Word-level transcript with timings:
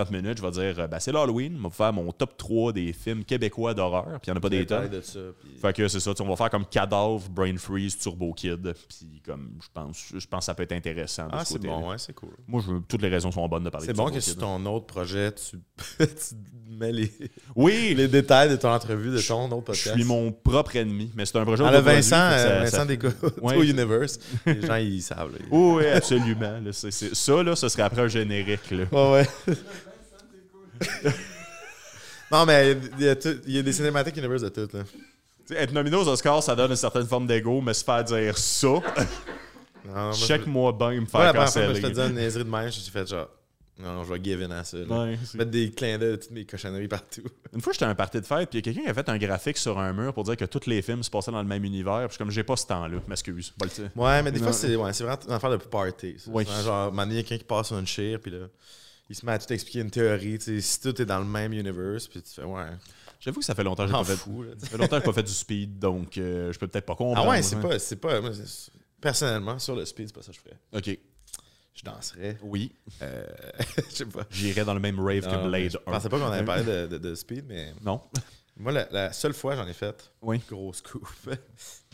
pendant 0.00 0.04
30 0.04 0.10
minutes, 0.10 0.38
je 0.38 0.42
vais 0.42 0.50
dire 0.72 0.82
euh, 0.82 0.86
ben, 0.86 0.98
c'est 1.00 1.12
l'Halloween, 1.12 1.56
je 1.58 1.62
vais 1.62 1.70
faire 1.70 1.92
mon 1.92 2.10
top 2.12 2.36
3 2.36 2.72
des 2.72 2.92
films 2.92 3.24
québécois 3.24 3.74
d'horreur, 3.74 4.04
puis 4.20 4.28
il 4.28 4.30
n'y 4.30 4.34
en 4.34 4.36
a 4.36 4.40
pas 4.40 4.48
des 4.48 4.66
tonnes. 4.66 4.88
de 4.88 5.00
ça. 5.00 5.18
puis- 5.40 5.58
Fait 5.60 5.72
que 5.74 5.88
c'est 5.88 6.00
ça, 6.00 6.12
on 6.20 6.28
va 6.28 6.36
faire 6.36 6.50
comme 6.50 6.66
Cadavre, 6.66 7.28
Brain 7.30 7.56
Freeze, 7.56 7.98
Turbo 7.98 8.32
Kid, 8.32 8.74
puis 8.88 9.22
comme 9.24 9.50
je 9.62 9.68
pense, 9.72 10.12
je 10.16 10.26
pense 10.26 10.40
que 10.40 10.44
ça 10.46 10.54
peut 10.54 10.62
être 10.62 10.72
intéressant 10.72 11.26
de 11.26 11.30
Ah, 11.32 11.44
ce 11.44 11.52
c'est 11.54 11.58
bon, 11.58 11.90
ouais, 11.90 11.98
c'est 11.98 12.12
cool. 12.14 12.30
Moi, 12.46 12.62
je, 12.66 12.72
toutes 12.88 13.02
les 13.02 13.08
raisons 13.08 13.30
sont 13.30 13.46
bonnes 13.48 13.64
de 13.64 13.70
parler 13.70 13.86
C'est 13.86 13.92
bon 13.92 14.04
Turbo 14.04 14.16
que 14.16 14.20
sur 14.20 14.36
ton 14.38 14.64
autre 14.66 14.86
projet, 14.86 15.32
tu, 15.32 15.58
tu 15.98 16.34
mets 16.68 16.92
les, 16.92 17.10
Oui, 17.56 17.94
les 17.96 18.08
détails 18.08 18.48
de 18.50 18.56
ton 18.56 18.70
entrevue, 18.70 19.10
de 19.10 19.20
ton 19.20 19.44
autre 19.46 19.72
je 19.74 19.82
podcast. 19.84 19.94
suis 19.96 20.04
mon 20.04 20.32
propre 20.32 20.76
ennemi, 20.76 21.10
mais 21.14 21.26
c'est 21.26 21.36
un 21.38 21.44
projet 21.44 21.64
Ah, 21.66 21.70
le 21.70 21.76
autoproduit, 21.78 21.96
Vincent, 21.96 22.10
ça- 22.10 22.32
euh, 22.32 22.66
ça- 22.66 22.78
Vincent 22.78 22.86
des 22.86 22.98
Ouais. 23.42 23.56
au 23.56 23.62
Universe. 23.62 24.18
Les 24.46 24.60
gens, 24.62 24.76
ils 24.76 25.02
savent. 25.02 25.32
là. 25.32 25.38
Oui, 25.50 25.76
oui, 25.82 25.86
absolument. 25.88 26.58
là, 26.64 26.72
ça, 26.72 27.42
là, 27.42 27.56
ce 27.56 27.68
serait 27.68 27.82
après 27.82 28.02
un 28.02 28.08
générique. 28.08 28.70
Là. 28.70 28.84
Ouais. 29.12 29.26
non, 32.30 32.46
mais 32.46 32.76
il 32.98 33.04
y, 33.04 33.08
a 33.08 33.16
tout- 33.16 33.40
il 33.46 33.56
y 33.56 33.58
a 33.58 33.62
des 33.62 33.72
cinématiques 33.72 34.16
Universe 34.16 34.42
de 34.42 34.48
tout. 34.48 34.68
Là. 34.72 34.82
Être 35.56 35.72
nominé 35.72 35.96
aux 35.96 36.06
Oscars, 36.08 36.42
ça 36.42 36.54
donne 36.54 36.70
une 36.70 36.76
certaine 36.76 37.06
forme 37.06 37.26
d'ego, 37.26 37.60
mais 37.60 37.74
se 37.74 37.82
faire 37.84 38.04
dire 38.04 38.38
ça, 38.38 38.68
Non, 39.84 40.12
check-moi 40.12 40.72
bien 40.78 40.90
me 40.92 41.00
Ouais, 41.00 41.06
faire 41.06 41.34
fois 41.34 41.44
que 41.44 41.50
je 41.50 41.80
canceller. 41.80 41.80
te 41.82 41.86
dis 41.88 42.00
une 42.00 42.14
niaiserie 42.14 42.44
de 42.44 42.48
même, 42.50 42.60
je 42.62 42.66
me 42.66 42.70
suis 42.70 42.92
fait 42.92 43.06
genre. 43.08 43.28
Non, 43.78 44.04
je 44.04 44.12
vais 44.12 44.20
give 44.22 44.42
in 44.42 44.50
à 44.50 44.62
ça. 44.62 44.76
Ouais, 44.76 45.18
Mettre 45.34 45.50
des 45.50 45.70
clins 45.70 45.96
d'œil 45.96 46.10
de 46.10 46.16
toutes 46.16 46.30
mes 46.32 46.44
cochonneries 46.44 46.86
partout. 46.86 47.22
Une 47.54 47.62
fois, 47.62 47.72
j'étais 47.72 47.86
à 47.86 47.88
un 47.88 47.94
party 47.94 48.20
de 48.20 48.26
fête, 48.26 48.50
puis 48.50 48.58
il 48.58 48.66
y 48.66 48.68
a 48.68 48.72
quelqu'un 48.74 48.84
qui 48.84 48.90
a 48.90 48.94
fait 49.02 49.08
un 49.08 49.16
graphique 49.16 49.56
sur 49.56 49.78
un 49.78 49.94
mur 49.94 50.12
pour 50.12 50.22
dire 50.24 50.36
que 50.36 50.44
tous 50.44 50.66
les 50.68 50.82
films 50.82 51.02
se 51.02 51.08
passaient 51.08 51.30
dans 51.32 51.40
le 51.40 51.48
même 51.48 51.64
univers. 51.64 52.00
Puis 52.00 52.08
je 52.08 52.12
suis 52.12 52.18
comme, 52.18 52.30
j'ai 52.30 52.44
pas 52.44 52.56
ce 52.56 52.66
temps-là, 52.66 52.98
m'excuse. 53.08 53.54
Ouais, 53.96 54.22
mais 54.22 54.30
des 54.32 54.38
Non. 54.38 54.44
fois, 54.44 54.52
c'est 54.52 54.76
ouais, 54.76 54.92
vraiment 54.92 55.18
une 55.26 55.32
affaire 55.32 55.50
de 55.50 55.56
party. 55.56 56.14
ça. 56.18 56.30
Oui. 56.30 56.44
C'est 56.46 56.62
Genre, 56.64 56.92
il 56.94 57.12
y 57.14 57.18
a 57.18 57.22
quelqu'un 57.22 57.38
qui 57.38 57.44
passe 57.44 57.68
sur 57.68 57.78
une 57.78 57.86
chair, 57.86 58.20
puis 58.20 58.30
là, 58.30 58.46
il 59.10 59.14
se 59.16 59.26
met 59.26 59.32
à 59.32 59.38
tout 59.38 59.52
expliquer 59.52 59.80
une 59.80 59.90
théorie. 59.90 60.38
tu 60.38 60.44
sais, 60.44 60.60
Si 60.60 60.80
tout 60.80 61.02
est 61.02 61.04
dans 61.04 61.18
le 61.18 61.24
même 61.26 61.52
universe, 61.52 62.06
puis 62.08 62.22
tu 62.22 62.30
fais, 62.32 62.44
ouais, 62.44 62.64
J'avoue 63.18 63.40
que 63.40 63.44
ça 63.44 63.54
fait 63.54 63.64
longtemps 63.64 63.82
que 63.84 63.88
j'ai 63.88 63.92
pas 63.92 64.04
fait. 64.04 64.14
Ça 64.60 64.66
fait 64.68 64.78
longtemps 64.78 64.96
que 64.98 65.02
j'ai 65.04 65.06
pas 65.06 65.12
fait 65.12 65.22
du 65.24 65.32
speed, 65.32 65.78
donc 65.78 66.16
euh, 66.16 66.50
je 66.52 66.58
peux 66.58 66.66
peut-être 66.68 66.86
pas 66.86 66.94
comprendre. 66.96 67.28
Ah 67.28 67.30
ouais, 67.30 67.42
c'est 67.42 67.56
hein. 67.56 67.60
pas. 67.60 67.78
c'est 67.78 67.96
pas 67.96 68.18
moi, 68.22 68.30
personnellement, 69.00 69.58
sur 69.58 69.76
le 69.76 69.84
speed, 69.84 70.06
c'est 70.08 70.14
pas 70.14 70.22
ça 70.22 70.32
que 70.32 70.38
je 70.38 70.40
ferais. 70.40 70.58
Ok. 70.72 70.98
Je 71.74 71.82
danserais. 71.84 72.38
Oui. 72.42 72.72
Euh, 73.02 73.26
je 73.90 73.94
sais 73.94 74.06
pas. 74.06 74.24
J'irais 74.30 74.64
dans 74.64 74.74
le 74.74 74.80
même 74.80 74.98
rave 75.00 75.26
Non, 75.26 75.42
que 75.44 75.48
Blade 75.48 75.70
je 75.72 75.76
1. 75.78 75.80
pensais 75.90 76.08
pas 76.08 76.18
qu'on 76.18 76.26
avait 76.32 76.44
parlé 76.44 76.64
de, 76.64 76.86
de- 76.86 76.98
de 76.98 77.14
speed, 77.14 77.44
mais 77.46 77.74
Non. 77.82 78.00
moi, 78.56 78.72
la, 78.72 78.88
la 78.90 79.12
seule 79.12 79.34
fois 79.34 79.54
j'en 79.56 79.66
ai 79.66 79.72
fait, 79.74 80.10
Oui. 80.22 80.40
grosse 80.48 80.80
coupe. 80.80 81.06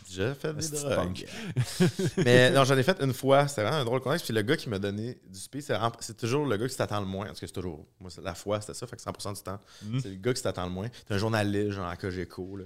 J'ai 0.09 0.33
fait 0.35 0.53
des 0.53 0.69
drogues. 0.69 1.25
Mais 2.17 2.49
non, 2.51 2.63
j'en 2.63 2.77
ai 2.77 2.83
fait 2.83 2.97
une 3.01 3.13
fois. 3.13 3.47
C'était 3.47 3.63
vraiment 3.63 3.77
un 3.77 3.85
drôle 3.85 3.99
contexte. 4.01 4.25
Puis 4.25 4.33
le 4.33 4.41
gars 4.41 4.55
qui 4.55 4.69
m'a 4.69 4.79
donné 4.79 5.17
du 5.29 5.39
speed, 5.39 5.63
c'est 5.99 6.17
toujours 6.17 6.45
le 6.45 6.55
gars 6.57 6.67
qui 6.67 6.75
t'attend 6.77 6.99
le 7.01 7.05
moins. 7.05 7.25
Parce 7.27 7.39
que 7.39 7.47
c'est 7.47 7.53
toujours. 7.53 7.85
Moi, 7.99 8.09
la 8.23 8.33
fois, 8.35 8.61
c'était 8.61 8.73
ça. 8.73 8.87
Fait 8.87 8.95
que 8.95 9.01
100% 9.01 9.33
du 9.33 9.41
temps, 9.41 9.59
Mhm. 9.83 9.99
c'est 10.01 10.09
le 10.09 10.15
gars 10.15 10.33
qui 10.33 10.41
t'attend 10.41 10.65
le 10.65 10.71
moins. 10.71 10.87
T'es 10.89 11.13
un 11.13 11.17
journaliste, 11.17 11.71
genre 11.71 11.87
à 11.87 11.97
Cogeco. 11.97 12.55
Là. 12.57 12.65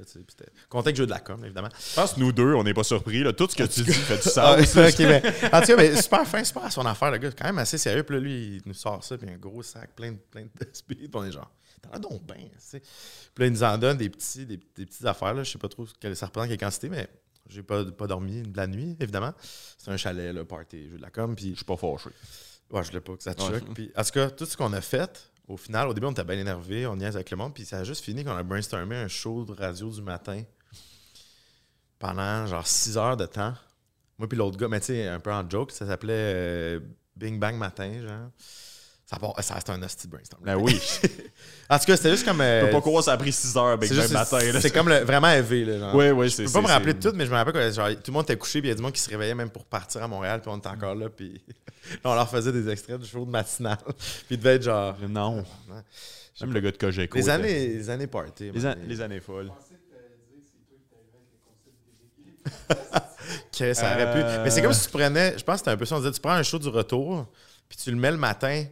Contexte 0.70 0.98
jeu 1.00 1.06
de 1.06 1.12
la 1.12 1.20
com, 1.20 1.44
évidemment. 1.44 1.70
Je 1.90 1.96
pense 1.96 2.14
que 2.14 2.20
nous 2.20 2.32
deux, 2.32 2.54
on 2.54 2.64
n'est 2.64 2.74
pas 2.74 2.84
surpris. 2.84 3.24
Là. 3.24 3.34
Tout 3.34 3.48
ce 3.50 3.56
que 3.56 3.64
tu 3.64 3.82
dis 3.82 3.92
fait 3.94 4.18
du 4.18 4.30
Ah, 4.38 4.64
sens. 4.64 4.76
ok, 4.78 5.00
mais, 5.00 5.24
en 5.52 5.62
tout 5.62 5.68
cas, 5.68 5.76
mais 5.78 6.02
super 6.02 6.28
fin, 6.28 6.44
super 6.44 6.66
à 6.66 6.70
son 6.72 6.86
affaire. 6.86 7.12
Le 7.12 7.18
gars, 7.18 7.32
quand 7.32 7.46
même 7.46 7.58
assez 7.60 7.78
sérieux. 7.78 8.04
Puis 8.04 8.16
là, 8.16 8.22
lui, 8.22 8.56
il 8.58 8.62
nous 8.66 8.74
sort 8.74 9.04
ça. 9.04 9.18
Puis 9.18 9.30
un 9.30 9.38
gros 9.38 9.64
sac 9.64 9.90
plein 9.96 10.12
de, 10.12 10.18
plein 10.30 10.44
de 10.44 10.50
speed. 10.74 10.98
Puis 11.00 11.10
on 11.14 11.24
est 11.24 11.32
genre. 11.32 11.50
T'en 11.82 11.90
as 11.94 12.00
donc 12.00 12.22
bien. 12.28 12.46
Puis 12.72 12.80
là, 13.40 13.46
il 13.48 13.52
nous 13.52 13.64
en 13.64 13.76
donne 13.78 13.98
des 13.98 14.10
petits, 14.10 14.46
des, 14.46 14.58
des 14.76 14.86
petites 14.86 15.06
affaires. 15.06 15.34
Là. 15.34 15.42
Je 15.44 15.52
sais 15.52 15.58
pas 15.58 15.68
trop 15.70 15.88
quelle, 16.00 16.16
ça 16.16 16.28
représente 16.28 16.50
quelle 16.50 16.60
quantité, 16.60 16.90
mais 16.90 17.08
j'ai 17.52 17.64
pas, 17.64 17.84
pas 17.86 18.08
dormi 18.08 18.42
de 18.42 18.58
la 18.58 18.68
nuit, 18.68 18.96
évidemment. 19.00 19.34
C'est 19.78 19.92
un 19.92 19.98
chalet, 19.98 20.34
là, 20.34 20.44
party, 20.46 20.90
jeu 20.90 20.98
de 20.98 21.02
la 21.02 21.10
com. 21.10 21.36
Puis 21.36 21.52
Je 21.52 21.56
suis 21.58 21.66
pas 21.66 21.78
fâché. 21.78 22.10
Ouais, 22.72 22.84
je 22.84 22.88
voulais 22.90 23.02
pas 23.02 23.16
que 23.18 23.24
ça 23.24 23.34
te 23.36 23.42
Ouais. 23.44 23.60
choque. 23.60 23.74
Puis, 23.74 23.92
en 23.96 24.04
tout 24.04 24.12
cas, 24.12 24.30
tout 24.30 24.46
ce 24.46 24.56
qu'on 24.56 24.72
a 24.74 24.82
fait, 24.82 25.30
au 25.48 25.58
final, 25.58 25.88
au 25.90 25.94
début, 25.94 26.08
on 26.08 26.12
était 26.12 26.24
bien 26.24 26.38
énervé, 26.40 26.88
on 26.88 26.96
niaise 26.96 27.16
avec 27.16 27.30
le 27.32 27.38
monde, 27.38 27.54
puis 27.54 27.66
ça 27.66 27.80
a 27.80 27.84
juste 27.84 28.04
fini 28.06 28.24
qu'on 28.24 28.36
a 28.36 28.44
brainstormé 28.44 28.96
un 28.96 29.08
show 29.10 29.44
de 29.44 29.52
radio 29.52 29.90
du 29.92 30.02
matin 30.02 30.42
pendant 32.00 32.46
genre 32.48 32.66
6 32.66 32.98
heures 32.98 33.18
de 33.18 33.26
temps. 33.26 33.54
Moi, 34.18 34.28
puis 34.30 34.38
l'autre 34.38 34.58
gars, 34.58 34.68
mais 34.68 34.80
tu 34.80 34.88
sais, 34.88 35.08
un 35.08 35.20
peu 35.20 35.32
en 35.32 35.48
joke, 35.50 35.72
ça 35.72 35.86
s'appelait 35.86 36.14
euh, 36.36 36.80
Bing 37.16 37.40
Bang 37.40 37.56
Matin, 37.56 38.02
genre. 38.02 38.30
Ça, 39.42 39.54
reste 39.56 39.70
un 39.70 39.82
hostie 39.84 40.08
de 40.08 40.12
brainstorm. 40.14 40.42
Ben 40.44 40.56
oui. 40.56 40.80
En 41.70 41.80
tout 41.80 41.86
cas, 41.86 41.96
c'était 41.98 42.12
juste 42.12 42.26
comme. 42.26 42.38
Je 42.40 42.44
euh, 42.44 42.66
peux 42.66 42.72
pas 42.72 42.82
croire 42.82 42.98
que 43.00 43.06
ça 43.06 43.14
a 43.14 43.18
pris 43.18 43.32
6 43.32 43.56
heures, 43.58 43.78
Bang 43.78 43.90
juste- 43.92 44.12
matin. 44.12 44.40
C'est 44.60 44.72
comme 44.72 44.90
le- 44.90 45.00
vraiment 45.06 45.30
élevé, 45.30 45.64
là. 45.64 45.80
Genre. 45.80 45.96
Oui, 45.96 46.10
oui, 46.10 46.26
Je 46.30 46.36
c'est 46.36 46.44
peux 46.46 46.52
pas 46.52 46.62
me 46.62 46.68
rappeler 46.68 46.94
de 46.94 47.00
tout, 47.10 47.16
mais 47.16 47.26
je 47.26 47.32
me 47.32 47.36
rappelle 47.36 47.54
que 47.54 47.72
genre, 47.72 47.90
tout 47.90 48.02
le 48.08 48.12
monde 48.14 48.24
était 48.24 48.36
couché, 48.38 48.60
puis 48.60 48.68
il 48.68 48.72
y 48.72 48.74
a 48.74 48.76
du 48.76 48.82
monde 48.82 48.92
qui 48.92 49.00
se 49.02 49.10
réveillait 49.10 49.36
même 49.36 49.50
pour 49.50 49.64
partir 49.66 50.04
à 50.04 50.08
Montréal, 50.08 50.42
puis 50.42 50.52
on 50.54 50.58
était 50.58 50.68
encore 50.68 50.96
là, 50.96 51.10
puis 51.10 51.42
on 52.04 52.14
leur 52.14 52.30
faisait 52.30 52.52
des 52.52 52.68
extraits 52.70 53.00
du 53.00 53.08
show 53.08 53.24
de 53.26 53.30
matinale. 53.32 53.78
puis 53.88 53.96
il 54.32 54.38
devait 54.38 54.56
être 54.56 54.64
genre. 54.64 54.96
Non. 55.10 55.46
Même 56.42 56.54
le 56.54 56.60
gars 56.60 56.72
de 56.72 56.78
Cogeco. 56.78 57.18
Les 57.18 57.30
années, 57.30 57.68
les 57.68 57.90
années 57.90 58.08
party. 58.08 58.52
Les, 58.52 58.66
an- 58.66 58.76
les 58.88 59.00
années 59.02 59.20
folles. 59.22 59.52
Que 63.58 63.74
ça 63.74 63.94
aurait 63.94 64.12
pu. 64.14 64.20
Euh. 64.20 64.44
Mais 64.44 64.50
c'est 64.50 64.62
comme 64.62 64.74
si 64.74 64.86
tu 64.86 64.90
prenais. 64.92 65.38
Je 65.38 65.44
pense 65.44 65.56
que 65.56 65.60
c'était 65.60 65.72
un 65.72 65.78
peu 65.78 65.86
ça. 65.86 65.96
On 65.96 66.00
disait, 66.00 66.12
tu 66.12 66.20
prends 66.20 66.32
un 66.32 66.44
show 66.44 66.58
du 66.60 66.70
retour, 66.70 67.28
puis 67.70 67.78
tu 67.78 67.92
le 67.92 67.98
mets 67.98 68.12
le 68.12 68.18
matin. 68.18 68.66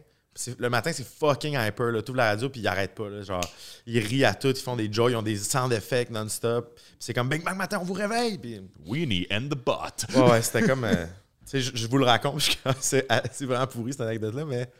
Le 0.58 0.70
matin, 0.70 0.92
c'est 0.94 1.06
fucking 1.06 1.54
hyper. 1.54 1.92
Tu 2.04 2.10
ouvres 2.10 2.16
la 2.16 2.26
radio, 2.30 2.48
puis 2.48 2.60
ils 2.60 2.68
arrêtent 2.68 2.94
pas. 2.94 3.08
Là, 3.08 3.22
genre, 3.22 3.44
ils 3.86 3.98
rient 3.98 4.24
à 4.24 4.34
tout, 4.34 4.48
ils 4.48 4.56
font 4.56 4.76
des 4.76 4.90
joys, 4.90 5.10
ils 5.10 5.16
ont 5.16 5.22
des 5.22 5.36
sound 5.36 5.72
effects 5.72 6.10
non-stop. 6.10 6.78
C'est 6.98 7.12
comme 7.12 7.28
bang 7.28 7.42
bang 7.42 7.56
matin, 7.56 7.78
on 7.80 7.84
vous 7.84 7.94
réveille. 7.94 8.38
Puis 8.38 8.60
Weenie 8.86 9.26
and 9.32 9.48
the 9.48 9.56
bot. 9.56 10.06
Ouais, 10.14 10.30
ouais, 10.30 10.42
c'était 10.42 10.62
comme. 10.62 10.84
euh, 10.84 11.04
tu 11.50 11.60
sais, 11.62 11.72
je, 11.74 11.86
vous 11.88 11.98
le 11.98 12.04
raconte, 12.04 12.58
c'est 12.80 13.06
vraiment 13.40 13.66
pourri 13.66 13.92
cette 13.92 14.02
anecdote-là, 14.02 14.44
mais 14.44 14.70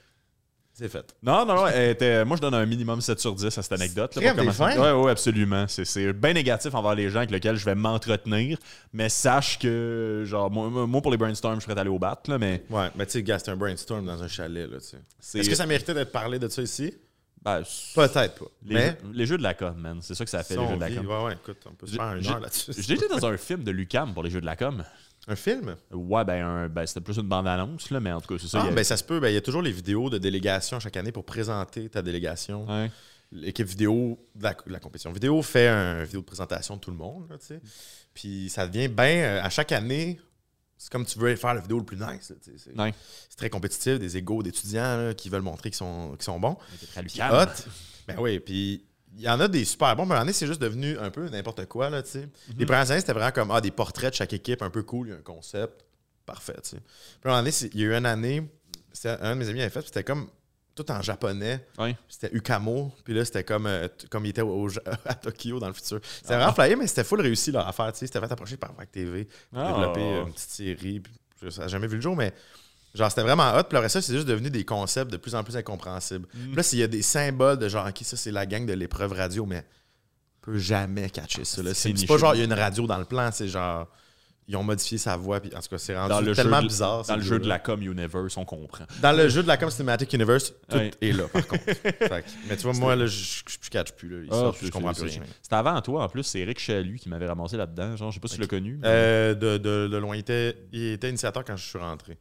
c'est 0.80 0.88
fait. 0.88 1.14
Non, 1.22 1.44
non, 1.46 1.54
non. 1.54 1.66
elle 1.68 1.90
était- 1.90 2.24
moi, 2.24 2.36
je 2.36 2.42
donne 2.42 2.54
un 2.54 2.66
minimum 2.66 3.00
7 3.00 3.20
sur 3.20 3.34
10 3.34 3.46
à 3.46 3.62
cette 3.62 3.72
anecdote. 3.72 4.12
Oui, 4.16 4.24
oui, 5.04 5.10
absolument. 5.10 5.66
C'est- 5.68 5.84
C'est 5.84 6.12
bien 6.12 6.32
négatif 6.32 6.74
envers 6.74 6.94
les 6.94 7.08
gens 7.10 7.18
avec 7.18 7.30
lesquels 7.30 7.56
je 7.56 7.64
vais 7.64 7.74
m'entretenir. 7.74 8.58
Mais 8.92 9.08
sache 9.08 9.58
que, 9.58 10.24
genre, 10.26 10.50
moi, 10.50 10.68
moi, 10.86 11.00
pour 11.02 11.10
les 11.10 11.16
brainstorms, 11.16 11.60
je 11.60 11.66
serais 11.66 11.78
allé 11.78 11.90
au 11.90 11.98
bat, 11.98 12.20
là, 12.26 12.38
mais 12.38 12.64
Ouais, 12.70 12.88
mais 12.96 13.06
tu 13.06 13.12
sais, 13.12 13.22
gars, 13.22 13.38
c'est 13.38 13.50
un 13.50 13.56
brainstorm 13.56 14.04
dans 14.06 14.22
un 14.22 14.28
chalet. 14.28 14.68
Est-ce 14.72 15.48
que 15.48 15.54
ça 15.54 15.66
méritait 15.66 15.94
d'être 15.94 16.12
parlé 16.12 16.38
de 16.38 16.48
ça 16.48 16.62
ici? 16.62 16.94
ben, 17.42 17.62
Peut-être 17.94 18.34
pas. 18.38 18.44
les, 18.66 18.74
mais. 18.74 18.86
jeux, 18.88 18.96
les 19.14 19.26
jeux 19.26 19.38
de 19.38 19.42
la 19.42 19.54
com, 19.54 19.74
man. 19.76 19.98
C'est 20.02 20.14
ça 20.14 20.24
que 20.24 20.30
ça 20.30 20.42
fait, 20.42 20.56
les 20.56 20.68
jeux 20.68 20.74
de 20.76 20.80
la 20.80 20.90
com. 20.90 21.06
ouais, 21.06 21.24
ouais, 21.24 21.32
écoute, 21.34 21.56
on 21.70 21.74
peut 21.74 21.86
se 21.86 21.96
faire 21.96 22.20
j'ai- 22.20 22.30
heure 22.30 22.40
là-dessus. 22.40 22.92
Été 22.92 23.08
dans 23.08 23.24
un 23.24 23.36
film 23.38 23.64
de 23.64 23.70
Lucam 23.70 24.12
pour 24.12 24.22
les 24.22 24.30
jeux 24.30 24.40
de 24.42 24.46
la 24.46 24.56
com. 24.56 24.84
Un 25.30 25.36
film? 25.36 25.76
Ouais, 25.92 26.24
ben, 26.24 26.44
un- 26.44 26.68
ben, 26.68 26.84
c'était 26.86 27.00
plus 27.00 27.16
une 27.16 27.28
bande-annonce, 27.28 27.90
là, 27.90 28.00
mais 28.00 28.10
en 28.12 28.20
tout 28.20 28.34
cas, 28.34 28.42
c'est 28.42 28.48
ça. 28.48 28.62
Ah, 28.64 28.68
a- 28.68 28.70
ben 28.72 28.82
ça 28.84 28.96
se 28.96 29.04
peut. 29.04 29.20
Ben, 29.20 29.28
Il 29.28 29.34
y 29.34 29.36
a 29.36 29.40
toujours 29.40 29.62
les 29.62 29.70
vidéos 29.72 30.10
de 30.10 30.18
délégation 30.18 30.80
chaque 30.80 30.96
année 30.96 31.12
pour 31.12 31.24
présenter 31.24 31.88
ta 31.88 32.02
délégation. 32.02 32.66
Ouais. 32.68 32.90
L'équipe 33.32 33.66
vidéo 33.68 34.18
de 34.34 34.42
la, 34.42 34.54
de 34.54 34.72
la 34.72 34.80
compétition 34.80 35.12
vidéo 35.12 35.40
fait 35.42 35.68
un 35.68 36.02
vidéo 36.02 36.20
de 36.20 36.26
présentation 36.26 36.74
de 36.74 36.80
tout 36.80 36.90
le 36.90 36.96
monde. 36.96 37.26
là, 37.30 37.38
tu 37.38 37.46
sais. 37.46 37.60
Puis 38.12 38.50
ça 38.50 38.66
devient 38.66 38.88
bien. 38.88 39.40
à 39.42 39.48
chaque 39.50 39.70
année, 39.70 40.20
c'est 40.76 40.90
comme 40.90 41.06
tu 41.06 41.16
veux 41.18 41.36
faire 41.36 41.54
la 41.54 41.60
vidéo 41.60 41.78
le 41.78 41.84
plus 41.84 41.96
nice. 41.96 42.32
C'est 42.56 42.76
Ouais. 42.76 42.92
très 43.36 43.48
compétitif, 43.50 44.00
des 44.00 44.16
égaux 44.16 44.42
d'étudiants 44.42 45.12
qui 45.16 45.28
veulent 45.28 45.42
montrer 45.42 45.70
qu'ils 45.70 45.76
sont, 45.76 46.10
qu'ils 46.16 46.24
sont 46.24 46.40
bons. 46.40 46.56
Hot. 47.30 47.70
Ben 48.08 48.16
oui, 48.18 48.40
puis 48.40 48.84
il 49.16 49.22
y 49.22 49.28
en 49.28 49.40
a 49.40 49.48
des 49.48 49.64
super 49.64 49.94
bons, 49.96 50.06
mais 50.06 50.14
à 50.14 50.20
un 50.20 50.32
c'est 50.32 50.46
juste 50.46 50.60
devenu 50.60 50.96
un 50.98 51.10
peu 51.10 51.28
n'importe 51.28 51.66
quoi. 51.66 51.90
Là, 51.90 52.02
tu 52.02 52.10
sais. 52.10 52.28
Les 52.56 52.64
premières 52.66 52.90
années, 52.90 53.00
c'était 53.00 53.12
vraiment 53.12 53.32
comme 53.32 53.50
ah, 53.50 53.60
des 53.60 53.70
portraits 53.70 54.10
de 54.10 54.14
chaque 54.16 54.32
équipe, 54.32 54.62
un 54.62 54.70
peu 54.70 54.82
cool, 54.82 55.08
il 55.08 55.10
y 55.10 55.14
a 55.14 55.16
un 55.16 55.22
concept. 55.22 55.84
Parfait. 56.26 56.56
tu 56.62 56.70
sais. 56.70 56.76
Puis 56.76 56.84
à 57.24 57.28
un 57.28 57.42
moment 57.42 57.42
donné, 57.42 57.70
il 57.74 57.80
y 57.80 57.84
a 57.84 57.86
eu 57.88 57.94
une 57.94 58.06
année, 58.06 58.48
un 59.04 59.34
de 59.34 59.38
mes 59.40 59.48
amis 59.48 59.60
avait 59.62 59.70
fait, 59.70 59.80
puis 59.80 59.88
c'était 59.88 60.04
comme 60.04 60.28
tout 60.76 60.88
en 60.92 61.02
japonais. 61.02 61.66
C'était 62.08 62.34
Ukamo, 62.34 62.94
puis 63.04 63.12
là, 63.14 63.24
c'était 63.24 63.42
comme, 63.44 63.66
euh, 63.66 63.88
comme 64.08 64.24
il 64.24 64.30
était 64.30 64.42
au- 64.42 64.66
au- 64.66 64.70
à 65.04 65.14
Tokyo 65.14 65.58
dans 65.58 65.66
le 65.66 65.72
futur. 65.74 66.00
C'était 66.02 66.36
vraiment 66.36 66.52
flyé, 66.54 66.76
mais 66.76 66.86
c'était 66.86 67.04
full 67.04 67.20
réussi 67.20 67.50
leur 67.50 67.66
affaire. 67.66 67.92
tu 67.92 67.98
sais. 67.98 68.06
C'était 68.06 68.20
fait 68.20 68.32
approcher 68.32 68.56
par 68.56 68.72
Vac 68.74 68.90
TV, 68.92 69.24
pour 69.50 69.58
Ah. 69.60 69.72
développer 69.72 70.00
euh, 70.00 70.24
une 70.26 70.32
petite 70.32 70.50
série. 70.50 71.00
puis 71.00 71.50
Ça 71.52 71.62
n'a 71.62 71.68
jamais 71.68 71.86
vu 71.88 71.96
le 71.96 72.02
jour, 72.02 72.14
mais 72.16 72.32
genre, 72.94 73.08
c'était 73.10 73.22
vraiment 73.22 73.54
hot. 73.56 73.64
Puis 73.68 73.76
après 73.76 73.88
ça, 73.88 74.00
c'est 74.02 74.14
juste 74.14 74.26
devenu 74.28 74.50
des 74.50 74.64
concepts 74.64 75.10
de 75.12 75.16
plus 75.16 75.34
en 75.34 75.44
plus 75.44 75.56
incompréhensibles. 75.56 76.26
Mm. 76.34 76.46
Puis 76.46 76.56
là, 76.56 76.62
s'il 76.62 76.78
y 76.78 76.82
a 76.82 76.88
des 76.88 77.02
symboles 77.02 77.58
de 77.58 77.68
genre, 77.68 77.86
OK, 77.86 77.98
ça, 78.02 78.16
c'est 78.16 78.32
la 78.32 78.46
gang 78.46 78.66
de 78.66 78.72
l'épreuve 78.72 79.12
radio, 79.12 79.46
mais 79.46 79.64
on 80.42 80.52
peut 80.52 80.58
jamais 80.58 81.08
catcher 81.10 81.44
ça. 81.44 81.62
là. 81.62 81.74
C'est 81.74 81.92
pas 82.06 82.16
genre, 82.18 82.34
il 82.34 82.38
y 82.38 82.42
a 82.42 82.44
une 82.44 82.52
radio 82.52 82.86
dans 82.86 82.98
le 82.98 83.04
plan, 83.04 83.30
c'est 83.32 83.48
genre, 83.48 83.86
ils 84.48 84.56
ont 84.56 84.64
modifié 84.64 84.98
sa 84.98 85.16
voix. 85.16 85.38
Puis 85.38 85.54
en 85.54 85.60
tout 85.60 85.68
cas, 85.68 85.78
c'est 85.78 85.96
rendu 85.96 86.08
Dans 86.08 86.20
le, 86.20 86.26
jeu 86.26 86.34
tellement 86.34 86.60
de, 86.60 86.66
bizarre. 86.66 87.04
dans 87.06 87.14
le 87.14 87.22
jeu 87.22 87.38
de 87.38 87.46
la 87.46 87.60
com 87.60 87.80
universe, 87.80 88.36
on 88.36 88.44
comprend. 88.44 88.84
Dans 89.00 89.12
le 89.12 89.28
jeu 89.28 89.42
de 89.44 89.48
la 89.48 89.56
Com 89.56 89.70
Cinematic 89.70 90.12
Universe, 90.12 90.52
tout 90.68 90.76
Ouais. 90.76 90.90
est 91.00 91.12
là, 91.12 91.28
par 91.28 91.46
contre. 91.46 91.62
Fait 91.66 92.24
mais 92.48 92.56
tu 92.56 92.62
vois, 92.64 92.72
moi, 92.72 92.96
là, 92.96 93.06
je 93.06 93.42
je 93.46 93.70
catch 93.70 93.92
plus. 93.92 94.08
Là. 94.08 94.26
Ah, 94.32 94.34
sort, 94.34 94.56
je 94.60 94.68
comprends 94.70 94.92
plus 94.92 95.04
rien. 95.04 95.20
C'était 95.40 95.54
avant 95.54 95.80
toi, 95.82 96.02
en 96.02 96.08
plus. 96.08 96.24
C'est 96.24 96.40
Eric 96.40 96.58
Chalut 96.58 96.98
qui 96.98 97.08
m'avait 97.08 97.28
ramassé 97.28 97.56
là-dedans. 97.56 97.94
Genre, 97.94 98.10
je 98.10 98.14
sais 98.14 98.20
pas 98.20 98.26
si 98.26 98.34
tu 98.34 98.40
l'as 98.40 98.48
connu. 98.48 98.80
Euh, 98.84 99.34
de, 99.34 99.56
de, 99.58 99.86
de 99.86 99.96
loin, 99.98 100.16
il 100.16 100.20
était, 100.20 100.56
il 100.72 100.84
était 100.94 101.10
initiateur 101.10 101.44
quand 101.44 101.56
je 101.56 101.64
suis 101.68 101.78
rentré. 101.78 102.18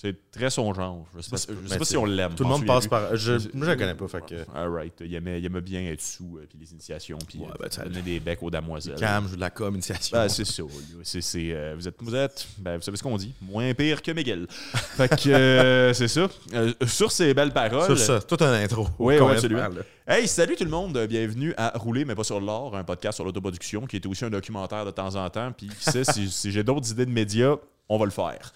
C'est 0.00 0.30
très 0.30 0.48
son 0.48 0.72
genre. 0.74 1.04
Je 1.16 1.22
sais 1.22 1.30
pas, 1.30 1.36
je 1.38 1.42
sais 1.42 1.70
Ben, 1.70 1.78
pas 1.78 1.84
si 1.84 1.96
on 1.96 2.04
l'aime. 2.04 2.32
Tout 2.36 2.44
le 2.44 2.50
monde 2.50 2.64
passe 2.64 2.86
par. 2.86 3.16
Je, 3.16 3.36
Je- 3.40 3.48
moi, 3.52 3.66
je 3.66 3.70
la 3.72 3.76
connais 3.76 3.94
pas. 3.96 4.06
Fait 4.06 4.24
que. 4.24 4.56
Alright. 4.56 4.92
Il 5.00 5.12
aimait, 5.12 5.40
il 5.40 5.44
aimait 5.44 5.60
bien 5.60 5.82
être 5.90 6.00
sous, 6.00 6.38
euh, 6.38 6.46
puis 6.48 6.56
les 6.56 6.70
initiations, 6.70 7.18
puis 7.26 7.40
Ouais, 7.40 7.48
euh, 7.48 7.68
ben, 7.68 7.84
donner 7.88 8.02
des 8.02 8.20
becs 8.20 8.40
aux 8.40 8.50
damoiselles. 8.50 8.94
Cam, 8.94 9.26
joue 9.26 9.34
de 9.34 9.40
la 9.40 9.50
com, 9.50 9.74
initiation. 9.74 10.16
Ben, 10.16 10.28
c'est 10.28 10.44
ça. 10.44 10.62
C'est, 11.02 11.20
euh, 11.52 11.74
vous 11.76 11.88
êtes, 11.88 11.96
vous 11.98 12.14
êtes, 12.14 12.46
ben, 12.58 12.76
vous 12.76 12.82
savez 12.82 12.96
ce 12.96 13.02
qu'on 13.02 13.16
dit, 13.16 13.34
moins 13.42 13.74
pire 13.74 14.00
que 14.00 14.12
Miguel. 14.12 14.46
fait 14.50 15.08
que 15.08 15.30
euh, 15.30 15.92
c'est 15.92 16.06
ça. 16.06 16.28
Euh, 16.54 16.72
sur 16.86 17.10
ces 17.10 17.34
belles 17.34 17.52
paroles. 17.52 17.84
Sur 17.84 17.98
ça, 17.98 18.20
tout 18.20 18.38
un 18.44 18.52
intro. 18.52 18.86
Oui, 19.00 19.16
de 19.16 19.22
absolument. 19.22 19.68
Hey, 20.06 20.28
salut 20.28 20.54
tout 20.54 20.64
le 20.64 20.70
monde, 20.70 20.96
bienvenue 21.08 21.54
à 21.56 21.76
Rouler 21.76 22.04
mais 22.04 22.14
pas 22.14 22.24
sur 22.24 22.40
l'or, 22.40 22.76
un 22.76 22.84
podcast 22.84 23.16
sur 23.16 23.24
l'autoproduction 23.24 23.84
qui 23.84 23.96
est 23.96 24.06
aussi 24.06 24.24
un 24.24 24.30
documentaire 24.30 24.84
de 24.86 24.92
temps 24.92 25.16
en 25.16 25.28
temps. 25.28 25.50
Puis 25.50 25.66
qui 25.66 25.90
sait, 25.90 26.04
si, 26.04 26.30
si 26.30 26.52
j'ai 26.52 26.62
d'autres 26.62 26.88
idées 26.92 27.04
de 27.04 27.10
médias, 27.10 27.56
on 27.88 27.98
va 27.98 28.04
le 28.04 28.10
faire. 28.10 28.52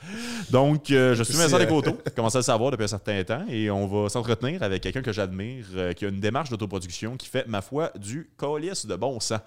Donc, 0.50 0.90
euh, 0.90 1.14
je 1.14 1.22
suis 1.22 1.34
Vincent 1.34 1.56
euh, 1.56 1.60
Descoteaux, 1.60 1.98
commencé 2.14 2.36
à 2.36 2.40
le 2.40 2.44
savoir 2.44 2.70
depuis 2.70 2.84
un 2.84 2.88
certain 2.88 3.22
temps, 3.24 3.44
et 3.48 3.70
on 3.70 3.86
va 3.86 4.08
s'entretenir 4.08 4.62
avec 4.62 4.82
quelqu'un 4.82 5.02
que 5.02 5.12
j'admire, 5.12 5.64
euh, 5.74 5.92
qui 5.92 6.04
a 6.04 6.08
une 6.08 6.20
démarche 6.20 6.50
d'autoproduction 6.50 7.16
qui 7.16 7.28
fait, 7.28 7.46
ma 7.46 7.62
foi, 7.62 7.90
du 7.96 8.28
colis 8.36 8.86
de 8.86 8.96
bon 8.96 9.18
sens. 9.20 9.40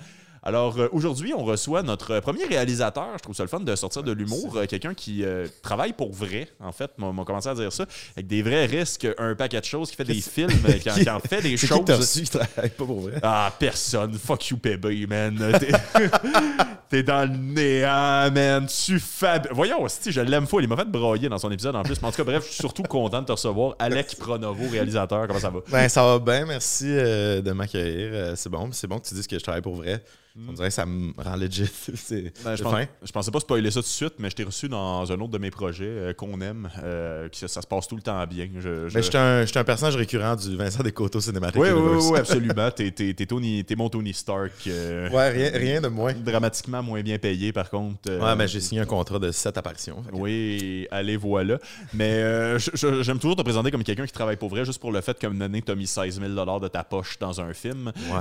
Alors 0.47 0.77
euh, 0.79 0.87
aujourd'hui, 0.91 1.33
on 1.35 1.43
reçoit 1.43 1.81
notre 1.81 2.19
premier 2.19 2.45
réalisateur. 2.45 3.07
Je 3.17 3.23
trouve 3.23 3.35
ça 3.35 3.41
le 3.41 3.49
fun 3.49 3.59
de 3.61 3.75
sortir 3.75 4.03
de 4.03 4.11
l'humour. 4.11 4.55
Euh, 4.57 4.65
Quelqu'un 4.67 4.93
qui 4.93 5.23
euh, 5.25 5.47
travaille 5.63 5.93
pour 5.93 6.13
vrai, 6.13 6.47
en 6.59 6.71
fait. 6.71 6.91
M'a 6.99 7.11
commencé 7.25 7.49
à 7.49 7.55
dire 7.55 7.73
ça. 7.73 7.85
Avec 8.15 8.27
des 8.27 8.43
vrais 8.43 8.65
risques, 8.67 9.07
un 9.17 9.33
paquet 9.33 9.59
de 9.59 9.65
choses, 9.65 9.89
qui 9.89 9.95
fait 9.95 10.03
des 10.03 10.21
films, 10.21 10.51
euh, 10.69 10.73
qui, 10.73 10.89
en- 10.91 10.93
qui 10.93 11.09
en 11.09 11.19
fait 11.19 11.41
des 11.41 11.55
qui 11.57 11.65
choses. 11.65 11.79
reçu? 11.89 12.21
Qui 12.21 12.29
travaille 12.29 12.69
pas 12.69 12.85
pour 12.85 13.01
vrai? 13.01 13.13
Ah, 13.23 13.51
personne. 13.57 14.13
Fuck 14.19 14.49
you, 14.49 14.57
PB, 14.57 15.07
man. 15.09 15.35
T'es- 16.89 17.01
dans 17.03 17.29
le 17.29 17.35
néant, 17.37 18.31
man. 18.31 18.67
Tu 18.67 18.99
fab... 18.99 19.47
Voyons, 19.51 19.87
si 19.87 20.11
je 20.11 20.21
l'aime 20.21 20.45
full. 20.45 20.63
Il 20.63 20.69
m'a 20.69 20.77
fait 20.77 20.85
broyer 20.87 21.27
dans 21.27 21.39
son 21.39 21.51
épisode 21.51 21.75
en 21.75 21.81
plus. 21.83 21.99
Mais 22.01 22.07
en 22.07 22.11
tout 22.11 22.17
cas, 22.17 22.23
bref, 22.23 22.43
je 22.45 22.49
suis 22.51 22.59
surtout 22.61 22.83
content 22.83 23.21
de 23.21 23.25
te 23.25 23.31
recevoir. 23.31 23.75
Alec 23.79 24.15
Pronovo, 24.19 24.63
réalisateur. 24.71 25.25
Comment 25.27 25.39
ça 25.39 25.49
va? 25.49 25.59
Ben, 25.71 25.89
ça 25.89 26.03
va 26.03 26.19
bien, 26.19 26.45
merci 26.45 26.85
euh, 26.87 27.41
de 27.41 27.51
m'accueillir. 27.51 28.09
Euh, 28.13 28.33
c'est 28.35 28.49
bon, 28.49 28.69
c'est 28.71 28.85
bon 28.87 28.99
que 28.99 29.07
tu 29.07 29.15
dises 29.15 29.25
que 29.27 29.37
je 29.39 29.43
travaille 29.43 29.63
pour 29.63 29.75
vrai. 29.75 30.03
On 30.37 30.51
dirait 30.51 30.67
que 30.67 30.73
ça 30.73 30.85
me 30.85 31.13
rend 31.17 31.35
legit. 31.37 31.65
c'est 31.95 32.33
Ben, 32.43 32.55
je, 32.57 32.63
pense- 32.63 33.11
pensais 33.13 33.31
pas 33.31 33.39
spoiler 33.39 33.71
ça 33.71 33.79
tout 33.79 33.85
de 33.85 33.91
suite, 33.91 34.15
mais 34.19 34.29
je 34.29 34.35
t'ai 34.35 34.43
reçu 34.43 34.67
dans 34.67 35.09
un 35.09 35.15
autre 35.15 35.29
de 35.31 35.37
mes 35.37 35.49
projets 35.49 35.85
euh, 35.87 36.13
qu'on 36.13 36.41
aime, 36.41 36.69
euh, 36.83 37.29
qui, 37.29 37.47
ça 37.47 37.61
se 37.61 37.67
passe 37.67 37.87
tout 37.87 37.95
le 37.95 38.01
temps 38.01 38.21
bien. 38.27 38.49
Je, 38.55 38.89
je- 38.89 38.93
Ben, 38.93 39.01
j'étais 39.01 39.59
un, 39.59 39.63
personnage 39.63 39.95
récurrent 39.95 40.35
du 40.35 40.57
Vincent 40.57 40.83
Descoteaux 40.83 41.21
Cinématique 41.21 41.61
Oui, 41.61 41.69
oui, 41.71 41.99
oui, 42.11 42.19
absolument. 42.19 42.69
T'es, 42.71 42.91
t'es- 42.91 43.13
t'es 43.13 43.25
Tony- 43.25 43.63
t'es 43.63 43.75
mon 43.75 43.87
Tony 43.89 44.13
Stark. 44.13 44.51
euh, 44.67 45.09
Ouais, 45.09 45.29
rien, 45.29 45.51
rien 45.53 45.81
de 45.81 45.87
moins. 45.87 46.13
Dramatiquement 46.13 46.83
moins 46.83 47.01
bien 47.01 47.17
payé, 47.17 47.53
par 47.53 47.69
contre. 47.69 47.97
euh, 48.09 48.19
Ouais, 48.19 48.35
ben 48.35 48.45
j'ai 48.47 48.59
signé 48.59 48.81
un 48.81 48.85
contrat 48.85 49.19
de 49.19 49.31
7 49.31 49.57
apparitions. 49.57 50.01
que- 50.03 50.15
Oui, 50.15 50.87
allez, 50.91 51.15
voilà. 51.15 51.59
Mais 51.93 52.11
euh, 52.11 52.59
je- 52.59 52.71
je- 52.73 53.03
j'aime 53.03 53.19
toujours 53.19 53.37
te 53.37 53.41
présenter 53.41 53.71
comme 53.71 53.83
quelqu'un 53.83 54.05
qui 54.05 54.11
travaille 54.13 54.35
pour 54.37 54.49
vrai, 54.49 54.65
juste 54.65 54.79
pour 54.81 54.91
le 54.91 54.99
fait 55.01 55.17
moment 55.23 55.45
donné, 55.45 55.61
tu 55.61 55.71
as 55.71 55.75
mis 55.75 55.87
16 55.87 56.19
000 56.19 56.59
de 56.59 56.67
ta 56.67 56.83
poche 56.83 57.17
dans 57.19 57.39
un 57.39 57.53
film. 57.53 57.91
Ouais. 58.11 58.19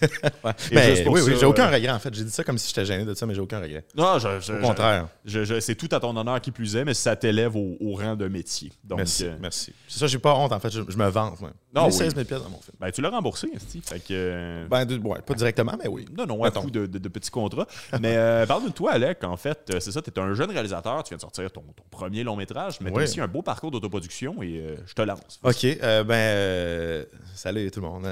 Ouais. 0.44 0.52
Et 0.70 0.74
Ben, 0.74 0.90
juste 0.90 1.04
pour 1.04 1.14
oui, 1.14 1.20
ça, 1.20 1.26
oui, 1.26 1.36
j'ai 1.40 1.46
aucun 1.64 1.70
regret 1.74 1.90
en 1.92 1.98
fait. 1.98 2.14
J'ai 2.14 2.24
dit 2.24 2.30
ça 2.30 2.44
comme 2.44 2.58
si 2.58 2.68
j'étais 2.68 2.84
gêné 2.84 3.04
de 3.04 3.14
ça, 3.14 3.26
mais 3.26 3.34
j'ai 3.34 3.40
aucun 3.40 3.60
regret. 3.60 3.84
Non, 3.96 4.18
je, 4.18 4.40
je- 4.40 4.52
Au 4.52 4.60
contraire. 4.60 5.08
je- 5.24 5.60
c'est 5.60 5.74
tout 5.74 5.88
à 5.92 6.00
ton 6.00 6.16
honneur 6.16 6.40
qui 6.40 6.50
plus 6.50 6.76
est, 6.76 6.84
mais 6.84 6.94
ça 6.94 7.16
t'élève 7.16 7.56
au, 7.56 7.76
au 7.80 7.94
rang 7.94 8.16
de 8.16 8.28
métier. 8.28 8.72
Donc, 8.84 8.98
merci, 8.98 9.24
euh, 9.26 9.34
merci. 9.40 9.72
C'est 9.88 9.98
ça, 10.00 10.06
j'ai 10.06 10.18
pas 10.18 10.34
honte 10.34 10.52
en 10.52 10.60
fait. 10.60 10.70
Je, 10.70 10.80
me 10.80 11.08
vante. 11.08 11.40
Non, 11.74 11.82
J'ai 11.82 11.86
oui. 11.86 11.92
16 11.92 12.14
000 12.14 12.24
pièces 12.26 12.42
dans 12.42 12.48
mon 12.50 12.60
film. 12.60 12.76
ben, 12.80 12.90
tu 12.90 13.00
l'as 13.02 13.10
remboursé, 13.10 13.48
Steve. 13.58 13.82
Fait 13.84 13.98
que. 14.00 14.04
euh, 14.12 14.66
Ben, 14.68 14.84
de- 14.84 14.96
ouais, 14.98 15.20
pas 15.20 15.34
directement, 15.34 15.74
mais 15.82 15.88
oui. 15.88 16.06
non, 16.16 16.26
non, 16.26 16.42
à 16.44 16.50
coup 16.50 16.70
de, 16.70 16.86
de- 16.86 16.98
de 16.98 17.08
petits 17.08 17.30
contrats. 17.30 17.66
Mais 18.00 18.16
euh, 18.16 18.46
parle 18.46 18.64
de 18.64 18.70
toi, 18.70 18.92
Alec. 18.92 19.22
En 19.24 19.36
fait, 19.36 19.58
c'est 19.80 19.92
ça, 19.92 20.00
tu 20.02 20.10
es 20.10 20.18
un 20.18 20.32
jeune 20.34 20.50
réalisateur. 20.50 21.02
Tu 21.04 21.10
viens 21.10 21.16
de 21.16 21.22
sortir 21.22 21.50
ton, 21.50 21.60
ton 21.62 21.84
premier 21.90 22.22
long 22.24 22.36
métrage, 22.36 22.78
mais 22.80 22.90
tu 22.90 22.98
as 23.00 23.02
aussi 23.02 23.20
un 23.20 23.28
beau 23.28 23.42
parcours 23.42 23.70
d'autoproduction 23.70 24.42
et 24.42 24.60
euh, 24.60 24.76
je 24.86 24.94
te 24.94 25.02
lance. 25.02 25.40
OK. 25.42 25.66
ben, 26.06 27.06
salut 27.34 27.70
tout 27.70 27.80
le 27.80 27.86
monde. 27.86 28.02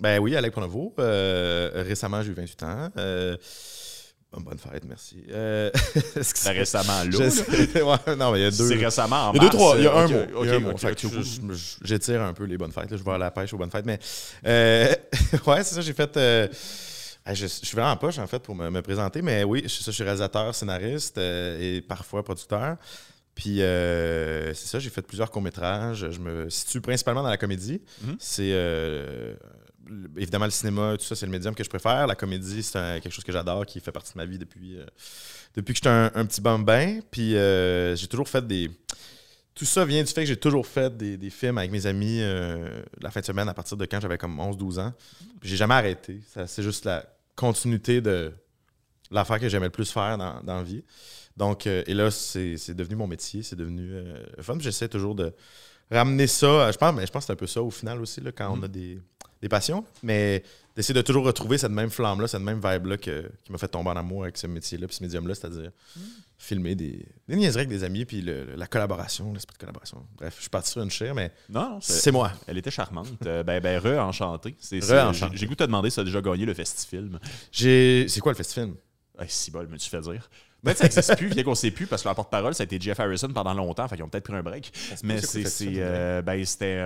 Ben 0.00 0.18
oui, 0.20 0.36
Alec 0.36 0.52
Pronovo. 0.52 0.94
Récemment, 0.98 2.22
j'ai 2.22 2.31
eu 2.32 2.34
28 2.34 2.62
ans. 2.64 2.88
Euh, 2.98 3.36
bonne- 4.38 4.58
fête, 4.58 4.84
merci. 4.86 5.24
Euh, 5.30 5.70
Ben, 6.44 6.52
récemment, 6.52 7.04
là. 7.04 7.10
ouais, 8.08 8.16
non, 8.16 8.32
mais 8.32 8.38
il 8.40 8.42
y 8.42 8.46
a 8.46 8.50
deux. 8.50 8.68
C'est 8.68 8.76
récemment 8.84 9.28
en 9.28 9.32
Il 9.34 9.36
y 9.36 9.40
a 9.40 9.42
deux, 9.42 9.50
trois. 9.50 9.76
Il 9.76 9.84
y 9.84 9.86
a 9.86 9.94
euh, 9.94 10.04
un 10.04 10.06
je- 11.52 11.76
J'étire 11.84 12.22
un 12.22 12.32
peu 12.32 12.44
les 12.44 12.56
bonnes 12.56 12.72
fêtes. 12.72 12.90
là. 12.90 12.96
Je 12.96 13.02
vais 13.04 13.10
à 13.12 13.18
la 13.18 13.30
pêche 13.30 13.52
aux 13.52 13.58
bonnes 13.58 13.70
fêtes. 13.70 13.84
Mais 13.86 13.98
euh, 14.46 14.94
ouais, 15.46 15.62
c'est 15.64 15.74
ça. 15.74 15.80
J'ai 15.82 15.92
fait. 15.92 16.16
euh, 16.16 16.48
je, 17.26 17.34
je 17.34 17.46
suis 17.46 17.76
vraiment 17.76 17.92
en 17.92 17.96
poche, 17.96 18.18
en 18.18 18.26
fait, 18.26 18.40
pour 18.40 18.54
me, 18.54 18.68
me 18.70 18.82
présenter. 18.82 19.22
Mais 19.22 19.44
oui, 19.44 19.62
je, 19.64 19.68
ça, 19.68 19.84
je 19.86 19.90
suis 19.92 20.02
réalisateur, 20.02 20.54
scénariste 20.54 21.18
et 21.18 21.84
parfois 21.86 22.24
producteur. 22.24 22.76
Puis 23.34 23.56
c'est 23.58 24.66
ça, 24.66 24.78
j'ai 24.78 24.90
fait 24.90 25.02
plusieurs 25.02 25.30
courts-métrages. 25.30 26.08
Je 26.10 26.18
me 26.20 26.48
situe 26.50 26.80
principalement 26.80 27.22
dans 27.22 27.28
la 27.30 27.36
comédie. 27.38 27.80
Mhm. 28.02 28.16
C'est 28.18 28.52
évidemment 30.16 30.44
le 30.44 30.50
cinéma, 30.50 30.96
tout 30.98 31.04
ça, 31.04 31.14
c'est 31.14 31.26
le 31.26 31.32
médium 31.32 31.54
que 31.54 31.64
je 31.64 31.68
préfère. 31.68 32.06
La 32.06 32.14
comédie, 32.14 32.62
c'est 32.62 33.00
quelque 33.02 33.12
chose 33.12 33.24
que 33.24 33.32
j'adore, 33.32 33.66
qui 33.66 33.80
fait 33.80 33.92
partie 33.92 34.12
de 34.12 34.18
ma 34.18 34.24
vie 34.24 34.38
depuis, 34.38 34.78
euh, 34.78 34.86
depuis 35.54 35.72
que 35.72 35.78
j'étais 35.78 35.88
un, 35.88 36.10
un 36.14 36.26
petit 36.26 36.40
bambin. 36.40 37.00
Puis 37.10 37.36
euh, 37.36 37.96
j'ai 37.96 38.06
toujours 38.06 38.28
fait 38.28 38.46
des. 38.46 38.70
Tout 39.54 39.66
ça 39.66 39.84
vient 39.84 40.02
du 40.02 40.10
fait 40.10 40.22
que 40.22 40.26
j'ai 40.26 40.36
toujours 40.36 40.66
fait 40.66 40.96
des, 40.96 41.18
des 41.18 41.28
films 41.28 41.58
avec 41.58 41.70
mes 41.70 41.84
amis 41.86 42.18
euh, 42.20 42.82
la 43.00 43.10
fin 43.10 43.20
de 43.20 43.26
semaine 43.26 43.48
à 43.48 43.54
partir 43.54 43.76
de 43.76 43.84
quand 43.84 44.00
j'avais 44.00 44.16
comme 44.16 44.38
11-12 44.38 44.80
ans. 44.80 44.94
J'ai 45.42 45.56
jamais 45.56 45.74
arrêté. 45.74 46.20
C'est 46.46 46.62
juste 46.62 46.86
la 46.86 47.04
continuité 47.36 48.00
de 48.00 48.32
l'affaire 49.10 49.38
que 49.38 49.48
j'aimais 49.48 49.66
le 49.66 49.72
plus 49.72 49.90
faire 49.90 50.16
dans, 50.16 50.40
dans 50.42 50.56
la 50.56 50.62
vie. 50.62 50.82
Donc, 51.36 51.66
et 51.66 51.94
là, 51.94 52.10
c'est 52.10 52.74
devenu 52.74 52.96
mon 52.96 53.06
métier, 53.06 53.42
c'est 53.42 53.56
devenu 53.56 53.90
fun. 54.40 54.56
J'essaie 54.58 54.88
toujours 54.88 55.14
de 55.14 55.34
ramener 55.90 56.26
ça. 56.26 56.70
Je 56.72 56.78
pense, 56.78 56.94
mais 56.94 57.06
je 57.06 57.12
pense 57.12 57.24
que 57.24 57.26
c'est 57.26 57.32
un 57.32 57.36
peu 57.36 57.46
ça 57.46 57.62
au 57.62 57.70
final 57.70 58.00
aussi, 58.00 58.20
là, 58.20 58.32
quand 58.32 58.54
on 58.54 58.62
a 58.62 58.68
des, 58.68 58.98
des 59.42 59.48
passions. 59.48 59.84
Mais 60.02 60.42
d'essayer 60.74 60.94
de 60.94 61.02
toujours 61.02 61.24
retrouver 61.26 61.58
cette 61.58 61.72
même 61.72 61.90
flamme-là, 61.90 62.26
cette 62.28 62.40
même 62.40 62.60
vibe-là 62.64 62.96
que- 62.96 63.30
qui 63.44 63.52
m'a 63.52 63.58
fait 63.58 63.68
tomber 63.68 63.90
en 63.90 63.96
amour 63.96 64.22
avec 64.22 64.38
ce 64.38 64.46
métier-là, 64.46 64.86
puis 64.86 64.96
ce 64.96 65.02
médium-là, 65.02 65.34
c'est-à-dire 65.34 65.70
filmer 66.38 66.74
des, 66.74 67.04
des 67.28 67.36
niaiseries 67.36 67.60
avec 67.60 67.68
des 67.68 67.84
amis, 67.84 68.04
puis 68.04 68.20
le- 68.22 68.44
le- 68.44 68.54
la 68.56 68.66
collaboration, 68.66 69.32
l'esprit 69.32 69.54
de 69.54 69.58
collaboration. 69.58 70.04
Bref, 70.16 70.34
je 70.36 70.40
suis 70.42 70.50
parti 70.50 70.70
sur 70.70 70.82
une 70.82 70.90
chair, 70.90 71.14
mais 71.14 71.30
Non, 71.48 71.70
non, 71.72 71.78
c'est- 71.80 72.10
moi. 72.10 72.32
Elle 72.46 72.58
était 72.58 72.70
charmante. 72.70 73.08
Euh, 73.26 73.42
ben, 73.42 73.60
ben, 73.60 73.78
re 73.78 73.98
enchanté. 74.00 74.56
C'est, 74.58 74.78
Re 74.78 74.82
c'est- 74.84 75.00
enchanté. 75.00 75.36
J'ai, 75.36 75.46
goût 75.46 75.52
de 75.52 75.58
te 75.58 75.64
demander 75.64 75.90
si 75.90 75.94
tu 75.94 76.00
as 76.00 76.04
déjà 76.04 76.20
gagné 76.20 76.46
le 76.46 76.54
Festifilm. 76.54 77.18
J'ai. 77.52 78.06
C'est 78.08 78.20
quoi 78.20 78.32
le 78.32 78.36
festival? 78.36 78.70
Hey, 79.18 79.26
si 79.28 79.50
bol, 79.50 79.68
me 79.68 79.76
tu 79.76 79.88
fais 79.90 80.00
dire? 80.00 80.28
Ben, 80.62 80.74
ça 80.74 80.84
n'existe 80.84 81.16
plus, 81.16 81.28
bien 81.28 81.42
qu'on 81.42 81.54
sait 81.54 81.70
plus, 81.70 81.86
parce 81.86 82.02
que 82.02 82.08
la 82.08 82.14
porte-parole, 82.14 82.54
ça 82.54 82.62
a 82.62 82.64
été 82.64 82.80
Jeff 82.80 83.00
Harrison 83.00 83.28
pendant 83.28 83.54
longtemps, 83.54 83.88
fait 83.88 83.96
qu'ils 83.96 84.04
ont 84.04 84.08
peut-être 84.08 84.24
pris 84.24 84.34
un 84.34 84.42
break. 84.42 84.72
Mais 85.02 85.20
c'est 85.20 85.44
euh, 85.78 86.22
ben, 86.22 86.44
c'était, 86.44 86.82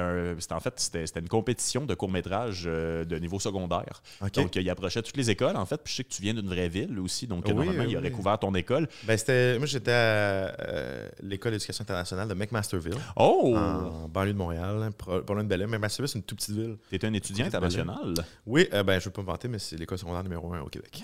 en 0.51 0.61
fait 0.61 0.75
c'était, 0.77 1.21
une 1.21 1.29
compétition 1.29 1.85
de 1.85 1.95
court-métrage 1.95 2.65
euh, 2.67 3.05
de 3.05 3.19
niveau 3.19 3.39
secondaire. 3.39 4.03
Donc, 4.35 4.57
euh, 4.57 4.61
il 4.61 4.71
approchait 4.71 5.03
toutes 5.03 5.17
les 5.17 5.31
écoles, 5.31 5.57
en 5.57 5.67
fait. 5.67 5.81
Puis 5.83 5.93
je 5.93 5.97
sais 5.99 6.05
que 6.05 6.09
tu 6.13 6.23
viens 6.23 6.35
d'une 6.35 6.49
vraie 6.49 6.69
ville 6.69 6.99
aussi, 6.99 7.27
donc 7.27 7.45
Oui, 7.47 7.55
normalement, 7.55 7.85
oui, 7.85 7.91
il 7.91 7.97
aurait 7.97 8.11
couvert 8.11 8.39
ton 8.39 8.55
école. 8.55 8.89
Ben, 9.05 9.17
c'était. 9.17 9.59
Moi, 9.59 9.67
j'étais 9.67 9.91
à 9.91 9.95
euh, 9.95 11.09
l'école 11.23 11.53
d'éducation 11.53 11.83
internationale 11.83 12.29
de 12.29 12.35
McMasterville, 12.35 12.97
Oh! 13.17 13.55
en 13.57 14.09
banlieue 14.09 14.33
de 14.33 14.39
Montréal, 14.39 14.83
hein, 14.83 14.91
pas 14.93 15.35
loin 15.35 15.45
de 15.45 15.49
Bellem. 15.49 15.71
McMasterville, 15.71 16.09
c'est 16.09 16.19
une 16.19 16.25
toute 16.25 16.39
petite 16.39 16.55
ville. 16.55 16.77
T'es 16.91 17.05
un 17.05 17.13
étudiant 17.13 17.47
international? 17.47 18.15
Oui, 18.47 18.69
euh, 18.73 18.83
ben, 18.83 18.99
je 18.99 19.07
veux 19.07 19.11
pas 19.11 19.23
me 19.23 19.27
vanter, 19.27 19.49
mais 19.49 19.59
c'est 19.59 19.77
l'école 19.77 19.99
secondaire 19.99 20.23
numéro 20.23 20.53
un 20.55 20.61
au 20.61 20.69
Québec. 20.69 21.03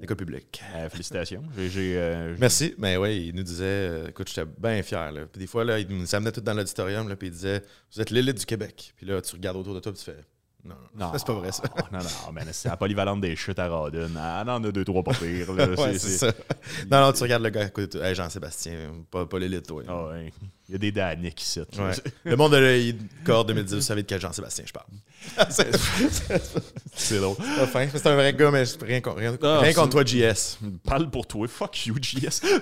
L'école 0.00 0.16
publique. 0.16 0.62
Euh, 0.74 0.88
félicitations. 0.88 1.42
J'ai, 1.56 1.68
j'ai, 1.68 1.94
euh, 1.98 2.34
Merci. 2.38 2.74
Mais 2.78 2.96
oui, 2.96 3.26
il 3.28 3.34
nous 3.34 3.42
disait, 3.42 3.64
euh, 3.64 4.08
écoute, 4.08 4.28
j'étais 4.28 4.46
bien 4.58 4.82
fier. 4.82 5.12
Là. 5.12 5.22
Puis 5.30 5.40
des 5.40 5.46
fois, 5.46 5.64
là, 5.64 5.78
il 5.78 5.88
nous 5.88 6.14
amenait 6.14 6.32
tout 6.32 6.40
dans 6.40 6.54
l'auditorium, 6.54 7.08
là, 7.08 7.16
puis 7.16 7.28
il 7.28 7.32
disait, 7.32 7.62
vous 7.94 8.00
êtes 8.00 8.10
l'élite 8.10 8.38
du 8.38 8.46
Québec. 8.46 8.92
Puis 8.96 9.06
là, 9.06 9.20
tu 9.20 9.34
regardes 9.34 9.56
autour 9.56 9.74
de 9.74 9.80
toi, 9.80 9.92
puis 9.92 9.98
tu 10.02 10.10
fais, 10.10 10.18
non, 10.64 10.74
non, 10.96 11.12
c'est 11.16 11.24
pas 11.26 11.34
vrai 11.34 11.52
ça. 11.52 11.62
Non, 11.92 11.98
non, 12.00 12.32
mais 12.32 12.42
c'est 12.50 12.68
la 12.68 12.76
polyvalente 12.76 13.20
des 13.20 13.36
chutes 13.36 13.58
à 13.60 13.68
Rodden. 13.68 14.10
Ah, 14.18 14.42
non, 14.44 14.54
on 14.54 14.64
a 14.64 14.72
deux, 14.72 14.84
trois 14.84 15.04
pas 15.04 15.12
pires. 15.14 15.52
là. 15.52 15.68
Ouais, 15.78 15.92
C'est- 15.92 15.98
c'est 15.98 16.08
c'est- 16.08 16.18
ça. 16.26 16.32
Non, 16.90 17.00
non, 17.06 17.12
tu 17.12 17.22
regardes 17.22 17.44
le 17.44 17.50
gars 17.50 17.60
à 17.62 17.68
côté 17.68 17.86
de 17.86 17.92
toi. 17.92 18.08
Hey, 18.08 18.14
Jean-Sébastien, 18.16 18.74
pas, 19.10 19.26
pas 19.26 19.38
l'élite, 19.38 19.66
toi. 19.68 19.82
Ah 19.86 20.06
ouais. 20.08 20.32
Il 20.68 20.72
y 20.72 20.74
a 20.74 20.78
des 20.78 20.90
Daniques 20.92 21.40
ici. 21.42 21.60
Ouais. 21.60 21.92
Le 22.24 22.36
monde 22.36 22.52
de 22.52 22.56
l'E-Corps 22.56 23.44
2010, 23.44 23.74
vous 23.76 23.80
savez 23.80 24.02
de 24.02 24.06
quel 24.08 24.20
Jean-Sébastien 24.20 24.64
je 24.66 24.72
parle. 24.72 24.86
c'est 26.94 27.18
drôle. 27.18 27.36
pas 27.36 27.66
fin. 27.66 27.86
C'est 27.92 28.06
un 28.06 28.14
vrai 28.14 28.32
gars, 28.32 28.50
mais 28.50 28.64
rien, 28.82 29.00
rien, 29.04 29.36
Ah, 29.42 29.60
rien 29.60 29.72
contre 29.72 29.90
toi, 29.90 30.04
JS. 30.04 30.58
Parle 30.84 31.10
pour 31.10 31.26
toi. 31.26 31.46
Fuck 31.48 31.86
you, 31.86 31.96
JS. 32.00 32.42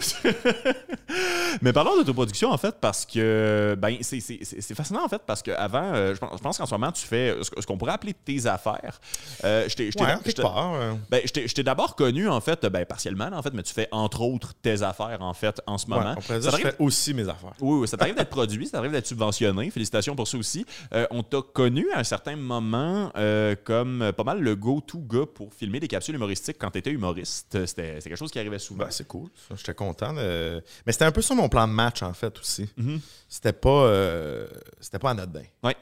Mais 1.63 1.73
parlons 1.73 1.97
d'autoproduction, 1.97 2.51
en 2.51 2.59
fait, 2.59 2.75
parce 2.81 3.07
que 3.07 3.77
ben, 3.79 3.99
c'est- 4.03 4.75
fascinant, 4.75 5.05
en 5.05 5.09
fait, 5.09 5.23
parce 5.27 5.43
qu'avant, 5.43 5.95
je 5.95 6.19
pense, 6.19 6.37
je 6.39 6.43
pense 6.43 6.59
qu'en 6.59 6.67
ce 6.67 6.75
moment, 6.75 6.93
tu 6.93 7.07
fais 7.07 7.37
ce, 7.43 7.67
qu'on 7.67 7.77
pourrait 7.79 7.93
appeler 7.93 8.15
tes 8.15 8.47
affaires. 8.47 9.01
Euh, 9.45 9.67
je 9.69 9.75
t'ai- 9.77 9.91
Ouais, 9.95 10.17
euh, 10.39 10.95
Ben, 11.11 11.23
d'abord 11.65 11.95
connu, 11.97 12.29
en 12.29 12.41
fait, 12.41 12.65
ben, 12.67 12.85
partiellement, 12.85 13.31
en 13.33 13.43
fait, 13.43 13.53
mais 13.55 13.63
tu 13.63 13.73
fais 13.73 13.89
entre 13.93 14.23
autres 14.23 14.53
tes 14.61 14.83
affaires, 14.83 15.19
en 15.21 15.35
fait, 15.35 15.61
en 15.67 15.79
ce 15.79 15.87
ouais, 15.87 15.97
moment. 15.97 16.15
on 16.17 16.21
pourrait 16.21 16.41
Ça 16.43 16.51
dire 16.51 16.59
je 16.59 16.63
fais 16.69 16.77
aussi 16.79 17.15
mes 17.15 17.29
affaires. 17.29 17.53
Oui, 17.61 17.81
oui, 17.81 17.89
ça 17.95 17.99
t'arrive 17.99 18.15
d'être 18.17 18.31
produit, 18.31 18.67
ça 18.67 18.73
t'arrive 18.79 18.93
d'être 18.93 19.07
subventionné. 19.07 19.71
Félicitations 19.71 20.15
pour 20.17 20.29
ça 20.29 20.37
aussi. 20.39 20.67
Euh, 20.93 21.07
on 21.11 21.23
t'a 21.23 21.41
connu 21.43 21.91
à 21.93 22.01
un 22.01 22.05
certain 22.05 22.37
moment 22.37 23.13
euh, 23.17 23.55
comme 23.65 24.13
pas 24.17 24.25
mal 24.25 24.41
le 24.41 24.57
go-to 24.57 24.99
gars 24.99 25.27
pour 25.33 25.53
filmer 25.55 25.81
des 25.81 25.89
capsules 25.89 26.15
humoristiques 26.15 26.57
quand 26.59 26.71
t'étais 26.71 26.91
humoriste. 26.91 27.65
C'était 27.67 27.99
quelque 28.01 28.17
chose 28.17 28.31
qui 28.31 28.39
arrivait 28.39 28.59
souvent. 28.59 28.85
Ben, 28.85 28.91
c'est 28.91 29.07
cool. 29.07 29.29
ça. 29.49 29.55
J'étais 29.57 29.75
content. 29.75 30.13
de- 30.13 30.63
Mais 30.87 30.93
c'était 30.93 31.05
un 31.05 31.13
peu 31.13 31.23
ça 31.23 31.35
mon 31.35 31.49
plan 31.49 31.67
de 31.69 31.73
match, 31.73 32.03
en 32.03 32.13
fait, 32.13 32.39
aussi. 32.39 32.69
Mhm. 32.77 33.01
C'était 33.29 33.53
pas, 33.53 33.69
euh, 33.87 34.47
c'était 34.81 34.99
pas 34.99 35.11
anodin. 35.11 35.43
Ouais. 35.63 35.77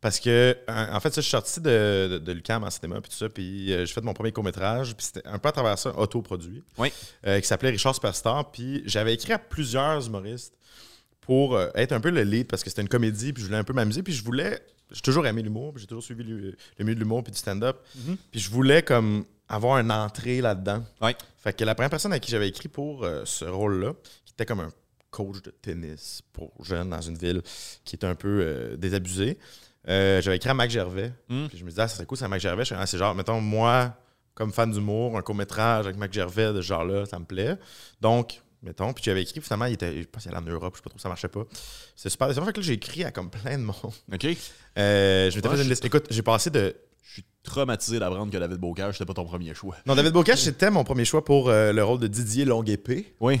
Parce 0.00 0.20
que, 0.20 0.56
en 0.68 1.00
fait, 1.00 1.10
ça, 1.12 1.20
je 1.20 1.22
suis 1.22 1.30
sorti 1.32 1.60
de, 1.60 2.08
de, 2.12 2.18
de 2.18 2.32
l'UQAM 2.32 2.62
en 2.62 2.70
cinéma, 2.70 3.00
puis 3.00 3.10
tout 3.10 3.16
ça, 3.16 3.28
puis 3.28 3.72
euh, 3.72 3.84
j'ai 3.84 3.92
fait 3.92 4.00
mon 4.04 4.14
premier 4.14 4.30
court-métrage, 4.30 4.94
puis 4.96 5.04
c'était 5.06 5.26
un 5.26 5.40
peu 5.40 5.48
à 5.48 5.52
travers 5.52 5.76
ça, 5.76 5.90
autoproduit, 5.98 6.62
Oui. 6.78 6.92
euh, 7.26 7.40
qui 7.40 7.48
s'appelait 7.48 7.70
Richard 7.70 7.96
Superstar, 7.96 8.48
puis 8.52 8.82
j'avais 8.86 9.14
écrit 9.14 9.32
à 9.32 9.40
plusieurs 9.40 10.06
humoristes 10.06 10.54
pour 11.28 11.56
euh, 11.56 11.68
être 11.74 11.92
un 11.92 12.00
peu 12.00 12.08
le 12.08 12.22
lead, 12.22 12.46
parce 12.46 12.64
que 12.64 12.70
c'était 12.70 12.80
une 12.80 12.88
comédie, 12.88 13.34
puis 13.34 13.42
je 13.42 13.48
voulais 13.48 13.58
un 13.58 13.64
peu 13.64 13.74
m'amuser, 13.74 14.02
puis 14.02 14.14
je 14.14 14.24
voulais, 14.24 14.60
j'ai 14.90 15.02
toujours 15.02 15.26
aimé 15.26 15.42
l'humour, 15.42 15.74
puis 15.74 15.82
j'ai 15.82 15.86
toujours 15.86 16.02
suivi 16.02 16.24
le, 16.24 16.56
le 16.78 16.84
milieu 16.84 16.94
de 16.94 17.00
l'humour, 17.00 17.22
puis 17.22 17.30
du 17.32 17.38
stand-up, 17.38 17.76
Mhm. 17.96 18.16
puis 18.30 18.40
je 18.40 18.48
voulais 18.50 18.82
comme 18.82 19.26
avoir 19.46 19.76
une 19.78 19.92
entrée 19.92 20.40
là-dedans. 20.40 20.82
Ouais. 21.02 21.14
Fait 21.36 21.52
que 21.52 21.64
la 21.66 21.74
première 21.74 21.90
personne 21.90 22.14
à 22.14 22.18
qui 22.18 22.30
j'avais 22.30 22.48
écrit 22.48 22.68
pour 22.68 23.04
euh, 23.04 23.26
ce 23.26 23.44
rôle-là, 23.44 23.92
qui 24.24 24.32
était 24.32 24.46
comme 24.46 24.60
un 24.60 24.70
coach 25.10 25.42
de 25.42 25.50
tennis 25.50 26.22
pour 26.32 26.50
jeunes 26.64 26.88
dans 26.88 27.00
une 27.02 27.18
ville 27.18 27.42
qui 27.84 27.96
était 27.96 28.06
un 28.06 28.14
peu 28.14 28.40
euh, 28.42 28.76
désabusée, 28.78 29.36
euh, 29.86 30.22
j'avais 30.22 30.36
écrit 30.36 30.48
à 30.48 30.54
Mac 30.54 30.70
Gervais. 30.70 31.12
Mm. 31.28 31.46
Puis 31.48 31.58
je 31.58 31.64
me 31.64 31.68
disais, 31.68 31.82
ah, 31.82 31.88
ça 31.88 31.96
serait 31.96 32.06
cool, 32.06 32.16
c'est 32.16 32.24
à 32.24 32.28
Mac 32.28 32.40
Gervais. 32.40 32.64
Ah, 32.70 32.86
c'est 32.86 32.96
genre, 32.98 33.14
mettons, 33.14 33.40
moi, 33.42 33.94
comme 34.34 34.50
fan 34.50 34.70
d'humour, 34.72 35.16
un 35.18 35.22
court-métrage 35.22 35.84
avec 35.84 35.98
Mac 35.98 36.10
Gervais 36.10 36.52
de 36.54 36.62
ce 36.62 36.66
genre-là, 36.68 37.04
ça 37.04 37.18
me 37.18 37.24
plaît. 37.26 37.56
Donc, 38.00 38.40
mettons, 38.62 38.92
puis 38.92 39.04
j'avais 39.04 39.22
écrit, 39.22 39.40
finalement, 39.40 39.66
il 39.66 39.74
était, 39.74 40.02
je 40.02 40.08
pense 40.08 40.22
qu'il 40.24 40.34
allait 40.34 40.44
en 40.46 40.50
Europe, 40.50 40.74
je 40.74 40.78
sais 40.78 40.82
pas 40.82 40.90
trop, 40.90 40.98
ça 40.98 41.08
marchait 41.08 41.28
pas. 41.28 41.44
C'est 41.96 42.08
super. 42.08 42.32
C'est 42.32 42.40
vrai 42.40 42.52
que 42.52 42.60
là, 42.60 42.66
j'ai 42.66 42.74
écrit 42.74 43.04
à 43.04 43.10
comme 43.10 43.30
plein 43.30 43.58
de 43.58 43.62
monde. 43.64 43.74
OK. 44.12 44.24
Euh, 44.78 45.30
je 45.30 45.36
m'étais 45.36 45.48
fait 45.48 45.62
une 45.62 45.68
liste. 45.68 45.84
Écoute, 45.84 46.06
j'ai 46.10 46.22
passé 46.22 46.50
de 46.50 46.74
Je 47.02 47.12
suis 47.14 47.24
traumatisé 47.42 47.98
d'apprendre 47.98 48.30
que 48.32 48.36
David 48.38 48.58
Bocage, 48.58 48.94
c'était 48.94 49.06
pas 49.06 49.14
ton 49.14 49.24
premier 49.24 49.54
choix. 49.54 49.76
Non, 49.86 49.94
David 49.94 50.12
Bocage, 50.14 50.42
c'était 50.42 50.70
mon 50.70 50.84
premier 50.84 51.04
choix 51.04 51.24
pour 51.24 51.48
euh, 51.48 51.72
le 51.72 51.82
rôle 51.84 52.00
de 52.00 52.06
Didier 52.06 52.44
Longue-Épée, 52.44 53.14
Oui. 53.20 53.40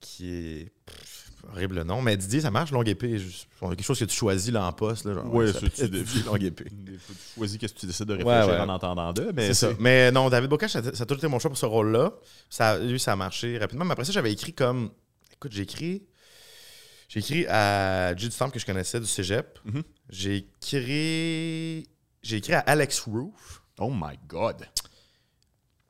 qui 0.00 0.30
est 0.34 0.72
pff, 0.86 1.13
horrible 1.54 1.82
nom, 1.82 2.02
mais 2.02 2.16
Didier, 2.16 2.40
ça 2.42 2.50
marche, 2.50 2.70
Longue-Épée. 2.72 3.18
juste- 3.18 3.46
c'est 3.60 3.68
quelque 3.68 3.82
chose 3.82 3.98
que 3.98 4.04
tu 4.04 4.14
choisis 4.16 4.52
là 4.52 4.66
en 4.66 4.72
poste. 4.72 5.04
Là, 5.06 5.14
genre, 5.14 5.34
Ouais, 5.34 5.52
ça 5.52 5.60
tu- 5.60 5.88
Didier 5.88 6.22
Longue-Épée. 6.24 6.64
Tu 6.64 6.98
choisis 7.36 7.58
qu'est-ce 7.58 7.74
que 7.74 7.80
tu 7.80 7.86
décides 7.86 8.06
de 8.06 8.12
réfléchir 8.14 8.46
Ouais, 8.46 8.52
ouais. 8.54 8.60
en 8.60 8.68
entendant 8.68 9.12
d'eux, 9.12 9.32
mais 9.34 9.48
C'est 9.48 9.54
ça. 9.54 9.70
Mais 9.78 10.10
non, 10.12 10.28
David 10.30 10.50
Bocage, 10.50 10.70
ça, 10.70 10.82
ça 10.82 10.88
a 11.02 11.06
toujours 11.06 11.18
été 11.18 11.28
mon 11.28 11.38
choix 11.38 11.50
pour 11.50 11.58
ce 11.58 11.66
rôle-là. 11.66 12.12
Ça, 12.50 12.78
lui, 12.78 12.98
ça 13.00 13.12
a 13.12 13.16
marché 13.16 13.56
rapidement. 13.58 13.84
Mais 13.84 13.92
après 13.92 14.04
ça, 14.04 14.12
j'avais 14.12 14.32
écrit 14.32 14.52
comme. 14.52 14.90
Écoute, 15.32 15.52
j'ai 15.52 15.62
écrit. 15.62 16.02
J'ai 17.08 17.20
écrit 17.20 17.46
à 17.48 18.16
Jude 18.16 18.32
Stamp 18.32 18.50
que 18.50 18.58
je 18.58 18.66
connaissais 18.66 18.98
du 18.98 19.06
cégep. 19.06 19.58
Mhm. 19.64 19.82
J'ai 20.10 20.36
écrit. 20.36 21.86
J'ai 22.22 22.36
écrit 22.36 22.54
à 22.54 22.60
Alex 22.60 23.00
Roof. 23.00 23.62
Oh 23.78 23.90
my 23.92 24.18
God. 24.28 24.66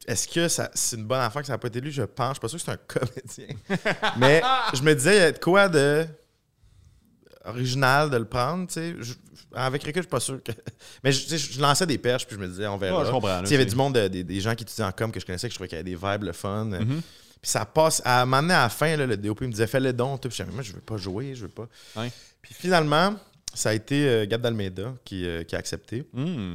Est-ce 0.06 0.28
que 0.28 0.48
c'est 0.48 0.96
une 0.96 1.04
bonne 1.06 1.20
affaire 1.20 1.40
que 1.42 1.46
ça 1.46 1.54
n'a 1.54 1.58
pas 1.58 1.68
été 1.68 1.80
lui? 1.80 1.90
Je 1.90 2.02
pense. 2.02 2.28
Je 2.30 2.32
suis 2.34 2.40
pas 2.40 2.48
sûr 2.48 2.58
que 2.58 2.64
c'est 2.64 2.70
un 2.72 2.76
comédien. 2.86 3.56
Mais 4.18 4.42
je 4.74 4.82
me 4.82 4.94
disais, 4.94 5.16
il 5.16 5.20
y 5.20 5.22
a 5.24 5.32
de 5.32 5.38
quoi 5.38 5.68
de 5.68 6.06
original 7.44 8.10
de 8.10 8.16
le 8.16 8.24
prendre, 8.24 8.66
tu 8.66 8.74
sais. 8.74 8.94
Je- 9.00 9.14
Avec 9.54 9.82
recul, 9.84 9.96
je 9.96 10.00
suis 10.02 10.08
pas 10.10 10.20
sûr 10.20 10.42
que. 10.42 10.52
Mais 11.04 11.12
je, 11.12 11.60
lançais 11.60 11.86
des 11.86 11.98
perches, 11.98 12.26
puis 12.26 12.36
je 12.36 12.40
me 12.40 12.48
disais, 12.48 12.66
on 12.66 12.76
verra. 12.76 13.00
Ouais, 13.00 13.06
je 13.06 13.10
comprends. 13.10 13.42
Il 13.44 13.50
y 13.50 13.54
avait 13.54 13.66
du 13.66 13.76
monde, 13.76 13.94
de- 13.94 14.08
des, 14.08 14.24
des 14.24 14.40
gens 14.40 14.54
qui 14.54 14.64
étudiaient 14.64 14.84
en 14.84 14.92
com 14.92 15.12
que 15.12 15.20
je 15.20 15.26
connaissais, 15.26 15.46
que 15.48 15.52
je 15.52 15.56
trouvais 15.56 15.68
qu'il 15.68 15.76
y 15.78 15.80
avait 15.80 15.90
des 15.90 15.96
vibes, 15.96 16.24
le 16.24 16.32
fun. 16.32 16.64
Mhm. 16.64 17.00
Puis 17.40 17.50
ça 17.50 17.64
passe. 17.66 18.00
À 18.04 18.24
m'amener 18.26 18.54
à 18.54 18.62
la 18.64 18.68
fin, 18.68 18.96
là, 18.96 19.06
le 19.06 19.16
DOP 19.16 19.42
me 19.42 19.48
disait, 19.48 19.66
fais-le 19.66 19.92
don. 19.92 20.16
Puis 20.18 20.30
je 20.30 20.42
disais, 20.42 20.52
moi, 20.54 20.62
je 20.62 20.72
veux 20.72 20.80
pas 20.80 20.96
jouer, 20.96 21.34
je 21.34 21.42
veux 21.42 21.48
pas. 21.52 21.68
Puis 22.42 22.54
finalement, 22.54 23.14
ça 23.52 23.68
a 23.70 23.74
été 23.74 24.08
euh, 24.08 24.26
Gab 24.26 24.40
D'Almeida 24.40 24.94
qui, 25.04 25.26
euh, 25.26 25.44
qui 25.44 25.54
a 25.54 25.58
accepté. 25.58 26.04
Hmm. 26.12 26.54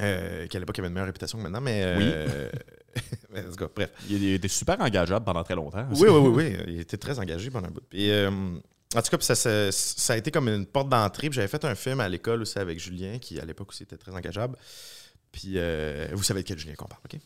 Euh, 0.00 0.46
qui 0.46 0.56
à 0.56 0.60
l'époque 0.60 0.78
avait 0.78 0.88
une 0.88 0.94
meilleure 0.94 1.06
réputation 1.08 1.36
que 1.38 1.42
maintenant, 1.42 1.60
mais. 1.60 1.82
euh, 1.84 2.48
mais 3.32 3.40
en 3.40 3.50
tout 3.50 3.56
cas, 3.56 3.68
bref. 3.74 3.90
Il 4.08 4.24
était 4.34 4.48
super 4.48 4.80
engageable 4.80 5.24
pendant 5.24 5.42
très 5.44 5.54
longtemps. 5.54 5.86
Oui, 5.92 6.08
oui, 6.08 6.28
oui, 6.28 6.32
oui. 6.34 6.56
Il 6.68 6.80
était 6.80 6.96
très 6.96 7.18
engagé 7.18 7.50
pendant 7.50 7.68
un 7.68 7.70
bout. 7.70 7.82
Puis, 7.88 8.10
euh, 8.10 8.30
en 8.30 9.02
tout 9.02 9.16
cas, 9.16 9.18
ça, 9.20 9.34
ça, 9.34 9.70
ça 9.70 10.12
a 10.14 10.16
été 10.16 10.30
comme 10.30 10.48
une 10.48 10.66
porte 10.66 10.88
d'entrée. 10.88 11.28
J'avais 11.30 11.48
fait 11.48 11.64
un 11.64 11.74
film 11.74 12.00
à 12.00 12.08
l'école 12.08 12.42
aussi 12.42 12.58
avec 12.58 12.80
Julien, 12.80 13.18
qui 13.18 13.38
à 13.38 13.44
l'époque 13.44 13.68
aussi 13.70 13.84
était 13.84 13.96
très 13.96 14.12
engageable. 14.12 14.56
Puis 15.32 15.52
euh, 15.56 16.08
vous 16.12 16.24
savez 16.24 16.42
de 16.42 16.48
quel 16.48 16.58
Julien 16.58 16.74
qu'on 16.74 16.86
parle, 16.88 17.02
OK? 17.04 17.20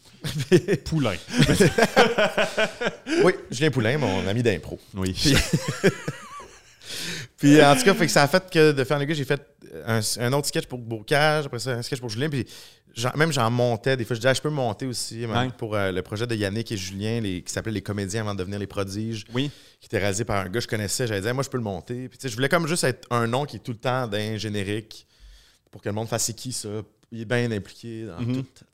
Poulain. 0.85 1.14
oui, 3.25 3.33
Julien 3.50 3.71
Poulain, 3.71 3.97
mon 3.97 4.26
ami 4.26 4.42
d'impro. 4.42 4.78
Oui. 4.92 5.14
Puis- 5.14 5.35
Puis 7.37 7.62
en 7.62 7.75
tout 7.76 7.83
cas, 7.85 7.95
fait 7.95 8.07
que 8.07 8.12
ça 8.12 8.23
a 8.23 8.29
fait 8.29 8.49
que 8.50 8.73
de 8.73 8.85
faire 8.85 8.99
le 8.99 9.05
gars, 9.05 9.14
j'ai 9.14 9.25
fait 9.25 9.41
un, 9.87 10.00
un 10.19 10.33
autre 10.33 10.47
sketch 10.49 10.67
pour 10.67 10.79
Bocage, 10.79 11.47
après 11.47 11.59
ça, 11.59 11.73
un 11.73 11.83
sketch 11.83 12.00
pour 12.00 12.09
Julien. 12.09 12.29
Puis 12.29 12.47
même 13.17 13.33
j'en 13.33 13.50
montais. 13.50 13.97
Des 13.97 14.05
fois, 14.05 14.14
je 14.14 14.21
disais, 14.21 14.29
ah, 14.31 14.35
je 14.35 14.41
peux 14.41 14.50
monter 14.50 14.87
aussi 14.87 15.17
même 15.26 15.31
Ouais. 15.31 15.49
pour 15.59 15.75
euh, 15.75 15.91
le 15.91 16.03
projet 16.03 16.26
de 16.26 16.35
Yannick 16.37 16.71
et 16.71 16.76
Julien, 16.76 17.21
les- 17.21 17.43
qui 17.43 17.53
s'appelait 17.53 17.73
Les 17.73 17.83
comédiens 17.83 18.21
avant 18.23 18.35
de 18.35 18.38
devenir 18.38 18.59
les 18.59 18.67
prodiges. 18.69 19.25
Oui. 19.35 19.50
qui 19.81 19.87
était 19.87 19.99
réalisé 19.99 20.25
par 20.25 20.38
un 20.41 20.45
gars 20.45 20.53
que 20.53 20.61
je 20.61 20.69
connaissais. 20.69 21.07
J'avais 21.07 21.21
dit, 21.21 21.31
moi, 21.35 21.43
je 21.43 21.50
peux 21.50 21.59
le 21.59 21.62
monter. 21.62 22.09
Puis, 22.09 22.17
tu 22.17 22.23
sais, 22.23 22.29
je 22.31 22.35
voulais 22.37 22.49
comme 22.49 22.67
juste 22.67 22.85
être 22.85 23.07
un 23.11 23.26
nom 23.26 23.45
qui 23.45 23.57
est 23.57 23.59
tout 23.59 23.73
le 23.73 23.79
temps 23.79 24.07
d'un 24.07 24.37
générique 24.38 25.07
pour 25.71 25.83
que 25.83 25.88
le 25.91 25.95
monde 25.95 26.09
fasse 26.09 26.25
c'est 26.25 26.33
qui 26.35 26.53
ça? 26.53 26.69
Il 27.12 27.21
est 27.21 27.25
bien 27.26 27.50
impliqué 27.53 28.07
dans 28.07 28.19
Mhm. 28.21 28.45
tout. 28.45 28.64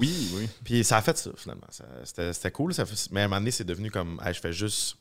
Oui, 0.00 0.30
oui. 0.34 0.48
Puis 0.64 0.82
ça 0.84 0.96
a 0.98 1.02
fait 1.02 1.16
ça, 1.16 1.30
finalement. 1.36 1.66
C'était 2.04 2.32
c'était 2.32 2.50
cool. 2.50 2.74
Ça 2.74 2.84
fait- 2.84 3.08
mais 3.12 3.20
à 3.20 3.24
un 3.24 3.28
moment 3.28 3.40
donné, 3.40 3.50
c'est 3.52 3.64
devenu 3.64 3.90
comme, 3.90 4.20
Hey, 4.24 4.34
je 4.34 4.40
fais 4.40 4.52
juste. 4.52 4.96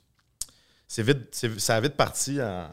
C'est 0.87 1.03
vite, 1.03 1.33
ça 1.57 1.75
a 1.75 1.81
vite 1.81 1.95
parti 1.95 2.41
en, 2.41 2.69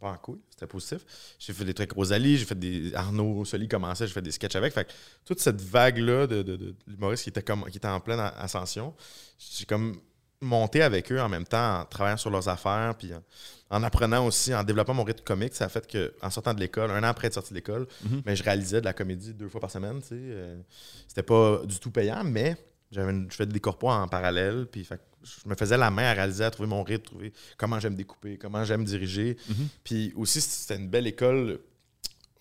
pas 0.00 0.10
en 0.10 0.16
couille. 0.16 0.40
C'était 0.50 0.66
positif. 0.66 1.04
J'ai 1.38 1.52
fait 1.52 1.64
des 1.64 1.72
trucs 1.74 1.88
avec 1.90 1.96
Rosalie, 1.96 2.36
j'ai 2.36 2.44
fait 2.44 2.58
des. 2.58 2.94
Arnaud 2.94 3.44
Soli 3.44 3.68
commençait, 3.68 4.06
j'ai 4.06 4.12
fait 4.12 4.22
des 4.22 4.32
sketchs 4.32 4.56
avec. 4.56 4.72
Fait 4.72 4.84
que 4.84 4.92
toute 5.24 5.40
cette 5.40 5.60
vague-là 5.60 6.26
de, 6.26 6.42
de, 6.42 6.56
de 6.56 6.74
l'humoriste 6.86 7.22
qui 7.24 7.28
était, 7.30 7.42
comme, 7.42 7.64
qui 7.70 7.76
était 7.78 7.88
en 7.88 8.00
pleine 8.00 8.20
ascension, 8.20 8.94
j'ai 9.38 9.64
comme 9.66 10.00
monté 10.40 10.82
avec 10.82 11.10
eux 11.10 11.20
en 11.20 11.28
même 11.28 11.46
temps, 11.46 11.80
en 11.80 11.84
travaillant 11.86 12.16
sur 12.18 12.28
leurs 12.28 12.48
affaires, 12.48 12.94
puis 12.98 13.12
en, 13.14 13.22
en 13.70 13.82
apprenant 13.82 14.26
aussi, 14.26 14.54
en 14.54 14.62
développant 14.62 14.92
mon 14.92 15.04
rythme 15.04 15.24
comique. 15.24 15.54
Ça 15.54 15.66
a 15.66 15.68
fait 15.68 15.86
que 15.86 16.12
en 16.20 16.28
sortant 16.30 16.52
de 16.54 16.60
l'école, 16.60 16.90
un 16.90 16.98
an 17.00 17.04
après 17.04 17.28
être 17.28 17.34
sorti 17.34 17.50
de 17.50 17.54
l'école, 17.54 17.86
Mhm. 18.04 18.20
ben, 18.22 18.34
je 18.36 18.42
réalisais 18.42 18.80
de 18.80 18.84
la 18.84 18.92
comédie 18.92 19.32
deux 19.32 19.48
fois 19.48 19.60
par 19.60 19.70
semaine. 19.70 20.00
Euh, 20.12 20.60
C'était 21.08 21.22
pas 21.22 21.62
du 21.64 21.78
tout 21.78 21.90
payant, 21.90 22.22
mais 22.24 22.56
je 22.94 23.34
faisais 23.36 23.46
des 23.46 23.60
corpos 23.60 23.88
en 23.90 24.08
parallèle, 24.08 24.66
puis 24.70 24.84
fait 24.84 25.00
je 25.22 25.48
me 25.48 25.54
faisais 25.54 25.78
la 25.78 25.90
main 25.90 26.04
à 26.04 26.12
réaliser, 26.12 26.44
à 26.44 26.50
trouver 26.50 26.68
mon 26.68 26.82
rythme, 26.82 27.04
trouver 27.04 27.32
comment 27.56 27.80
j'aime 27.80 27.94
découper, 27.94 28.36
comment 28.36 28.62
j'aime 28.64 28.84
diriger. 28.84 29.36
Mhm. 29.48 29.68
Puis 29.82 30.12
aussi, 30.16 30.40
c'était 30.40 30.76
une 30.76 30.88
belle 30.88 31.06
école 31.06 31.60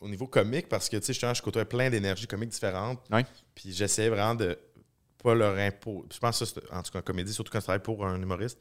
au 0.02 0.10
niveau 0.10 0.28
comique 0.28 0.68
parce 0.68 0.90
que, 0.90 0.98
tu 0.98 1.14
sais, 1.14 1.34
je 1.34 1.42
côtoyais 1.42 1.66
plein 1.66 1.90
d'énergies 1.90 2.28
comiques 2.28 2.50
différentes. 2.50 3.00
Ouais. 3.10 3.26
Puis 3.56 3.72
j'essayais 3.72 4.10
vraiment 4.10 4.36
de 4.36 4.58
pas 5.24 5.34
leur 5.34 5.58
imposer. 5.58 6.08
Je 6.14 6.20
pense 6.20 6.40
que 6.40 6.46
ça, 6.46 6.54
c'est- 6.62 6.74
en 6.74 6.84
tout 6.84 6.92
cas, 6.92 7.00
en 7.00 7.04
comédie, 7.04 7.32
surtout 7.34 7.52
quand 7.54 7.60
tu 7.60 7.64
travailles 7.64 7.82
pour 7.82 8.06
un 8.06 8.22
humoriste, 8.22 8.60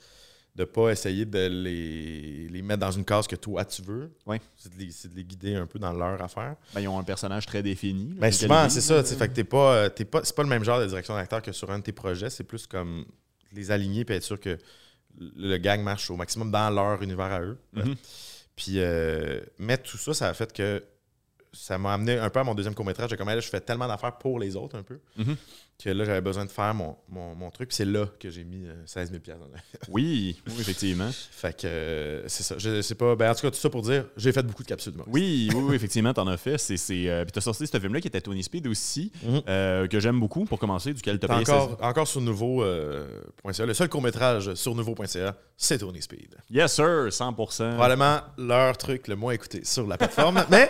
de 0.55 0.65
pas 0.65 0.91
essayer 0.91 1.25
de 1.25 1.47
les, 1.47 2.49
les 2.49 2.63
mettre 2.63 2.81
dans 2.81 2.91
une 2.91 3.05
case 3.07 3.27
que 3.27 3.37
toi, 3.37 3.65
tu 3.65 3.81
veux. 3.83 4.11
Ouais. 4.27 4.41
C'est 4.57 4.71
de, 4.71 4.79
de 4.79 5.15
les 5.17 5.25
guider 5.25 5.55
un 5.55 5.67
peu 5.67 5.79
dans 5.79 5.93
leur 5.93 6.21
affaire. 6.21 6.57
Ben, 6.75 6.81
ils 6.83 6.89
ont 6.89 6.99
un 6.99 7.05
personnage 7.05 7.47
très 7.47 7.63
défini. 7.63 8.13
Ben 8.19 8.31
souvent, 8.31 8.69
c'est 8.69 8.83
ça. 8.83 9.03
Fait 9.03 9.29
que 9.29 9.33
t'es 9.35 9.45
pas, 9.45 9.75
euh, 9.75 9.89
pas, 10.11 10.21
c'est 10.25 10.37
pas 10.37 10.43
le 10.43 10.49
même 10.51 10.63
genre 10.65 10.81
de 10.81 10.87
direction 10.87 11.15
d'acteur 11.15 11.41
que 11.41 11.53
sur 11.53 11.71
un 11.71 11.79
de 11.79 11.85
tes 11.85 11.93
projets. 11.93 12.29
C'est 12.29 12.45
plus 12.45 12.67
comme 12.67 13.07
les 13.53 13.71
aligner 13.71 14.05
puis 14.05 14.15
être 14.15 14.23
sûr 14.25 14.39
que 14.39 14.59
le 15.19 15.57
gang 15.59 15.81
marche 15.83 16.11
au 16.11 16.17
maximum 16.17 16.51
dans 16.51 16.69
leur 16.71 17.01
univers 17.03 17.33
à 17.33 17.41
eux. 17.41 17.59
Mhm. 17.73 17.95
Puis, 18.55 18.75
euh, 18.77 19.41
mais 19.59 19.79
tout 19.79 19.97
ça, 19.97 20.13
ça 20.13 20.29
a 20.29 20.35
fait 20.35 20.53
que 20.53 20.85
ça 21.55 21.77
m'a 21.79 21.95
amené 21.95 22.19
un 22.19 22.31
peu 22.31 22.41
à 22.41 22.45
mon 22.45 22.55
deuxième 22.55 22.75
court-métrage. 22.75 23.11
J'ai 23.11 23.17
comme, 23.17 23.29
là, 23.29 23.41
je 23.41 23.49
fais 23.49 23.61
tellement 23.61 23.87
d'affaires 23.89 24.17
pour 24.19 24.39
les 24.39 24.57
autres 24.57 24.77
un 24.77 24.83
peu 24.83 25.01
Mhm. 25.17 25.37
Que 25.85 25.91
là, 25.91 26.05
j'avais 26.05 26.21
besoin 26.21 26.45
de 26.45 26.51
faire 26.51 26.75
mon, 26.75 26.97
mon, 27.09 27.35
mon 27.35 27.51
truc. 27.51 27.69
Puis 27.69 27.77
c'est 27.77 27.85
là 27.85 28.07
que 28.21 28.31
j'ai 28.31 28.45
mis 28.45 28.67
euh, 28.67 28.75
16 28.87 29.11
000 29.11 29.23
dans 29.39 29.47
la- 29.47 29.59
Oui, 29.89 30.41
oui, 30.47 30.53
effectivement. 30.61 31.11
Fait 31.31 31.57
que 31.57 31.67
euh, 31.67 32.29
c'est 32.29 32.43
ça. 32.43 32.55
Je 32.59 32.81
sais 32.83 32.95
pas. 32.95 33.17
Ben, 33.17 33.31
en 33.31 33.35
tout 33.35 33.43
cas, 33.43 33.51
tout 33.51 33.57
ça 33.59 33.71
pour 33.71 33.83
dire, 33.83 34.07
j'ai 34.17 34.33
fait 34.33 34.43
beaucoup 34.43 34.63
de 34.63 34.69
capsules. 34.69 34.95
moi. 34.95 35.05
Oui, 35.09 35.51
oui, 35.55 35.63
oui, 35.69 35.75
effectivement, 35.77 36.13
t'en 36.15 36.27
as 36.27 36.37
fait. 36.37 36.59
C'est, 36.59 36.77
c'est, 36.77 37.09
euh, 37.09 37.25
puis 37.25 37.33
t'as 37.33 37.41
sorti 37.41 37.67
ce 37.67 37.79
film-là 37.79 38.01
qui 38.01 38.09
était 38.09 38.21
Tony 38.21 38.43
Speed 38.43 38.67
aussi, 38.67 39.13
Mhm. 39.23 39.43
euh, 39.49 39.87
que 39.89 40.01
j'aime 40.01 40.19
beaucoup 40.21 40.45
pour 40.45 40.59
commencer, 40.59 40.93
duquel 40.95 41.19
t'as 41.19 41.29
T'as 41.29 41.35
payé 41.39 41.51
encore, 41.51 41.69
16 41.71 41.77
encore 41.81 42.09
sur 42.09 42.21
nouveau.ca. 42.21 43.67
le 43.67 43.75
seul 43.75 43.89
court-métrage 43.89 44.55
sur 44.55 44.75
nouveau.ca, 44.75 45.35
c'est 45.57 45.79
Tony 45.79 46.03
Speed. 46.03 46.37
Yes, 46.51 46.75
sir, 46.75 47.09
100%. 47.11 47.35
Probablement 47.75 48.21
leur 48.39 48.77
truc 48.77 49.09
le 49.09 49.17
moins 49.17 49.33
écouté 49.33 49.65
sur 49.65 49.87
la 49.87 49.97
plateforme, 49.99 50.45
mais 50.51 50.69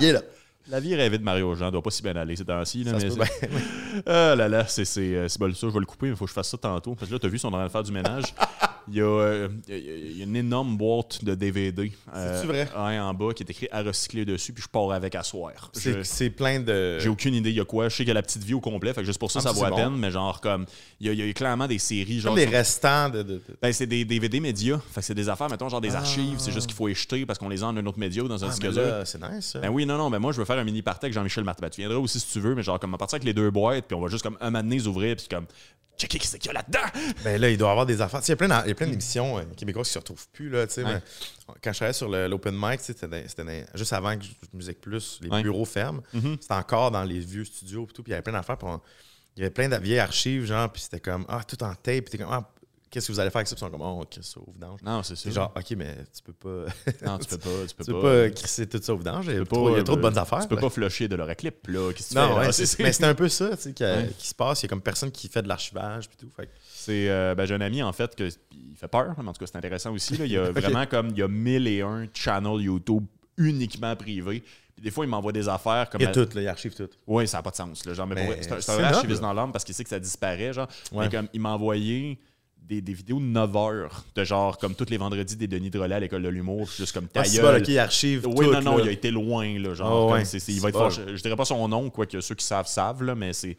il 0.00 0.06
est 0.06 0.12
là. 0.12 0.22
La 0.68 0.80
vie 0.80 0.94
rêvée 0.96 1.18
de 1.18 1.22
Mario 1.22 1.54
Jean 1.54 1.70
doit 1.70 1.82
pas 1.82 1.90
si 1.90 2.02
bien 2.02 2.16
aller 2.16 2.34
ces 2.34 2.44
temps-ci. 2.44 2.82
Là, 2.84 2.92
mais. 2.92 3.50
Ah 4.06 4.34
là 4.34 4.48
là, 4.48 4.58
euh, 4.58 4.64
c'est 4.66 5.38
bon, 5.38 5.54
ça, 5.54 5.68
je 5.68 5.72
vais 5.72 5.80
le 5.80 5.86
couper, 5.86 6.06
mais 6.06 6.12
il 6.12 6.16
faut 6.16 6.24
que 6.24 6.30
je 6.30 6.34
fasse 6.34 6.50
ça 6.50 6.58
tantôt. 6.58 6.94
Parce 6.94 7.08
que 7.08 7.14
là, 7.14 7.20
t'as 7.20 7.28
vu, 7.28 7.36
ils 7.36 7.40
sont 7.40 7.48
en 7.48 7.52
train 7.52 7.64
de 7.64 7.70
faire 7.70 7.82
du 7.82 7.92
ménage. 7.92 8.24
Il 8.88 8.96
y, 8.96 9.00
a, 9.02 9.48
il 9.68 10.16
y 10.18 10.22
une 10.22 10.36
énorme 10.36 10.76
boîte 10.76 11.24
de 11.24 11.34
DVD. 11.34 11.90
euh, 12.14 12.34
C'est-tu 12.36 12.46
vrai? 12.46 12.68
ouais, 12.76 12.98
en 13.00 13.12
bas 13.14 13.32
qui 13.34 13.42
est 13.42 13.50
écrit 13.50 13.68
à 13.72 13.82
recycler 13.82 14.24
dessus, 14.24 14.52
puis 14.52 14.62
je 14.62 14.68
pars 14.68 14.92
avec 14.92 15.14
à 15.14 15.22
soir. 15.22 15.70
C'est 15.72 16.04
c'est 16.04 16.30
plein 16.30 16.60
de. 16.60 16.98
J'ai 17.00 17.08
aucune 17.08 17.34
idée 17.34 17.50
il 17.50 17.56
y 17.56 17.60
a 17.60 17.64
quoi. 17.64 17.88
Je 17.88 17.94
sais 17.96 18.04
qu'il 18.04 18.08
y 18.08 18.10
a 18.12 18.14
la 18.14 18.22
petite 18.22 18.44
vie 18.44 18.54
au 18.54 18.60
complet, 18.60 18.92
fait 18.94 19.00
que 19.00 19.06
juste 19.06 19.18
pour 19.18 19.30
ça, 19.30 19.40
Ah, 19.40 19.42
ça 19.42 19.48
c'est 19.50 19.56
vaut 19.58 19.64
la 19.64 19.70
bon. 19.70 19.76
peine, 19.76 19.96
mais 19.96 20.10
genre 20.10 20.40
comme. 20.40 20.66
Il 21.00 21.06
y 21.06 21.10
a, 21.10 21.12
il 21.12 21.26
y 21.26 21.28
a 21.28 21.32
clairement 21.32 21.66
des 21.66 21.78
séries, 21.78 22.20
genre. 22.20 22.34
Des 22.34 22.44
restants 22.46 23.08
de. 23.08 23.42
Ben, 23.60 23.72
c'est 23.72 23.86
des 23.86 24.04
DVD 24.04 24.38
médias. 24.40 24.78
Fait 24.92 25.00
que 25.00 25.06
c'est 25.06 25.14
des 25.14 25.28
affaires, 25.28 25.50
mettons, 25.50 25.68
genre 25.68 25.80
des 25.80 25.94
Ah. 25.94 25.98
archives. 25.98 26.38
C'est 26.38 26.52
juste 26.52 26.66
qu'il 26.66 26.76
faut 26.76 26.86
les 26.88 26.94
jeter 26.94 27.26
parce 27.26 27.38
qu'on 27.38 27.48
les 27.48 27.62
a 27.62 27.66
en 27.66 27.76
un 27.76 27.86
autre 27.86 27.98
média 27.98 28.22
ou 28.22 28.28
dans 28.28 28.44
un 28.44 28.48
Ah, 28.48 28.50
disque 28.50 28.66
c'est 29.04 29.20
nice, 29.20 29.46
ça. 29.46 29.58
Ben 29.58 29.68
oui, 29.70 29.84
non, 29.86 29.96
non, 29.98 30.10
mais 30.10 30.18
moi, 30.18 30.32
je 30.32 30.38
veux 30.38 30.44
faire 30.44 30.58
un 30.58 30.64
mini 30.64 30.82
party 30.82 31.06
avec 31.06 31.14
Jean-Michel 31.14 31.44
Martin. 31.44 31.62
Ben, 31.62 31.70
tu 31.70 31.80
viendras 31.80 31.98
aussi 31.98 32.20
si 32.20 32.32
tu 32.32 32.40
veux, 32.40 32.54
mais 32.54 32.62
genre, 32.62 32.78
comme, 32.78 32.92
va 32.92 32.98
partir 32.98 33.16
avec 33.16 33.24
les 33.24 33.34
deux 33.34 33.50
boîtes, 33.50 33.86
puis 33.86 33.96
on 33.96 34.00
va 34.00 34.08
juste, 34.08 34.22
comme, 34.22 34.36
un 34.40 34.52
donné, 34.52 34.76
les 34.76 34.86
ouvrir, 34.86 35.16
puis 35.16 35.26
comme, 35.28 35.46
checker 35.98 36.18
qui 36.18 36.26
c'est 36.26 36.38
qu'il 36.38 36.48
y 36.52 36.54
a 36.54 36.58
là-dedans. 36.58 36.86
Ben 37.24 37.40
là, 37.40 37.48
il 37.48 37.56
doit 37.56 37.68
y 37.68 37.70
avoir 37.70 37.86
des 37.86 38.00
affaires. 38.02 38.20
Il 38.26 38.28
y 38.28 38.32
a 38.32 38.36
plein, 38.36 38.48
plein 38.76 38.86
d'émissions 38.86 39.38
euh, 39.38 39.42
québécoises 39.56 39.86
qui 39.88 39.92
se 39.94 39.98
retrouvent 39.98 40.28
plus. 40.32 40.48
Là, 40.48 40.66
tu 40.66 40.74
sais, 40.74 40.84
Ouais. 40.84 40.94
mais 40.94 41.54
quand 41.62 41.72
je 41.72 41.76
travaillais 41.78 41.92
sur 41.92 42.08
l'open 42.08 42.54
mic, 42.58 42.80
c'était 42.80 43.66
juste 43.74 43.92
avant 43.92 44.16
que 44.16 44.24
je- 44.24 44.30
Musique 44.52 44.80
Plus, 44.80 45.18
les 45.22 45.28
Ouais. 45.30 45.42
bureaux 45.42 45.64
ferment. 45.64 46.02
Mhm. 46.12 46.36
C'était 46.40 46.54
encore 46.54 46.90
dans 46.90 47.04
les 47.04 47.18
vieux 47.20 47.44
studios 47.44 47.86
et 47.90 47.92
tout. 47.92 48.02
Puis 48.02 48.10
il 48.10 48.12
y 48.12 48.14
avait 48.14 48.22
plein 48.22 48.32
d'affaires. 48.32 48.56
Il 49.36 49.40
y 49.40 49.42
avait 49.42 49.50
plein 49.50 49.68
de 49.68 49.76
vieilles 49.76 49.98
archives, 49.98 50.46
genre, 50.46 50.70
puis 50.72 50.80
c'était 50.82 51.00
comme, 51.00 51.24
ah, 51.28 51.42
tout 51.46 51.62
en 51.62 51.74
tape. 51.74 51.82
Puis 51.84 52.04
t'es 52.04 52.18
comme, 52.18 52.32
ah, 52.32 52.48
qu'est-ce 52.88 53.08
que 53.08 53.12
vous 53.12 53.20
allez 53.20 53.28
faire 53.28 53.38
avec 53.40 53.48
ça? 53.48 53.54
Puis 53.54 53.62
ils 53.62 53.66
sont 53.66 53.70
comme, 53.70 53.82
oh, 53.86 54.02
crisser 54.10 54.32
ça 54.32 54.40
au 54.40 54.50
vidange. 54.50 54.80
Non, 54.82 55.02
c'est. 55.02 55.14
C'est 55.14 55.30
genre, 55.30 55.52
ok, 55.54 55.70
mais 55.76 55.94
tu 56.16 56.22
peux 56.22 56.32
pas. 56.32 56.72
non, 57.04 57.18
tu 57.18 57.26
peux 57.28 57.36
pas. 57.38 57.50
Tu 57.68 57.74
peux 57.76 57.84
tu 57.84 57.92
peux 57.92 58.00
pas. 58.00 58.22
pas 58.24 58.30
crisser 58.30 58.66
tout 58.66 58.80
ça 58.82 58.94
au 58.94 58.96
vidange. 58.96 59.26
Il 59.26 59.34
y 59.34 59.38
a, 59.38 59.44
trop, 59.44 59.70
de 59.76 59.80
euh, 59.80 59.96
bonnes 59.96 60.16
affaires. 60.16 60.40
Tu 60.40 60.48
peux 60.48 60.54
là. 60.54 60.60
pas 60.62 60.70
flusher 60.70 61.06
de 61.08 61.16
l'oraclip, 61.16 61.66
là. 61.68 61.92
Qu'est-ce 61.92 62.08
que 62.08 62.14
tu 62.14 62.18
Non, 62.18 62.28
fais, 62.40 62.48
ouais, 62.62 62.66
mais 62.86 62.92
c'est 62.92 63.04
un 63.04 63.14
peu 63.14 63.28
ça, 63.28 63.50
tu 63.56 63.62
sais, 63.64 63.72
qui, 63.74 63.84
Ouais. 63.84 64.10
se 64.18 64.34
passe. 64.34 64.62
Il 64.62 64.64
y 64.64 64.66
a 64.66 64.68
comme 64.70 64.80
personne 64.80 65.10
qui 65.10 65.28
fait 65.28 65.42
de 65.42 65.48
l'archivage 65.48 66.08
puis 66.08 66.16
tout. 66.16 66.30
Fait 66.34 66.48
C'est 66.86 67.08
euh, 67.08 67.34
ben, 67.34 67.46
j'ai 67.46 67.54
un 67.54 67.60
ami 67.60 67.82
en 67.82 67.92
fait 67.92 68.14
que 68.14 68.28
il 68.52 68.76
fait 68.76 68.88
peur, 68.88 69.14
mais 69.20 69.28
en 69.28 69.32
tout 69.32 69.40
cas 69.40 69.46
c'est 69.46 69.56
intéressant 69.56 69.92
aussi. 69.92 70.16
là. 70.16 70.24
Il 70.26 70.32
y 70.32 70.36
a 70.36 70.50
vraiment 70.52 70.86
comme 70.86 71.08
il 71.08 71.18
y 71.18 71.22
a 71.22 71.28
mille 71.28 71.66
et 71.66 71.80
un 71.82 72.06
channels 72.14 72.60
YouTube 72.62 73.04
uniquement 73.36 73.94
privés. 73.96 74.42
Puis 74.74 74.82
des 74.84 74.90
fois, 74.90 75.06
il 75.06 75.08
m'envoie 75.08 75.32
des 75.32 75.48
affaires 75.48 75.88
comme 75.88 76.00
Il 76.02 76.04
y 76.04 76.06
a 76.06 76.12
tout, 76.12 76.28
là, 76.34 76.42
il 76.42 76.48
archive 76.48 76.74
tout. 76.74 76.88
Oui, 77.06 77.26
ça 77.26 77.38
n'a 77.38 77.42
pas 77.42 77.50
de 77.50 77.56
sens. 77.56 77.84
Là, 77.86 77.94
genre, 77.94 78.06
mais 78.06 78.40
c'est 78.42 78.52
un, 78.52 78.56
c'est 78.56 78.60
c'est 78.60 78.72
un 78.72 78.74
vrai 78.74 78.82
noble. 78.84 78.94
archiviste 78.96 79.20
dans 79.22 79.32
l'âme 79.32 79.50
parce 79.52 79.64
qu'il 79.64 79.74
sait 79.74 79.84
que 79.84 79.88
ça 79.90 79.98
disparaît. 79.98 80.52
Genre. 80.52 80.68
Ouais. 80.92 81.06
Mais 81.06 81.10
comme 81.16 81.28
il 81.32 81.40
m'a 81.40 81.54
envoyé 81.54 82.18
des, 82.62 82.82
des 82.82 82.92
vidéos 82.92 83.18
de 83.18 83.24
9 83.24 83.56
heures, 83.56 84.04
de 84.14 84.24
genre 84.24 84.58
comme 84.58 84.74
tous 84.74 84.90
les 84.90 84.98
vendredis 84.98 85.36
des 85.36 85.46
Denis 85.46 85.70
Drolet 85.70 85.94
à 85.94 86.00
l'école 86.00 86.22
de 86.22 86.28
l'humour, 86.28 86.68
juste 86.76 86.92
comme 86.92 87.08
ta 87.08 87.20
Ah, 87.20 87.24
c'est 87.24 87.38
il 87.68 87.78
archive 87.78 88.26
Oui, 88.26 88.44
tout. 88.46 88.52
non, 88.52 88.60
non, 88.60 88.76
là. 88.76 88.82
il 88.84 88.88
a 88.88 88.92
été 88.92 89.10
loin, 89.10 89.58
là, 89.58 89.72
genre, 89.72 90.10
Ah, 90.10 90.14
ouais. 90.16 90.24
c'est- 90.26 90.40
c'est- 90.40 90.52
il 90.52 90.60
va 90.60 90.68
être 90.68 90.76
fort. 90.78 90.90
Je, 90.90 91.16
je 91.16 91.22
dirais 91.22 91.36
pas 91.36 91.44
son 91.46 91.66
nom, 91.68 91.88
quoique 91.88 92.20
ceux 92.20 92.34
qui 92.34 92.44
savent 92.44 92.66
savent, 92.66 93.02
là, 93.02 93.14
mais 93.14 93.32
c'est... 93.32 93.56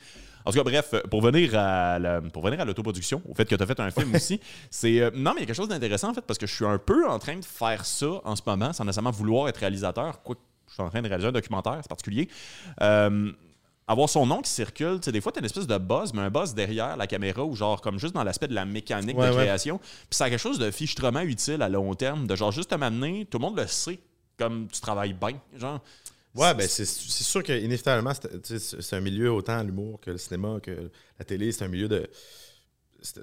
En 0.48 0.52
tout 0.52 0.58
cas, 0.58 0.64
bref, 0.64 0.94
pour 1.10 1.22
venir 1.22 1.52
à 1.58 2.00
la- 2.00 2.22
pour 2.22 2.44
venir 2.44 2.60
à 2.62 2.66
l'autoproduction, 2.66 3.22
au 3.30 3.34
fait 3.36 3.46
que 3.46 3.56
tu 3.56 3.62
as 3.62 3.66
fait 3.66 3.80
un 3.80 3.92
film 3.92 4.14
aussi, 4.16 4.40
c'est... 4.70 5.00
euh, 5.02 5.12
non, 5.14 5.32
mais 5.34 5.38
il 5.38 5.42
y 5.42 5.44
a 5.44 5.46
quelque 5.48 5.56
chose 5.56 5.68
d'intéressant, 5.70 6.10
en 6.10 6.14
fait, 6.14 6.22
parce 6.26 6.38
que 6.40 6.48
je 6.48 6.56
suis 6.56 6.66
un 6.66 6.78
peu 6.78 7.08
en 7.08 7.20
train 7.20 7.36
de 7.38 7.46
faire 7.46 7.86
ça 7.86 8.08
en 8.24 8.36
ce 8.36 8.42
moment, 8.46 8.74
sans 8.74 8.84
nécessairement 8.86 9.12
vouloir 9.12 9.50
être 9.50 9.58
réalisateur, 9.58 10.22
quoique 10.24 10.42
je 10.70 10.74
suis 10.74 10.84
en 10.84 10.90
train 10.90 11.02
de 11.02 11.08
réaliser 11.08 11.30
un 11.30 11.32
documentaire, 11.32 11.78
c'est 11.82 11.88
particulier. 11.90 12.28
Euh, 12.82 13.32
avoir 13.90 14.10
son 14.10 14.26
nom 14.26 14.42
qui 14.42 14.50
circule, 14.52 14.96
tu 15.00 15.06
sais, 15.06 15.12
des 15.14 15.22
fois, 15.22 15.32
tu 15.32 15.40
as 15.40 15.42
une 15.42 15.46
espèce 15.46 15.66
de 15.68 15.78
buzz, 15.78 16.14
mais 16.14 16.22
un 16.22 16.30
buzz 16.30 16.54
derrière 16.54 16.98
la 16.98 17.08
caméra 17.08 17.44
ou 17.46 17.56
genre 17.56 17.80
comme 17.80 17.98
juste 18.00 18.14
dans 18.14 18.24
l'aspect 18.24 18.50
de 18.50 18.54
la 18.54 18.66
mécanique 18.66 19.18
Ouais, 19.18 19.30
de 19.30 19.36
ouais. 19.36 19.44
création. 19.46 19.78
Puis 19.80 20.18
ça 20.18 20.26
a 20.26 20.30
quelque 20.30 20.40
chose 20.42 20.60
de 20.60 20.70
fichtrement 20.72 21.22
utile 21.22 21.62
à 21.62 21.70
long 21.70 21.94
terme, 21.94 22.28
de 22.28 22.36
genre 22.36 22.52
juste 22.52 22.70
te 22.72 22.76
m'amener, 22.76 23.26
tout 23.32 23.38
le 23.38 23.44
monde 23.44 23.58
le 23.58 23.66
sait, 23.68 24.00
comme 24.38 24.68
tu 24.68 24.82
travailles 24.82 25.14
bien. 25.14 25.40
Genre, 25.58 25.80
Ouais, 26.38 26.54
ben 26.54 26.68
c'est 26.68 26.86
sûr 26.86 27.42
qu'inévitablement, 27.44 28.14
c'est 28.14 28.42
tu 28.42 28.96
un 28.96 29.00
milieu 29.00 29.32
autant 29.32 29.62
l'humour 29.64 30.00
que 30.00 30.12
le 30.12 30.18
cinéma, 30.18 30.60
que 30.62 30.92
la 31.18 31.26
télé, 31.26 31.52
c'est 31.52 31.66
un 31.66 31.68
milieu 31.68 31.88
de, 31.88 32.08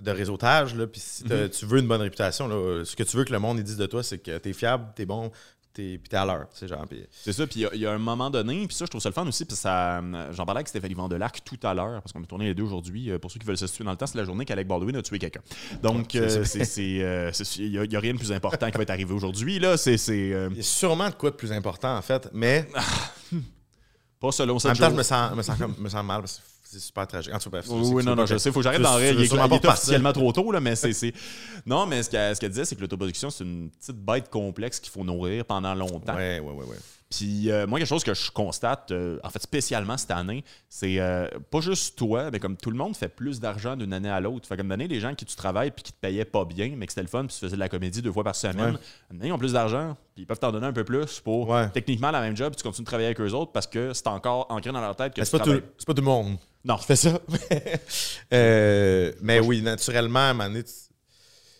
de 0.01 0.11
réseautage. 0.11 0.75
Là, 0.75 0.87
puis 0.87 1.01
si 1.01 1.25
t'as- 1.25 1.49
tu 1.49 1.67
veux 1.67 1.79
une 1.81 1.89
bonne 1.89 2.01
réputation, 2.01 2.49
là, 2.49 2.85
ce 2.85 2.97
que 2.97 3.03
tu 3.03 3.17
veux 3.17 3.25
que 3.25 3.33
le 3.33 3.39
monde 3.39 3.61
dise 3.61 3.77
de 3.77 3.87
toi, 3.87 4.03
c'est 4.03 4.19
que 4.19 4.39
t'es 4.39 4.53
fiable, 4.53 4.93
t'es 4.97 5.07
bon, 5.07 5.31
t'es, 5.75 5.99
puis 5.99 6.09
t'es 6.09 6.17
à 6.17 6.25
l'heure. 6.25 6.47
tu 6.53 6.61
sais, 6.61 6.69
Genre, 6.69 6.85
C'est 7.11 7.33
ça, 7.33 7.47
puis 7.47 7.61
il 7.61 7.63
y 7.63 7.67
a- 7.67 7.75
il 7.75 7.81
y, 7.83 7.87
a 7.87 7.93
un 7.93 7.99
moment 7.99 8.31
donné, 8.31 8.67
puis 8.67 8.75
ça, 8.77 8.85
je 8.87 8.91
trouve 8.91 9.03
ça 9.03 9.09
le 9.11 9.13
fun 9.15 9.27
aussi, 9.27 9.45
puis 9.45 9.57
ça, 9.57 9.99
euh, 9.99 10.33
j'en 10.33 10.47
parlais 10.47 10.59
avec 10.61 10.69
Stéphanie 10.69 10.95
Vandelac 10.95 11.45
tout 11.45 11.59
à 11.63 11.75
l'heure, 11.75 12.01
parce 12.01 12.13
qu'on 12.13 12.23
a 12.23 12.27
tourné 12.27 12.47
les 12.47 12.55
deux 12.55 12.63
aujourd'hui. 12.63 13.11
Euh, 13.11 13.19
Pour 13.19 13.31
ceux 13.31 13.39
qui 13.39 13.47
veulent 13.47 13.59
se 13.59 13.67
situer 13.67 13.85
dans 13.85 13.91
le 13.91 13.97
temps, 13.97 14.07
c'est 14.07 14.17
la 14.19 14.25
journée 14.25 14.45
qu'Alec 14.45 14.67
Baldwin 14.67 14.97
a 14.97 15.03
tué 15.03 15.19
quelqu'un. 15.19 15.43
Donc, 15.83 16.15
euh, 16.15 16.45
ça. 16.45 16.65
c'est- 16.65 17.03
euh, 17.03 17.31
il 17.59 17.71
n'y 17.89 17.97
a, 17.97 18.01
rien 18.01 18.13
de 18.15 18.19
plus 18.19 18.33
important 18.33 18.71
qui 18.71 18.77
va 18.77 18.83
être 18.85 18.91
arrivé 18.91 19.13
aujourd'hui. 19.13 19.59
Là, 19.59 19.77
c'est, 19.77 19.97
c'est 19.99 20.33
euh, 20.33 20.49
il 20.53 20.57
y 20.59 20.61
a 20.61 20.63
sûrement 20.63 21.11
de 21.11 21.15
quoi 21.15 21.31
de 21.31 21.37
plus 21.37 21.53
important, 21.53 21.97
en 21.97 22.03
fait, 22.03 22.29
mais 22.33 22.69
pas 24.21 24.33
selon 24.33 24.57
en 24.57 24.59
cette 24.59 24.71
même 24.73 24.79
temps, 24.81 24.91
je 24.91 24.97
me 24.97 25.03
sens, 25.03 25.35
me 25.37 25.43
sens, 25.43 25.59
comme- 25.59 25.75
me 25.79 25.89
sens 25.89 26.05
mal 26.05 26.21
parce 26.21 26.39
que 26.39 26.43
c'est 26.79 26.87
super 26.87 27.07
tragique. 27.07 27.33
En 27.35 27.39
tout 27.39 27.51
cas, 27.51 27.59
bref, 27.59 27.67
Oui, 27.71 27.91
oui, 27.95 28.05
non, 28.05 28.15
non, 28.17 28.27
je 28.27 28.37
sais, 28.39 28.51
faut 28.53 28.61
que 28.61 28.65
j'arrête 28.65 28.83
d'en 28.83 28.97
rire. 28.97 29.13
Il 29.15 29.23
est, 29.23 29.27
il 29.27 29.67
officiellement 29.69 30.13
trop 30.13 30.33
tôt, 30.33 30.51
là, 30.53 30.61
mais 30.61 30.77
c'est. 30.77 31.13
Non, 31.67 31.87
mais 31.87 32.03
ce 32.03 32.11
qu'elle 32.11 32.51
disait, 32.51 32.65
c'est 32.65 32.77
que 32.77 32.81
l'autoproduction, 32.81 33.31
c'est 33.31 33.45
une 33.45 33.71
petite 33.71 33.97
bête 33.97 34.29
complexe 34.31 34.81
qu'il 34.81 34.93
faut 34.93 35.05
nourrir 35.05 35.45
pendant 35.45 35.75
longtemps. 35.75 36.15
Ouais, 36.15 36.41
ouais, 36.41 36.53
ouais, 36.53 36.65
ouais. 36.65 36.77
Puis 37.11 37.49
euh, 37.51 37.67
moi, 37.69 37.79
quelque 37.79 37.89
chose 37.89 38.03
que 38.03 38.13
je 38.15 38.31
constate, 38.33 38.91
euh, 38.91 39.19
en 39.23 39.31
fait 39.31 39.41
spécialement 39.41 39.97
cette 39.97 40.11
année, 40.11 40.43
c'est 40.69 40.99
euh, 40.99 41.29
pas 41.51 41.61
juste 41.61 41.97
toi, 41.97 42.31
mais 42.33 42.41
comme 42.41 42.57
tout 42.57 42.71
le 42.73 42.77
monde 42.77 42.97
fait 42.97 43.09
plus 43.09 43.39
d'argent 43.39 43.77
d'une 43.77 43.93
année 43.93 44.09
à 44.09 44.21
l'autre. 44.21 44.49
Fait 44.49 44.57
comme 44.57 44.69
donner 44.69 44.89
les 44.89 44.99
gens 44.99 45.15
qui 45.15 45.25
tu 45.25 45.37
travailles 45.37 45.71
puis 45.71 45.85
qui 45.85 45.93
te 45.93 45.99
payaient 46.01 46.25
pas 46.25 46.45
bien, 46.45 46.73
mais 46.77 46.87
que 46.87 46.93
c'était 46.93 47.03
le 47.03 47.09
fun, 47.09 47.25
puis 47.27 47.35
tu 47.35 47.41
faisais 47.41 47.55
de 47.55 47.61
la 47.61 47.69
comédie 47.69 48.03
deux 48.03 48.11
fois 48.11 48.25
par 48.25 48.35
semaine, 48.35 48.79
Ouais. 49.13 49.19
ils 49.29 49.33
ont 49.33 49.39
plus 49.39 49.53
d'argent, 49.53 49.97
puis 50.15 50.25
ils 50.25 50.27
peuvent 50.27 50.41
t'en 50.41 50.51
donner 50.51 50.67
un 50.67 50.73
peu 50.73 50.83
plus 50.83 51.21
pour 51.21 51.51
Ouais. 51.51 51.69
techniquement 51.69 52.11
la 52.11 52.21
même 52.21 52.37
job, 52.37 52.49
puis 52.53 52.57
tu 52.57 52.63
continues 52.65 52.85
de 52.85 52.89
travailler 52.89 53.07
avec 53.09 53.21
eux 53.21 53.33
autres 53.33 53.53
parce 53.53 53.69
que 53.69 53.93
c'est 53.93 54.09
encore 54.09 54.47
ancré 54.51 54.73
dans 54.73 54.81
leur 54.81 54.97
tête 54.97 55.15
que 55.15 55.23
C'est 55.25 55.31
pas, 55.31 55.39
tout, 55.39 55.45
travailles. 55.51 55.63
c'est 55.79 55.87
pas 55.87 55.95
tout 55.95 56.01
le 56.03 56.07
monde 56.07 56.37
Non. 56.65 56.79
fait 56.79 56.97
ça. 56.97 57.21
Euh, 58.33 59.13
mais 59.21 59.41
oui, 59.41 59.63
naturellement, 59.63 60.19
à 60.21 60.23
un 60.31 60.33
moment 60.33 60.49
donné, 60.49 60.65
tu- 60.65 60.73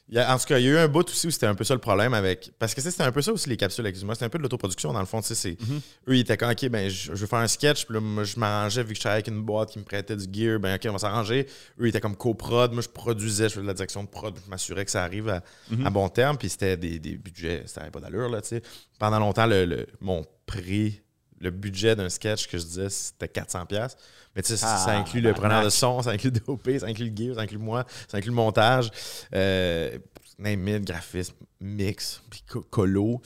il 0.09 0.17
y 0.17 0.19
a- 0.19 0.35
en 0.35 0.39
tout 0.39 0.45
cas, 0.45 0.59
il 0.59 0.65
y 0.67 0.69
a 0.69 0.73
eu 0.73 0.77
un 0.77 0.89
bout 0.89 1.09
aussi 1.09 1.27
où 1.27 1.31
c'était 1.31 1.47
un 1.47 1.55
peu 1.55 1.65
ça 1.65 1.73
le 1.73 1.81
problème 1.81 2.13
avec. 2.13 2.51
Parce 2.59 2.75
que 2.75 2.81
c'était 2.83 3.03
un 3.03 3.11
peu 3.13 3.23
ça 3.23 3.33
aussi, 3.33 3.49
les 3.49 3.57
capsules, 3.57 3.87
excuse-moi. 3.87 4.15
C'était 4.15 4.27
un 4.27 4.29
peu 4.29 4.37
de 4.39 4.43
l'autoproduction, 4.43 4.93
dans 4.93 5.01
le 5.01 5.07
fond. 5.07 5.23
tu 5.23 5.29
sais, 5.29 5.35
c'est- 5.35 5.61
Mhm. 5.61 5.81
Eux, 6.09 6.17
ils 6.17 6.21
étaient 6.21 6.37
comme, 6.37 6.51
OK, 6.51 6.69
ben, 6.69 6.91
je, 6.91 7.07
je 7.07 7.21
veux 7.21 7.27
faire 7.27 7.39
un 7.39 7.49
sketch. 7.49 7.87
Puis 7.87 7.95
là, 7.95 8.01
moi, 8.01 8.25
je 8.25 8.39
m'arrangeais, 8.39 8.83
vu 8.83 8.91
que 8.91 8.95
je 8.97 9.01
travaillais 9.01 9.23
avec 9.25 9.29
une 9.29 9.43
boîte 9.43 9.71
qui 9.71 9.79
me 9.79 9.85
prêtait 9.85 10.17
du 10.17 10.27
gear. 10.31 10.59
Ben, 10.61 10.75
OK, 10.75 10.83
on 10.89 10.93
va 10.93 10.99
s'arranger. 10.99 11.47
Eux, 11.81 11.87
ils 11.87 11.89
étaient 11.89 12.01
comme 12.01 12.17
co-prod. 12.17 12.73
Moi, 12.73 12.83
je 12.83 12.89
produisais, 12.89 13.45
je 13.45 13.55
faisais 13.55 13.63
de 13.63 13.67
la 13.67 13.75
direction 13.75 14.03
de 14.05 14.09
prod. 14.09 14.39
Je 14.45 14.51
m'assurais 14.51 14.85
que 14.85 14.91
ça 14.91 15.03
arrive 15.05 15.29
à, 15.31 15.43
Mhm. 15.71 15.87
à 15.87 15.91
bon 15.91 16.09
terme. 16.11 16.37
Puis 16.37 16.51
c'était 16.51 16.77
des, 16.77 16.99
des 16.99 17.17
budgets, 17.17 17.63
ça 17.67 17.81
n'avait 17.81 17.91
pas 17.93 18.01
d'allure, 18.01 18.29
là, 18.29 18.43
tu 18.43 18.49
sais. 18.49 18.63
Pendant 18.99 19.19
longtemps, 19.21 19.47
le, 19.47 19.65
le- 19.65 19.87
mon 20.03 20.25
prix, 20.45 21.01
le 21.45 21.51
budget 21.51 21.95
d'un 21.95 22.09
sketch 22.09 22.49
que 22.49 22.59
je 22.59 22.65
disais, 22.65 22.89
c'était 22.91 23.27
400$. 23.29 23.97
Mais 24.35 24.43
tu 24.43 24.49
sais, 24.49 24.57
ça- 24.57 24.79
ça 24.79 24.91
inclut 24.93 25.21
le 25.21 25.33
preneur 25.33 25.63
de 25.63 25.69
son, 25.71 26.03
ça 26.03 26.11
inclut 26.11 26.31
le 26.31 26.41
DOP, 26.41 26.79
ça 26.81 26.87
inclut 26.87 27.09
le 27.11 27.17
gear, 27.17 27.35
ça 27.37 27.43
inclut 27.43 27.59
moi, 27.59 27.85
ça 28.09 28.17
inclut 28.19 28.31
le 28.31 28.37
montage, 28.37 28.91
euh, 29.35 29.97
name 30.39 30.67
it, 30.69 30.85
graphisme, 30.85 31.35
mix, 31.61 32.21
puis 32.29 32.43
co- 32.51 32.63
colo. 32.69 33.21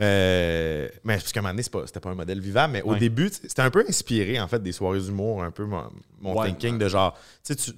Euh, 0.00 0.88
mais 1.04 1.16
parce 1.16 1.32
qu'à 1.32 1.40
un 1.40 1.42
moment 1.42 1.52
donné, 1.54 1.62
c'est 1.62 1.72
pas- 1.72 1.86
c'était 1.86 2.00
pas 2.00 2.10
un 2.10 2.14
modèle 2.14 2.40
vivant, 2.40 2.68
mais 2.68 2.82
au 2.82 2.94
début, 2.96 3.30
c'était 3.30 3.62
un 3.62 3.70
peu 3.70 3.84
inspiré, 3.88 4.40
en 4.40 4.48
fait, 4.48 4.62
des 4.62 4.72
soirées 4.72 5.00
d'humour, 5.00 5.42
un 5.42 5.50
peu 5.50 5.64
mon, 5.64 5.88
mon 6.20 6.38
Ouais. 6.38 6.48
thinking 6.48 6.78
de 6.78 6.88
genre, 6.88 7.16
tu 7.44 7.54
sais, 7.56 7.72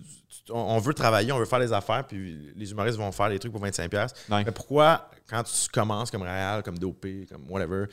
on 0.50 0.78
veut 0.78 0.94
travailler, 0.94 1.32
on 1.32 1.38
veut 1.38 1.44
faire 1.46 1.60
des 1.60 1.72
affaires, 1.72 2.04
puis 2.06 2.52
les 2.56 2.70
humoristes 2.70 2.98
vont 2.98 3.10
faire 3.12 3.30
des 3.30 3.38
trucs 3.38 3.52
pour 3.52 3.60
25$. 3.62 4.12
Ouais. 4.30 4.44
Mais 4.44 4.52
pourquoi, 4.52 5.08
quand 5.28 5.42
tu 5.44 5.68
commences 5.72 6.10
comme 6.10 6.22
réal, 6.22 6.62
comme 6.62 6.78
DOP, 6.78 7.06
comme 7.30 7.44
whatever, 7.48 7.86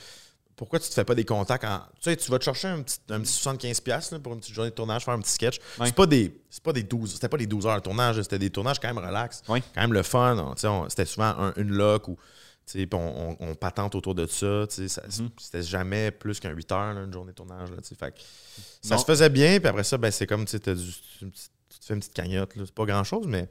pourquoi 0.62 0.78
tu 0.80 0.88
te 0.90 0.94
fais 0.94 1.04
pas 1.04 1.16
des 1.16 1.26
contacts 1.26 1.64
en. 1.64 1.80
Tu 1.96 2.12
sais, 2.12 2.16
tu 2.16 2.30
vas 2.30 2.38
te 2.38 2.44
chercher 2.44 2.68
un 2.68 2.84
petit, 2.84 3.00
un 3.10 3.20
petit 3.20 3.34
75$ 3.34 4.12
là, 4.14 4.20
pour 4.20 4.34
une 4.34 4.40
petite 4.40 4.54
journée 4.54 4.70
de 4.70 4.76
tournage, 4.76 5.04
faire 5.06 5.16
un 5.16 5.20
petit 5.20 5.32
sketch. 5.32 5.58
Ouais. 5.80 5.88
C'est 5.88 5.96
pas 5.96 6.06
des. 6.06 6.40
C'est 6.52 6.62
pas 6.62 6.72
des 6.72 6.84
12. 6.84 7.14
C'était 7.16 7.30
pas 7.30 7.38
des 7.38 7.48
12 7.48 7.66
heures 7.66 7.78
de 7.78 7.82
tournage, 7.82 8.22
c'était 8.22 8.38
des 8.38 8.52
tournages 8.52 8.80
quand 8.80 8.94
même 8.94 9.04
relax. 9.04 9.42
Ouais. 9.50 9.64
Quand 9.74 9.82
même 9.82 9.94
le 9.94 10.04
fun. 10.04 10.38
on- 10.38 10.88
C'était 10.90 11.06
souvent 11.06 11.26
un- 11.38 11.54
une 11.58 11.72
loc 11.72 12.04
puis 12.74 12.88
On, 12.94 12.98
on- 12.98 13.38
on 13.50 13.56
patente 13.56 13.96
autour 13.96 14.14
de 14.16 14.28
ça. 14.28 14.66
ça- 14.70 15.02
Mhm. 15.20 15.30
C'était 15.40 15.64
jamais 15.64 16.12
plus 16.12 16.40
qu'un 16.40 16.52
8 16.52 16.72
heures, 16.72 16.94
là, 16.94 17.02
une 17.04 17.12
journée 17.12 17.32
de 17.32 17.36
tournage. 17.36 17.72
Là, 17.72 17.78
fait 17.96 18.14
ça 18.84 18.98
se 19.00 19.04
faisait 19.04 19.30
bien, 19.30 19.60
puis 19.60 19.68
après 19.68 19.84
ça, 19.84 19.98
ben, 19.98 20.12
c'est 20.12 20.28
comme 20.28 20.46
tu 20.46 20.58
du- 20.76 20.94
tu 21.20 21.32
te 21.80 21.86
fais 21.86 21.94
une 21.96 22.00
petite 22.02 22.14
cagnotte. 22.14 22.56
là. 22.56 22.64
C'est 22.66 22.76
pas 22.76 22.86
grand 22.86 23.04
chose, 23.04 23.26
mais. 23.28 23.50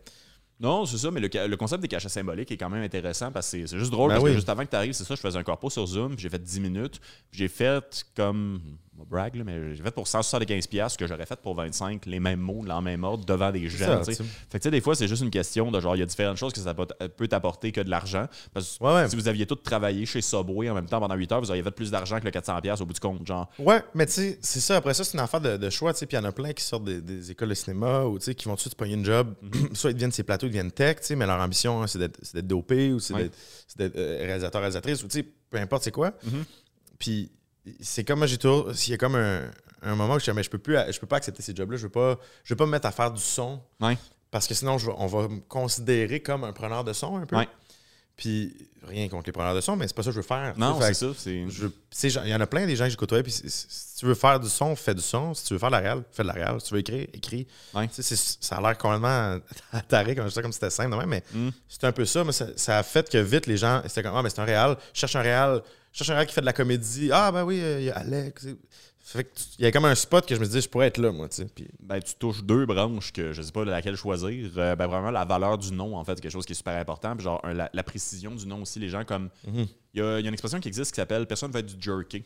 Non, 0.60 0.84
c'est 0.84 0.98
ça, 0.98 1.10
mais 1.10 1.20
le, 1.20 1.56
concept 1.56 1.80
des 1.80 1.88
cachets 1.88 2.10
symboliques 2.10 2.52
est 2.52 2.58
quand 2.58 2.68
même 2.68 2.82
intéressant 2.82 3.32
parce 3.32 3.50
que 3.50 3.66
c'est- 3.66 3.78
juste 3.78 3.90
drôle 3.90 4.08
Ben 4.10 4.16
parce 4.16 4.24
oui. 4.24 4.30
que 4.32 4.36
juste 4.36 4.48
avant 4.50 4.62
que 4.64 4.70
tu 4.70 4.76
arrives, 4.76 4.92
c'est 4.92 5.04
ça, 5.04 5.14
je 5.14 5.20
faisais 5.20 5.38
un 5.38 5.42
corpo 5.42 5.70
sur 5.70 5.86
Zoom, 5.86 6.14
puis 6.14 6.22
j'ai 6.22 6.28
fait 6.28 6.42
10 6.42 6.60
minutes, 6.60 7.00
puis 7.30 7.38
j'ai 7.38 7.48
fait 7.48 8.04
comme 8.14 8.60
on 9.00 9.04
va 9.04 9.08
brag, 9.22 9.34
là, 9.36 9.44
mais 9.44 9.74
j'ai 9.74 9.82
fait 9.82 9.90
pour 9.90 10.06
175 10.06 10.66
pièces 10.66 10.92
ce 10.92 10.98
que 10.98 11.06
j'aurais 11.06 11.24
fait 11.26 11.40
pour 11.40 11.54
25, 11.54 12.04
les 12.06 12.20
mêmes 12.20 12.40
mots, 12.40 12.64
dans 12.66 12.82
même 12.82 13.02
ordre, 13.04 13.24
devant 13.24 13.50
des 13.50 13.68
ça, 13.70 13.76
jeunes. 13.76 13.98
tu 14.04 14.04
sais. 14.12 14.16
tu 14.18 14.22
sais. 14.24 14.30
Fait 14.50 14.58
que 14.58 14.62
tu 14.62 14.66
sais, 14.66 14.70
des 14.70 14.80
fois, 14.80 14.94
c'est 14.94 15.08
juste 15.08 15.22
une 15.22 15.30
question 15.30 15.70
de 15.70 15.80
genre, 15.80 15.96
il 15.96 16.00
y 16.00 16.02
a 16.02 16.06
différentes 16.06 16.36
choses 16.36 16.52
que 16.52 16.60
ça 16.60 16.74
peut 16.74 16.86
peut 17.16 17.28
t'apporter 17.28 17.72
que 17.72 17.80
de 17.80 17.88
l'argent. 17.90 18.26
Parce 18.52 18.78
que 18.78 18.84
Ouais, 18.84 18.92
ouais. 18.94 19.08
si 19.08 19.16
vous 19.16 19.28
aviez 19.28 19.46
tous 19.46 19.56
travaillé 19.56 20.04
chez 20.06 20.20
Subway 20.20 20.68
en 20.70 20.74
même 20.74 20.86
temps 20.86 21.00
pendant 21.00 21.14
8 21.14 21.32
heures, 21.32 21.40
vous 21.40 21.50
auriez 21.50 21.62
fait 21.62 21.70
plus 21.70 21.90
d'argent 21.90 22.18
que 22.20 22.24
le 22.24 22.30
400 22.30 22.60
pièces 22.60 22.80
au 22.80 22.86
bout 22.86 22.92
du 22.94 23.00
compte. 23.00 23.26
Genre, 23.26 23.48
Ouais, 23.58 23.82
mais 23.94 24.06
tu 24.06 24.12
sais, 24.12 24.38
c'est 24.42 24.60
ça. 24.60 24.76
Après 24.76 24.94
ça, 24.94 25.04
c'est 25.04 25.14
une 25.14 25.20
affaire 25.24 25.40
de, 25.40 25.56
de 25.56 25.70
choix. 25.70 25.92
tu 25.92 25.98
sais, 26.00 26.06
Puis 26.06 26.16
il 26.16 26.20
y 26.20 26.22
en 26.22 26.28
a 26.28 26.32
plein 26.32 26.52
qui 26.52 26.62
sortent 26.64 26.84
des, 26.84 27.00
des 27.00 27.30
écoles 27.30 27.48
de 27.50 27.54
cinéma 27.54 28.04
ou 28.04 28.18
tu 28.18 28.26
sais, 28.26 28.34
qui 28.34 28.44
vont 28.46 28.52
tout 28.52 28.56
de 28.56 28.60
suite 28.62 28.74
pogner 28.76 28.94
une 28.94 29.04
job. 29.04 29.34
Soit 29.74 29.90
ils 29.90 29.94
deviennent 29.94 30.12
ces 30.12 30.22
plateaux, 30.22 30.46
ils 30.46 30.50
deviennent 30.50 30.72
tech, 30.72 30.96
tu 31.00 31.06
sais, 31.06 31.16
mais 31.16 31.26
leur 31.26 31.40
ambition, 31.40 31.82
hein, 31.82 31.86
c'est 31.86 31.98
d'être 31.98 32.46
dopé 32.46 32.92
ou 32.92 32.98
c'est 33.00 33.14
Ouais. 33.14 33.30
d'être 33.76 33.96
euh, 33.96 34.18
réalisateur, 34.20 34.60
réalisatrice 34.60 35.02
ou 35.04 35.08
tu 35.08 35.18
sais, 35.20 35.26
peu 35.50 35.58
importe 35.58 35.82
c'est 35.84 35.90
quoi. 35.90 36.12
Mhm. 36.24 36.44
Puis 36.98 37.30
c'est 37.80 38.04
comme 38.04 38.18
moi, 38.18 38.26
j'ai 38.26 38.38
toujours. 38.38 38.74
S'il 38.74 38.92
y 38.92 38.94
a 38.94 38.98
comme 38.98 39.16
un, 39.16 39.42
un 39.82 39.94
moment 39.94 40.14
où 40.14 40.18
je 40.18 40.24
dis, 40.24 40.32
mais 40.36 40.42
je 40.42 40.50
peux 40.50 40.58
plus, 40.58 40.76
je 40.90 40.98
peux 40.98 41.06
pas 41.06 41.16
accepter 41.16 41.42
ces 41.42 41.54
jobs-là. 41.54 41.76
Je 41.76 41.84
veux 41.84 41.88
pas, 41.90 42.18
je 42.44 42.54
veux 42.54 42.56
pas 42.58 42.66
me 42.66 42.70
mettre 42.72 42.86
à 42.86 42.92
faire 42.92 43.10
du 43.10 43.20
son. 43.22 43.60
Ouais. 43.80 43.96
Parce 44.30 44.46
que 44.46 44.54
sinon, 44.54 44.78
je 44.78 44.90
on 44.96 45.06
va 45.06 45.28
me 45.28 45.40
considérer 45.40 46.20
comme 46.20 46.44
un 46.44 46.52
preneur 46.52 46.84
de 46.84 46.92
son 46.92 47.16
un 47.16 47.26
peu. 47.26 47.36
Ouais. 47.36 47.48
Puis 48.16 48.54
rien 48.86 49.08
contre 49.08 49.26
les 49.26 49.32
preneurs 49.32 49.54
de 49.54 49.60
son, 49.60 49.76
mais 49.76 49.88
c'est 49.88 49.94
pas 49.96 50.02
ça 50.02 50.10
que 50.10 50.14
je 50.14 50.20
veux 50.20 50.26
faire. 50.26 50.54
Non, 50.58 50.78
c'est 50.80 50.94
ça. 50.94 51.06
C'est... 51.16 51.44
Il 52.24 52.28
y 52.28 52.34
en 52.34 52.40
a 52.40 52.46
plein 52.46 52.66
des 52.66 52.76
gens 52.76 52.84
que 52.84 52.90
j'écouterais. 52.90 53.22
Puis 53.22 53.32
si, 53.32 53.96
tu 53.98 54.06
veux 54.06 54.14
faire 54.14 54.38
du 54.38 54.48
son, 54.48 54.76
fais 54.76 54.94
du 54.94 55.00
son. 55.02 55.32
Si 55.34 55.44
tu 55.46 55.54
veux 55.54 55.58
faire 55.58 55.70
de 55.70 55.76
la 55.76 55.80
réal, 55.80 56.02
fais 56.12 56.22
de 56.22 56.28
la 56.28 56.34
réal. 56.34 56.60
Si 56.60 56.68
tu 56.68 56.74
veux 56.74 56.80
écrire, 56.80 57.06
écris. 57.14 57.46
Ouais. 57.74 57.88
Ça 57.90 58.56
a 58.56 58.60
l'air 58.60 58.76
complètement 58.78 59.38
taré 59.88 60.14
comme 60.14 60.28
ça, 60.30 60.42
comme 60.42 60.52
si 60.52 60.56
c'était 60.56 60.70
simple, 60.70 60.96
mais 61.06 61.22
Mm. 61.32 61.48
c'est 61.68 61.84
un 61.84 61.92
peu 61.92 62.04
ça. 62.04 62.22
Mais 62.24 62.32
ça, 62.32 62.46
ça 62.56 62.78
a 62.78 62.82
fait 62.82 63.08
que 63.08 63.18
vite, 63.18 63.46
les 63.46 63.56
gens, 63.56 63.80
c'était 63.86 64.02
comme, 64.02 64.16
ah, 64.16 64.22
mais 64.22 64.30
c'est 64.30 64.40
un 64.40 64.44
réal. 64.44 64.76
Cherche 64.92 65.16
un 65.16 65.22
réal. 65.22 65.62
Je 65.92 65.98
cherche 65.98 66.11
un 66.11 66.14
réal 66.14 66.26
qui 66.26 66.35
fait 66.35 66.40
de 66.40 66.46
la 66.46 66.53
comédie. 66.53 67.11
Ah, 67.12 67.31
ben 67.33 67.44
oui, 67.44 67.61
euh, 67.61 67.81
il 67.81 67.85
y 67.87 67.90
a 67.90 67.96
Alex. 67.98 68.46
Fait 69.03 69.24
que 69.24 69.31
tu- 69.35 69.42
il 69.59 69.64
y 69.64 69.66
a 69.66 69.72
comme 69.72 69.87
un 69.87 69.94
spot 69.94 70.24
que 70.24 70.35
je 70.37 70.40
me 70.40 70.46
dis, 70.46 70.61
je 70.61 70.68
pourrais 70.68 70.87
être 70.87 70.98
là, 70.98 71.11
moi, 71.11 71.29
tu 71.29 71.37
sais. 71.37 71.46
Puis 71.53 71.66
Ben, 71.81 71.98
tu 72.00 72.14
touches 72.14 72.44
deux 72.44 72.64
branches 72.64 73.12
que 73.12 73.33
je 73.33 73.42
sais 73.42 73.50
pas 73.50 73.64
laquelle 73.64 73.96
choisir. 73.96 74.50
Euh, 74.57 74.76
ben, 74.76 74.87
vraiment, 74.87 75.11
la 75.11 75.24
valeur 75.24 75.59
du 75.59 75.72
nom, 75.72 75.96
en 75.96 76.05
fait, 76.05 76.20
quelque 76.20 76.31
chose 76.31 76.46
qui 76.46 76.53
est 76.53 76.57
super 76.57 76.76
important. 76.79 77.16
Puis, 77.16 77.24
genre, 77.24 77.40
un- 77.44 77.55
la, 77.55 77.68
la 77.72 77.83
précision 77.83 78.33
du 78.35 78.46
nom 78.46 78.62
aussi. 78.62 78.79
Les 78.79 78.88
gens, 78.88 79.05
comme. 79.05 79.31
Mhm. 79.48 79.66
Il 79.94 80.00
y, 80.00 80.03
a, 80.05 80.18
il 80.20 80.22
y 80.22 80.26
a 80.26 80.29
une 80.29 80.35
expression 80.35 80.61
qui 80.61 80.68
existe 80.68 80.92
qui 80.92 80.96
s'appelle 81.00 81.26
Personne 81.26 81.50
veut 81.50 81.59
être 81.59 81.66
du 81.74 81.83
jerky. 81.83 82.22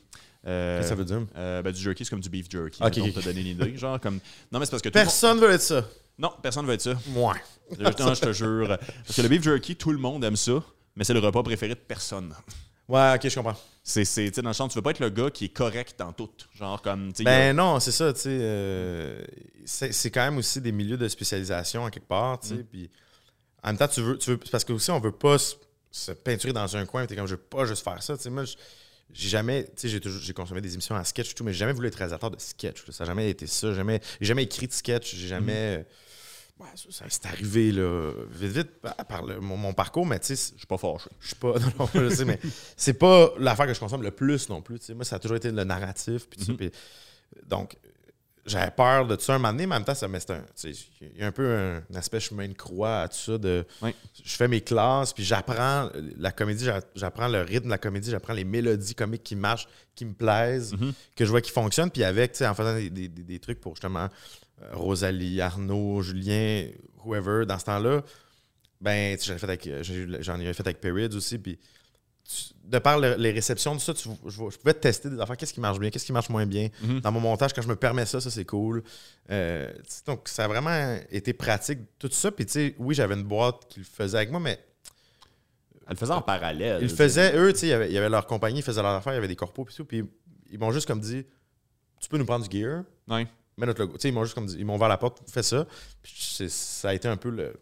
Euh, 0.47 0.77
Qu'est-ce 0.77 0.91
que 0.91 0.95
ça 0.95 0.95
veut 0.97 1.05
dire? 1.07 1.27
euh, 1.37 1.63
ben, 1.63 1.73
du 1.73 1.81
jerky, 1.81 2.05
c'est 2.05 2.11
comme 2.11 2.21
du 2.21 2.29
beef 2.29 2.51
jerky. 2.51 2.83
Ok, 2.83 2.99
ok. 2.99 3.15
te 3.15 3.21
donner 3.25 3.41
une 3.41 3.47
idée. 3.47 3.77
Genre, 3.79 3.99
comme. 3.99 4.19
Non, 4.53 4.59
mais 4.59 4.67
c'est 4.67 4.73
parce 4.73 4.83
que 4.83 4.89
le 4.91 4.95
monde- 4.95 5.05
Personne 5.05 5.39
veut 5.41 5.51
être 5.53 5.63
ça. 5.63 5.85
Non, 6.19 6.33
personne 6.43 6.67
veut 6.67 6.75
être 6.75 6.83
ça. 6.83 6.95
Moi. 7.09 7.35
Je 7.71 8.21
te 8.21 8.33
jure. 8.33 8.69
Parce 9.07 9.17
que 9.17 9.23
le 9.23 9.29
beef 9.29 9.43
jerky, 9.43 9.75
tout 9.75 9.91
le 9.91 9.99
monde 9.99 10.23
aime 10.25 10.37
ça, 10.37 10.63
mais 10.97 11.05
c'est 11.05 11.15
le 11.15 11.21
repas 11.21 11.43
préféré 11.43 11.75
de 11.75 11.81
personne. 11.81 12.35
Ouais, 12.89 13.15
ok, 13.15 13.29
je 13.29 13.35
comprends. 13.35 13.57
C'est, 13.83 14.05
c'est, 14.05 14.27
tu 14.29 14.35
sais, 14.35 14.43
dans 14.43 14.51
le 14.51 14.55
sens, 14.55 14.71
tu 14.73 14.79
veux 14.79 14.83
pas 14.83 14.91
être 14.91 15.01
le 15.01 15.11
gars 15.11 15.31
qui 15.31 15.47
est 15.47 15.49
correct 15.51 15.95
dans 15.99 16.13
tout. 16.13 16.31
Genre, 16.55 16.81
comme. 16.83 17.13
a- 17.23 17.25
Ben 17.25 17.57
non, 17.57 17.81
c'est 17.81 17.93
ça, 17.93 18.13
tu 18.13 18.21
sais. 18.21 18.29
euh, 18.41 19.23
c'est 19.65 19.93
c'est 19.93 20.11
quand 20.11 20.23
même 20.25 20.39
aussi 20.39 20.61
des 20.61 20.73
milieux 20.73 20.97
de 20.97 21.09
spécialisation, 21.09 21.83
en 21.85 21.91
quelque 21.91 22.07
part, 22.09 22.41
tu 22.41 22.49
sais. 22.49 22.55
Mm. 22.57 22.65
Puis 22.65 22.91
en 23.63 23.69
même 23.69 23.79
temps, 23.79 23.89
tu 23.89 24.01
veux, 24.03 24.19
tu 24.19 24.31
veux. 24.31 24.37
Parce 24.39 24.65
que 24.65 24.73
aussi, 24.73 24.91
on 24.91 25.01
veut 25.01 25.13
pas 25.13 25.39
se, 25.39 25.55
se 25.91 26.13
peinturer 26.13 26.53
dans 26.53 26.77
un 26.77 26.85
coin, 26.87 27.07
t'es 27.07 27.17
comme, 27.17 27.27
je 27.27 27.35
veux 27.35 27.41
pas 27.41 27.65
juste 27.67 27.83
faire 27.85 28.03
ça, 28.03 28.17
tu 28.17 28.23
sais. 28.23 28.31
Moi, 28.31 28.45
j'ai 29.13 29.29
jamais. 29.29 29.65
Tu 29.65 29.71
sais, 29.77 29.89
j'ai 29.89 30.01
toujours- 30.01 30.21
j'ai 30.23 30.33
consommé 30.35 30.61
des 30.61 30.73
émissions 30.75 30.95
en 30.95 31.05
sketch 31.05 31.31
et 31.31 31.35
tout, 31.35 31.45
mais 31.45 31.53
j'ai 31.53 31.59
jamais 31.61 31.73
voulu 31.73 31.89
être 31.89 31.95
réalisateur 31.97 32.31
de 32.31 32.41
sketch. 32.41 32.85
Ça 32.91 33.05
n'a 33.05 33.11
jamais 33.11 33.31
été 33.31 33.47
ça. 33.47 33.69
J'ai 33.71 33.77
jamais, 33.77 34.01
j'ai 34.21 34.27
jamais 34.27 34.43
écrit 34.45 34.67
de 34.67 34.73
sketch. 34.73 35.15
J'ai 35.15 35.29
jamais. 35.29 35.79
Mm. 35.79 35.85
Ouais, 36.61 36.69
ça, 36.91 37.05
c'est 37.09 37.27
arrivé, 37.27 37.73
là, 37.73 38.13
vite, 38.31 38.53
vite, 38.53 38.71
par- 39.09 39.25
le- 39.25 39.41
mon, 39.41 39.57
mon 39.57 39.73
parcours, 39.73 40.07
mais 40.07 40.21
tu 40.21 40.37
sais, 40.37 40.53
Je 40.55 40.59
suis 40.59 40.67
pas 40.67 40.79
fâché. 40.79 41.11
je 41.21 41.27
suis 41.27 41.37
pas. 41.37 41.55
Non, 41.59 41.73
non, 41.81 41.89
je 41.95 42.09
sais, 42.11 42.25
mais 42.25 42.39
c'est 42.77 42.95
pas 42.95 43.31
l'affaire 43.39 43.67
que 43.67 43.75
je 43.75 43.81
consomme 43.81 44.03
le 44.03 44.13
plus 44.13 44.49
non 44.49 44.63
plus. 44.63 44.79
Moi, 44.91 45.05
ça 45.05 45.17
a 45.17 45.19
toujours 45.19 45.37
été 45.37 45.51
le 45.51 45.65
narratif. 45.65 46.27
Mhm. 46.49 46.57
puis- 46.57 46.71
donc, 47.47 47.77
j'avais 48.47 48.71
peur 48.71 49.07
de 49.07 49.17
tout 49.17 49.23
ça 49.23 49.35
un 49.35 49.39
moment 49.39 49.53
donné, 49.53 49.67
mais 49.67 49.75
en 49.75 49.79
même 49.79 49.85
temps, 49.87 49.95
ça, 49.95 50.07
il 50.07 51.19
y 51.19 51.23
a 51.23 51.27
un 51.27 51.33
peu 51.33 51.47
un, 51.57 51.77
un 51.79 51.95
aspect 51.97 52.21
chemin 52.21 52.47
de 52.47 52.53
croix 52.53 53.01
à 53.01 53.09
tout 53.09 53.17
ça. 53.17 53.37
De, 53.39 53.65
Oui. 53.83 53.93
Je 54.23 54.37
fais 54.37 54.47
mes 54.47 54.61
classes, 54.61 55.13
puis 55.13 55.25
j'apprends 55.25 55.91
la 56.19 56.31
comédie, 56.31 56.65
j'a- 56.67 56.83
j'apprends 56.95 57.27
le 57.27 57.41
rythme 57.41 57.65
de 57.67 57.71
la 57.71 57.79
comédie, 57.79 58.11
j'apprends 58.11 58.35
les 58.35 58.45
mélodies 58.45 58.95
comiques 58.95 59.25
qui 59.25 59.35
marchent, 59.35 59.67
qui 59.97 60.05
me 60.05 60.13
plaisent, 60.13 60.73
Mhm. 60.75 60.93
que 61.17 61.25
je 61.25 61.31
vois 61.31 61.41
qui 61.41 61.51
fonctionnent. 61.51 61.91
Puis 61.91 62.05
avec, 62.05 62.33
tu 62.33 62.39
sais, 62.39 62.47
en 62.47 62.55
faisant 62.55 62.75
des, 62.77 62.91
des- 62.91 63.09
trucs 63.41 63.61
pour 63.61 63.75
justement 63.75 64.09
Rosalie, 64.73 65.41
Arnaud, 65.41 66.03
Julien, 66.03 66.69
whoever, 67.05 67.45
dans 67.47 67.59
ce 67.59 67.65
temps-là, 67.67 68.03
ben, 68.81 69.17
j'en 69.23 69.35
ai 69.35 69.39
fait 69.39 69.45
avec, 69.47 69.69
j'en 70.21 70.41
ai 70.41 70.53
fait 70.53 70.63
avec 70.67 70.81
Periods 70.81 71.15
aussi, 71.17 71.39
puis 71.39 71.59
de 72.65 72.79
par 72.79 72.99
le- 72.99 73.17
les 73.19 73.31
réceptions, 73.33 73.75
tout 73.75 73.81
ça, 73.81 73.93
tu- 73.93 74.09
je, 74.27 74.31
je 74.31 74.57
pouvais 74.59 74.73
tester 74.73 75.11
des 75.11 75.21
affaires, 75.21 75.37
qu'est-ce 75.37 75.53
qui 75.53 75.61
marche 75.61 75.79
bien, 75.79 75.91
qu'est-ce 75.91 76.07
qui 76.07 76.13
marche 76.13 76.31
moins 76.31 76.47
bien? 76.47 76.69
Mhm. 76.83 77.01
Dans 77.01 77.13
mon 77.13 77.21
montage, 77.21 77.53
quand 77.53 77.61
je 77.61 77.69
me 77.69 77.77
permets 77.77 78.07
ça, 78.07 78.21
ça 78.21 78.31
c'est 78.31 78.47
cool. 78.47 78.83
Euh, 79.31 79.71
donc, 80.07 80.27
ça 80.29 80.45
a 80.45 80.49
vraiment 80.49 80.97
été 81.11 81.35
pratique, 81.35 81.81
tout 81.99 82.09
ça. 82.11 82.31
Puis, 82.31 82.47
tu 82.47 82.53
sais, 82.53 82.75
oui, 82.79 82.95
j'avais 82.95 83.15
une 83.15 83.25
boîte 83.25 83.67
qui 83.69 83.81
le 83.81 83.85
faisait 83.85 84.17
avec 84.17 84.31
moi, 84.31 84.41
mais 84.41 84.59
Elle 85.87 85.91
le 85.91 85.97
faisait 85.97 86.13
en 86.13 86.23
parallèle. 86.23 86.79
ils 86.81 86.89
le 86.89 86.95
faisaient, 86.95 87.37
eux, 87.37 87.53
tu 87.53 87.59
sais, 87.61 87.67
il 87.67 87.93
y 87.93 87.99
avait- 87.99 88.09
leur 88.09 88.27
compagnie, 88.27 88.61
ils 88.61 88.63
faisaient 88.63 88.81
leur 88.83 88.93
affaire, 88.95 89.13
il 89.13 89.17
y 89.17 89.19
avait 89.19 89.29
des 89.29 89.37
corpos, 89.37 89.67
puis 89.67 89.75
tout. 89.75 89.85
Puis, 89.85 90.03
ils 90.51 90.59
m'ont 90.59 90.73
juste 90.73 90.87
comme 90.87 91.01
dit, 91.01 91.27
tu 92.01 92.09
peux 92.09 92.17
nous 92.17 92.25
prendre 92.25 92.49
du 92.49 92.59
gear, 92.59 92.85
Ouais. 93.09 93.27
Mets 93.59 93.67
notre 93.67 93.81
logo. 93.81 93.95
Tu 93.95 94.01
sais, 94.01 94.09
ils 94.09 94.13
m'ont 94.13 94.25
juste 94.25 94.35
comme 94.35 94.47
dit, 94.47 94.57
ils 94.59 94.65
m'ont 94.65 94.77
ouvert 94.77 94.89
la 94.89 94.99
porte, 94.99 95.19
fais 95.31 95.43
ça. 95.43 95.67
Puis, 96.03 96.15
ça 96.49 96.89
a 96.91 96.95
été 96.95 97.09
un 97.09 97.17
peu 97.17 97.31
le, 97.31 97.55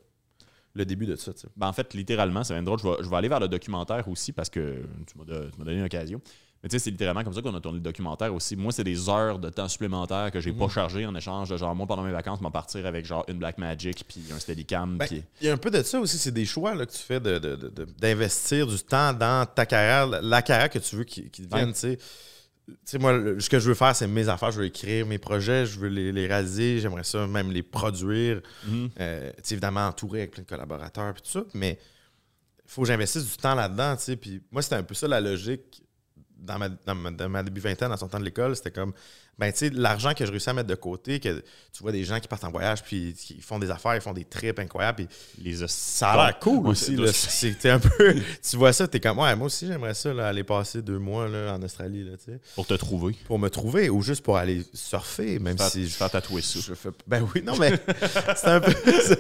le 0.74 0.85
début 0.85 1.07
de 1.07 1.16
ça. 1.16 1.33
Ben, 1.57 1.68
en 1.68 1.72
fait, 1.72 1.92
littéralement, 1.94 2.44
c'est 2.44 2.55
bien 2.55 2.62
drôle. 2.62 2.78
Je 2.78 2.88
vais, 2.88 2.96
je 3.02 3.09
vais 3.09 3.16
aller 3.16 3.28
vers 3.28 3.40
le 3.40 3.48
documentaire 3.48 4.07
aussi 4.09 4.33
parce 4.33 4.48
que 4.50 4.83
tu 5.07 5.18
m'as, 5.18 5.24
donné 5.24 5.78
une 5.78 5.85
occasion. 5.85 6.20
Mais 6.62 6.68
tu 6.68 6.78
sais, 6.78 6.85
c'est 6.85 6.90
littéralement 6.92 7.24
comme 7.24 7.33
ça 7.35 7.42
qu'on 7.42 7.52
a 7.57 7.61
tourné 7.61 7.78
le 7.78 7.83
documentaire 7.83 8.33
aussi. 8.33 8.55
Moi, 8.55 8.70
c'est 8.70 8.85
des 8.85 9.09
heures 9.09 9.40
de 9.40 9.48
temps 9.50 9.66
supplémentaires 9.66 10.31
que 10.31 10.38
j'ai 10.40 10.52
pas 10.52 10.66
Mhm. 10.66 10.70
chargé 10.70 11.05
en 11.07 11.14
échange 11.16 11.50
de 11.50 11.57
genre, 11.57 11.74
moi, 11.74 11.88
pendant 11.88 12.05
mes 12.05 12.12
vacances, 12.12 12.40
m'en 12.40 12.52
partir 12.52 12.87
avec 12.87 13.05
genre 13.05 13.24
une 13.26 13.38
Black 13.38 13.59
Magic 13.59 14.05
puis 14.07 14.22
un 14.33 14.38
Steadicam. 14.38 14.96
Ben, 14.96 15.07
puis- 15.09 15.24
Il 15.40 15.48
y 15.48 15.50
a 15.50 15.55
un 15.55 15.57
peu 15.57 15.72
de 15.72 15.83
ça 15.83 15.98
aussi, 15.98 16.18
c'est 16.18 16.31
des 16.31 16.44
choix 16.44 16.76
là, 16.76 16.87
que 16.87 16.92
tu 16.92 16.98
fais 16.98 17.18
de- 17.18 17.40
de- 17.40 17.57
de- 17.57 17.68
de- 17.68 17.85
d'investir 17.98 18.68
du 18.68 18.78
temps 18.78 19.12
dans 19.12 19.44
ta 19.44 19.66
carrière, 19.66 20.07
la 20.22 20.40
carrière 20.40 20.70
que 20.70 20.78
tu 20.78 20.94
veux 20.94 21.02
qui, 21.02 21.28
qui 21.31 21.42
devienne, 21.42 21.66
Ouais. 21.70 21.72
tu 21.72 21.81
sais. 21.81 21.98
Tu 22.68 22.75
sais, 22.85 22.98
moi, 22.98 23.12
le- 23.12 23.40
ce 23.40 23.51
que 23.51 23.59
je 23.59 23.68
veux 23.68 23.75
faire, 23.75 23.94
c'est 23.94 24.07
mes 24.07 24.29
affaires, 24.29 24.51
je 24.53 24.61
veux 24.61 24.66
écrire 24.66 25.05
mes 25.07 25.18
projets, 25.18 25.66
je 25.66 25.79
veux 25.81 25.88
les, 25.88 26.12
les 26.12 26.27
réaliser, 26.27 26.79
j'aimerais 26.79 27.03
ça 27.05 27.27
même 27.27 27.51
les 27.51 27.62
produire. 27.62 28.40
Mhm. 28.66 28.90
Euh, 29.01 29.33
évidemment, 29.51 29.87
entouré 29.88 30.20
avec 30.20 30.31
plein 30.33 30.42
de 30.44 30.48
collaborateurs 30.48 31.12
puis 31.12 31.22
tout 31.22 31.31
ça, 31.31 31.44
mais 31.55 31.79
il 32.64 32.70
faut 32.70 32.83
que 32.83 32.88
j'investisse 32.88 33.25
du 33.31 33.37
temps 33.37 33.55
là-dedans, 33.57 33.96
tu 33.96 34.03
sais. 34.05 34.16
Puis 34.16 34.40
moi, 34.53 34.62
c'était 34.62 34.77
un 34.77 34.83
peu 34.85 34.94
ça 34.94 35.09
la 35.09 35.20
logique 35.20 35.83
dans 36.42 36.59
ma, 36.59 36.68
dans 36.68 36.94
ma, 36.94 37.11
dans 37.11 37.28
ma 37.28 37.42
début 37.42 37.61
vingtaine, 37.61 37.92
en 37.92 37.96
sortant 37.96 38.18
de 38.18 38.24
l'école. 38.24 38.55
C'était 38.57 38.70
comme, 38.70 38.92
ben, 39.38 39.50
tu 39.52 39.59
sais, 39.59 39.70
l'argent 39.70 40.12
que 40.12 40.26
je 40.26 40.31
réussis 40.31 40.50
à 40.50 40.52
mettre 40.52 40.68
de 40.68 40.74
côté, 40.74 41.18
que 41.20 41.42
tu 41.72 41.83
vois 41.83 41.92
des 41.92 42.05
gens 42.05 42.20
qui 42.20 42.28
partent 42.28 42.44
en 42.44 42.50
voyage, 42.50 42.83
puis 42.83 43.14
qui 43.14 43.40
font 43.40 43.59
des 43.59 43.70
affaires, 43.70 43.94
ils 43.94 44.00
font 44.00 44.12
des 44.12 44.24
trips 44.24 44.59
incroyables, 44.59 45.07
puis 45.07 45.09
Les 45.42 45.66
ça 45.68 46.11
a 46.12 46.26
l'air 46.26 46.38
cool 46.38 46.66
aussi. 46.66 46.96
c'est- 46.96 47.02
là. 47.02 47.12
C'était 47.12 47.70
un 47.70 47.78
peu. 47.78 48.14
tu 48.50 48.57
vois 48.57 48.72
ça, 48.72 48.87
t'es 48.87 49.00
comme, 49.00 49.18
ouais, 49.20 49.35
moi 49.37 49.46
aussi, 49.46 49.66
j'aimerais 49.66 49.94
ça, 49.94 50.12
là, 50.12 50.28
aller 50.28 50.44
passer 50.44 50.83
deux 50.83 50.98
mois 50.98 51.28
là, 51.28 51.55
en 51.55 51.62
Australie, 51.62 52.05
là, 52.05 52.16
tu 52.18 52.33
sais, 52.33 52.40
Pour 52.55 52.66
te 52.66 52.74
trouver. 52.74 53.16
pour 53.26 53.38
me 53.38 53.48
trouver 53.48 53.88
ou 53.88 54.02
juste 54.02 54.22
pour 54.22 54.37
aller 54.37 54.64
surfer, 54.74 55.38
même 55.38 55.57
si 55.59 55.87
je 55.88 55.94
faire 55.94 56.11
tatouer 56.11 56.42
ça. 56.42 56.59
je 56.61 56.74
fais- 56.74 56.90
Ben 57.07 57.26
oui, 57.35 57.42
non, 57.42 57.57
mais 57.57 57.72
c'est 58.37 58.48
un 58.48 58.61
peu 58.61 58.72
ça. 58.72 59.16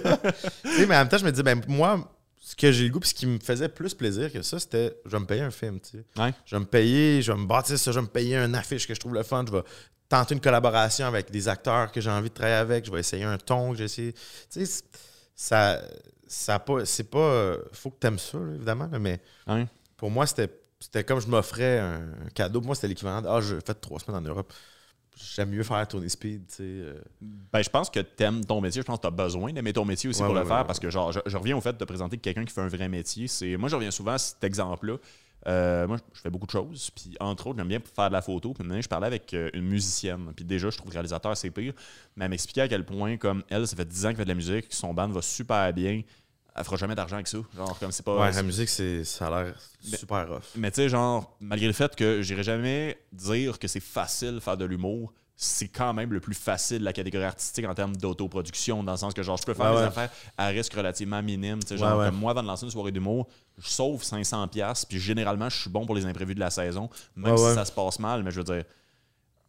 Tu 0.64 0.70
sais, 0.76 0.86
mais 0.86 0.96
en 0.96 0.98
même 1.00 1.08
temps, 1.08 1.18
je 1.18 1.24
me 1.24 1.32
dis, 1.32 1.42
ben 1.42 1.60
moi, 1.68 2.06
ce 2.52 2.56
que 2.56 2.70
j'ai 2.70 2.84
le 2.84 2.90
goût, 2.90 3.00
puis 3.00 3.08
ce 3.08 3.14
qui 3.14 3.26
me 3.26 3.38
faisait 3.38 3.70
plus 3.70 3.94
plaisir 3.94 4.30
que 4.30 4.42
ça, 4.42 4.58
c'était, 4.58 4.94
je 5.06 5.10
vais 5.10 5.20
me 5.20 5.24
payer 5.24 5.40
un 5.40 5.50
film, 5.50 5.80
tu 5.80 5.92
sais. 5.98 6.04
Ouais. 6.20 6.34
Je 6.44 6.54
vais 6.54 6.60
me 6.60 6.66
payer, 6.66 7.22
je 7.22 7.32
vais 7.32 7.38
me 7.38 7.46
bâtir 7.46 7.78
ça, 7.78 7.92
je 7.92 7.98
vais 7.98 8.02
me 8.02 8.10
payer 8.10 8.36
un 8.36 8.52
affiche 8.52 8.86
que 8.86 8.94
je 8.94 9.00
trouve 9.00 9.14
le 9.14 9.22
fun, 9.22 9.42
je 9.46 9.52
vais 9.52 9.62
tenter 10.06 10.34
une 10.34 10.40
collaboration 10.42 11.06
avec 11.06 11.30
des 11.30 11.48
acteurs 11.48 11.90
que 11.90 12.00
j'ai 12.02 12.10
envie 12.10 12.28
de 12.28 12.34
travailler 12.34 12.56
avec, 12.58 12.84
je 12.84 12.90
vais 12.90 13.00
essayer 13.00 13.24
un 13.24 13.38
ton 13.38 13.70
que 13.72 13.78
j'ai 13.78 13.84
essayé. 13.84 14.12
Tu 14.12 14.20
sais, 14.50 14.66
c'est- 14.66 14.84
ça, 15.34 15.80
ça 16.26 16.58
pas, 16.58 16.84
c'est 16.84 17.04
pas, 17.10 17.56
faut 17.72 17.90
que 17.90 17.98
t'aimes 17.98 18.18
ça, 18.18 18.36
là, 18.38 18.54
évidemment, 18.54 18.88
là, 18.92 18.98
mais 18.98 19.18
Ouais. 19.46 19.66
pour 19.96 20.10
moi, 20.10 20.26
c'était, 20.26 20.50
c'était 20.78 21.04
comme 21.04 21.20
je 21.20 21.28
m'offrais 21.28 21.78
un, 21.78 22.02
un 22.26 22.28
cadeau. 22.34 22.60
Pour 22.60 22.66
moi, 22.66 22.74
c'était 22.74 22.88
l'équivalent 22.88 23.22
de, 23.22 23.28
ah, 23.28 23.40
j'ai 23.40 23.58
fait 23.64 23.74
trois 23.80 23.98
semaines 23.98 24.18
en 24.22 24.28
Europe. 24.28 24.52
J'aime 25.16 25.50
mieux 25.50 25.62
faire 25.62 25.86
Tony 25.86 26.08
Speed, 26.08 26.46
tu 26.48 26.54
sais. 26.54 26.62
euh. 26.62 26.94
Ben, 27.52 27.62
je 27.62 27.68
pense 27.68 27.90
que 27.90 28.00
t'aimes 28.00 28.44
ton 28.44 28.60
métier. 28.60 28.80
Je 28.80 28.86
pense 28.86 28.96
que 28.98 29.02
t'as 29.02 29.10
besoin 29.10 29.52
d'aimer 29.52 29.72
ton 29.72 29.84
métier 29.84 30.08
aussi 30.08 30.20
Ouais, 30.20 30.26
pour 30.26 30.34
ouais, 30.34 30.40
le 30.42 30.46
ouais, 30.48 30.54
faire 30.54 30.66
parce 30.66 30.80
que, 30.80 30.88
genre, 30.90 31.12
je, 31.12 31.20
je 31.26 31.36
reviens 31.36 31.56
au 31.56 31.60
fait 31.60 31.76
de 31.76 31.84
présenter 31.84 32.16
quelqu'un 32.16 32.44
qui 32.44 32.52
fait 32.54 32.62
un 32.62 32.68
vrai 32.68 32.88
métier. 32.88 33.28
C'est 33.28 33.56
Moi, 33.56 33.68
je 33.68 33.76
reviens 33.76 33.90
souvent 33.90 34.12
à 34.12 34.18
cet 34.18 34.42
exemple-là. 34.42 34.96
Euh, 35.48 35.86
moi, 35.88 35.96
je 36.14 36.20
fais 36.20 36.30
beaucoup 36.30 36.46
de 36.46 36.52
choses. 36.52 36.90
Puis, 36.90 37.14
entre 37.20 37.48
autres, 37.48 37.58
j'aime 37.58 37.68
bien 37.68 37.80
faire 37.94 38.08
de 38.08 38.12
la 38.14 38.22
photo. 38.22 38.54
Puis, 38.54 38.64
je 38.82 38.88
parlais 38.88 39.06
avec 39.08 39.34
euh, 39.34 39.50
une 39.54 39.66
musicienne. 39.66 40.32
Puis, 40.34 40.44
déjà, 40.44 40.70
je 40.70 40.78
trouve 40.78 40.88
que 40.88 40.94
réalisateur, 40.94 41.36
c'est 41.36 41.50
pire. 41.50 41.74
Mais 42.16 42.24
elle 42.24 42.30
m'expliquait 42.30 42.62
à 42.62 42.68
quel 42.68 42.84
point, 42.84 43.16
comme 43.16 43.42
elle, 43.50 43.66
ça 43.66 43.76
fait 43.76 43.84
10 43.84 44.06
ans 44.06 44.08
qu'elle 44.10 44.16
fait 44.18 44.24
de 44.24 44.28
la 44.30 44.34
musique, 44.34 44.66
son 44.70 44.94
band 44.94 45.08
va 45.08 45.20
super 45.20 45.72
bien. 45.72 46.02
Elle 46.54 46.64
fera 46.64 46.76
jamais 46.76 46.94
d'argent 46.94 47.14
avec 47.16 47.28
ça. 47.28 47.38
Genre, 47.56 47.78
comme 47.78 47.92
c'est 47.92 48.04
pas. 48.04 48.16
Ouais, 48.18 48.32
la 48.32 48.42
musique, 48.42 48.68
c'est, 48.68 49.04
ça 49.04 49.28
a 49.28 49.42
l'air 49.44 49.54
super 49.80 50.28
rough. 50.28 50.42
Mais 50.54 50.70
tu 50.70 50.76
sais, 50.76 50.88
genre, 50.90 51.34
malgré 51.40 51.66
le 51.66 51.72
fait 51.72 51.96
que 51.96 52.20
j'irai 52.22 52.42
jamais 52.42 52.98
dire 53.12 53.58
que 53.58 53.66
c'est 53.68 53.80
facile 53.80 54.34
de 54.34 54.40
faire 54.40 54.56
de 54.58 54.64
l'humour, 54.66 55.12
c'est 55.34 55.68
quand 55.68 55.94
même 55.94 56.12
le 56.12 56.20
plus 56.20 56.34
facile 56.34 56.80
de 56.80 56.84
la 56.84 56.92
catégorie 56.92 57.24
artistique 57.24 57.64
en 57.66 57.74
termes 57.74 57.96
d'autoproduction, 57.96 58.84
dans 58.84 58.92
le 58.92 58.98
sens 58.98 59.14
que 59.14 59.22
genre 59.22 59.38
je 59.38 59.44
peux 59.44 59.54
faire 59.54 59.66
Ouais, 59.70 59.72
des 59.72 59.78
ouais. 59.78 59.86
affaires 59.86 60.10
à 60.36 60.48
risque 60.48 60.74
relativement 60.74 61.22
minime. 61.22 61.60
Tu 61.60 61.68
sais, 61.68 61.78
genre, 61.78 61.98
ouais. 61.98 62.06
comme 62.06 62.16
moi, 62.16 62.32
avant 62.32 62.42
de 62.42 62.48
lancer 62.48 62.64
une 62.66 62.70
soirée 62.70 62.92
d'humour, 62.92 63.26
je 63.58 63.68
sauve 63.68 64.02
500$, 64.02 64.48
piastres, 64.48 64.86
puis 64.88 65.00
généralement, 65.00 65.48
je 65.48 65.56
suis 65.58 65.70
bon 65.70 65.86
pour 65.86 65.94
les 65.94 66.04
imprévus 66.04 66.34
de 66.34 66.40
la 66.40 66.50
saison, 66.50 66.90
même 67.16 67.36
si 67.36 67.44
ça 67.54 67.64
se 67.64 67.72
passe 67.72 67.98
mal, 67.98 68.22
mais 68.22 68.30
je 68.30 68.40
veux 68.40 68.44
dire. 68.44 68.64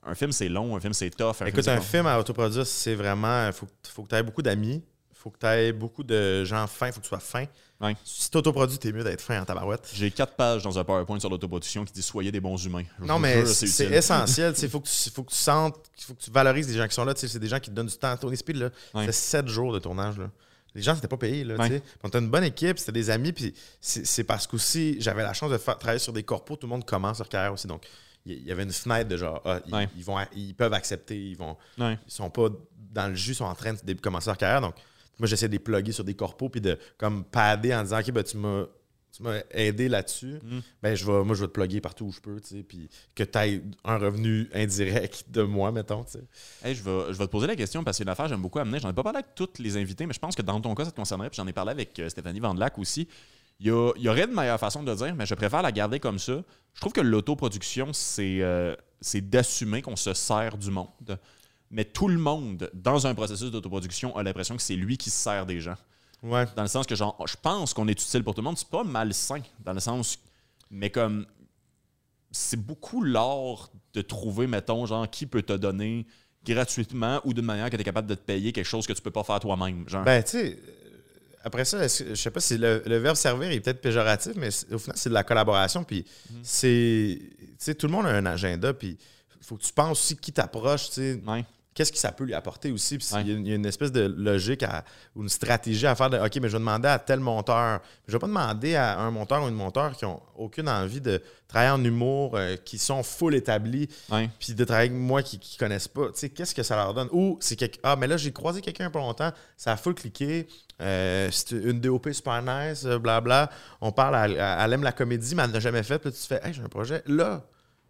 Un 0.05 0.15
film, 0.15 0.31
c'est 0.33 0.49
long, 0.49 0.75
un 0.75 0.79
film, 0.81 0.91
c'est 0.93 1.09
tough. 1.11 1.35
Un 1.41 1.45
Écoute, 1.45 1.63
film, 1.63 1.77
un 1.77 1.81
film 1.81 2.07
à 2.07 2.19
autoproduire, 2.19 2.67
c'est 2.67 2.93
vraiment. 2.95 3.47
Il 3.47 3.53
faut, 3.53 3.67
faut 3.87 4.03
que 4.03 4.09
tu 4.09 4.15
aies 4.15 4.23
beaucoup 4.23 4.41
d'amis. 4.41 4.83
Faut 5.23 5.29
que 5.31 5.39
tu 5.39 5.45
aies 5.45 5.71
beaucoup 5.71 6.03
de 6.03 6.43
gens 6.43 6.67
fins. 6.67 6.91
faut 6.91 6.99
que 6.99 7.05
tu 7.05 7.09
sois 7.09 7.19
fin. 7.19 7.45
Ouais. 7.81 7.95
Si 8.03 8.29
tu 8.29 8.38
autoproduis, 8.38 8.77
t'es 8.77 8.91
mieux 8.91 9.03
d'être 9.03 9.21
fin 9.21 9.41
en 9.41 9.45
tabarouette. 9.45 9.89
J'ai 9.93 10.12
quatre 10.12 10.36
pages 10.36 10.63
dans 10.63 10.77
un 10.77 10.83
PowerPoint 10.83 11.19
sur 11.19 11.29
l'autoproduction 11.29 11.83
qui 11.86 11.93
dit 11.93 12.01
Soyez 12.01 12.31
des 12.31 12.39
bons 12.39 12.57
humains. 12.63 12.83
Je 12.99 13.05
Non, 13.05 13.19
mais 13.19 13.45
c'est 13.45 13.86
essentiel. 13.91 14.53
Il 14.62 14.69
faut, 14.69 14.79
que 14.79 14.88
tu- 14.88 15.09
faut 15.09 15.23
que 15.23 15.31
tu 15.31 15.38
sentes, 15.38 15.77
il 15.97 16.03
faut 16.03 16.13
que 16.13 16.21
tu 16.21 16.31
valorises 16.31 16.67
les 16.67 16.75
gens 16.77 16.88
qui 16.88 16.93
sont 16.93 17.05
là. 17.05 17.13
C'est 17.15 17.39
des 17.39 17.47
gens 17.47 17.59
qui 17.59 17.69
te 17.69 17.75
donnent 17.75 17.88
du 17.88 17.97
temps. 17.97 18.15
Tony 18.17 18.38
Speed, 18.38 18.57
là, 18.57 18.65
Ouais. 18.93 19.01
c'était 19.01 19.12
sept 19.12 19.47
jours 19.47 19.73
de 19.73 19.79
tournage. 19.79 20.17
Là. 20.17 20.29
Les 20.75 20.81
gens, 20.81 20.95
c'était 20.95 21.07
pas 21.07 21.17
payé. 21.17 21.43
Là, 21.43 21.55
Ouais. 21.55 21.81
On 22.03 22.07
était 22.07 22.19
une 22.19 22.29
bonne 22.29 22.43
équipe, 22.45 22.79
c'était 22.79 22.91
des 22.91 23.09
amis. 23.09 23.31
Puis 23.31 23.53
c'est 23.81 24.23
parce 24.23 24.47
qu'aussi, 24.47 24.97
j'avais 24.99 25.23
la 25.23 25.33
chance 25.33 25.51
de 25.51 25.57
faire, 25.57 25.77
travailler 25.77 25.99
sur 25.99 26.13
des 26.13 26.23
corpos. 26.23 26.55
Tout 26.57 26.67
le 26.67 26.71
monde 26.71 26.86
commence 26.86 27.19
leur 27.19 27.29
carrière 27.29 27.53
aussi. 27.53 27.67
Donc, 27.67 27.86
il 28.25 28.43
y- 28.47 28.51
avait 28.51 28.63
une 28.63 28.71
fenêtre 28.71 29.09
de 29.09 29.17
genre, 29.17 29.41
ah, 29.45 29.59
ils, 29.67 29.73
Ouais. 29.75 29.89
ils 29.97 30.03
vont, 30.03 30.17
ils 30.36 30.55
peuvent 30.55 30.73
accepter. 30.73 31.17
Ils 31.19 31.38
vont, 31.38 31.57
Ouais. 31.77 31.97
ils 32.07 32.12
sont 32.12 32.29
pas 32.29 32.47
dans 32.93 33.07
le 33.07 33.15
jus, 33.15 33.31
ils 33.31 33.36
sont 33.36 33.45
en 33.45 33.55
train 33.55 33.73
de 33.73 33.93
commencer 33.93 34.29
leur 34.29 34.38
carrière. 34.38 34.62
Donc, 34.62 34.75
Moi, 35.19 35.28
j'essaie 35.28 35.47
de 35.47 35.54
les 35.54 35.60
plugger 35.60 35.91
sur 35.91 36.04
des 36.04 36.15
corpos 36.15 36.49
puis 36.49 36.62
de 36.62 36.78
comme 36.97 37.23
padder 37.23 37.73
en 37.76 37.84
disant 37.84 37.99
OK, 37.99 38.12
ben, 38.12 38.23
tu 38.23 38.38
m'as 38.38 39.41
aidé 39.52 39.89
là-dessus, 39.89 40.39
Mm. 40.43 40.60
ben 40.82 40.95
je 40.95 41.06
vais, 41.06 41.23
moi 41.23 41.36
je 41.36 41.41
vais 41.41 41.47
te 41.47 41.52
plugger 41.54 41.82
partout 41.82 42.06
où 42.06 42.12
je 42.12 42.19
peux, 42.19 42.39
tu 42.41 42.47
sais, 42.58 42.63
puis 42.63 42.89
que 43.13 43.23
tu 43.23 43.38
aies 43.38 43.62
un 43.84 43.97
revenu 43.99 44.49
indirect 44.56 45.26
de 45.30 45.43
moi, 45.43 45.71
mettons, 45.71 46.04
tu 46.04 46.13
sais. 46.13 46.23
Hey, 46.63 46.73
je, 46.73 46.82
vais, 46.82 47.13
je 47.13 47.17
vais 47.19 47.28
te 47.28 47.32
poser 47.32 47.45
la 47.45 47.56
question 47.56 47.84
parce 47.84 47.95
que 47.95 47.97
c'est 47.99 48.04
une 48.06 48.10
affaire 48.10 48.26
que 48.26 48.30
j'aime 48.30 48.41
beaucoup 48.41 48.58
amener. 48.58 48.80
J'en 48.80 48.89
ai 48.89 48.93
pas 48.93 49.04
parlé 49.04 49.19
avec 49.19 49.36
tous 49.36 49.62
les 49.62 49.78
invités, 49.78 50.08
mais 50.08 50.13
je 50.13 50.19
pense 50.19 50.36
que 50.36 50.41
dans 50.41 50.60
ton 50.60 50.73
cas, 50.73 50.86
ça 50.86 50.91
te 50.91 50.95
concernerait. 50.95 51.30
Puis 51.30 51.38
j'en 51.38 51.45
ai 51.47 51.54
parlé 51.54 51.69
avec 51.71 51.97
euh, 51.99 52.10
Stéphanie 52.10 52.39
Vandelac 52.39 52.80
aussi. 52.80 53.08
Il 53.60 53.67
y, 53.67 53.69
a- 53.69 53.91
il 53.97 54.02
y 54.02 54.10
aurait 54.10 54.23
une 54.26 54.34
meilleure 54.34 54.60
façon 54.60 54.82
de 54.82 54.93
dire, 54.95 55.13
mais 55.13 55.28
je 55.28 55.36
préfère 55.36 55.62
la 55.62 55.71
garder 55.71 55.99
comme 55.99 56.17
ça. 56.17 56.41
Je 56.73 56.80
trouve 56.82 56.91
que 56.93 57.02
l'autoproduction, 57.02 57.93
c'est 57.93 58.39
euh, 58.41 58.76
c'est 58.99 59.21
d'assumer 59.21 59.84
qu'on 59.84 59.95
se 59.95 60.13
sert 60.15 60.58
du 60.58 60.71
monde. 60.71 61.19
Mais 61.73 61.86
tout 61.86 62.07
le 62.07 62.19
monde, 62.19 62.69
dans 62.75 63.07
un 63.07 63.15
processus 63.15 63.49
d'autoproduction, 63.49 64.15
a 64.15 64.21
l'impression 64.21 64.55
que 64.55 64.62
c'est 64.62 64.75
lui 64.75 64.95
qui 64.95 65.09
se 65.09 65.17
sert 65.17 65.47
des 65.47 65.59
gens. 65.59 65.75
Ouais. 66.21 66.45
Dans 66.55 66.62
le 66.62 66.67
sens 66.67 66.86
que, 66.86 66.95
genre, 66.95 67.21
je 67.27 67.36
pense 67.41 67.73
qu'on 67.73 67.88
est 67.88 67.99
utile 67.99 68.23
pour 68.23 68.36
tout 68.36 68.41
le 68.41 68.45
monde. 68.45 68.59
C'est 68.59 68.69
pas 68.69 68.83
malsain, 68.83 69.41
dans 69.65 69.73
le 69.73 69.79
sens. 69.79 70.19
Mais 70.69 70.91
comme. 70.91 71.25
C'est 72.31 72.57
beaucoup 72.57 73.03
l'art 73.03 73.69
de 73.93 74.01
trouver, 74.01 74.47
mettons, 74.47 74.86
genre, 74.86 75.09
qui 75.09 75.25
peut 75.25 75.41
te 75.41 75.53
donner 75.53 76.05
gratuitement 76.45 77.21
ou 77.25 77.33
d'une 77.33 77.45
manière 77.45 77.69
que 77.69 77.75
tu 77.75 77.81
es 77.81 77.86
capable 77.86 78.07
de 78.07 78.15
te 78.15 78.21
payer 78.21 78.51
quelque 78.51 78.65
chose 78.65 78.88
que 78.88 78.93
tu 78.93 79.01
peux 79.01 79.12
pas 79.12 79.23
faire 79.23 79.39
toi-même. 79.39 79.88
Genre. 79.88 80.03
Ben, 80.03 80.23
tu 80.23 80.31
sais, 80.31 80.59
euh, 80.59 80.93
après 81.43 81.65
ça, 81.65 81.88
je 81.88 82.15
sais 82.15 82.31
pas 82.31 82.39
si 82.39 82.57
le, 82.57 82.83
le 82.86 82.97
verbe 82.97 83.15
servir 83.15 83.51
est 83.51 83.59
peut-être 83.59 83.81
péjoratif, 83.81 84.33
mais 84.36 84.49
au 84.71 84.79
final, 84.79 84.97
c'est 84.97 85.09
de 85.09 85.13
la 85.13 85.23
collaboration. 85.23 85.83
Puis, 85.83 86.05
c'est. 86.43 87.19
Tu 87.19 87.55
sais, 87.57 87.75
tout 87.75 87.88
le 87.88 87.93
monde 87.93 88.05
a 88.05 88.09
un 88.09 88.25
agenda. 88.25 88.73
Puis, 88.73 88.97
il 89.39 89.45
faut 89.45 89.57
que 89.57 89.63
tu 89.63 89.73
penses 89.73 89.99
aussi 89.99 90.17
qui 90.17 90.31
t'approche, 90.31 90.88
tu 90.89 90.93
sais. 90.93 91.21
Ouais. 91.27 91.45
Qu'est-ce 91.73 91.91
que 91.91 91.97
ça 91.97 92.12
peut 92.12 92.23
lui 92.23 92.33
apporter 92.36 92.71
aussi? 92.71 92.97
Puis, 92.99 93.07
Ouais. 93.13 93.21
il 93.25 93.47
y 93.47 93.51
a 93.51 93.55
une- 93.55 93.65
espèce 93.65 93.91
de 93.91 94.01
logique 94.01 94.63
ou 95.15 95.23
une 95.23 95.29
stratégie 95.29 95.88
à 95.88 95.95
faire 95.95 96.09
de 96.09 96.17
OK, 96.17 96.36
mais 96.36 96.47
je 96.47 96.53
vais 96.53 96.59
demander 96.59 96.88
à 96.88 96.99
tel 96.99 97.19
monteur. 97.19 97.81
Je 98.07 98.13
vais 98.13 98.19
pas 98.19 98.27
demander 98.27 98.75
à 98.75 98.99
un 98.99 99.09
monteur 99.09 99.43
ou 99.43 99.47
une 99.47 99.55
monteur 99.55 99.95
qui 99.97 100.05
ont 100.05 100.21
aucune 100.38 100.69
envie 100.69 101.01
de 101.01 101.21
travailler 101.47 101.71
en 101.71 101.83
humour, 101.83 102.36
euh, 102.36 102.55
qui 102.57 102.77
sont 102.77 103.01
full 103.03 103.33
établis, 103.36 103.88
Ouais. 104.12 104.29
puis 104.39 104.53
de 104.53 104.63
travailler 104.63 104.89
avec 104.91 104.99
moi 105.01 105.23
qui 105.23 105.38
ne 105.38 105.57
connaissent 105.59 105.88
pas. 105.88 106.07
Tu 106.07 106.12
sais, 106.19 106.29
qu'est-ce 106.29 106.53
que 106.53 106.63
ça 106.63 106.75
leur 106.75 106.93
donne? 106.93 107.09
Ou 107.12 107.38
c'est 107.41 107.55
quelque... 107.55 107.79
Ah, 107.83 107.95
mais 107.95 108.05
là, 108.07 108.17
j'ai 108.17 108.31
croisé 108.31 108.62
quelqu'un 108.62 108.89
pas 108.91 108.99
longtemps, 108.99 109.31
ça 109.57 109.71
a 109.71 109.77
full 109.77 109.93
cliqué, 109.95 110.47
euh, 110.81 111.29
c'est 111.31 111.51
une 111.55 111.79
DOP 111.79 112.12
super 112.12 112.41
nice, 112.41 112.86
euh, 112.86 112.97
blabla. 112.99 113.49
On 113.81 113.91
parle, 113.91 114.15
à, 114.15 114.21
à- 114.21 114.65
elle 114.65 114.73
aime 114.73 114.83
la 114.83 114.91
comédie, 114.91 115.33
mais 115.36 115.43
elle 115.43 115.51
n'a 115.51 115.59
jamais 115.59 115.83
fait. 115.83 115.97
Puis 115.99 116.09
là, 116.09 116.15
tu 116.15 116.21
te 116.21 116.27
fais, 116.27 116.41
hey, 116.47 116.53
j'ai 116.53 116.62
un 116.62 116.69
projet. 116.69 117.01
Là, 117.07 117.43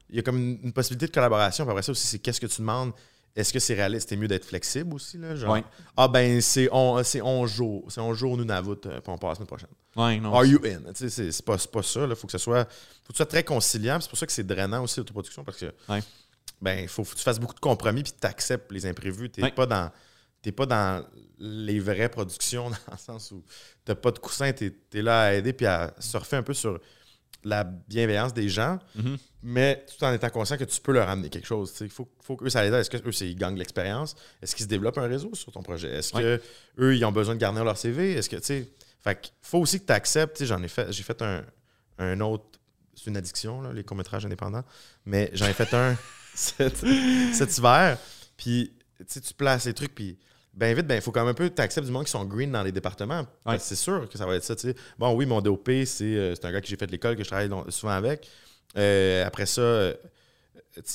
il 0.09 0.17
y 0.17 0.19
a 0.19 0.21
comme 0.21 0.37
une, 0.37 0.59
une 0.63 0.73
possibilité 0.73 1.07
de 1.07 1.11
collaboration. 1.11 1.63
Puis 1.65 1.71
après 1.71 1.83
ça 1.83 1.91
aussi, 1.91 2.05
c'est 2.07 2.19
qu'est-ce 2.19 2.39
que 2.41 2.45
tu 2.47 2.61
demandes? 2.61 2.91
Est-ce 3.35 3.51
que 3.51 3.59
c'est 3.59 3.73
réaliste? 3.73 4.09
C'est 4.09 4.15
mieux 4.15 4.27
d'être 4.27 4.45
flexible 4.45 4.93
aussi, 4.93 5.17
là? 5.17 5.35
Genre, 5.35 5.53
Ouais. 5.53 5.63
ah 5.97 6.07
ben, 6.07 6.39
c'est 6.39 6.69
on, 6.71 7.03
c'est 7.03 7.21
11 7.21 7.51
jours. 7.51 7.85
C'est 7.91 7.99
11 7.99 8.15
jours, 8.17 8.37
nous, 8.37 8.45
Navout, 8.45 8.85
euh, 8.85 8.99
puis 9.01 9.11
on 9.11 9.17
part 9.17 9.29
la 9.31 9.35
semaine 9.35 9.47
prochaine. 9.47 9.69
Ouais, 9.95 10.19
non. 10.19 10.33
Are 10.35 10.45
you 10.45 10.59
in? 10.65 10.81
C'est- 10.93 11.41
pas, 11.43 11.57
pas 11.57 11.81
ça. 11.83 12.05
Il 12.07 12.15
faut 12.15 12.27
que 12.27 12.31
ce 12.31 12.37
soit, 12.37 12.65
faut 12.65 13.07
que 13.07 13.13
ce 13.13 13.17
soit 13.17 13.25
très 13.25 13.43
conciliant. 13.43 13.99
C'est 13.99 14.09
pour 14.09 14.19
ça 14.19 14.25
que 14.27 14.31
c'est 14.31 14.45
drainant 14.45 14.83
aussi 14.83 14.99
l'autoproduction 14.99 15.43
parce 15.43 15.57
que 15.57 15.73
Ouais. 15.89 16.01
ben, 16.61 16.87
faut, 16.87 17.03
faut 17.03 17.13
que 17.13 17.17
tu 17.17 17.23
fasses 17.23 17.39
beaucoup 17.39 17.55
de 17.55 17.59
compromis 17.59 18.03
puis 18.03 18.13
tu 18.19 18.27
acceptes 18.27 18.71
les 18.71 18.85
imprévus. 18.85 19.31
Tu 19.31 19.39
n'es 19.41 19.47
Ouais. 19.47 19.51
pas 19.51 19.65
dans. 19.65 19.91
T'es 20.43 20.51
pas 20.51 20.65
dans 20.65 21.03
les 21.39 21.79
vraies 21.79 22.09
productions, 22.09 22.69
dans 22.87 22.91
le 22.91 22.97
sens 22.97 23.31
où 23.31 23.43
t'as 23.85 23.95
pas 23.95 24.11
de 24.11 24.19
coussin, 24.19 24.51
tu 24.53 24.75
es, 24.93 25.01
là 25.01 25.21
à 25.23 25.33
aider 25.33 25.53
puis 25.53 25.65
à 25.65 25.93
surfer 25.99 26.35
un 26.35 26.43
peu 26.43 26.53
sur 26.53 26.79
la 27.43 27.63
bienveillance 27.63 28.33
des 28.33 28.47
gens, 28.49 28.79
Mhm. 28.95 29.17
mais 29.43 29.85
tout 29.87 30.03
en 30.03 30.13
étant 30.13 30.29
conscient 30.29 30.57
que 30.57 30.63
tu 30.63 30.79
peux 30.81 30.91
leur 30.93 31.09
amener 31.09 31.29
quelque 31.29 31.47
chose. 31.47 31.73
Il 31.81 31.89
faut, 31.89 32.09
faut 32.21 32.35
qu'eux, 32.35 32.49
ça 32.49 32.61
les 32.63 32.69
aide. 32.69 32.73
Est-ce 32.75 32.89
qu'eux, 32.89 33.01
ils 33.25 33.35
gagnent 33.35 33.57
l'expérience? 33.57 34.15
Est-ce 34.41 34.55
qu'ils 34.55 34.63
se 34.63 34.69
développent 34.69 34.97
un 34.97 35.07
réseau 35.07 35.33
sur 35.35 35.51
ton 35.51 35.61
projet? 35.63 35.89
Est-ce 35.89 36.13
que 36.13 36.41
eux, 36.79 36.95
ils 36.95 37.03
ont 37.05 37.11
besoin 37.11 37.35
de 37.35 37.39
garnir 37.39 37.63
leur 37.65 37.77
CV? 37.77 38.13
Est-ce 38.13 38.29
que, 38.29 38.37
tu 38.37 38.43
sais, 38.43 38.69
fait 39.01 39.33
faut 39.41 39.59
aussi 39.59 39.79
que 39.81 39.85
tu 39.85 39.91
acceptes. 39.93 40.37
Tu 40.37 40.43
sais, 40.43 40.45
J'en 40.47 40.63
ai 40.63 40.67
fait, 40.69 40.91
j'ai 40.93 41.03
fait 41.03 41.21
un, 41.21 41.43
un 41.97 42.19
autre, 42.21 42.45
c'est 42.95 43.07
une 43.09 43.17
addiction, 43.17 43.61
là, 43.61 43.73
les 43.73 43.83
courts-métrages 43.83 44.25
indépendants, 44.25 44.63
mais 45.05 45.29
j'en 45.33 45.47
ai 45.47 45.53
fait 45.53 45.73
un 45.73 45.97
cet, 46.35 46.77
cet 47.33 47.57
hiver. 47.57 47.97
Puis, 48.37 48.71
tu 49.07 49.33
places 49.33 49.65
les 49.65 49.73
trucs, 49.73 49.93
puis 49.93 50.17
ben 50.53 50.75
vite, 50.75 50.85
ben 50.87 50.95
il 50.95 51.01
faut 51.01 51.11
quand 51.11 51.21
même 51.21 51.29
un 51.29 51.33
peu 51.33 51.49
que 51.49 51.55
tu 51.55 51.61
acceptes 51.61 51.87
du 51.87 51.91
monde 51.93 52.05
qui 52.05 52.11
sont 52.11 52.23
green 52.25 52.51
dans 52.51 52.63
les 52.63 52.71
départements. 52.71 53.25
C'est 53.59 53.75
sûr 53.75 54.07
que 54.09 54.17
ça 54.17 54.25
va 54.25 54.35
être 54.35 54.43
ça. 54.43 54.55
Bon, 54.99 55.13
oui, 55.15 55.25
mon 55.25 55.41
DOP, 55.41 55.69
c'est 55.85 56.03
euh, 56.03 56.35
c'est 56.35 56.45
un 56.45 56.51
gars 56.51 56.61
que 56.61 56.67
j'ai 56.67 56.75
fait 56.77 56.87
de 56.87 56.91
l'école, 56.91 57.15
que 57.15 57.23
je 57.23 57.29
travaille 57.29 57.49
souvent 57.69 57.93
avec. 57.93 58.27
Euh, 58.77 59.25
après 59.25 59.45
ça, 59.45 59.61
euh, 59.61 59.93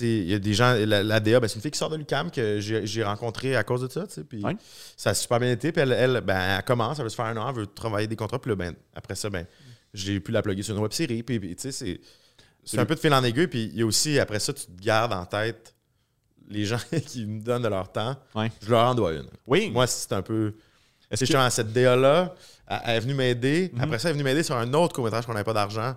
il 0.01 0.25
y 0.29 0.35
a 0.35 0.39
des 0.41 0.55
gens, 0.55 0.75
la, 0.75 1.03
la 1.05 1.21
DA, 1.21 1.39
ben, 1.39 1.47
c'est 1.49 1.55
une 1.57 1.61
fille 1.63 1.71
qui 1.71 1.79
sort 1.79 1.89
de 1.91 1.97
l'UCAM 1.97 2.31
que 2.33 2.59
j'ai 2.61 2.85
j'ai 2.87 3.05
rencontrée 3.05 3.55
à 3.57 3.63
cause 3.63 3.81
de 3.83 3.89
ça, 3.89 4.07
puis 4.29 4.45
Ouais. 4.45 4.57
ça 4.97 5.11
a 5.11 5.15
super 5.15 5.39
bien 5.39 5.53
été, 5.53 5.71
puis 5.71 5.83
elle, 5.83 5.93
elle, 5.93 6.21
ben, 6.21 6.57
elle 6.59 6.65
commence, 6.65 6.99
elle 6.99 7.05
veut 7.05 7.11
se 7.11 7.15
faire 7.17 7.27
un 7.27 7.37
an, 7.37 7.49
elle 7.51 7.55
veut 7.57 7.67
travailler 7.67 8.07
des 8.09 8.17
contrats, 8.17 8.41
puis 8.41 8.55
ben, 8.57 8.75
après 8.95 9.15
ça, 9.15 9.31
ben, 9.31 9.47
j'ai 9.95 10.19
pu 10.21 10.33
la 10.33 10.43
plugger 10.43 10.63
sur 10.65 10.75
une 10.77 10.83
web 10.83 10.93
série, 10.93 11.23
puis, 11.23 11.39
puis, 11.39 11.55
tu 11.55 11.63
sais, 11.63 11.73
c'est- 11.73 12.01
c'est 12.65 12.79
un 12.79 12.85
peu 12.85 12.95
de 12.97 13.01
fil 13.01 13.15
en 13.15 13.23
aiguille, 13.25 13.47
puis 13.47 13.71
il 13.73 13.79
y 13.79 13.83
a 13.83 13.87
aussi, 13.87 14.19
après 14.19 14.41
ça, 14.41 14.53
tu 14.53 14.67
te 14.67 14.83
gardes 14.83 15.13
en 15.13 15.25
tête 15.25 15.75
les 16.49 16.65
gens 16.65 16.79
qui 17.07 17.27
me 17.27 17.41
donnent 17.41 17.63
de 17.63 17.69
leur 17.69 17.93
temps, 17.93 18.17
Ouais. 18.35 18.51
je 18.63 18.71
leur 18.71 18.85
en 18.87 18.95
dois 18.95 19.13
une. 19.15 19.29
Oui. 19.47 19.71
Moi, 19.71 19.87
c'est 19.87 20.13
un 20.13 20.23
peu. 20.23 20.55
Est-ce 21.11 21.21
que- 21.21 21.27
justement, 21.27 21.49
cette 21.51 21.73
DA-là, 21.73 22.35
elle, 22.67 22.97
est 22.97 23.01
venue 23.01 23.15
m'aider. 23.15 23.71
Mhm. 23.73 23.81
Après 23.83 23.99
ça, 23.99 24.09
elle 24.09 24.15
est 24.15 24.19
venue 24.19 24.25
m'aider 24.25 24.43
sur 24.43 24.57
un 24.57 24.73
autre 24.75 24.95
court-métrage 24.95 25.25
qu'on 25.27 25.33
n'avait 25.33 25.45
pas 25.45 25.55
d'argent, 25.55 25.95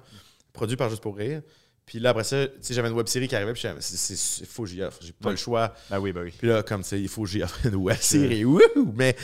produit 0.54 0.78
par 0.78 0.90
Juste 0.90 1.02
pour 1.02 1.18
Rire. 1.18 1.42
Puis 1.86 2.00
là, 2.00 2.12
après 2.12 2.24
ça, 2.24 2.46
j'avais 2.70 2.88
une 2.88 2.94
web 2.96 3.08
série 3.08 3.28
qui 3.28 3.36
arrivait, 3.36 3.52
puis 3.52 3.64
il 3.68 4.46
faut 4.46 4.64
que 4.64 4.70
j'y 4.70 4.82
offre. 4.82 5.00
J'ai 5.02 5.12
pas 5.12 5.26
Ouais. 5.30 5.32
le 5.34 5.38
choix. 5.38 5.74
Ben 5.90 6.00
oui, 6.00 6.14
ben 6.14 6.22
oui. 6.24 6.34
Puis 6.38 6.48
là, 6.48 6.64
comme 6.64 6.84
tu 6.84 6.90
sais, 6.90 7.02
il 7.02 7.10
faut 7.10 7.24
que 7.24 7.30
j'y 7.30 7.44
offre 7.44 7.60
une 7.66 7.76
web 7.76 7.98
série. 7.98 8.46
Wouhou! 8.46 8.94
Mais 8.96 9.16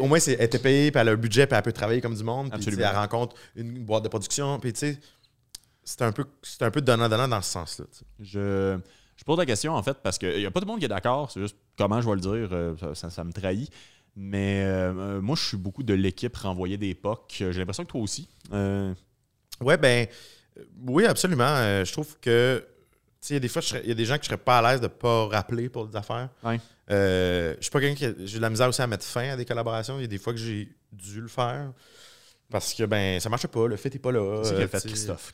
au 0.00 0.06
moins, 0.08 0.18
elle 0.18 0.40
était 0.40 0.58
payée, 0.58 0.90
puis 0.90 1.00
elle 1.00 1.08
a 1.10 1.12
un 1.12 1.16
budget, 1.16 1.46
puis 1.46 1.56
elle 1.56 1.62
peut 1.62 1.72
travailler 1.72 2.00
comme 2.00 2.14
du 2.16 2.24
monde. 2.24 2.50
Puis 2.58 2.74
elle 2.76 2.86
rencontre 2.86 3.36
une 3.54 3.84
boîte 3.84 4.02
de 4.02 4.08
production. 4.08 4.58
Puis 4.58 4.72
tu 4.72 4.80
sais, 4.80 4.98
c'est 5.84 6.02
un 6.02 6.10
peu, 6.10 6.24
un 6.60 6.70
peu 6.70 6.80
donnant-donnant 6.80 7.28
dans 7.28 7.42
ce 7.42 7.52
sens-là. 7.52 7.84
Je, 8.18 8.76
je 9.16 9.24
pose 9.24 9.38
la 9.38 9.46
question 9.46 9.74
en 9.74 9.82
fait 9.82 9.98
parce 10.02 10.18
qu'il 10.18 10.36
n'y 10.38 10.46
a 10.46 10.50
pas 10.50 10.60
tout 10.60 10.66
le 10.66 10.70
monde 10.72 10.80
qui 10.80 10.86
est 10.86 10.88
d'accord. 10.88 11.30
C'est 11.30 11.40
juste 11.40 11.56
comment 11.76 12.00
je 12.00 12.08
vais 12.08 12.14
le 12.14 12.20
dire, 12.20 12.48
euh, 12.52 12.76
ça, 12.78 12.94
ça- 12.94 13.10
ça 13.10 13.24
me 13.24 13.32
trahit. 13.32 13.70
Mais 14.16 14.62
euh, 14.64 14.92
euh, 14.94 15.20
moi, 15.20 15.34
je 15.36 15.42
suis 15.44 15.56
beaucoup 15.56 15.82
de 15.82 15.92
l'équipe 15.94 16.36
renvoyer 16.36 16.76
des 16.76 16.94
POC. 16.94 17.34
J'ai 17.38 17.52
l'impression 17.52 17.84
que 17.84 17.90
toi 17.90 18.00
aussi. 18.00 18.28
Ouais, 19.60 19.76
ben, 19.76 20.06
oui, 20.86 21.04
absolument. 21.06 21.44
Je 21.84 21.90
trouve 21.92 22.16
que, 22.20 22.64
tu 23.20 23.28
sais, 23.28 23.34
il 23.34 23.36
y 23.36 23.38
a 23.38 23.40
des 23.40 23.48
fois, 23.48 23.62
il 23.82 23.88
y 23.88 23.92
a 23.92 23.94
des 23.94 24.04
gens 24.04 24.16
que 24.16 24.22
je 24.22 24.28
serais 24.28 24.36
pas 24.36 24.58
à 24.58 24.62
l'aise 24.72 24.80
de 24.80 24.86
pas 24.88 25.26
rappeler 25.26 25.68
pour 25.68 25.86
des 25.86 25.96
affaires. 25.96 26.28
Ouais. 26.44 26.60
Euh, 26.90 27.54
je 27.58 27.62
suis 27.62 27.70
pas 27.70 27.80
quelqu'un 27.80 27.94
qui. 27.96 28.04
a- 28.04 28.26
J'ai 28.26 28.36
de 28.36 28.42
la 28.42 28.50
misère 28.50 28.68
aussi 28.68 28.82
à 28.82 28.86
mettre 28.86 29.04
fin 29.04 29.30
à 29.30 29.36
des 29.36 29.44
collaborations. 29.44 29.98
Il 29.98 30.02
y 30.02 30.04
a 30.04 30.08
des 30.08 30.18
fois 30.18 30.32
que 30.32 30.38
j'ai 30.38 30.68
dû 30.92 31.20
le 31.20 31.28
faire. 31.28 31.72
Parce 32.50 32.74
que, 32.74 32.84
ben, 32.84 33.18
ça 33.20 33.28
marchait 33.28 33.48
pas. 33.48 33.66
Le 33.66 33.76
fait 33.76 33.94
est 33.94 33.98
pas 33.98 34.12
là. 34.12 34.42
c'est 34.44 34.52
euh, 34.54 34.68
fait. 34.68 34.86
Christophe? 34.86 35.32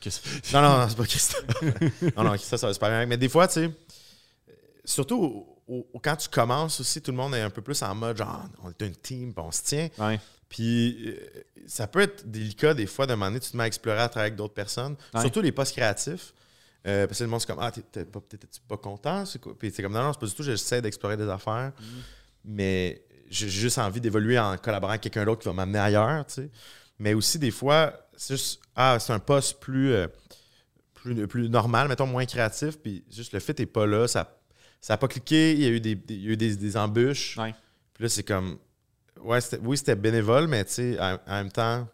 Non, 0.53 0.61
non, 0.61 0.77
non, 0.79 0.89
c'est 0.89 0.97
pas 0.97 1.05
Christophe. 1.05 1.45
non, 2.17 2.23
non, 2.23 2.31
Christophe, 2.31 2.59
ça 2.61 2.67
va 2.67 2.73
super 2.73 2.89
bien. 2.89 3.05
Mais 3.05 3.17
des 3.17 3.29
fois, 3.29 3.47
tu 3.47 3.53
sais, 3.55 3.71
surtout 4.85 5.47
au- 5.67 5.85
au- 5.93 5.99
quand 5.99 6.15
tu 6.15 6.29
commences 6.29 6.79
aussi, 6.79 7.01
tout 7.01 7.11
le 7.11 7.17
monde 7.17 7.35
est 7.35 7.41
un 7.41 7.49
peu 7.49 7.61
plus 7.61 7.81
en 7.83 7.93
mode 7.95 8.17
genre, 8.17 8.43
on 8.63 8.69
est 8.69 8.81
une 8.81 8.95
team, 8.95 9.33
puis 9.33 9.43
on 9.45 9.51
se 9.51 9.61
tient. 9.63 9.89
Ouais. 9.97 10.19
Puis 10.49 11.09
euh, 11.09 11.15
ça 11.67 11.87
peut 11.87 12.01
être 12.01 12.29
délicat 12.29 12.73
des 12.73 12.87
fois 12.87 13.05
de 13.05 13.11
demander, 13.11 13.39
tu 13.39 13.51
te 13.51 13.57
mets 13.57 13.63
à 13.63 13.67
explorer 13.67 13.99
à 13.99 14.09
travailler 14.09 14.29
avec 14.31 14.37
d'autres 14.37 14.53
personnes, 14.53 14.95
Ouais. 15.13 15.21
surtout 15.21 15.41
les 15.41 15.51
postes 15.51 15.73
créatifs. 15.73 16.33
Euh, 16.87 17.05
parce 17.05 17.19
que 17.19 17.23
le 17.25 17.29
monde, 17.29 17.39
c'est 17.41 17.47
comme, 17.47 17.59
ah, 17.61 17.71
t'es 17.71 18.05
pas, 18.05 18.19
pas 18.67 18.77
content? 18.77 19.23
C'est 19.27 19.39
quoi? 19.39 19.53
Puis 19.57 19.71
c'est 19.73 19.83
comme, 19.83 19.93
non, 19.93 20.01
non, 20.03 20.13
c'est 20.13 20.19
pas 20.19 20.25
du 20.25 20.33
tout, 20.33 20.41
j'essaie 20.43 20.81
d'explorer 20.81 21.15
des 21.15 21.29
affaires, 21.29 21.71
mais 22.43 23.03
j'ai 23.29 23.49
juste 23.49 23.77
envie 23.77 24.01
d'évoluer 24.01 24.39
en 24.39 24.57
collaborant 24.57 24.91
avec 24.93 25.01
quelqu'un 25.03 25.23
d'autre 25.23 25.41
qui 25.43 25.47
va 25.47 25.53
m'amener 25.53 25.77
ailleurs, 25.79 26.25
tu 26.25 26.33
sais. 26.33 26.49
Mais 27.01 27.13
aussi, 27.15 27.39
des 27.39 27.49
fois, 27.51 27.93
c'est 28.15 28.35
juste, 28.35 28.61
ah, 28.75 28.97
c'est 28.99 29.11
un 29.11 29.19
poste 29.19 29.59
plus, 29.59 29.91
euh, 29.93 30.07
plus, 30.93 31.27
plus 31.27 31.49
normal, 31.49 31.87
mettons, 31.87 32.05
moins 32.05 32.25
créatif, 32.25 32.77
puis 32.77 33.03
juste 33.09 33.33
le 33.33 33.39
fait 33.39 33.57
n'est 33.57 33.65
pas 33.65 33.87
là, 33.87 34.07
ça 34.07 34.37
n'a 34.89 34.97
pas 34.97 35.07
cliqué, 35.07 35.53
il 35.53 35.61
y 35.61 35.65
a 35.65 35.69
eu 35.69 35.79
des, 35.79 35.95
des- 35.95 36.13
il 36.15 36.21
y 36.25 36.27
a 36.29 36.31
eu 36.33 36.37
des, 36.37 36.55
des 36.55 36.77
embûches. 36.77 37.37
Ouais. 37.37 37.55
Puis 37.93 38.03
là, 38.03 38.09
c'est 38.09 38.23
comme. 38.23 38.59
Ouais, 39.19 39.41
c'était- 39.41 39.59
oui, 39.65 39.77
c'était 39.77 39.95
bénévole, 39.95 40.47
mais 40.47 40.63
tu 40.65 40.73
sais, 40.73 40.99
en, 40.99 41.17
en 41.27 41.31
même 41.33 41.51
temps, 41.51 41.87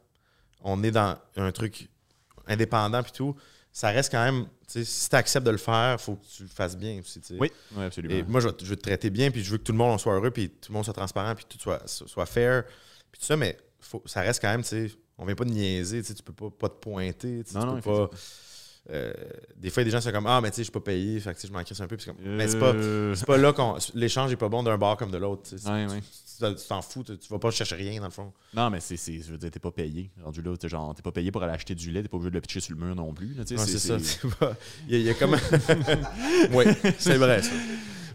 on 0.62 0.84
est 0.84 0.91
dans 0.91 1.17
un 1.38 1.52
truc 1.52 1.88
indépendant 2.48 3.02
puis 3.04 3.12
tout. 3.13 3.36
Ça 3.72 3.89
reste 3.89 4.12
quand 4.12 4.24
même. 4.24 4.46
tu 4.67 4.80
sais, 4.80 4.86
Si 4.86 5.10
tu 5.10 5.15
acceptes 5.15 5.46
de 5.46 5.52
le 5.52 5.58
faire, 5.58 5.98
il 6.00 6.04
faut 6.04 6.15
que 6.15 6.26
tu 6.26 6.43
le 6.43 6.50
fasses 6.50 6.76
bien 6.78 7.00
aussi. 7.00 7.22
Oui, 7.39 7.52
oui, 7.76 7.84
absolument. 7.86 8.13
Et 8.15 8.24
moi, 8.24 8.41
je 8.41 8.48
veux, 8.48 8.54
te- 8.54 8.65
je 8.65 8.70
veux 8.72 8.76
te 8.76 8.82
traiter 8.82 9.10
bien, 9.10 9.30
puis 9.32 9.43
je 9.43 9.52
veux 9.52 9.58
que 9.58 9.63
tout 9.63 9.72
le 9.72 9.78
monde 9.78 10.00
soit 10.00 10.13
heureux, 10.15 10.32
puis 10.32 10.50
tout 10.50 10.72
le 10.72 10.74
monde 10.74 10.84
soit 10.84 10.93
transparent, 10.93 11.34
puis 11.36 11.46
tout 11.48 11.60
soit, 11.60 11.82
soit 11.88 12.26
fair, 12.26 12.63
puis 13.12 13.20
tout 13.22 13.26
ça, 13.26 13.38
mais 13.38 13.58
faut, 13.80 14.02
ça 14.06 14.22
reste 14.22 14.42
quand 14.42 14.50
même, 14.50 14.62
tu 14.63 14.70
sais, 14.70 14.92
on 15.18 15.26
vient 15.26 15.36
pas 15.36 15.46
de 15.46 15.52
niaiser, 15.52 16.02
tu 16.04 16.13
peux 16.24 16.34
pas, 16.34 16.50
pas 16.50 16.70
te 16.70 16.80
pointer, 16.80 17.44
Non, 17.54 17.62
tu 17.62 17.68
non, 17.68 17.76
peux 17.76 17.82
pas. 17.82 18.10
euh, 18.92 19.13
des 19.58 19.70
fois, 19.70 19.82
il 19.84 19.86
y 19.86 19.88
a 19.88 19.90
des 19.90 19.92
gens 19.92 19.98
qui 20.00 20.06
sont 20.06 20.12
comme 20.12 20.28
Ah, 20.28 20.40
mais 20.42 20.50
tu 20.50 20.56
sais, 20.58 20.62
je 20.62 20.66
suis 20.66 20.72
pas 20.72 20.80
payé, 20.80 21.20
fait 21.20 21.32
que 21.32 21.36
tu 21.36 21.42
sais, 21.42 21.48
je 21.48 21.54
m'en 21.54 21.63
crisse 21.63 21.80
un 21.82 21.88
peu, 21.88 21.98
mais 22.24 22.48
c'est 22.48 22.60
pas. 22.60 22.74
Euh, 22.74 23.16
pas 23.26 23.38
là 23.38 23.52
qu'on. 23.54 23.78
L'échange 23.96 24.32
est 24.32 24.36
pas 24.38 24.50
bon 24.50 24.63
d'un 24.63 24.78
bar 24.78 24.96
comme 24.98 25.12
de 25.12 25.18
l'autre. 25.18 25.50
Ouais, 25.66 25.86
ouais. 25.88 26.02
Tu 26.40 26.68
t'en 26.70 26.84
fous, 26.84 27.04
tu, 27.04 27.13
vas 27.32 27.40
pas 27.40 27.50
chercher 27.50 27.74
rien 27.76 28.00
dans 28.00 28.06
le 28.06 28.12
fond. 28.12 28.32
Non, 28.54 28.70
mais 28.70 28.80
c'est, 28.80 28.96
je 28.96 29.32
veux 29.32 29.40
dire, 29.40 29.50
t'es 29.50 29.60
pas 29.60 29.72
payé. 29.72 30.12
Rendu 30.24 30.44
là, 30.44 30.56
t'es 30.56 30.70
genre, 30.70 30.94
t'es 30.94 31.02
pas 31.02 31.12
payé 31.12 31.32
pour 31.32 31.42
aller 31.42 31.52
acheter 31.54 31.74
du 31.74 31.90
lait, 31.90 32.04
t'es 32.04 32.08
pas 32.10 32.18
obligé 32.18 32.30
de 32.30 32.36
le 32.36 32.42
pitcher 32.42 32.60
sur 32.60 32.76
le 32.78 32.86
mur 32.86 32.96
non 32.96 33.12
plus. 33.12 33.36
c'est 33.46 33.58
ça. 33.58 33.98
pas- 34.40 34.54
Il 34.88 34.94
y, 34.94 34.96
a- 34.98 35.00
il 35.00 35.06
y 35.06 35.10
a 35.10 35.13
comme. 35.16 35.36
oui, 36.54 36.66
c'est 37.00 37.18
vrai 37.18 37.42
ça. 37.42 37.50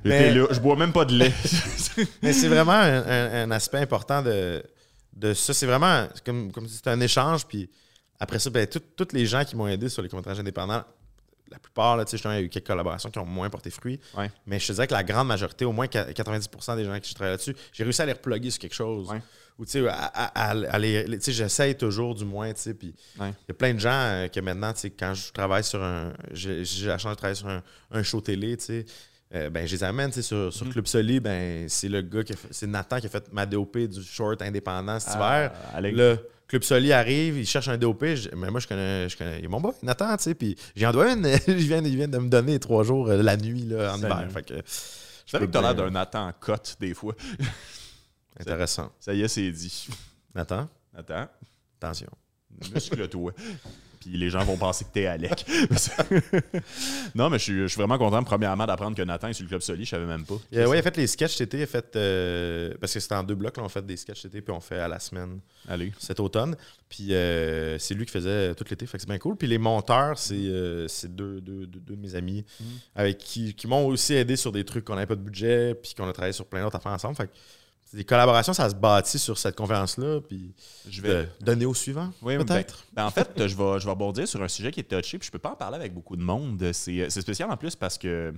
Mais- 0.04 0.32
là, 0.34 0.46
je 0.50 0.60
bois 0.60 0.76
même 0.76 0.92
pas 0.92 1.04
de 1.04 1.14
lait. 1.16 1.32
Mais 2.22 2.32
c'est 2.32 2.48
vraiment 2.48 2.72
un, 2.72 3.02
un- 3.06 3.42
un 3.44 3.50
aspect 3.50 3.78
important 3.78 4.22
de. 4.22 4.62
De 5.12 5.34
ça. 5.34 5.52
C'est 5.54 5.66
vraiment, 5.66 6.08
comme, 6.24 6.52
comme 6.52 6.66
si 6.68 6.76
c'était 6.76 6.90
un 6.90 7.00
échange. 7.00 7.46
Puis 7.46 7.68
après 8.20 8.38
ça, 8.38 8.50
ben, 8.50 8.66
tous 8.66 9.08
les 9.12 9.26
gens 9.26 9.44
qui 9.44 9.56
m'ont 9.56 9.68
aidé 9.68 9.88
sur 9.88 10.02
les 10.02 10.08
courts-métrages 10.08 10.40
indépendants, 10.40 10.84
la 11.50 11.58
plupart, 11.58 11.98
là, 11.98 12.04
tu 12.06 12.12
sais, 12.12 12.16
justement, 12.16 12.32
il 12.34 12.38
y 12.38 12.40
a 12.40 12.44
eu 12.44 12.48
quelques 12.48 12.66
collaborations 12.66 13.10
qui 13.10 13.18
ont 13.18 13.26
moins 13.26 13.50
porté 13.50 13.68
fruit. 13.70 14.00
Ouais. 14.16 14.30
Mais 14.46 14.58
je 14.58 14.66
te 14.68 14.72
dirais 14.72 14.86
que 14.86 14.94
la 14.94 15.04
grande 15.04 15.28
majorité, 15.28 15.66
au 15.66 15.72
moins 15.72 15.84
90% 15.86 16.76
des 16.76 16.84
gens 16.84 16.98
qui 16.98 17.10
je 17.10 17.14
travaille 17.14 17.32
là-dessus, 17.34 17.54
j'ai 17.72 17.84
réussi 17.84 18.00
à 18.00 18.06
les 18.06 18.12
reploguer 18.12 18.50
sur 18.50 18.58
quelque 18.60 18.74
chose. 18.74 19.10
Ouais. 19.10 19.20
Ou 19.58 19.66
tu 19.66 19.72
sais, 19.72 19.86
à, 19.86 19.92
à- 19.92 20.50
à- 20.50 20.70
à 20.74 20.78
les- 20.78 21.04
tu 21.18 21.20
sais, 21.24 21.32
j'essaye 21.32 21.74
toujours 21.76 22.14
du 22.14 22.24
moins, 22.24 22.54
tu 22.54 22.60
sais, 22.62 22.72
puis 22.72 22.94
Ouais. 23.20 23.28
il 23.42 23.48
y 23.48 23.50
a 23.50 23.54
plein 23.54 23.74
de 23.74 23.78
gens 23.80 23.90
euh, 23.92 24.28
que 24.28 24.40
maintenant, 24.40 24.72
tu 24.72 24.80
sais, 24.80 24.90
quand 24.90 25.12
je 25.12 25.30
travaille 25.30 25.62
sur 25.62 25.82
un, 25.82 26.14
j'ai 26.30 26.64
j'ai 26.64 26.86
la 26.86 26.96
chance 26.96 27.12
de 27.12 27.16
travailler 27.16 27.34
sur 27.38 27.48
un, 27.48 27.62
un 27.90 28.02
show 28.02 28.22
télé, 28.22 28.56
tu 28.56 28.64
sais, 28.64 28.86
euh, 29.34 29.50
ben, 29.50 29.66
je 29.66 29.72
les 29.74 29.84
amène, 29.84 30.12
sais, 30.12 30.22
sur, 30.22 30.48
Mm. 30.48 30.52
sur 30.52 30.68
Club 30.70 30.86
Soli, 30.86 31.20
ben, 31.20 31.68
c'est 31.68 31.88
le 31.88 32.02
gars 32.02 32.22
qui 32.24 32.34
c'est 32.50 32.66
Nathan 32.66 32.98
qui 33.00 33.06
a 33.06 33.08
fait 33.08 33.32
ma 33.32 33.46
DOP 33.46 33.78
du 33.78 34.02
short 34.02 34.40
indépendant 34.42 34.98
cet 35.00 35.14
Ah, 35.18 35.44
hiver. 35.76 35.92
Le 35.92 36.16
Club 36.48 36.62
Soli 36.64 36.92
arrive, 36.92 37.38
il 37.38 37.46
cherche 37.46 37.68
un 37.68 37.78
DOP. 37.78 38.04
je- 38.14 38.28
mais 38.36 38.50
moi, 38.50 38.60
je 38.60 38.66
connais, 38.68 39.08
je 39.08 39.16
connais. 39.16 39.38
Il 39.38 39.44
est 39.46 39.48
mon 39.48 39.60
boy, 39.60 39.72
Nathan, 39.82 40.16
tu 40.18 40.24
sais. 40.24 40.34
Puis 40.34 40.54
j'en 40.76 40.92
dois 40.92 41.12
une. 41.12 41.24
il, 41.48 41.54
vient, 41.66 41.82
il 41.82 41.96
vient 41.96 42.08
de 42.08 42.18
me 42.18 42.28
donner 42.28 42.58
trois 42.58 42.84
jours 42.84 43.08
euh, 43.08 43.22
la 43.22 43.36
nuit, 43.38 43.62
là, 43.64 43.94
en 43.94 43.98
hiver. 43.98 44.28
Fait 44.32 44.42
que. 44.42 44.54
Je 44.54 45.30
savais 45.30 45.46
que 45.46 45.52
t'as 45.52 45.62
l'air 45.62 45.74
d'un 45.74 45.88
Nathan 45.90 46.28
en 46.28 46.32
cote 46.38 46.76
des 46.78 46.92
fois. 46.92 47.14
Intéressant. 48.38 48.92
Ça 49.00 49.14
y 49.14 49.22
est, 49.22 49.28
c'est 49.28 49.50
dit. 49.50 49.88
Nathan, 50.34 50.68
Attends, 50.96 51.28
attention. 51.80 52.08
muscle-toi. 52.74 53.32
Puis 54.02 54.16
les 54.16 54.30
gens 54.30 54.42
vont 54.44 54.56
penser 54.56 54.84
que 54.84 54.90
t'es 54.92 55.06
Alec. 55.06 55.44
non, 57.14 57.30
mais 57.30 57.38
je 57.38 57.44
suis, 57.44 57.58
je 57.62 57.66
suis 57.68 57.78
vraiment 57.78 57.98
content, 57.98 58.22
premièrement, 58.22 58.66
d'apprendre 58.66 58.96
que 58.96 59.02
Nathan 59.02 59.28
est 59.28 59.32
sur 59.32 59.44
le 59.44 59.48
Club 59.48 59.60
Soli. 59.60 59.84
Je 59.84 59.90
savais 59.90 60.06
même 60.06 60.24
pas. 60.24 60.34
A, 60.34 60.66
ouais, 60.68 60.76
il 60.76 60.80
a 60.80 60.82
fait 60.82 60.96
les 60.96 61.06
sketchs. 61.06 61.38
Il 61.40 61.62
a 61.62 61.66
fait. 61.66 61.96
euh, 61.96 62.74
parce 62.80 62.92
que 62.94 63.00
c'était 63.00 63.14
en 63.14 63.22
deux 63.22 63.34
blocs, 63.34 63.56
là, 63.56 63.62
on 63.64 63.68
fait 63.68 63.84
des 63.84 63.96
sketchs 63.96 64.22
TT, 64.22 64.40
puis 64.42 64.52
on 64.52 64.60
fait 64.60 64.78
à 64.78 64.88
la 64.88 64.98
semaine 64.98 65.40
Allez. 65.68 65.92
cet 65.98 66.20
automne. 66.20 66.56
Puis 66.88 67.14
euh, 67.14 67.78
c'est 67.78 67.94
lui 67.94 68.04
qui 68.06 68.12
faisait 68.12 68.54
tout 68.54 68.64
l'été, 68.68 68.86
fait 68.86 68.98
que 68.98 69.02
c'est 69.02 69.08
bien 69.08 69.18
cool. 69.18 69.36
Puis 69.36 69.48
les 69.48 69.58
monteurs, 69.58 70.18
c'est 70.18 70.34
euh, 70.34 70.88
c'est 70.88 71.14
deux, 71.14 71.40
deux- 71.40 71.66
deux- 71.66 71.80
deux 71.80 71.96
de 71.96 72.00
mes 72.00 72.14
amis 72.14 72.44
Mhm. 72.60 72.66
avec 72.96 73.18
qui, 73.18 73.54
qui 73.54 73.66
m'ont 73.66 73.86
aussi 73.86 74.14
aidé 74.14 74.36
sur 74.36 74.52
des 74.52 74.64
trucs 74.64 74.84
qu'on 74.84 74.94
n'avait 74.94 75.06
pas 75.06 75.16
de 75.16 75.20
budget, 75.22 75.74
puis 75.74 75.94
qu'on 75.94 76.08
a 76.08 76.12
travaillé 76.12 76.32
sur 76.32 76.46
plein 76.46 76.62
d'autres 76.62 76.76
affaires 76.76 76.92
ensemble. 76.92 77.16
Fait 77.16 77.26
que 77.26 77.32
des 77.96 78.04
collaborations, 78.04 78.52
ça 78.52 78.68
se 78.70 78.74
bâtit 78.74 79.18
sur 79.18 79.38
cette 79.38 79.56
conférence-là, 79.56 80.20
puis 80.20 80.54
Je 80.88 81.02
de 81.02 81.08
vais. 81.08 81.28
donner 81.40 81.66
au 81.66 81.74
suivant, 81.74 82.10
Oui, 82.22 82.36
peut-être? 82.38 82.84
Ben, 82.92 83.06
en 83.06 83.10
fait, 83.10 83.30
je 83.36 83.56
vais, 83.56 83.80
je 83.80 83.84
vais 83.84 83.90
rebondir 83.90 84.26
sur 84.26 84.42
un 84.42 84.48
sujet 84.48 84.70
qui 84.70 84.80
est 84.80 84.84
touché, 84.84 85.18
puis 85.18 85.26
je 85.26 85.32
peux 85.32 85.38
pas 85.38 85.52
en 85.52 85.56
parler 85.56 85.76
avec 85.76 85.92
beaucoup 85.94 86.16
de 86.16 86.22
monde. 86.22 86.70
C'est 86.72 87.08
c'est 87.10 87.20
spécial 87.20 87.50
en 87.50 87.56
plus 87.56 87.76
parce 87.76 87.98
que 87.98 88.32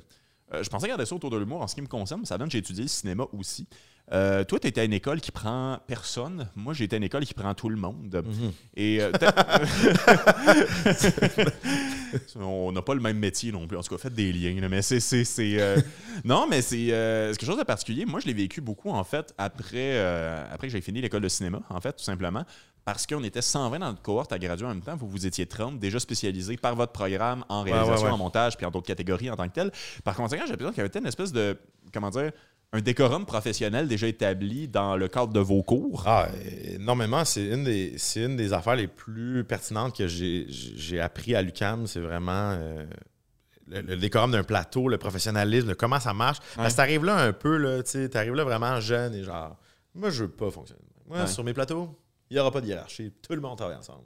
euh, 0.53 0.63
je 0.63 0.69
pensais 0.69 0.89
garder 0.89 1.07
ça 1.07 1.15
autour 1.15 1.31
de 1.31 1.39
l'humour 1.39 1.63
en 1.63 1.67
ce 1.67 1.75
qui 1.75 1.81
me 1.83 1.87
concerne, 1.87 2.21
mais 2.21 2.27
ça 2.27 2.37
donne 2.37 2.49
que 2.49 2.53
j'ai 2.53 2.59
étudié 2.59 2.83
le 2.83 2.89
cinéma 2.89 3.25
aussi. 3.33 3.67
Euh, 4.13 4.45
toi, 4.45 4.61
tu 4.61 4.67
étais 4.67 4.83
à 4.83 4.85
une 4.85 4.93
école 4.93 5.23
qui 5.23 5.33
prend 5.33 5.79
personne. 5.87 6.51
Moi, 6.55 6.75
été 6.79 6.95
à 6.95 6.99
une 6.99 7.05
école 7.05 7.25
qui 7.25 7.33
prend 7.33 7.55
tout 7.55 7.71
le 7.71 7.77
monde. 7.77 8.23
Mhm. 8.27 8.53
Et 8.77 8.99
euh, 9.01 9.11
on 12.41 12.73
n'a 12.73 12.83
pas 12.83 12.95
le 12.95 13.01
même 13.01 13.19
métier 13.19 13.53
non 13.53 13.67
plus. 13.67 13.77
En 13.77 13.83
tout 13.83 13.95
cas, 13.95 14.01
faites 14.01 14.15
des 14.15 14.33
liens. 14.33 14.61
là, 14.61 14.69
mais 14.69 14.83
c'est. 14.83 14.99
euh, 15.41 15.77
Non, 16.25 16.47
mais 16.49 16.63
c'est 16.63 16.93
euh, 16.93 17.33
c'est 17.33 17.39
quelque 17.39 17.49
chose 17.49 17.59
de 17.59 17.65
particulier. 17.65 18.05
Moi, 18.05 18.21
je 18.21 18.27
l'ai 18.27 18.33
vécu 18.33 18.61
beaucoup, 18.61 18.91
en 18.91 19.05
fait, 19.05 19.35
après, 19.39 19.97
euh, 19.97 20.45
après 20.53 20.69
que 20.69 20.73
j'ai 20.73 20.81
fini 20.81 21.01
l'école 21.01 21.23
de 21.23 21.29
cinéma, 21.29 21.61
en 21.69 21.81
fait, 21.81 21.93
tout 21.93 22.05
simplement. 22.05 22.45
Parce 22.85 23.07
qu'on 23.07 23.25
était 23.25 23.41
120 23.41 23.79
dans 23.79 23.87
notre 23.87 24.03
cohorte 24.03 24.31
à 24.33 24.39
graduer 24.39 24.67
en 24.67 24.71
même 24.71 24.83
temps. 24.83 24.95
Vous, 24.95 25.09
vous 25.09 25.25
étiez 25.27 25.47
30, 25.47 25.79
déjà 25.79 25.99
spécialisés 25.99 26.59
par 26.59 26.75
votre 26.77 26.93
programme 26.93 27.43
en 27.49 27.63
réalisation, 27.63 27.95
ouais, 27.95 28.03
ouais. 28.05 28.11
en 28.11 28.19
montage, 28.19 28.59
puis 28.59 28.67
en 28.67 28.71
d'autres 28.71 28.87
catégories 28.87 29.31
en 29.31 29.37
tant 29.37 29.49
que 29.49 29.55
tel. 29.55 29.73
Par 30.05 30.15
conséquent, 30.15 30.43
j'ai 30.45 30.51
l'impression 30.51 30.73
qu'il 30.73 30.83
y 30.83 30.87
avait 30.87 30.99
une 30.99 31.07
espèce 31.07 31.33
de. 31.33 31.57
Comment 31.93 32.11
dire 32.11 32.33
un 32.75 32.81
décorum 32.81 33.25
professionnel 33.25 33.87
déjà 33.87 34.09
établi 34.09 34.67
dans 34.67 34.97
le 34.97 35.07
cadre 35.07 35.33
de 35.33 35.39
vos 35.39 35.63
cours? 35.63 36.03
Ah, 36.07 36.29
énormément. 36.65 37.25
C'est 37.25 37.47
une, 37.47 37.63
des, 37.63 37.95
une 38.17 38.37
des 38.37 38.53
affaires 38.53 38.75
les 38.75 38.89
plus 38.89 39.45
pertinentes 39.45 39.97
que 39.97 40.09
j'ai, 40.09 41.01
appris 41.01 41.37
à 41.37 41.43
l'UCAM. 41.43 41.87
C'est 41.87 42.01
vraiment 42.01 42.51
euh, 42.59 42.85
le, 43.69 43.81
le 43.81 43.97
décorum 43.97 44.33
d'un 44.33 44.43
plateau, 44.43 44.89
le 44.89 44.99
professionnalisme, 44.99 45.69
le 45.69 45.75
comment 45.77 46.01
ça 46.01 46.13
marche. 46.13 46.39
Parce 46.57 46.73
que 46.73 46.79
t'arrives 46.79 47.05
là 47.05 47.17
un 47.17 47.33
peu, 47.33 47.81
tu 47.85 47.91
sais, 47.93 48.09
t'arrives 48.09 48.35
là 48.35 48.43
vraiment 48.43 48.81
jeune 48.81 49.15
et 49.15 49.23
genre, 49.23 49.57
moi, 49.95 50.11
je 50.11 50.25
veux 50.25 50.31
pas 50.31 50.51
fonctionner. 50.51 50.83
Moi, 51.07 51.29
sur 51.29 51.45
mes 51.45 51.55
plateaux, 51.55 51.97
il 52.29 52.35
n'y 52.35 52.41
aura 52.41 52.51
pas 52.51 52.61
de 52.61 52.67
hiérarchie. 52.67 53.13
Tout 53.23 53.35
le 53.35 53.41
monde 53.41 53.57
travaille 53.57 53.77
ensemble. 53.77 54.03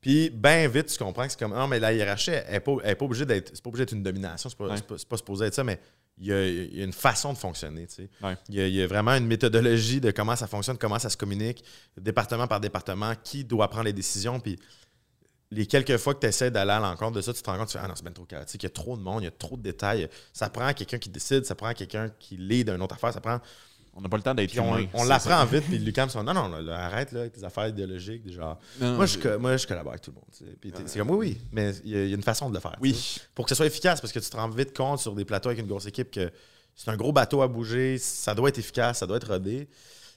Puis, 0.00 0.28
bien 0.30 0.66
vite, 0.66 0.86
tu 0.86 0.98
comprends 0.98 1.22
que 1.22 1.30
c'est 1.30 1.38
comme, 1.38 1.54
non, 1.54 1.68
mais 1.68 1.78
la 1.78 1.92
hiérarchie, 1.92 2.32
elle 2.32 2.54
n'est 2.54 2.60
pas, 2.60 2.72
elle 2.82 2.90
est 2.90 2.94
pas 2.96 3.04
obligée 3.04 3.26
d'être, 3.26 3.52
c'est 3.54 3.62
pas 3.62 3.68
obligé 3.68 3.84
d'être 3.84 3.92
une 3.92 4.02
domination, 4.02 4.50
c'est 4.50 4.58
pas, 4.58 4.66
pas, 4.66 4.98
c'est 4.98 5.08
pas 5.08 5.16
supposé 5.16 5.46
être 5.46 5.54
ça, 5.54 5.62
mais 5.62 5.78
il 6.18 6.26
y 6.26 6.32
a, 6.32 6.46
il 6.46 6.76
y 6.76 6.80
a 6.80 6.84
une 6.84 6.92
façon 6.92 7.32
de 7.32 7.38
fonctionner, 7.38 7.86
tu 7.86 7.94
sais. 7.94 8.10
Ouais. 8.22 8.36
Il 8.48 8.54
y, 8.54 8.60
a, 8.60 8.66
il 8.66 8.74
y 8.74 8.82
a 8.82 8.86
vraiment 8.86 9.12
une 9.12 9.26
méthodologie 9.26 10.00
de 10.00 10.10
comment 10.10 10.36
ça 10.36 10.46
fonctionne, 10.46 10.78
comment 10.78 10.98
ça 10.98 11.10
se 11.10 11.16
communique, 11.16 11.64
département 11.96 12.46
par 12.46 12.60
département, 12.60 13.14
qui 13.22 13.44
doit 13.44 13.68
prendre 13.68 13.84
les 13.84 13.92
décisions. 13.92 14.38
Puis 14.38 14.58
les 15.50 15.66
quelques 15.66 15.96
fois 15.98 16.14
que 16.14 16.20
tu 16.20 16.26
essaies 16.26 16.50
d'aller 16.50 16.70
à 16.70 16.80
l'encontre 16.80 17.12
de 17.12 17.20
ça, 17.20 17.32
tu 17.32 17.42
te 17.42 17.50
rends 17.50 17.58
compte, 17.58 17.68
tu 17.68 17.72
fais, 17.72 17.84
ah 17.84 17.88
non, 17.88 17.94
c'est 17.94 18.04
bien 18.04 18.12
trop 18.12 18.24
chaotique, 18.24 18.62
il 18.62 18.66
y 18.66 18.68
a 18.68 18.70
trop 18.70 18.96
de 18.96 19.02
monde, 19.02 19.22
il 19.22 19.24
y 19.24 19.28
a 19.28 19.32
trop 19.32 19.56
de 19.56 19.62
détails. 19.62 20.08
Ça 20.32 20.48
prend 20.48 20.72
quelqu'un 20.72 20.98
qui 20.98 21.10
décide, 21.10 21.44
ça 21.44 21.54
prend 21.54 21.72
quelqu'un 21.74 22.08
qui 22.18 22.36
lead 22.36 22.70
une 22.70 22.82
autre 22.82 22.94
affaire, 22.94 23.12
ça 23.12 23.20
prend. 23.20 23.40
On 23.94 24.00
n'a 24.00 24.08
pas 24.08 24.16
le 24.16 24.22
temps 24.22 24.34
d'être 24.34 24.58
on, 24.58 25.04
l'apprend 25.04 25.44
vite, 25.44 25.64
puis 25.64 25.78
Lucam 25.78 26.08
sont 26.08 26.22
non, 26.22 26.32
non, 26.32 26.48
là, 26.48 26.62
là, 26.62 26.78
arrête 26.86 27.12
là, 27.12 27.20
avec 27.20 27.32
tes 27.34 27.44
affaires 27.44 27.68
idéologiques. 27.68 28.30
genre. 28.32 28.58
Non, 28.80 28.94
moi, 28.94 29.04
je, 29.06 29.36
moi, 29.36 29.56
je 29.58 29.66
collabore 29.66 29.92
avec 29.92 30.02
tout 30.02 30.12
le 30.12 30.14
monde. 30.14 30.86
c'est 30.86 30.98
comme, 30.98 31.10
oui, 31.10 31.16
oui, 31.18 31.38
mais 31.52 31.72
il 31.84 31.90
y, 31.90 31.96
a- 31.96 32.04
il 32.04 32.08
y 32.08 32.12
a 32.12 32.16
une 32.16 32.22
façon 32.22 32.48
de 32.48 32.54
le 32.54 32.60
faire. 32.60 32.76
Oui. 32.80 33.18
pour 33.34 33.44
que 33.44 33.50
ce 33.50 33.54
soit 33.54 33.66
efficace, 33.66 34.00
parce 34.00 34.12
que 34.12 34.18
tu 34.18 34.30
te 34.30 34.36
rends 34.36 34.48
vite 34.48 34.74
compte 34.74 34.98
sur 35.00 35.14
des 35.14 35.26
plateaux 35.26 35.50
avec 35.50 35.60
une 35.60 35.66
grosse 35.68 35.86
équipe 35.86 36.10
que 36.10 36.30
c'est 36.74 36.90
un 36.90 36.96
gros 36.96 37.12
bateau 37.12 37.42
à 37.42 37.48
bouger, 37.48 37.98
ça 37.98 38.34
doit 38.34 38.48
être 38.48 38.58
efficace, 38.58 39.00
ça 39.00 39.06
doit 39.06 39.18
être 39.18 39.28
rodé. 39.28 39.68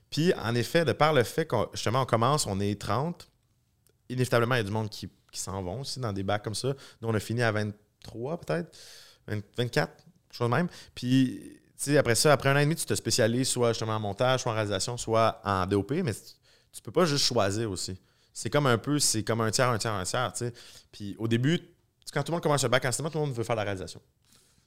Puis, 0.10 0.34
en 0.36 0.56
effet, 0.56 0.86
de 0.86 0.94
par 0.94 1.12
le 1.12 1.24
fait 1.24 1.46
qu'on 1.46 1.68
justement 1.74 2.04
on 2.04 2.06
commence, 2.06 2.48
on 2.48 2.60
est 2.62 2.80
30, 2.80 3.28
inévitablement, 4.10 4.56
il 4.56 4.60
y 4.60 4.62
a 4.62 4.64
du 4.64 4.72
monde 4.72 4.90
qui, 4.90 5.10
qui 5.34 5.40
s'en 5.42 5.62
vont 5.62 5.82
aussi 5.82 6.00
dans 6.00 6.14
des 6.14 6.24
bacs 6.24 6.44
comme 6.44 6.56
ça. 6.56 6.74
Nous, 7.02 7.10
on 7.10 7.14
a 7.14 7.20
fini 7.20 7.42
à 7.42 7.52
23 7.52 8.40
peut-être, 8.40 8.78
20 9.28 9.42
24, 9.58 9.92
quelque 9.98 10.06
chose 10.32 10.50
de 10.50 10.56
même. 10.56 10.70
Puis, 10.94 11.60
sais, 11.78 11.98
après 11.98 12.16
ça, 12.16 12.32
après 12.34 12.50
un 12.50 12.56
an 12.56 12.60
et 12.60 12.64
demi, 12.66 12.76
tu 12.76 12.86
te 12.86 12.94
spécialises 12.96 13.48
soit 13.50 13.70
justement 13.74 13.96
en 13.96 14.00
montage, 14.00 14.42
soit 14.42 14.52
en 14.52 14.56
réalisation, 14.56 14.98
soit 14.98 15.42
en 15.44 15.66
DOP, 15.66 15.92
mais 16.04 16.14
tu, 16.14 16.82
peux 16.82 16.92
pas 16.92 17.06
juste 17.06 17.26
choisir 17.26 17.70
aussi. 17.72 17.98
C'est 18.34 18.50
comme 18.50 18.68
un 18.68 18.78
peu, 18.78 19.00
c'est 19.00 19.24
comme 19.24 19.42
un 19.42 19.52
tiers, 19.52 19.70
un 19.70 19.78
tiers, 19.78 19.94
un 19.94 20.04
tiers, 20.04 20.32
tu 20.34 20.40
sais. 20.46 20.54
Puis 20.92 21.16
au 21.20 21.28
début, 21.28 21.60
quand 22.14 22.22
tout 22.24 22.32
le 22.32 22.36
monde 22.36 22.44
commence 22.44 22.64
un 22.64 22.70
bac 22.70 22.84
en 22.86 22.92
cinéma, 22.92 23.10
tout 23.10 23.18
le 23.20 23.26
monde 23.26 23.34
veut 23.36 23.44
faire 23.44 23.56
la 23.56 23.64
réalisation. 23.64 24.02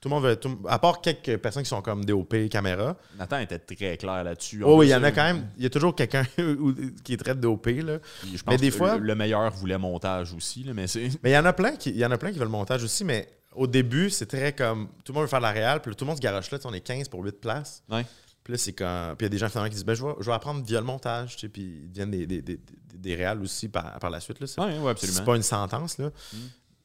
Tout 0.00 0.08
le 0.08 0.14
monde 0.14 0.24
veut, 0.24 0.36
tout- 0.36 0.60
à 0.68 0.78
part 0.78 1.00
quelques 1.00 1.38
personnes 1.38 1.64
qui 1.64 1.68
sont 1.68 1.82
comme 1.82 2.04
DOP, 2.04 2.48
caméra. 2.48 2.96
Nathan 3.18 3.38
était 3.40 3.58
très 3.58 3.96
clair 3.96 4.22
là-dessus. 4.22 4.62
Oh, 4.64 4.78
oui, 4.78 4.86
il 4.86 4.90
y 4.90 4.94
en 4.94 5.02
a 5.02 5.10
quand 5.10 5.24
même, 5.24 5.48
il 5.56 5.64
y 5.64 5.66
a 5.66 5.70
toujours 5.70 5.94
quelqu'un 5.94 6.24
qui 7.04 7.14
est 7.14 7.16
très 7.16 7.34
DOP, 7.34 7.66
là. 7.66 7.98
Je 8.24 8.42
pense 8.42 8.52
Mais 8.52 8.58
des 8.58 8.70
que 8.70 8.76
fois- 8.76 8.96
le, 8.96 9.04
le 9.04 9.14
meilleur 9.16 9.50
voulait 9.50 9.76
montage 9.78 10.32
aussi, 10.34 10.62
là, 10.62 10.72
mais 10.72 10.84
il 10.86 11.30
y 11.30 11.36
en 11.36 11.44
a 11.44 11.52
plein 11.52 11.72
qui, 11.76 11.90
il 11.90 11.96
y 11.98 12.06
en 12.06 12.10
a 12.12 12.16
plein 12.18 12.30
qui 12.30 12.38
veulent 12.38 12.46
le 12.46 12.52
montage 12.52 12.84
aussi, 12.84 13.04
mais 13.04 13.28
au 13.58 13.66
début, 13.66 14.10
c'est 14.10 14.26
très 14.26 14.52
comme, 14.54 14.88
tout 15.04 15.12
le 15.12 15.14
monde 15.14 15.22
veut 15.24 15.28
faire 15.28 15.40
la 15.40 15.50
réal, 15.52 15.80
puis 15.82 15.94
tout 15.94 16.04
le 16.04 16.08
monde 16.08 16.16
se 16.16 16.22
garoche 16.22 16.50
là, 16.50 16.58
on 16.64 16.72
est 16.72 16.80
15 16.80 17.08
pour 17.08 17.22
8 17.24 17.40
places. 17.40 17.82
Ouais. 17.90 18.04
Puis 18.44 18.52
là, 18.52 18.58
c'est 18.58 18.72
quand. 18.72 19.14
Puis 19.18 19.24
il 19.24 19.26
y 19.26 19.26
a 19.26 19.28
des 19.30 19.38
gens 19.38 19.48
finalement 19.48 19.68
qui 19.68 19.74
disent, 19.74 19.84
ben, 19.84 19.94
je 19.94 20.04
vais, 20.04 20.12
je 20.20 20.24
vais 20.26 20.32
apprendre 20.32 20.64
via 20.64 20.80
le 20.80 20.86
montage, 20.86 21.36
tu 21.36 21.40
sais, 21.42 21.48
puis 21.50 21.62
ils 21.84 21.88
deviennent 21.90 22.10
des, 22.10 22.26
des, 22.26 22.40
des, 22.40 22.58
des- 22.94 23.14
réals 23.14 23.42
aussi 23.42 23.68
par, 23.68 23.98
par 23.98 24.08
la 24.10 24.20
suite, 24.20 24.40
là. 24.40 24.46
C'est- 24.46 24.60
Ouais, 24.60 24.66
ouais, 24.68 24.94
C'est 24.96 25.06
absolument. 25.06 25.24
pas 25.24 25.36
une 25.36 25.42
sentence, 25.42 25.98
là. 25.98 26.06
Mm. 26.32 26.36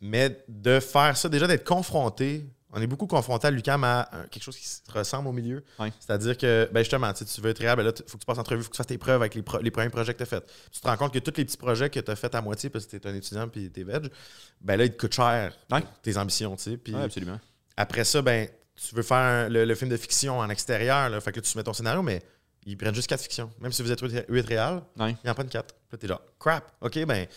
Mais 0.01 0.43
de 0.49 0.79
faire 0.81 1.15
ça, 1.15 1.29
déjà 1.29 1.47
d'être 1.47 1.63
confronté, 1.63 2.45
on 2.75 2.81
est 2.81 2.87
beaucoup 2.87 3.07
confronté 3.07 3.47
à 3.47 3.51
l'UCAM 3.51 3.83
à 3.83 4.09
euh, 4.13 4.23
quelque 4.31 4.41
chose 4.43 4.57
qui 4.57 4.67
se 4.67 4.81
ressemble 4.91 5.27
au 5.27 5.31
milieu. 5.31 5.63
C'est-à-dire 5.99 6.37
que, 6.37 6.67
ben 6.73 6.79
justement, 6.81 7.13
tu 7.13 7.23
veux 7.41 7.49
être 7.51 7.59
réel, 7.59 7.75
ben 7.77 7.83
là, 7.83 7.91
il 7.95 8.09
faut 8.09 8.17
que 8.17 8.23
tu 8.23 8.25
passes 8.25 8.37
en 8.37 8.41
entrevue, 8.41 8.61
il 8.61 8.63
faut 8.63 8.69
que 8.69 8.75
tu 8.75 8.77
fasses 8.77 8.87
tes 8.87 8.97
preuves 8.97 9.21
avec 9.21 9.35
les, 9.35 9.41
pro- 9.43 9.59
les 9.59 9.71
premiers 9.71 9.89
projets 9.89 10.13
que 10.13 10.17
tu 10.17 10.23
as 10.23 10.25
faits. 10.25 10.51
Tu 10.71 10.79
te 10.81 10.87
rends 10.87 10.97
compte 10.97 11.13
que 11.13 11.19
tous 11.19 11.37
les 11.37 11.45
petits 11.45 11.57
projets 11.57 11.89
que 11.89 11.99
tu 11.99 12.11
as 12.11 12.15
faits 12.15 12.35
à 12.35 12.41
moitié 12.41 12.69
parce 12.69 12.85
que 12.85 12.97
tu 12.97 13.07
es 13.07 13.07
un 13.09 13.15
étudiant 13.15 13.47
puis 13.47 13.71
tu 13.71 13.81
es 13.81 13.83
veg, 13.83 14.09
ben 14.61 14.75
là, 14.77 14.85
ils 14.85 14.91
te 14.91 14.97
coûtent 14.99 15.13
cher 15.13 15.53
tes 16.01 16.17
ambitions, 16.17 16.55
tu 16.55 16.63
sais. 16.63 16.77
Absolument. 17.03 17.39
après 17.77 18.03
ça, 18.03 18.21
ben, 18.21 18.47
tu 18.75 18.95
veux 18.95 19.03
faire 19.03 19.17
un- 19.17 19.49
le, 19.49 19.65
le 19.65 19.75
film 19.75 19.91
de 19.91 19.97
fiction 19.97 20.39
en 20.39 20.49
extérieur, 20.49 21.09
là, 21.09 21.21
fait 21.21 21.31
que 21.31 21.37
là, 21.37 21.41
tu 21.43 21.49
soumets 21.49 21.63
ton 21.63 21.73
scénario, 21.73 22.01
mais 22.01 22.21
ils 22.65 22.75
prennent 22.77 22.95
juste 22.95 23.07
4 23.07 23.21
fictions. 23.21 23.51
Même 23.59 23.71
si 23.71 23.83
vous 23.83 23.91
êtes 23.91 23.99
8 24.01 24.41
réels, 24.47 24.81
ils 25.23 25.29
en 25.29 25.33
prennent 25.35 25.47
4. 25.49 25.73
Puis 25.75 25.83
là, 25.91 25.97
t'es 25.99 26.07
genre, 26.07 26.21
crap, 26.39 26.71
ok, 26.81 27.05
ben. 27.05 27.27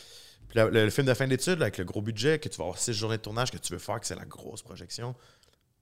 Puis 0.49 0.59
le, 0.59 0.71
le- 0.71 0.85
le 0.85 0.91
film 0.91 1.07
de 1.07 1.15
fin 1.15 1.27
d'études, 1.27 1.61
avec 1.63 1.79
le 1.79 1.85
gros 1.85 2.01
budget, 2.03 2.39
que 2.39 2.49
tu 2.49 2.57
vas 2.59 2.65
avoir 2.65 2.79
6 2.79 2.93
journées 2.93 3.17
de 3.19 3.23
tournage, 3.23 3.51
que 3.51 3.57
tu 3.59 3.73
veux 3.73 3.79
faire, 3.79 4.01
que 4.01 4.07
c'est 4.07 4.15
la 4.17 4.25
grosse 4.25 4.63
projection. 4.63 5.15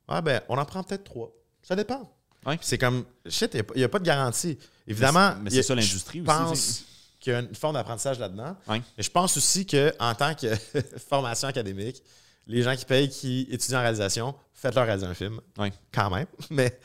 Ah, 0.09 0.21
ben, 0.23 0.41
on 0.49 0.59
en 0.59 0.65
prend 0.65 0.83
peut-être 0.83 1.05
3. 1.05 1.31
Ça 1.63 1.77
dépend. 1.77 2.11
Ouais. 2.47 2.59
C'est 2.61 2.77
comme, 2.79 3.05
shit, 3.27 3.55
il 3.55 3.65
n'y 3.77 3.85
a, 3.85 3.89
pas 3.89 3.99
de 3.99 4.05
garantie. 4.05 4.59
Évidemment, 4.87 5.35
Mais 5.43 5.51
c'est 5.51 5.63
ça 5.63 5.75
l'industrie 5.75 6.23
je 6.25 6.31
aussi. 6.31 6.39
pense 6.39 6.85
qu'il 7.21 7.33
y 7.33 7.37
a 7.37 7.41
une 7.41 7.55
forme 7.55 7.75
d'apprentissage 7.75 8.19
là-dedans. 8.19 8.55
Ouais. 8.69 8.83
Mais 8.99 9.03
je 9.03 9.11
pense 9.11 9.37
aussi 9.39 9.65
qu'en 9.67 10.15
tant 10.15 10.35
que 10.35 10.55
formation 11.09 11.49
académique, 11.49 12.03
les 12.47 12.61
gens 12.63 12.77
qui 12.77 12.85
payent, 12.85 13.09
qui 13.09 13.47
étudient 13.51 13.79
en 13.79 13.83
réalisation, 13.83 14.35
faites-leur 14.53 14.85
réaliser 14.85 15.07
un 15.07 15.15
film. 15.15 15.41
Quand 15.91 16.11
même. 16.11 16.27
Mais 16.51 16.79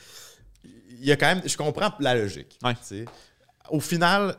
il 0.64 1.04
y 1.06 1.12
a 1.12 1.18
quand 1.18 1.28
même. 1.36 1.42
Je 1.46 1.58
comprends 1.58 1.94
la 2.00 2.16
logique. 2.16 2.58
Au 3.70 3.82
final, 3.82 4.38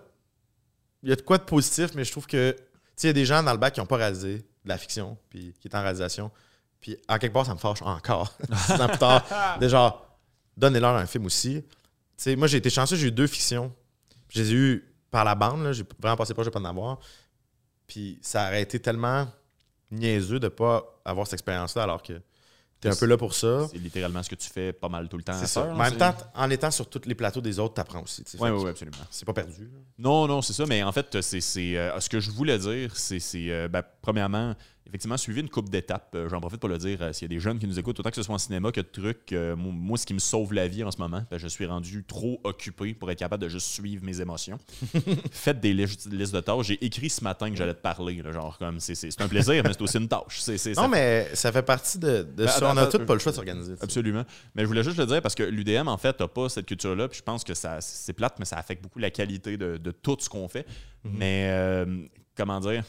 il 1.03 1.11
y 1.11 1.13
a 1.13 1.17
de 1.17 1.21
quoi 1.23 1.37
de 1.39 1.45
positif, 1.45 1.91
mais 1.95 2.05
je 2.05 2.11
trouve 2.11 2.27
que. 2.27 2.55
Il 3.03 3.07
y 3.07 3.11
a 3.11 3.13
des 3.13 3.25
gens 3.25 3.43
dans 3.43 3.53
le 3.53 3.59
bac 3.59 3.75
qui 3.75 3.81
n'ont 3.81 3.87
pas 3.87 3.97
réalisé 3.97 4.39
de 4.39 4.69
la 4.69 4.79
fiction, 4.79 5.17
puis 5.29 5.55
qui 5.61 5.69
est 5.69 5.75
en 5.75 5.83
réalisation. 5.83 6.31
Puis 6.81 6.97
en 7.09 7.19
quelque 7.19 7.33
part, 7.33 7.47
ça 7.47 7.55
me 7.55 7.59
fâche 7.59 7.83
encore. 7.83 8.35
Six 8.67 8.81
ans 8.81 8.89
plus 8.89 8.99
tard. 8.99 9.59
De 9.61 9.69
genre, 9.69 10.19
donnez-leur 10.57 10.97
un 10.97 11.07
film 11.07 11.27
aussi. 11.27 11.65
Moi, 12.27 12.47
j'ai 12.47 12.59
été 12.59 12.71
chanceux, 12.71 12.97
j'ai 12.97 13.09
eu 13.09 13.13
deux 13.13 13.27
fictions. 13.27 13.73
Je 14.29 14.41
les 14.41 14.51
ai 14.53 14.55
eues 14.55 14.95
par 15.11 15.25
la 15.25 15.35
bande, 15.35 15.73
j'ai 15.73 15.85
vraiment 15.99 16.17
passé 16.17 16.35
pas, 16.35 16.43
je 16.43 16.49
vais 16.49 16.53
pas 16.53 16.61
en 16.61 16.65
avoir. 16.65 16.99
Puis 17.87 18.19
ça 18.23 18.47
aurait 18.47 18.63
été 18.63 18.79
tellement 18.79 19.27
niaiseux 19.91 20.39
de 20.39 20.49
pas 20.49 21.01
avoir 21.05 21.27
cette 21.27 21.35
expérience-là 21.35 21.83
alors 21.83 22.03
que 22.03 22.21
tu 22.81 22.89
es 22.89 22.91
un 22.91 22.97
peu 22.97 23.07
là 23.07 23.17
pour 23.17 23.35
ça. 23.35 23.69
C'est 23.71 23.79
littéralement 23.79 24.23
ce 24.23 24.31
que 24.31 24.35
tu 24.35 24.49
fais 24.49 24.73
pas 24.73 24.89
mal 24.89 25.09
tout 25.09 25.17
le 25.17 25.23
temps. 25.23 25.39
C'est 25.39 25.47
ça. 25.47 25.65
Mais 25.67 25.73
en 25.73 25.77
même 25.77 25.97
temps, 25.97 26.15
en 26.35 26.51
étant 26.51 26.71
sur 26.71 26.89
tous 26.89 27.03
les 27.07 27.15
plateaux 27.15 27.41
des 27.41 27.59
autres, 27.59 27.75
tu 27.75 27.81
apprends 27.81 28.03
aussi. 28.03 28.25
Ouais, 28.39 28.51
que 28.51 28.55
ouais, 28.55 28.71
absolument. 28.71 28.97
C'est 29.11 29.25
pas 29.25 29.33
perdu. 29.35 29.65
là. 29.65 29.79
Non, 29.99 30.27
non, 30.27 30.43
c'est 30.43 30.53
ça, 30.53 30.65
mais 30.67 30.83
en 30.83 30.93
fait, 30.93 31.21
c'est, 31.21 31.77
euh, 31.77 32.01
ce 32.01 32.09
que 32.09 32.21
je 32.21 32.31
voulais 32.31 32.59
dire, 32.59 32.97
c'est, 32.97 33.21
c'est, 33.21 33.51
euh, 33.51 33.69
ben, 33.69 33.83
premièrement, 34.03 34.55
effectivement, 34.87 35.17
suivre 35.17 35.39
une 35.39 35.49
coupe 35.49 35.69
d'étapes. 35.69 36.13
Euh, 36.15 36.29
j'en 36.29 36.41
profite 36.41 36.61
pour 36.61 36.69
le 36.69 36.79
dire, 36.79 37.01
euh, 37.01 37.13
s'il 37.13 37.31
y 37.31 37.33
a 37.33 37.37
des 37.37 37.41
jeunes 37.41 37.59
qui 37.59 37.67
nous 37.67 37.79
écoutent, 37.79 37.99
autant 38.01 38.11
que 38.11 38.17
ce 38.17 38.23
soit 38.23 38.35
en 38.35 38.39
cinéma 38.39 38.73
que 38.73 38.81
de 38.81 38.87
trucs, 38.87 39.33
euh, 39.33 39.55
moi, 39.57 39.97
ce 39.97 40.07
qui 40.07 40.15
me 40.15 40.19
sauve 40.19 40.53
la 40.53 40.69
vie 40.69 40.83
en 40.83 40.91
ce 40.91 40.99
moment, 40.99 41.23
ben, 41.31 41.39
je 41.39 41.47
suis 41.47 41.67
rendu 41.67 42.05
trop 42.05 42.41
occupé 42.45 42.95
pour 42.95 43.11
être 43.11 43.19
capable 43.19 43.43
de 43.43 43.49
juste 43.49 43.69
suivre 43.69 44.05
mes 44.05 44.21
émotions. 44.21 44.59
Faites 45.31 45.61
des 45.61 45.73
listes, 45.73 46.09
de 46.09 46.41
tâches. 46.41 46.67
J'ai 46.67 46.85
écrit 46.85 47.11
ce 47.11 47.23
matin 47.23 47.51
que 47.51 47.57
j'allais 47.57 47.75
te 47.75 47.81
parler, 47.81 48.23
là, 48.23 48.33
genre, 48.33 48.59
comme, 48.59 48.81
c'est, 48.81 49.21
un 49.21 49.29
plaisir, 49.29 49.63
mais 49.65 49.73
c'est 49.73 49.83
aussi 49.83 49.99
une 49.99 50.09
tâche. 50.09 50.43
Non, 50.77 50.89
mais 50.89 51.29
ça 51.35 51.53
fait 51.53 51.63
partie 51.63 51.99
de, 51.99 52.23
de 52.23 52.45
Ben, 52.45 52.49
ça. 52.49 52.71
attends, 52.71 52.73
On 52.73 52.77
a 52.77 52.87
tous 52.87 53.05
pas 53.05 53.15
le 53.15 53.21
choix 53.21 53.33
de 53.33 53.37
s'organiser. 53.37 53.75
Absolument. 53.81 54.25
Mais 54.55 54.63
je 54.63 54.67
voulais 54.67 54.83
juste 54.83 54.99
le 54.99 55.07
dire 55.07 55.23
parce 55.23 55.35
que 55.35 55.43
l'UDM, 55.43 55.89
en 55.89 55.97
fait, 55.99 56.19
n'a 56.19 56.29
pas 56.29 56.49
cette 56.49 56.67
culture-là. 56.67 57.09
Puis 57.09 57.19
je 57.19 57.23
pense 57.23 57.45
que 57.45 57.55
ça, 57.55 57.81
c'est 57.81 58.13
plate, 58.13 58.39
mais 58.39 58.45
ça 58.45 58.57
affecte 58.57 58.83
beaucoup 58.83 58.99
la 58.99 59.11
qualité 59.11 59.57
de, 59.57 59.77
de 59.77 59.91
tout 59.91 60.17
ce 60.19 60.29
qu'on 60.29 60.49
fait. 60.49 60.67
Mhm. 61.05 61.13
Mais 61.17 61.47
euh, 61.51 62.07
comment 62.37 62.61
dire? 62.61 62.85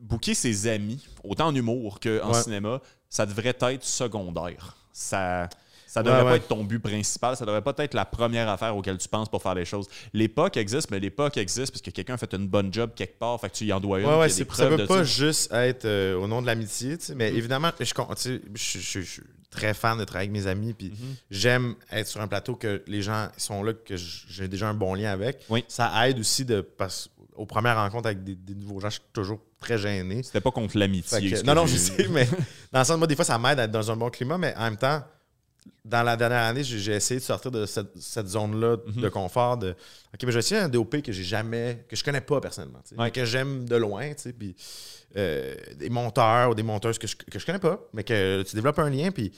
Booker 0.00 0.34
ses 0.34 0.66
amis, 0.68 1.06
autant 1.24 1.48
en 1.48 1.54
humour 1.54 2.00
qu'en 2.00 2.32
Ouais. 2.32 2.42
cinéma, 2.42 2.80
ça 3.08 3.26
devrait 3.26 3.56
être 3.60 3.84
secondaire. 3.84 4.76
Ça. 4.92 5.48
Ça 5.90 6.02
devrait 6.02 6.18
Ouais, 6.18 6.24
pas 6.24 6.30
ouais. 6.32 6.36
être 6.36 6.48
ton 6.48 6.64
but 6.64 6.80
principal, 6.80 7.34
ça 7.34 7.46
devrait 7.46 7.62
pas 7.62 7.72
être 7.78 7.94
la 7.94 8.04
première 8.04 8.46
affaire 8.50 8.76
auquel 8.76 8.98
tu 8.98 9.08
penses 9.08 9.26
pour 9.30 9.42
faire 9.42 9.54
les 9.54 9.64
choses. 9.64 9.86
L'époque 10.12 10.58
existe, 10.58 10.90
mais 10.90 11.00
l'époque 11.00 11.38
existe 11.38 11.72
parce 11.72 11.80
que 11.80 11.88
quelqu'un 11.90 12.14
a 12.14 12.18
fait 12.18 12.34
une 12.34 12.46
bonne 12.46 12.72
job 12.72 12.90
quelque 12.94 13.18
part, 13.18 13.40
fait 13.40 13.48
que 13.48 13.54
tu 13.54 13.64
y 13.64 13.72
en 13.72 13.80
dois 13.80 14.00
une. 14.00 14.06
Ouais, 14.06 14.18
ouais, 14.18 14.28
c'est- 14.28 14.46
ça 14.52 14.68
de 14.68 14.84
pas 14.84 14.96
ça. 14.98 15.04
juste 15.04 15.50
être 15.50 15.86
euh, 15.86 16.14
au 16.16 16.28
nom 16.28 16.42
de 16.42 16.46
l'amitié, 16.46 16.98
tu 16.98 17.06
sais, 17.06 17.14
Mm. 17.14 17.16
mais 17.18 17.32
évidemment, 17.32 17.70
je, 17.80 17.94
con- 17.94 18.06
tu 18.14 18.16
sais, 18.20 18.40
je, 18.54 18.78
je- 18.80 19.00
je 19.00 19.10
suis 19.10 19.22
très 19.50 19.72
fan 19.72 19.96
de 19.98 20.04
travailler 20.04 20.28
avec 20.28 20.42
mes 20.42 20.46
amis, 20.46 20.74
puis 20.74 20.90
Mhm. 20.90 21.14
j'aime 21.30 21.74
être 21.90 22.06
sur 22.06 22.20
un 22.20 22.28
plateau 22.28 22.54
que 22.54 22.82
les 22.86 23.00
gens 23.00 23.28
sont 23.38 23.62
là, 23.62 23.72
que 23.72 23.96
j'ai 23.96 24.46
déjà 24.46 24.68
un 24.68 24.74
bon 24.74 24.92
lien 24.92 25.10
avec. 25.10 25.38
Oui. 25.48 25.64
Ça 25.68 26.06
aide 26.06 26.18
aussi 26.18 26.44
de 26.44 26.60
parce 26.60 27.08
aux 27.38 27.46
premières 27.46 27.76
rencontres 27.76 28.06
avec 28.06 28.22
des, 28.24 28.34
des 28.34 28.54
nouveaux 28.54 28.80
gens, 28.80 28.90
je 28.90 28.94
suis 28.96 29.08
toujours 29.12 29.40
très 29.60 29.78
gêné. 29.78 30.22
C'était 30.22 30.40
pas 30.40 30.50
contre 30.50 30.76
l'amitié. 30.76 31.30
Que- 31.30 31.42
non, 31.44 31.54
non, 31.54 31.66
je 31.66 31.76
sais, 31.76 32.06
mais 32.08 32.26
dans 32.72 32.80
le 32.80 32.84
sens, 32.84 32.98
moi, 32.98 33.06
des 33.06 33.16
fois, 33.16 33.24
ça 33.24 33.38
m'aide 33.38 33.58
à 33.60 33.64
être 33.64 33.70
dans 33.70 33.90
un 33.90 33.96
bon 33.96 34.10
climat, 34.10 34.36
mais 34.38 34.54
en 34.56 34.62
même 34.64 34.76
temps, 34.76 35.02
dans 35.84 36.02
la 36.02 36.16
dernière 36.16 36.42
année, 36.44 36.64
j'ai 36.64 36.78
j'ai 36.78 36.92
essayé 36.92 37.20
de 37.20 37.24
sortir 37.24 37.50
de 37.50 37.64
cette, 37.66 37.96
cette 38.00 38.26
zone-là 38.28 38.76
Mhm. 38.86 39.02
de 39.02 39.08
confort. 39.08 39.56
De, 39.56 39.70
OK, 39.70 39.76
mais 40.22 40.28
je 40.28 40.32
vais 40.32 40.38
essayer 40.38 40.60
un 40.60 40.68
DOP 40.68 41.00
que 41.02 41.12
j'ai 41.12 41.24
jamais, 41.24 41.84
que 41.88 41.96
je 41.96 42.02
connais 42.04 42.20
pas 42.20 42.40
personnellement, 42.40 42.80
Ouais. 42.92 43.04
mais 43.04 43.10
que 43.10 43.24
j'aime 43.24 43.64
de 43.66 43.76
loin, 43.76 44.08
tu 44.14 44.22
sais, 44.22 44.32
puis 44.32 44.54
euh, 45.16 45.54
des 45.76 45.88
monteurs 45.90 46.50
ou 46.50 46.54
des 46.54 46.62
monteuses 46.62 46.98
que 46.98 47.06
je, 47.06 47.16
que 47.16 47.38
je 47.38 47.46
connais 47.46 47.58
pas, 47.58 47.80
mais 47.92 48.04
que 48.04 48.42
tu 48.42 48.54
développes 48.54 48.78
un 48.78 48.90
lien, 48.90 49.10
puis 49.10 49.32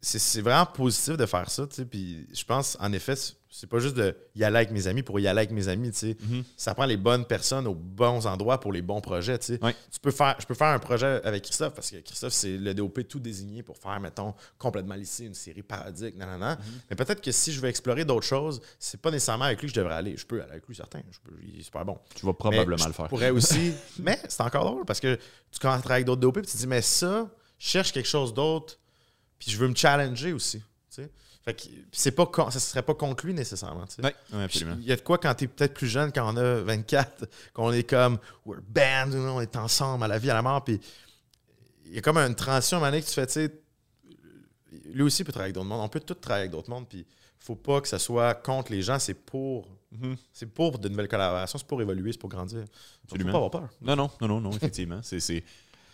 c'est 0.00 0.18
c'est 0.18 0.40
vraiment 0.40 0.66
positif 0.66 1.16
de 1.16 1.26
faire 1.26 1.48
ça, 1.50 1.66
tu 1.66 1.76
sais, 1.76 1.84
puis 1.84 2.26
je 2.32 2.44
pense, 2.44 2.76
en 2.80 2.92
effet, 2.92 3.14
c'est- 3.52 3.66
pas 3.66 3.78
juste 3.78 3.94
de 3.96 4.16
y 4.34 4.42
aller 4.44 4.56
avec 4.56 4.70
mes 4.70 4.86
amis 4.86 5.02
pour 5.02 5.20
y 5.20 5.28
aller 5.28 5.38
avec 5.40 5.50
mes 5.50 5.68
amis, 5.68 5.90
tu 5.92 5.98
sais. 5.98 6.16
Mhm. 6.20 6.42
Ça 6.56 6.74
prend 6.74 6.86
les 6.86 6.96
bonnes 6.96 7.24
personnes 7.26 7.66
aux 7.66 7.74
bons 7.74 8.26
endroits 8.26 8.58
pour 8.58 8.72
les 8.72 8.82
bons 8.82 9.00
projets, 9.00 9.38
tu 9.38 9.46
sais. 9.54 9.64
Ouais. 9.64 9.74
Tu 9.92 10.00
peux 10.00 10.10
faire, 10.10 10.36
je 10.40 10.46
peux 10.46 10.54
faire 10.54 10.68
un 10.68 10.78
projet 10.78 11.20
avec 11.24 11.44
Christophe 11.44 11.74
parce 11.74 11.90
que 11.90 11.96
Christophe, 11.98 12.32
c'est 12.32 12.56
le 12.56 12.74
DOP 12.74 13.06
tout 13.06 13.20
désigné 13.20 13.62
pour 13.62 13.76
faire, 13.76 14.00
mettons, 14.00 14.34
complètement 14.58 14.94
lissé, 14.94 15.24
une 15.26 15.34
série 15.34 15.62
parodique, 15.62 16.16
nan, 16.16 16.28
nan, 16.30 16.40
nan. 16.40 16.58
Mhm. 16.58 16.80
Mais 16.90 16.96
peut-être 16.96 17.20
que 17.20 17.30
si 17.30 17.52
je 17.52 17.60
veux 17.60 17.68
explorer 17.68 18.04
d'autres 18.04 18.26
choses, 18.26 18.60
c'est 18.78 19.00
pas 19.00 19.10
nécessairement 19.10 19.44
avec 19.44 19.60
lui 19.60 19.68
que 19.68 19.74
je 19.74 19.78
devrais 19.80 19.94
aller. 19.94 20.16
Je 20.16 20.26
peux 20.26 20.40
aller 20.40 20.50
avec 20.52 20.66
lui, 20.66 20.74
certain. 20.74 21.00
Je 21.10 21.18
peux, 21.20 21.36
il 21.42 21.60
est 21.60 21.62
super 21.62 21.84
bon. 21.84 21.98
Tu 22.14 22.24
vas 22.26 22.32
probablement 22.32 22.76
je 22.82 22.86
le 22.88 22.92
faire. 22.92 23.08
pourrais 23.08 23.30
aussi. 23.30 23.72
mais 23.98 24.18
c'est 24.28 24.42
encore 24.42 24.64
drôle 24.64 24.84
parce 24.84 25.00
que 25.00 25.18
tu 25.50 25.58
commences 25.60 25.78
à 25.78 25.82
travailler 25.82 25.96
avec 26.04 26.06
d'autres 26.06 26.20
DOP 26.20 26.38
et 26.38 26.42
tu 26.42 26.52
te 26.52 26.56
dis, 26.56 26.66
mais 26.66 26.82
ça, 26.82 27.28
je 27.58 27.68
cherche 27.68 27.92
quelque 27.92 28.08
chose 28.08 28.32
d'autre, 28.34 28.78
puis 29.38 29.50
je 29.50 29.56
veux 29.58 29.68
me 29.68 29.74
challenger 29.74 30.32
aussi. 30.32 30.58
tu 30.58 30.64
sais. 31.02 31.10
Fait 31.44 31.54
que 31.54 31.62
c'est 31.90 32.12
pas 32.12 32.26
con- 32.26 32.50
ça 32.50 32.60
serait 32.60 32.82
pas 32.82 32.94
contre 32.94 33.26
lui 33.26 33.34
nécessairement. 33.34 33.84
tu 33.86 33.94
sais. 33.96 34.02
Oui, 34.04 34.10
oui, 34.32 34.42
absolument. 34.44 34.76
Il 34.80 34.86
y 34.86 34.92
a 34.92 34.96
de 34.96 35.00
quoi 35.00 35.18
quand 35.18 35.34
t'es 35.34 35.48
peut-être 35.48 35.74
plus 35.74 35.88
jeune, 35.88 36.12
quand 36.12 36.32
on 36.32 36.36
a 36.36 36.60
24, 36.62 37.26
qu'on 37.52 37.72
est 37.72 37.82
comme 37.82 38.18
we're 38.46 38.60
band, 38.68 39.10
on 39.12 39.40
est 39.40 39.56
ensemble 39.56 40.04
à 40.04 40.08
la 40.08 40.18
vie, 40.18 40.30
à 40.30 40.34
la 40.34 40.42
mort, 40.42 40.62
puis 40.62 40.80
il 41.86 41.94
y 41.94 41.98
a 41.98 42.00
comme 42.00 42.16
une 42.18 42.34
transition 42.36 42.76
à 42.76 42.78
un 42.78 42.80
moment 42.82 42.90
donné 42.92 43.02
que 43.02 43.08
tu 43.08 43.14
fais, 43.14 43.26
tu 43.26 43.32
sais, 43.32 43.52
lui 44.94 45.02
aussi 45.02 45.24
peut 45.24 45.32
travailler 45.32 45.48
avec 45.48 45.54
d'autres 45.56 45.66
mondes, 45.68 45.80
on 45.84 45.88
peut 45.88 46.00
tout 46.00 46.14
travailler 46.14 46.42
avec 46.42 46.52
d'autres 46.52 46.70
mondes, 46.70 46.88
puis 46.88 47.04
faut 47.38 47.56
pas 47.56 47.80
que 47.80 47.88
ça 47.88 47.98
soit 47.98 48.34
contre 48.34 48.70
les 48.72 48.82
gens, 48.82 48.98
c'est 48.98 49.14
pour 49.14 49.68
Mhm. 49.90 50.16
c'est 50.32 50.46
pour 50.46 50.78
de 50.78 50.88
nouvelles 50.88 51.08
collaborations, 51.08 51.58
c'est 51.58 51.66
pour 51.66 51.82
évoluer, 51.82 52.12
c'est 52.12 52.18
pour 52.18 52.30
grandir. 52.30 52.60
Donc, 52.60 52.68
Absolument. 53.04 53.30
Faut 53.32 53.32
pas 53.32 53.44
avoir 53.46 53.50
peur. 53.50 53.68
Non, 53.82 53.94
non, 53.96 54.10
non, 54.22 54.28
non, 54.28 54.40
non, 54.40 54.50
effectivement. 54.52 55.00
c'est... 55.02 55.44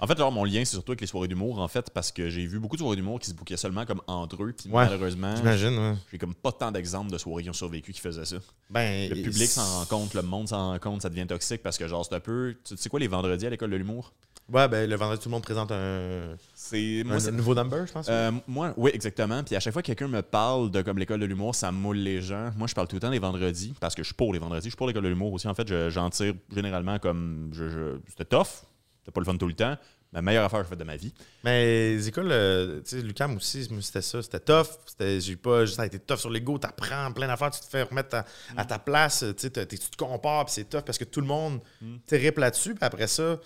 En 0.01 0.07
fait, 0.07 0.17
genre, 0.17 0.31
mon 0.31 0.45
lien, 0.45 0.65
c'est 0.65 0.73
surtout 0.77 0.93
avec 0.93 1.01
les 1.01 1.07
soirées 1.09 1.27
d'humour, 1.27 1.59
en 1.59 1.67
fait, 1.67 1.91
parce 1.91 2.13
que 2.13 2.31
j'ai 2.31 2.47
vu 2.47 2.61
beaucoup 2.61 2.77
de 2.77 2.81
soirées 2.83 2.95
d'humour 2.97 3.19
qui 3.19 3.29
se 3.31 3.35
bouquaient 3.35 3.57
seulement 3.57 3.85
comme 3.85 4.01
entre 4.07 4.43
eux, 4.45 4.53
puis 4.57 4.71
Ouais. 4.71 4.85
malheureusement, 4.85 5.35
J'imagine, 5.35 5.77
ouais. 5.77 5.95
j'ai 6.13 6.19
comme 6.19 6.35
pas 6.35 6.53
tant 6.53 6.71
d'exemples 6.71 7.11
de 7.11 7.19
soirées 7.19 7.43
qui 7.43 7.51
ont 7.51 7.55
survécu 7.55 7.93
qui 7.93 8.01
faisaient 8.01 8.25
ça. 8.25 8.37
Ben, 8.71 9.09
Le 9.11 9.17
public 9.23 9.49
s'en 9.49 9.65
rend 9.81 9.85
compte, 9.87 10.15
le 10.15 10.23
monde 10.23 10.49
s'en 10.49 10.71
rend 10.71 10.79
compte, 10.79 11.03
ça 11.03 11.09
devient 11.09 11.27
toxique 11.27 11.63
parce 11.63 11.77
que, 11.79 11.89
genre, 11.89 12.05
c'est 12.05 12.15
un 12.15 12.21
peu. 12.21 12.55
Tu 12.65 12.77
sais 12.77 12.89
quoi, 12.89 13.01
les 13.01 13.09
vendredis 13.09 13.47
à 13.47 13.51
l'école 13.51 13.71
de 13.71 13.77
l'humour? 13.77 14.13
Ouais, 14.53 14.67
ben 14.67 14.89
le 14.89 14.97
vendredi, 14.97 15.21
tout 15.23 15.29
le 15.29 15.33
monde 15.33 15.43
présente 15.43 15.71
un, 15.73 16.37
C'est. 16.55 17.01
un 17.03 17.05
Moi, 17.05 17.21
c'est- 17.21 17.33
nouveau 17.33 17.55
number, 17.55 17.87
je 17.87 17.93
pense. 17.93 18.07
Euh, 18.09 18.31
moi, 18.47 18.73
oui, 18.79 18.91
exactement. 18.95 19.43
Puis 19.45 19.55
à 19.57 19.61
chaque 19.61 19.73
fois 19.75 19.83
que 19.83 19.89
quelqu'un 19.89 20.09
me 20.09 20.23
parle 20.23 20.71
de 20.71 20.81
comme 20.81 20.97
l'école 20.99 21.21
de 21.21 21.27
l'humour, 21.27 21.55
ça 21.55 21.71
moule 21.71 21.99
les 21.99 22.23
gens. 22.23 22.51
Moi, 22.57 22.67
je 22.67 22.75
parle 22.75 22.89
tout 22.89 22.97
le 22.97 23.01
temps 23.01 23.11
des 23.11 23.19
vendredis 23.19 23.75
parce 23.79 23.95
que 23.95 24.03
je 24.03 24.07
suis 24.07 24.15
pour 24.15 24.33
les 24.33 24.39
vendredis. 24.39 24.65
Je 24.67 24.71
suis 24.71 24.77
pour 24.77 24.87
l'école 24.87 25.03
de 25.03 25.09
l'humour 25.09 25.33
aussi. 25.35 25.49
En 25.49 25.55
fait, 25.55 25.69
je- 25.69 25.91
j'en 25.91 26.09
tire 26.09 26.33
généralement 26.55 26.99
comme. 26.99 27.51
Je, 27.53 27.69
je- 27.69 27.99
C'était 28.09 28.25
tough. 28.25 28.65
C'était 29.09 29.15
pas 29.15 29.21
le 29.23 29.25
fun 29.25 29.37
tout 29.39 29.47
le 29.49 29.55
temps. 29.55 29.75
Ma 30.13 30.21
meilleure 30.21 30.45
affaire 30.45 30.59
que 30.61 30.65
j'ai 30.67 30.71
faite 30.71 30.79
de 30.81 30.85
ma 30.85 30.97
vie. 30.97 31.15
Mais 31.45 31.95
les 31.95 32.09
écoles, 32.09 32.29
euh, 32.31 32.81
tu 32.83 32.91
sais, 32.99 33.03
Lucam 33.03 33.35
aussi, 33.37 33.67
c'était 33.81 34.03
ça. 34.03 34.21
C'était 34.23 34.41
tough. 34.41 34.67
C'était, 34.85 35.19
j'ai 35.19 35.37
pas, 35.37 35.67
ça 35.67 35.83
a 35.83 35.87
été 35.87 35.99
tough 35.99 36.19
sur 36.19 36.29
l'ego. 36.31 36.59
T'apprends 36.59 37.11
plein 37.13 37.27
d'affaires, 37.27 37.51
tu 37.51 37.61
te 37.61 37.67
fais 37.67 37.83
remettre 37.85 38.17
à, 38.17 38.25
à 38.57 38.65
ta 38.67 38.79
place. 38.79 39.25
Tu 39.39 39.51
te 39.51 39.97
compares, 39.97 40.45
puis 40.45 40.55
c'est 40.55 40.69
tough 40.69 40.83
parce 40.83 40.99
que 40.99 41.05
tout 41.05 41.23
le 41.23 41.27
monde 41.27 41.61
Mm. 41.81 41.97
terrible 42.07 42.41
là-dessus. 42.43 42.75
Puis 42.75 42.85
après 42.85 43.07
ça, 43.07 43.39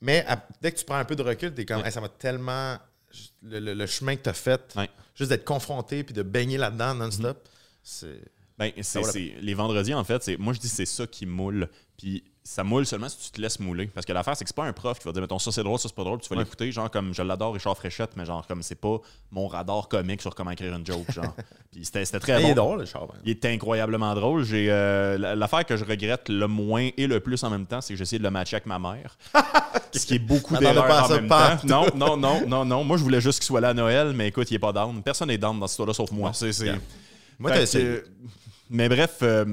mais 0.00 0.24
à- 0.26 0.42
dès 0.62 0.72
que 0.72 0.78
tu 0.78 0.84
prends 0.86 0.96
un 0.96 1.04
peu 1.04 1.16
de 1.16 1.22
recul, 1.22 1.52
t'es 1.52 1.66
comme. 1.66 1.84
Hey, 1.84 1.92
ça 1.92 2.00
m'a 2.00 2.08
tellement. 2.08 2.78
Le, 3.42 3.60
le- 3.60 3.74
le 3.74 3.86
chemin 3.86 4.16
que 4.16 4.22
t'as 4.22 4.32
fait, 4.34 4.74
juste 5.14 5.30
d'être 5.30 5.44
confronté 5.44 6.04
puis 6.04 6.14
de 6.14 6.22
baigner 6.22 6.56
là-dedans 6.58 6.94
non-stop, 6.94 7.46
c'est. 7.82 8.20
Ben, 8.58 8.72
c'est, 8.82 9.00
vaut 9.00 9.06
la 9.06 9.12
c'est- 9.12 9.34
les 9.40 9.52
vendredis, 9.54 9.92
en 9.94 10.04
fait, 10.04 10.22
c'est, 10.22 10.36
moi, 10.38 10.54
je 10.54 10.60
dis 10.60 10.68
c'est 10.68 10.86
ça 10.86 11.06
qui 11.06 11.26
moule. 11.26 11.68
Puis 11.98 12.24
ça 12.46 12.62
moule 12.64 12.86
seulement 12.86 13.08
si 13.08 13.18
tu 13.18 13.30
te 13.30 13.40
laisses 13.40 13.58
mouler. 13.60 13.86
Parce 13.86 14.06
que 14.06 14.12
l'affaire, 14.12 14.36
c'est 14.36 14.44
que 14.44 14.48
c'est 14.48 14.56
pas 14.56 14.64
un 14.64 14.72
prof 14.72 14.98
qui 14.98 15.04
va 15.04 15.12
dire, 15.12 15.20
mettons, 15.20 15.38
ça 15.38 15.50
c'est 15.52 15.62
drôle, 15.62 15.78
ça 15.78 15.88
c'est 15.88 15.94
pas 15.94 16.04
drôle, 16.04 16.18
puis 16.18 16.28
tu 16.28 16.34
vas 16.34 16.38
Ouais. 16.38 16.44
l'écouter. 16.44 16.70
Genre, 16.72 16.90
comme 16.90 17.12
je 17.12 17.22
l'adore, 17.22 17.54
Richard 17.54 17.76
Fréchette, 17.76 18.10
mais 18.16 18.24
genre, 18.24 18.46
comme 18.46 18.62
c'est 18.62 18.74
pas 18.80 18.98
mon 19.32 19.48
radar 19.48 19.88
comique 19.88 20.22
sur 20.22 20.34
comment 20.34 20.52
écrire 20.52 20.74
une 20.76 20.86
joke. 20.86 21.10
Genre. 21.12 21.34
puis 21.72 21.84
c'était, 21.84 22.04
c'était 22.04 22.20
très 22.20 22.36
Mais 22.36 22.42
bon. 22.42 22.46
il 22.48 22.50
est 22.50 22.54
drôle, 22.54 22.82
hein. 22.82 23.06
Il 23.24 23.30
est 23.30 23.44
incroyablement 23.44 24.14
drôle. 24.14 24.44
J'ai 24.44 24.68
euh, 24.70 25.18
la- 25.18 25.34
l'affaire 25.34 25.66
que 25.66 25.76
je 25.76 25.84
regrette 25.84 26.28
le 26.28 26.46
moins 26.46 26.88
et 26.96 27.06
le 27.06 27.20
plus 27.20 27.42
en 27.44 27.50
même 27.50 27.66
temps, 27.66 27.80
c'est 27.80 27.94
que 27.94 27.98
j'ai 27.98 28.02
essayé 28.04 28.18
de 28.18 28.24
le 28.24 28.30
matcher 28.30 28.56
avec 28.56 28.66
ma 28.66 28.78
mère. 28.78 29.16
Ce 29.92 30.04
qui 30.06 30.14
est 30.14 30.18
beaucoup 30.18 30.56
d'erreurs 30.56 31.04
en 31.10 31.14
même 31.14 31.28
temps. 31.28 31.56
Non, 31.64 31.86
non, 31.94 32.16
non, 32.16 32.46
non, 32.46 32.64
non. 32.64 32.84
Moi, 32.84 32.96
je 32.96 33.02
voulais 33.02 33.20
juste 33.20 33.38
qu'il 33.40 33.46
soit 33.46 33.60
là 33.60 33.70
à 33.70 33.74
Noël, 33.74 34.12
mais 34.14 34.28
écoute, 34.28 34.50
il 34.50 34.54
est 34.54 34.58
pas 34.58 34.72
down. 34.72 35.02
Personne 35.02 35.28
n'est 35.28 35.38
down 35.38 35.58
dans 35.58 35.66
cette 35.66 35.72
histoire-là 35.72 35.94
sauf 35.94 36.10
moi. 36.10 36.32
C'est, 36.34 36.52
c'est- 36.52 36.62
regarde. 36.64 36.80
Moi, 37.38 37.50
t'as 37.50 37.56
que, 37.58 37.62
essayé. 37.62 38.02
Mais 38.70 38.88
bref, 38.88 39.18
euh, 39.22 39.44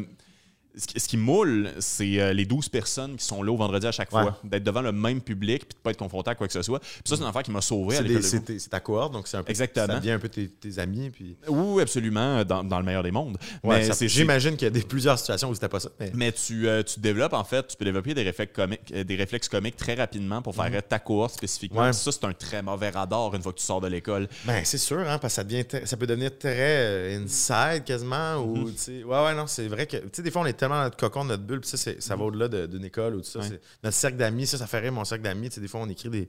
ce, 0.76 1.07
qui, 1.07 1.17
moule, 1.17 1.71
c'est 1.80 2.19
euh, 2.19 2.34
les 2.34 2.45
12 2.45 2.69
personnes 2.69 3.15
qui 3.15 3.24
sont 3.26 3.43
là 3.43 3.51
au 3.51 3.55
vendredi 3.57 3.86
à 3.88 3.91
chaque 3.91 4.11
Ouais. 4.13 4.24
fois. 4.24 4.39
D'être 4.43 4.63
devant 4.63 4.82
le 4.82 4.91
même 4.91 5.21
public 5.21 5.65
puis 5.67 5.76
de 5.78 5.82
pas 5.82 5.91
être 5.91 5.97
confronté 5.97 6.32
à 6.32 6.36
quoi 6.36 6.47
que 6.47 6.53
ce 6.53 6.61
soit. 6.61 6.80
Puis 6.80 6.89
ça, 7.05 7.15
c'est 7.15 7.21
une 7.21 7.28
affaire 7.28 7.43
qui 7.43 7.51
m'a 7.51 7.61
sauvé 7.61 7.97
C'est, 8.21 8.69
ta 8.69 8.80
cohorte, 8.80 9.13
donc 9.13 9.28
c'est 9.28 9.38
un 9.38 9.43
peu. 9.43 9.49
Exactement. 9.51 9.88
Ça 9.88 9.99
devient 9.99 10.11
un 10.11 10.19
peu 10.19 10.30
tes, 10.30 10.47
tes 10.49 10.80
amis. 10.80 11.09
Puis... 11.09 11.36
Oui, 11.47 11.82
absolument, 11.82 12.43
dans, 12.43 12.63
dans 12.63 12.80
le 12.80 12.86
meilleur 12.86 13.03
des 13.03 13.11
mondes. 13.11 13.38
Ouais, 13.63 13.88
j'imagine 14.01 14.51
qu'il 14.55 14.65
y 14.65 14.67
a 14.67 14.71
des, 14.71 14.82
plusieurs 14.82 15.17
situations 15.19 15.49
où 15.49 15.53
c'était 15.53 15.69
pas 15.69 15.80
ça. 15.80 15.89
Mais... 15.99 16.11
Mais 16.13 16.32
tu, 16.32 16.67
euh, 16.67 16.82
tu 16.84 16.99
développes, 16.99 17.34
en 17.34 17.43
fait, 17.43 17.67
tu 17.67 17.78
peux 17.78 17.86
développer 17.86 18.13
des 18.13 18.24
réflexes 18.24 18.53
comiques, 18.55 18.91
euh, 18.93 19.03
des 19.03 19.15
réflexes 19.15 19.49
comiques 19.49 19.78
très 19.78 19.93
rapidement 19.95 20.41
pour 20.41 20.55
faire 20.55 20.71
ta 20.88 20.99
cohorte 20.99 21.36
spécifiquement. 21.36 21.82
Mhm. 21.82 21.88
Ouais. 21.88 21.93
Ça, 21.93 22.11
c'est 22.11 22.24
un 22.26 22.34
très 22.34 22.61
mauvais 22.61 22.89
radar 22.89 23.34
une 23.36 23.41
fois 23.41 23.53
que 23.53 23.59
tu 23.59 23.65
sors 23.65 23.82
de 23.82 23.88
l'école. 23.88 24.28
Ben, 24.45 24.61
c'est 24.63 24.78
sûr, 24.78 24.99
hein, 24.99 25.17
parce 25.19 25.34
que 25.34 25.36
ça, 25.36 25.43
devient 25.43 25.65
ça 25.86 25.97
peut 25.97 26.07
devenir 26.07 26.38
très 26.38 27.15
inside 27.15 27.84
quasiment. 27.86 28.38
Ou, 28.38 28.57
Mhm. 28.57 28.74
sais, 28.78 29.03
ouais, 29.03 29.24
ouais, 29.26 29.36
non, 29.36 29.47
c'est 29.47 29.67
vrai 29.67 29.86
que, 29.88 29.97
tu 29.97 30.09
sais, 30.13 30.21
des 30.24 30.32
fois, 30.32 30.41
on 30.41 30.45
est 30.45 30.62
tellement 30.64 30.78
dans 30.78 30.84
notre 30.84 30.97
cocon, 30.97 31.24
notre 31.26 31.43
bulle, 31.43 31.59
puis 31.61 31.70
ça, 31.70 31.91
ça 31.99 32.16
va 32.16 32.24
au-delà 32.26 32.47
de- 32.47 32.66
d'une 32.68 32.86
école 32.86 33.16
ou 33.16 33.22
tout 33.22 33.30
ça. 33.30 33.39
Ouais. 33.39 33.59
Notre 33.84 33.95
cercle 33.97 34.18
d'amis, 34.18 34.47
ça, 34.47 34.57
ça 34.57 34.68
fait 34.68 34.80
rire 34.80 34.91
mon 34.93 35.05
cercle 35.05 35.24
d'amis. 35.24 35.49
Tu 35.49 35.55
sais, 35.55 35.61
des 35.61 35.68
fois, 35.68 35.82
on 35.82 35.89
écrit 35.89 36.09
des, 36.09 36.28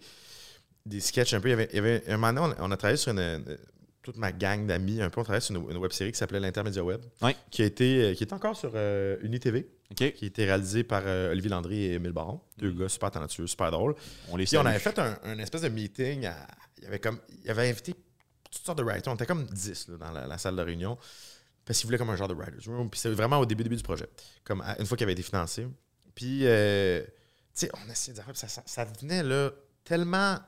des 0.87 1.01
sketchs 1.01 1.35
un 1.35 1.41
peu. 1.41 1.49
Il 1.49 1.53
y 1.53 1.55
avait, 1.55 1.69
il 1.73 1.77
y 1.77 1.79
avait 1.79 2.03
un 2.09 2.17
moment 2.17 2.33
donné, 2.43 2.55
on, 2.61 2.67
on 2.67 2.71
a 2.71 2.77
travaillé 2.77 2.97
sur 2.99 3.13
une. 3.13 3.19
une- 3.21 3.59
toute 4.03 4.19
ma 4.19 4.33
gang 4.33 4.67
d'amis, 4.67 5.01
un 5.01 5.09
peu, 5.09 5.19
on 5.19 5.25
travaillait 5.25 5.41
sur 5.41 5.55
une, 5.57 5.71
une 5.71 5.79
web 5.79 5.91
série 5.91 6.13
qui 6.13 6.19
s'appelait 6.19 6.39
l'Intermédia 6.39 6.85
Web, 6.85 7.01
qui, 7.51 7.63
a 7.63 7.65
été, 7.65 8.03
euh, 8.03 8.15
qui 8.15 8.23
est 8.23 8.35
encore 8.35 8.55
sur 8.55 8.73
euh, 8.75 9.17
UniTV, 9.23 9.67
qui 9.97 10.05
a 10.05 10.09
été 10.27 10.45
réalisée 10.45 10.85
par 10.85 11.05
euh, 11.07 11.31
Olivier 11.31 11.49
Landry 11.49 11.85
et 11.85 11.93
Émile 11.95 12.13
Baron. 12.13 12.39
Deux 12.59 12.71
gars 12.73 12.91
super 12.91 13.11
talentueux, 13.11 13.47
super 13.47 13.71
drôles. 13.71 13.95
On 14.29 14.37
les 14.37 14.45
Puis 14.45 14.59
on 14.59 14.67
avait 14.67 14.79
fait 14.79 14.99
un, 14.99 15.17
un 15.25 15.39
espèce 15.39 15.63
de 15.63 15.71
meeting. 15.71 16.27
à- 16.27 16.37
il, 16.77 16.85
y 16.85 16.87
avait 16.87 16.99
comme, 16.99 17.19
il 17.41 17.47
y 17.47 17.51
avait 17.51 17.71
invité 17.71 17.95
toutes 18.51 18.67
sortes 18.67 18.77
de 18.77 18.83
writers. 18.85 19.11
On 19.11 19.17
était 19.17 19.25
comme 19.25 19.47
10 19.47 19.89
là, 19.89 19.97
dans 19.97 20.11
la, 20.13 20.27
la 20.27 20.37
salle 20.37 20.57
de 20.57 20.61
réunion. 20.63 20.99
Parce 21.65 21.79
qu'il 21.79 21.87
voulait 21.87 21.99
comme 21.99 22.11
un 22.11 22.17
genre 22.17 22.29
de 22.29 22.35
writer's 22.35 22.67
room. 22.67 22.91
Puis 22.91 23.01
c'est 23.01 23.11
vraiment 23.11 23.39
au 23.39 23.47
début, 23.47 23.63
début 23.63 23.77
du 23.77 23.83
projet. 23.83 24.09
Comme 24.45 24.61
à- 24.61 24.79
une 24.81 24.87
fois 24.87 24.97
qu'il 24.97 25.05
avait 25.05 25.13
été 25.15 25.23
financé. 25.23 25.67
Puis, 26.15 26.41
euh, 26.45 27.03
tu 27.03 27.11
sais, 27.55 27.71
on 27.75 27.91
essayait 27.91 28.15
des 28.15 28.21
affaires. 28.21 28.37
ça, 28.37 28.49
ça, 28.49 28.63
ça 28.67 28.85
devenait 28.85 29.23
là, 29.23 29.51
tellement 29.85 30.39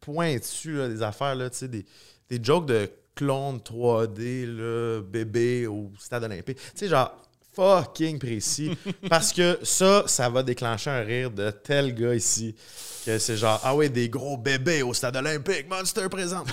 pointu, 0.00 0.76
là, 0.76 0.88
des 0.88 1.02
affaires, 1.02 1.34
là, 1.34 1.48
tu 1.50 1.58
sais, 1.58 1.68
des, 1.68 1.86
des 2.28 2.42
jokes 2.42 2.66
de 2.66 2.90
clones 3.14 3.58
3D, 3.60 4.44
là, 4.46 5.00
bébé 5.02 5.66
au 5.66 5.92
stade 5.98 6.24
olympique. 6.24 6.58
Tu 6.58 6.70
sais, 6.74 6.88
genre 6.88 7.16
fucking 7.54 8.18
précis. 8.18 8.76
parce 9.08 9.32
que 9.32 9.58
ça, 9.62 10.04
ça 10.06 10.28
va 10.28 10.42
déclencher 10.42 10.90
un 10.90 11.00
rire 11.00 11.30
de 11.30 11.50
tel 11.50 11.94
gars 11.94 12.14
ici. 12.14 12.54
Que 13.06 13.18
c'est 13.18 13.36
genre, 13.36 13.60
ah 13.62 13.74
ouais, 13.76 13.88
des 13.88 14.08
gros 14.08 14.36
bébés 14.36 14.82
au 14.82 14.92
stade 14.92 15.16
olympique, 15.16 15.68
Monster 15.68 16.08
présente. 16.08 16.48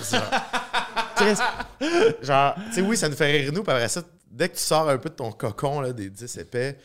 Genre, 2.22 2.54
tu 2.68 2.72
sais, 2.74 2.80
oui, 2.82 2.96
ça 2.96 3.08
nous 3.08 3.16
fait 3.16 3.30
rire 3.30 3.52
nous, 3.52 3.62
puis 3.62 3.72
après 3.72 3.88
ça, 3.88 4.02
dès 4.30 4.48
que 4.48 4.56
tu 4.56 4.62
sors 4.62 4.88
un 4.88 4.98
peu 4.98 5.08
de 5.10 5.14
ton 5.14 5.30
cocon, 5.32 5.80
là, 5.80 5.92
des 5.92 6.08
10 6.10 6.38
épais, 6.38 6.78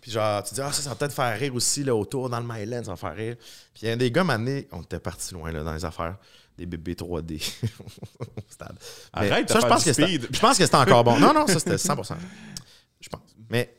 puis 0.00 0.10
genre, 0.10 0.42
tu 0.42 0.54
dis, 0.54 0.60
ah, 0.60 0.72
ça, 0.72 0.82
ça 0.82 0.90
va 0.90 0.96
peut-être 0.96 1.12
faire 1.14 1.38
rire 1.38 1.54
aussi, 1.54 1.84
là, 1.84 1.94
autour, 1.94 2.28
dans 2.28 2.40
le 2.40 2.46
Myland, 2.46 2.82
ça 2.84 2.90
va 2.92 2.96
faire 2.96 3.14
rire. 3.14 3.36
Puis 3.74 3.82
il 3.82 3.88
y 3.88 3.92
a 3.92 3.96
des 3.96 4.10
gars, 4.10 4.24
mané, 4.24 4.68
on 4.72 4.82
était 4.82 4.98
parti 4.98 5.34
loin, 5.34 5.52
là, 5.52 5.62
dans 5.62 5.74
les 5.74 5.84
affaires. 5.84 6.16
Des 6.56 6.66
bébés 6.66 6.94
3D 6.94 7.40
au 7.78 8.24
stade. 8.48 8.74
Mais 9.20 9.30
Arrête 9.30 9.48
ça, 9.48 9.60
je 9.60 9.66
pense 9.66 9.84
que. 9.84 9.92
Je 9.92 10.40
pense 10.40 10.58
que 10.58 10.64
c'était 10.64 10.76
encore 10.76 11.04
bon. 11.04 11.16
Non, 11.20 11.32
non, 11.32 11.46
ça, 11.46 11.60
c'était 11.60 11.76
100%. 11.76 12.14
Je 13.00 13.08
pense. 13.08 13.20
Mais, 13.48 13.72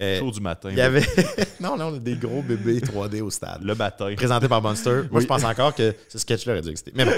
euh, 0.00 0.18
Jour 0.18 0.32
du 0.32 0.40
matin. 0.40 0.70
il 0.72 0.76
y 0.76 0.80
avait. 0.80 1.06
non, 1.60 1.76
non, 1.76 1.92
des 1.92 2.16
gros 2.16 2.42
bébés 2.42 2.80
3D 2.80 3.20
au 3.20 3.30
stade. 3.30 3.62
Le 3.62 3.76
matin. 3.76 4.12
Présenté 4.16 4.48
par 4.48 4.60
Monster. 4.60 4.90
Moi, 4.90 5.06
Oui. 5.12 5.22
je 5.22 5.26
pense 5.28 5.44
encore 5.44 5.72
que 5.72 5.94
ce 6.08 6.18
sketch-là 6.18 6.54
aurait 6.54 6.62
dû 6.62 6.70
exister. 6.70 6.90
Mais 6.96 7.04
bon, 7.04 7.12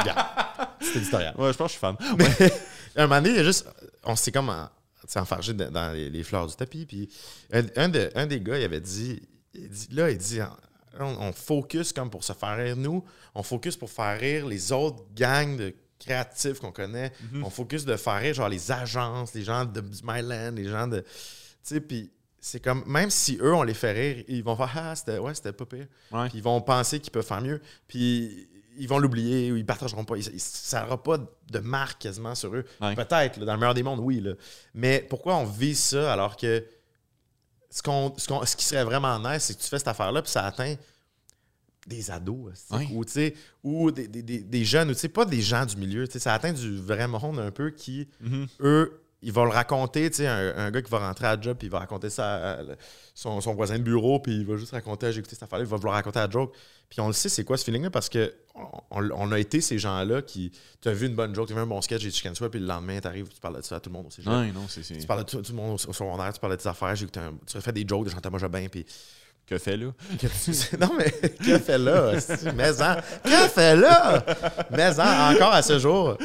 regarde. 0.00 0.26
C'est 0.80 0.96
éditorial. 0.96 1.34
Ouais, 1.38 1.52
je 1.52 1.56
pense 1.58 1.72
que 1.76 1.78
je 1.78 1.78
suis 1.78 1.80
fan. 1.80 1.96
Mais 2.18 2.52
un 2.96 3.06
moment 3.06 3.20
donné, 3.20 3.30
il 3.30 3.36
y 3.36 3.40
a 3.40 3.44
juste. 3.44 3.66
On 4.04 4.16
s'est 4.16 4.32
comme 4.32 4.52
enfargé 5.16 5.52
dans 5.54 5.70
dans 5.70 5.92
les, 5.92 6.10
les 6.10 6.22
fleurs 6.22 6.46
du 6.46 6.54
tapis. 6.54 6.86
Puis 6.86 7.08
un, 7.52 7.62
un 7.76 7.88
de- 7.88 8.10
un 8.14 8.26
des 8.26 8.40
gars, 8.40 8.58
il 8.58 8.64
avait 8.64 8.80
dit, 8.80 9.20
il 9.54 9.68
dit- 9.68 9.88
Là, 9.92 10.10
il 10.10 10.18
dit 10.18 10.40
on, 11.00 11.04
on 11.20 11.32
focus 11.32 11.92
comme 11.92 12.10
pour 12.10 12.24
se 12.24 12.32
faire 12.32 12.56
rire, 12.56 12.76
nous. 12.76 13.04
On 13.34 13.42
focus 13.42 13.76
pour 13.76 13.90
faire 13.90 14.18
rire 14.18 14.46
les 14.46 14.72
autres 14.72 15.04
gangs 15.14 15.56
de 15.56 15.74
créatifs 15.98 16.60
qu'on 16.60 16.72
connaît. 16.72 17.12
On 17.42 17.50
focus 17.50 17.84
de 17.84 17.96
faire 17.96 18.20
rire, 18.20 18.34
genre 18.34 18.48
les 18.48 18.70
agences, 18.72 19.34
les 19.34 19.42
gens 19.44 19.64
de, 19.64 19.80
du 19.80 20.00
Myland, 20.04 20.52
les 20.54 20.68
gens 20.68 20.86
de. 20.86 21.00
Tu 21.00 21.06
sais, 21.62 21.80
puis 21.80 22.10
c'est 22.40 22.60
comme. 22.62 22.84
Même 22.86 23.10
si 23.10 23.36
eux, 23.40 23.52
on 23.54 23.62
les 23.64 23.74
fait 23.74 23.92
rire, 23.92 24.24
ils 24.28 24.42
vont 24.44 24.56
faire 24.56 24.72
Ah, 24.74 24.94
c'était 24.96 25.18
ouais, 25.18 25.34
c'était 25.34 25.52
pas 25.52 25.66
pire. 25.66 25.86
Ouais. 26.12 26.28
Puis 26.28 26.38
ils 26.38 26.42
vont 26.44 26.60
penser 26.60 27.00
qu'ils 27.00 27.10
peuvent 27.12 27.26
faire 27.26 27.40
mieux. 27.40 27.60
Puis 27.88 28.48
ils 28.78 28.88
vont 28.88 28.98
l'oublier 28.98 29.50
ou 29.52 29.56
ils 29.56 29.66
partageront 29.66 30.04
pas. 30.04 30.16
Ils- 30.16 30.40
ça 30.40 30.82
n'aura 30.82 31.02
pas 31.02 31.18
de 31.50 31.58
marque 31.58 32.00
quasiment 32.02 32.34
sur 32.34 32.54
eux. 32.54 32.64
Ouais. 32.80 32.94
Peut-être, 32.94 33.38
dans 33.40 33.52
le 33.52 33.58
meilleur 33.58 33.74
des 33.74 33.82
mondes, 33.82 34.00
oui. 34.00 34.20
là. 34.20 34.32
Mais 34.74 35.04
pourquoi 35.08 35.36
on 35.36 35.44
vise 35.44 35.78
ça 35.80 36.12
alors 36.12 36.36
que 36.36 36.64
ce, 37.70 37.82
ce, 38.16 38.46
ce 38.46 38.56
qui 38.56 38.64
serait 38.64 38.84
vraiment 38.84 39.18
nice, 39.18 39.44
c'est 39.44 39.54
que 39.56 39.62
tu 39.62 39.68
fais 39.68 39.78
cette 39.78 39.88
affaire-là, 39.88 40.22
puis 40.22 40.30
ça 40.30 40.44
atteint 40.46 40.74
des 41.86 42.10
ados, 42.10 42.52
ou, 43.62 43.84
ou 43.86 43.90
des, 43.90 44.08
des- 44.08 44.22
des- 44.22 44.40
des 44.40 44.64
jeunes, 44.64 44.90
ou 44.90 45.08
pas 45.08 45.24
des 45.24 45.40
gens 45.40 45.64
du 45.64 45.76
milieu. 45.76 46.04
Ça 46.06 46.34
atteint 46.34 46.52
du 46.52 46.76
vrai 46.76 47.08
monde 47.08 47.38
un 47.38 47.50
peu 47.50 47.70
qui, 47.70 48.08
Mhm. 48.20 48.46
eux, 48.60 49.00
ils 49.20 49.32
vont 49.32 49.44
le 49.44 49.50
raconter, 49.50 50.08
tu 50.10 50.18
sais, 50.18 50.26
un, 50.28 50.56
un 50.56 50.70
gars 50.70 50.80
qui 50.80 50.90
va 50.90 51.00
rentrer 51.00 51.26
à 51.26 51.34
la 51.36 51.42
job, 51.42 51.56
puis 51.58 51.66
il 51.66 51.70
va 51.70 51.80
raconter 51.80 52.08
ça 52.08 52.52
à 52.52 52.58
son, 53.14 53.40
son 53.40 53.54
voisin 53.54 53.78
de 53.78 53.82
bureau, 53.82 54.20
puis 54.20 54.32
il 54.36 54.46
va 54.46 54.56
juste 54.56 54.72
raconter, 54.72 55.06
Ah, 55.06 55.10
j'ai 55.10 55.18
écouté 55.18 55.34
cette 55.34 55.42
affaire-là, 55.42 55.64
il 55.64 55.68
va 55.68 55.76
vouloir 55.76 55.94
raconter 55.96 56.20
à 56.20 56.26
la 56.26 56.30
joke. 56.30 56.54
Puis 56.88 57.00
on 57.00 57.08
le 57.08 57.12
sait, 57.12 57.28
c'est 57.28 57.44
quoi 57.44 57.56
ce 57.56 57.64
feeling-là, 57.64 57.90
parce 57.90 58.08
que 58.08 58.32
on, 58.90 59.32
a 59.32 59.38
été 59.38 59.60
ces 59.60 59.78
gens-là 59.78 60.22
qui, 60.22 60.52
tu 60.80 60.88
as 60.88 60.92
vu 60.92 61.06
une 61.06 61.14
bonne 61.14 61.34
joke, 61.34 61.48
tu 61.48 61.52
as 61.52 61.56
vu 61.56 61.62
un 61.62 61.66
bon 61.66 61.80
sketch, 61.82 62.00
j'ai 62.00 62.10
chicken 62.10 62.34
swap, 62.34 62.50
puis 62.50 62.60
le 62.60 62.66
lendemain, 62.66 63.00
tu 63.00 63.06
arrives, 63.08 63.28
tu 63.28 63.40
parles 63.40 63.56
de 63.56 63.62
ça 63.62 63.76
à 63.76 63.80
tout 63.80 63.90
le 63.90 63.94
monde 63.94 64.06
au 64.06 64.10
cégep. 64.10 64.32
Ouais, 64.32 64.52
non, 64.52 64.66
c'est. 64.68 64.82
Tu 64.82 65.06
parles 65.06 65.24
de 65.24 65.30
tout, 65.30 65.42
tout 65.42 65.52
le 65.52 65.56
monde 65.56 65.74
au, 65.74 65.92
secondaire, 65.92 66.32
tu 66.32 66.40
parles 66.40 66.56
de 66.56 66.62
tes 66.62 66.68
affaires, 66.68 66.94
j'ai 66.94 67.04
écouté 67.04 67.20
un- 67.20 67.34
tu 67.46 67.56
refais 67.56 67.72
des 67.72 67.84
jokes 67.86 68.04
de 68.04 68.10
Jean-Thomas 68.10 68.38
Jobin, 68.38 68.66
puis 68.70 68.86
Que 69.48 69.56
fait 69.56 69.76
là? 69.78 69.86
non, 70.78 70.92
mais 70.98 71.10
que 71.44 71.58
fait 71.58 71.78
là? 71.78 72.12
hostie? 72.12 72.48
Mais 72.54 72.82
en, 72.82 72.96
que 73.24 73.48
fait 73.48 73.76
là? 73.76 74.22
Mais 74.70 75.00
en, 75.00 75.34
encore 75.34 75.54
à 75.54 75.62
ce 75.62 75.78
jour. 75.78 76.18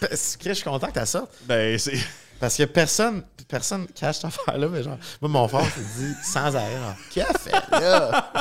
Parce 0.00 0.36
que 0.36 0.50
Je 0.50 0.54
suis 0.54 0.64
content 0.64 0.88
que 0.88 1.00
tu 1.00 1.06
sorte. 1.06 1.30
Ben, 1.46 1.78
c'est. 1.78 1.98
Parce 2.38 2.56
que 2.56 2.62
personne, 2.64 3.22
personne 3.46 3.86
cache 3.88 4.16
cette 4.16 4.24
affaire-là, 4.24 4.68
mais 4.68 4.82
genre, 4.82 4.98
moi, 5.20 5.30
mon 5.30 5.48
frère 5.48 5.66
se 5.66 6.00
dit 6.00 6.14
sans 6.24 6.56
arrêt, 6.56 6.72
genre, 6.72 6.96
que 7.14 7.38
fait 7.38 7.70
là? 7.70 8.32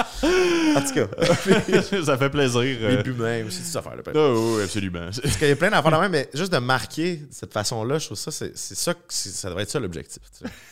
En 0.78 0.82
tout 0.82 0.94
cas, 0.94 2.04
ça 2.06 2.18
fait 2.18 2.30
plaisir. 2.30 2.62
les 2.62 2.78
euh. 2.82 3.04
buts 3.04 3.14
même 3.14 3.48
aussi, 3.48 3.62
cette 3.62 3.76
affaire-là. 3.76 4.02
Parce 4.04 4.18
Oh, 4.18 4.56
oui, 4.56 4.64
absolument. 4.64 5.10
qu'il 5.12 5.50
y 5.50 5.52
a 5.52 5.56
plein 5.58 5.70
d'affaires 5.70 5.92
de 5.92 5.98
même, 5.98 6.12
mais 6.12 6.30
juste 6.34 6.54
de 6.54 6.60
marquer 6.60 7.18
de 7.18 7.28
cette 7.32 7.52
façon-là, 7.52 8.00
je 8.00 8.06
trouve 8.06 8.18
ça, 8.18 8.32
c'est 8.32 8.56
ça, 8.56 8.94
ça 9.10 9.50
devrait 9.50 9.64
être 9.64 9.72
ça 9.72 9.80
l'objectif. 9.82 10.22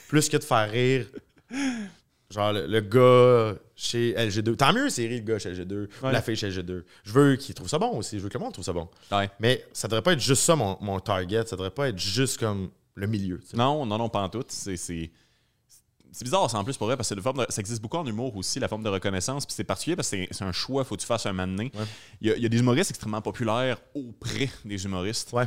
Plus 0.07 0.29
que 0.29 0.37
de 0.37 0.43
faire 0.43 0.69
rire. 0.71 1.05
Genre, 2.29 2.51
le, 2.51 2.67
le 2.67 2.81
gars 2.81 3.57
chez 3.75 4.13
LG2. 4.13 4.55
Tant 4.57 4.73
mieux, 4.73 4.89
c'est 4.89 5.07
rire 5.07 5.21
le 5.25 5.33
gars 5.33 5.39
chez 5.39 5.53
LG2, 5.53 5.73
ou 6.01 6.05
Ouais. 6.05 6.11
la 6.11 6.21
fille 6.21 6.35
chez 6.35 6.49
LG2. 6.49 6.83
Je 7.03 7.11
veux 7.13 7.35
qu'il 7.37 7.55
trouve 7.55 7.69
ça 7.69 7.79
bon 7.79 7.97
aussi. 7.97 8.17
Je 8.17 8.23
veux 8.23 8.29
que 8.29 8.37
le 8.37 8.43
monde 8.43 8.51
trouve 8.53 8.65
ça 8.65 8.73
bon. 8.73 8.89
Ouais. 9.11 9.29
Mais 9.39 9.65
ça 9.71 9.87
devrait 9.87 10.01
pas 10.01 10.13
être 10.13 10.19
juste 10.19 10.41
ça, 10.43 10.55
mon, 10.55 10.77
mon 10.81 10.99
target. 10.99 11.45
Ça 11.45 11.55
devrait 11.55 11.71
pas 11.71 11.87
être 11.89 11.97
juste 11.99 12.37
comme 12.39 12.69
le 12.95 13.07
milieu. 13.07 13.39
Non, 13.53 13.85
non, 13.85 13.97
non, 13.97 14.09
pas 14.09 14.21
en 14.23 14.29
tout. 14.29 14.43
C'est. 14.49 14.75
c'est- 14.77 15.09
C'est 16.11 16.23
bizarre, 16.23 16.49
ça 16.49 16.57
en 16.57 16.63
plus 16.63 16.75
pour 16.77 16.87
vrai, 16.87 16.97
parce 16.97 17.09
que 17.09 17.15
c'est 17.15 17.21
forme 17.21 17.45
de- 17.45 17.51
ça 17.51 17.59
existe 17.59 17.79
beaucoup 17.81 17.97
en 17.97 18.05
humour 18.05 18.35
aussi, 18.37 18.59
la 18.59 18.67
forme 18.67 18.81
de 18.81 18.89
reconnaissance. 18.89 19.45
Puis 19.45 19.53
c'est 19.53 19.63
particulier 19.63 19.95
parce 19.95 20.09
que 20.09 20.17
c'est 20.17 20.27
c'est 20.31 20.43
un 20.45 20.51
choix, 20.51 20.83
faut 20.83 20.95
que 20.95 21.01
tu 21.01 21.05
fasses 21.05 21.27
un 21.27 21.33
moment 21.33 21.47
donné. 21.47 21.71
Ouais. 21.75 21.83
Il 22.21 22.27
y, 22.29 22.31
a, 22.31 22.35
il 22.37 22.41
y 22.41 22.45
a 22.45 22.49
des 22.49 22.57
humoristes 22.59 22.89
extrêmement 22.89 23.21
populaires 23.21 23.77
auprès 23.93 24.49
des 24.65 24.83
humoristes. 24.83 25.31
Ouais. 25.33 25.45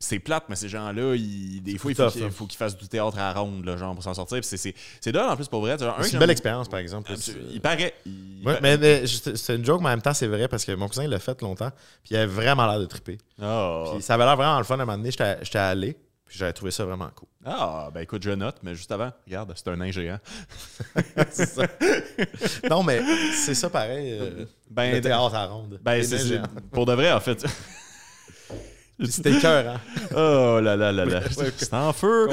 C'est 0.00 0.20
plate, 0.20 0.44
mais 0.48 0.54
ces 0.54 0.68
gens-là, 0.68 1.16
ils- 1.16 1.60
des 1.60 1.76
fois, 1.76 1.90
il 1.90 1.96
faut 1.96 2.08
qu'ils 2.10 2.22
hein. 2.24 2.56
fassent 2.56 2.76
du 2.76 2.86
théâtre 2.86 3.18
à 3.18 3.32
la 3.34 3.40
ronde, 3.40 3.64
là, 3.64 3.76
genre, 3.76 3.94
pour 3.94 4.04
s'en 4.04 4.14
sortir. 4.14 4.44
C'est- 4.44 5.10
drôle 5.10 5.28
en 5.28 5.34
plus 5.34 5.48
pour 5.48 5.60
vrai. 5.60 5.76
C'est 5.78 6.12
une 6.12 6.18
belle 6.20 6.30
expérience, 6.30 6.68
par 6.68 6.78
exemple. 6.78 7.12
Il 7.52 7.60
paraît. 7.60 7.94
il- 8.06 8.46
Ouais, 8.46 8.58
mais, 8.62 9.06
c'est 9.06 9.56
une 9.56 9.64
joke, 9.64 9.80
mais 9.80 9.88
en 9.88 9.90
même 9.90 10.02
temps, 10.02 10.14
c'est 10.14 10.28
vrai 10.28 10.46
parce 10.46 10.64
que 10.64 10.70
mon 10.72 10.86
cousin 10.86 11.02
il 11.04 11.10
l'a 11.10 11.18
fait 11.18 11.40
longtemps. 11.42 11.70
Puis 12.04 12.14
il 12.14 12.16
avait 12.16 12.26
vraiment 12.32 12.66
l'air 12.66 12.78
de 12.78 12.86
triper. 12.86 13.18
Ah. 13.42 13.84
Puis 13.92 14.02
ça 14.02 14.14
avait 14.14 14.24
l'air 14.24 14.36
vraiment 14.36 14.58
le 14.58 14.64
fun. 14.64 14.78
À 14.78 14.82
un 14.82 14.86
moment 14.86 14.96
donné, 14.98 15.10
j'étais 15.10 15.58
allé. 15.58 15.96
Puis 16.26 16.36
j'avais 16.38 16.52
trouvé 16.52 16.70
ça 16.70 16.84
vraiment 16.84 17.08
cool. 17.16 17.26
Ah, 17.44 17.88
ben 17.92 18.02
écoute, 18.02 18.22
je 18.22 18.30
note, 18.30 18.56
mais 18.62 18.74
juste 18.74 18.92
avant, 18.92 19.10
regarde, 19.26 19.50
c'est 19.56 19.66
un 19.68 19.76
nain 19.76 19.90
géant. 19.90 20.18
c'est 21.30 21.46
ça. 21.46 21.62
non, 22.68 22.82
mais 22.82 23.00
c'est 23.34 23.54
ça 23.54 23.70
pareil. 23.70 24.12
euh, 24.20 24.44
Ben, 24.70 24.92
le 24.94 25.00
théâtre 25.00 25.34
à 25.34 25.46
ronde. 25.46 25.80
Ben, 25.82 26.02
c'est 26.04 26.40
pour 26.70 26.84
de 26.84 26.92
vrai, 26.92 27.10
en 27.12 27.20
fait. 27.20 27.44
C'était 29.08 29.38
cœur, 29.38 29.74
hein? 29.76 29.80
Oh 30.12 30.60
là 30.60 30.74
là 30.76 30.90
là 30.90 31.04
là. 31.04 31.20
C'est 31.56 31.72
en 31.74 31.92
feu. 31.92 32.28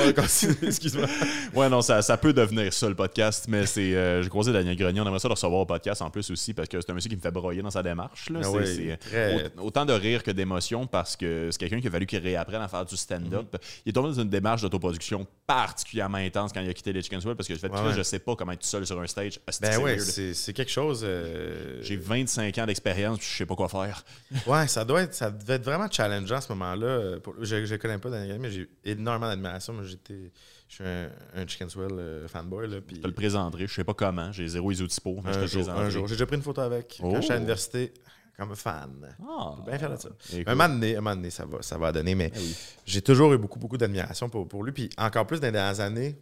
Excuse-moi. 0.63 1.05
Ouais, 1.53 1.69
non, 1.69 1.81
ça, 1.81 2.01
ça 2.01 2.17
peut 2.17 2.33
devenir 2.33 2.73
ça, 2.73 2.89
le 2.89 2.95
podcast, 2.95 3.45
mais 3.47 3.65
c'est. 3.65 3.95
euh, 3.95 4.21
J'ai 4.21 4.29
croisé 4.29 4.51
Daniel 4.51 4.75
Grenier, 4.75 4.99
on 4.99 5.05
aimerait 5.05 5.19
ça 5.19 5.27
le 5.29 5.33
recevoir 5.35 5.61
au 5.61 5.65
podcast 5.65 6.01
en 6.01 6.09
plus 6.09 6.29
aussi, 6.31 6.53
parce 6.53 6.67
que 6.67 6.81
c'est 6.81 6.89
un 6.89 6.93
monsieur 6.93 7.09
qui 7.09 7.15
me 7.15 7.21
fait 7.21 7.31
broyer 7.31 7.61
dans 7.61 7.69
sa 7.71 7.81
démarche. 7.81 8.29
Là. 8.29 8.39
Ah 8.41 8.47
C'est- 8.47 8.49
ouais, 8.57 8.65
c'est, 8.65 8.97
très- 8.97 9.51
au- 9.57 9.67
autant 9.67 9.85
de 9.85 9.93
rire 9.93 10.21
que 10.23 10.31
d'émotion, 10.31 10.85
parce 10.85 11.15
que 11.15 11.47
c'est 11.51 11.57
quelqu'un 11.59 11.79
qui 11.79 11.87
a 11.87 11.91
fallu 11.91 12.05
qu'il 12.07 12.19
réapprenne 12.19 12.61
à 12.61 12.67
faire 12.67 12.83
du 12.85 12.97
stand-up. 12.97 13.55
Il 13.85 13.89
est 13.91 13.93
tombé 13.93 14.09
dans 14.09 14.21
une 14.21 14.29
démarche 14.29 14.63
d'autoproduction 14.63 15.25
particulièrement 15.47 16.17
intense 16.17 16.51
quand 16.51 16.59
il 16.61 16.69
a 16.69 16.73
quitté 16.73 16.91
les 16.91 17.01
Chicken 17.01 17.21
Swell, 17.21 17.35
parce 17.35 17.47
que 17.47 17.53
je 17.53 17.59
fait 17.59 17.69
Ouais, 17.71 17.79
ouais. 17.81 17.93
je 17.95 18.03
sais 18.03 18.19
pas 18.19 18.35
comment 18.35 18.51
être 18.51 18.65
seul 18.65 18.85
sur 18.85 18.99
un 18.99 19.07
stage. 19.07 19.39
Ben 19.61 19.71
c'est 19.71 19.77
ouais, 19.77 19.99
c'est 19.99 20.33
c'est 20.33 20.51
quelque 20.53 20.71
chose. 20.71 21.01
euh, 21.05 21.79
J'ai 21.83 21.95
25 21.95 22.57
ans 22.57 22.65
d'expérience, 22.65 23.19
puis 23.19 23.27
je 23.31 23.37
sais 23.37 23.45
pas 23.45 23.55
quoi 23.55 23.69
faire. 23.69 24.03
Ouais, 24.47 24.67
ça 24.67 24.83
doit 24.83 25.03
être, 25.03 25.13
ça 25.13 25.29
devait 25.31 25.53
être 25.55 25.63
vraiment 25.65 25.87
challengeant 25.89 26.41
ce 26.41 26.51
moment-là. 26.55 26.85
euh, 26.87 27.19
Je 27.41 27.55
ne 27.55 27.77
connais 27.77 27.97
pas 27.97 28.09
Daniel, 28.09 28.39
mais 28.39 28.49
j'ai 28.51 28.67
énormément 28.83 29.27
d'admiration. 29.27 29.73
Moi, 29.73 29.83
j'étais, 29.83 30.31
je 30.67 30.73
suis 30.75 30.83
un, 30.83 31.09
un 31.35 31.47
Chicken 31.47 31.69
Swell 31.69 31.91
euh, 31.93 32.27
fanboy. 32.27 32.67
Là, 32.67 32.77
Je 32.89 32.95
te 32.95 33.07
le 33.07 33.13
présenterai, 33.13 33.67
je 33.67 33.73
sais 33.73 33.83
pas 33.83 33.93
comment, 33.93 34.31
j'ai 34.31 34.47
zéro 34.47 34.71
isotypo, 34.71 35.21
mais 35.23 35.33
je 35.33 35.39
te 35.39 35.43
un, 35.43 35.47
jour, 35.47 35.61
présenterai. 35.63 35.85
un 35.85 35.89
jour. 35.89 36.07
J'ai 36.07 36.15
déjà 36.15 36.25
pris 36.25 36.35
une 36.37 36.41
photo 36.43 36.61
avec 36.61 36.99
Oh. 37.03 37.11
quand 37.11 37.21
j'étais 37.21 37.33
à 37.33 37.37
l'université 37.37 37.93
comme 38.37 38.55
fan. 38.55 39.15
Ah, 39.27 39.55
Bien 39.65 39.77
fier 39.77 39.89
de 39.91 39.95
ça. 39.95 40.09
Écoute. 40.33 40.47
Un 40.47 40.55
moment 40.55 40.73
donné, 40.73 40.95
un 40.97 41.01
moment 41.01 41.15
donné, 41.15 41.29
ça 41.29 41.45
va, 41.45 41.61
ça 41.61 41.77
va 41.77 41.91
donner, 41.91 42.15
mais 42.15 42.31
Ah 42.35 42.37
oui. 42.39 42.55
j'ai 42.85 43.01
toujours 43.01 43.31
eu 43.33 43.37
beaucoup, 43.37 43.59
beaucoup 43.59 43.77
d'admiration 43.77 44.27
pour, 44.29 44.47
pour 44.47 44.63
lui. 44.63 44.71
Puis 44.73 44.89
encore 44.97 45.25
plus 45.25 45.39
dans 45.39 45.47
les 45.47 45.53
dernières 45.53 45.79
années, 45.79 46.17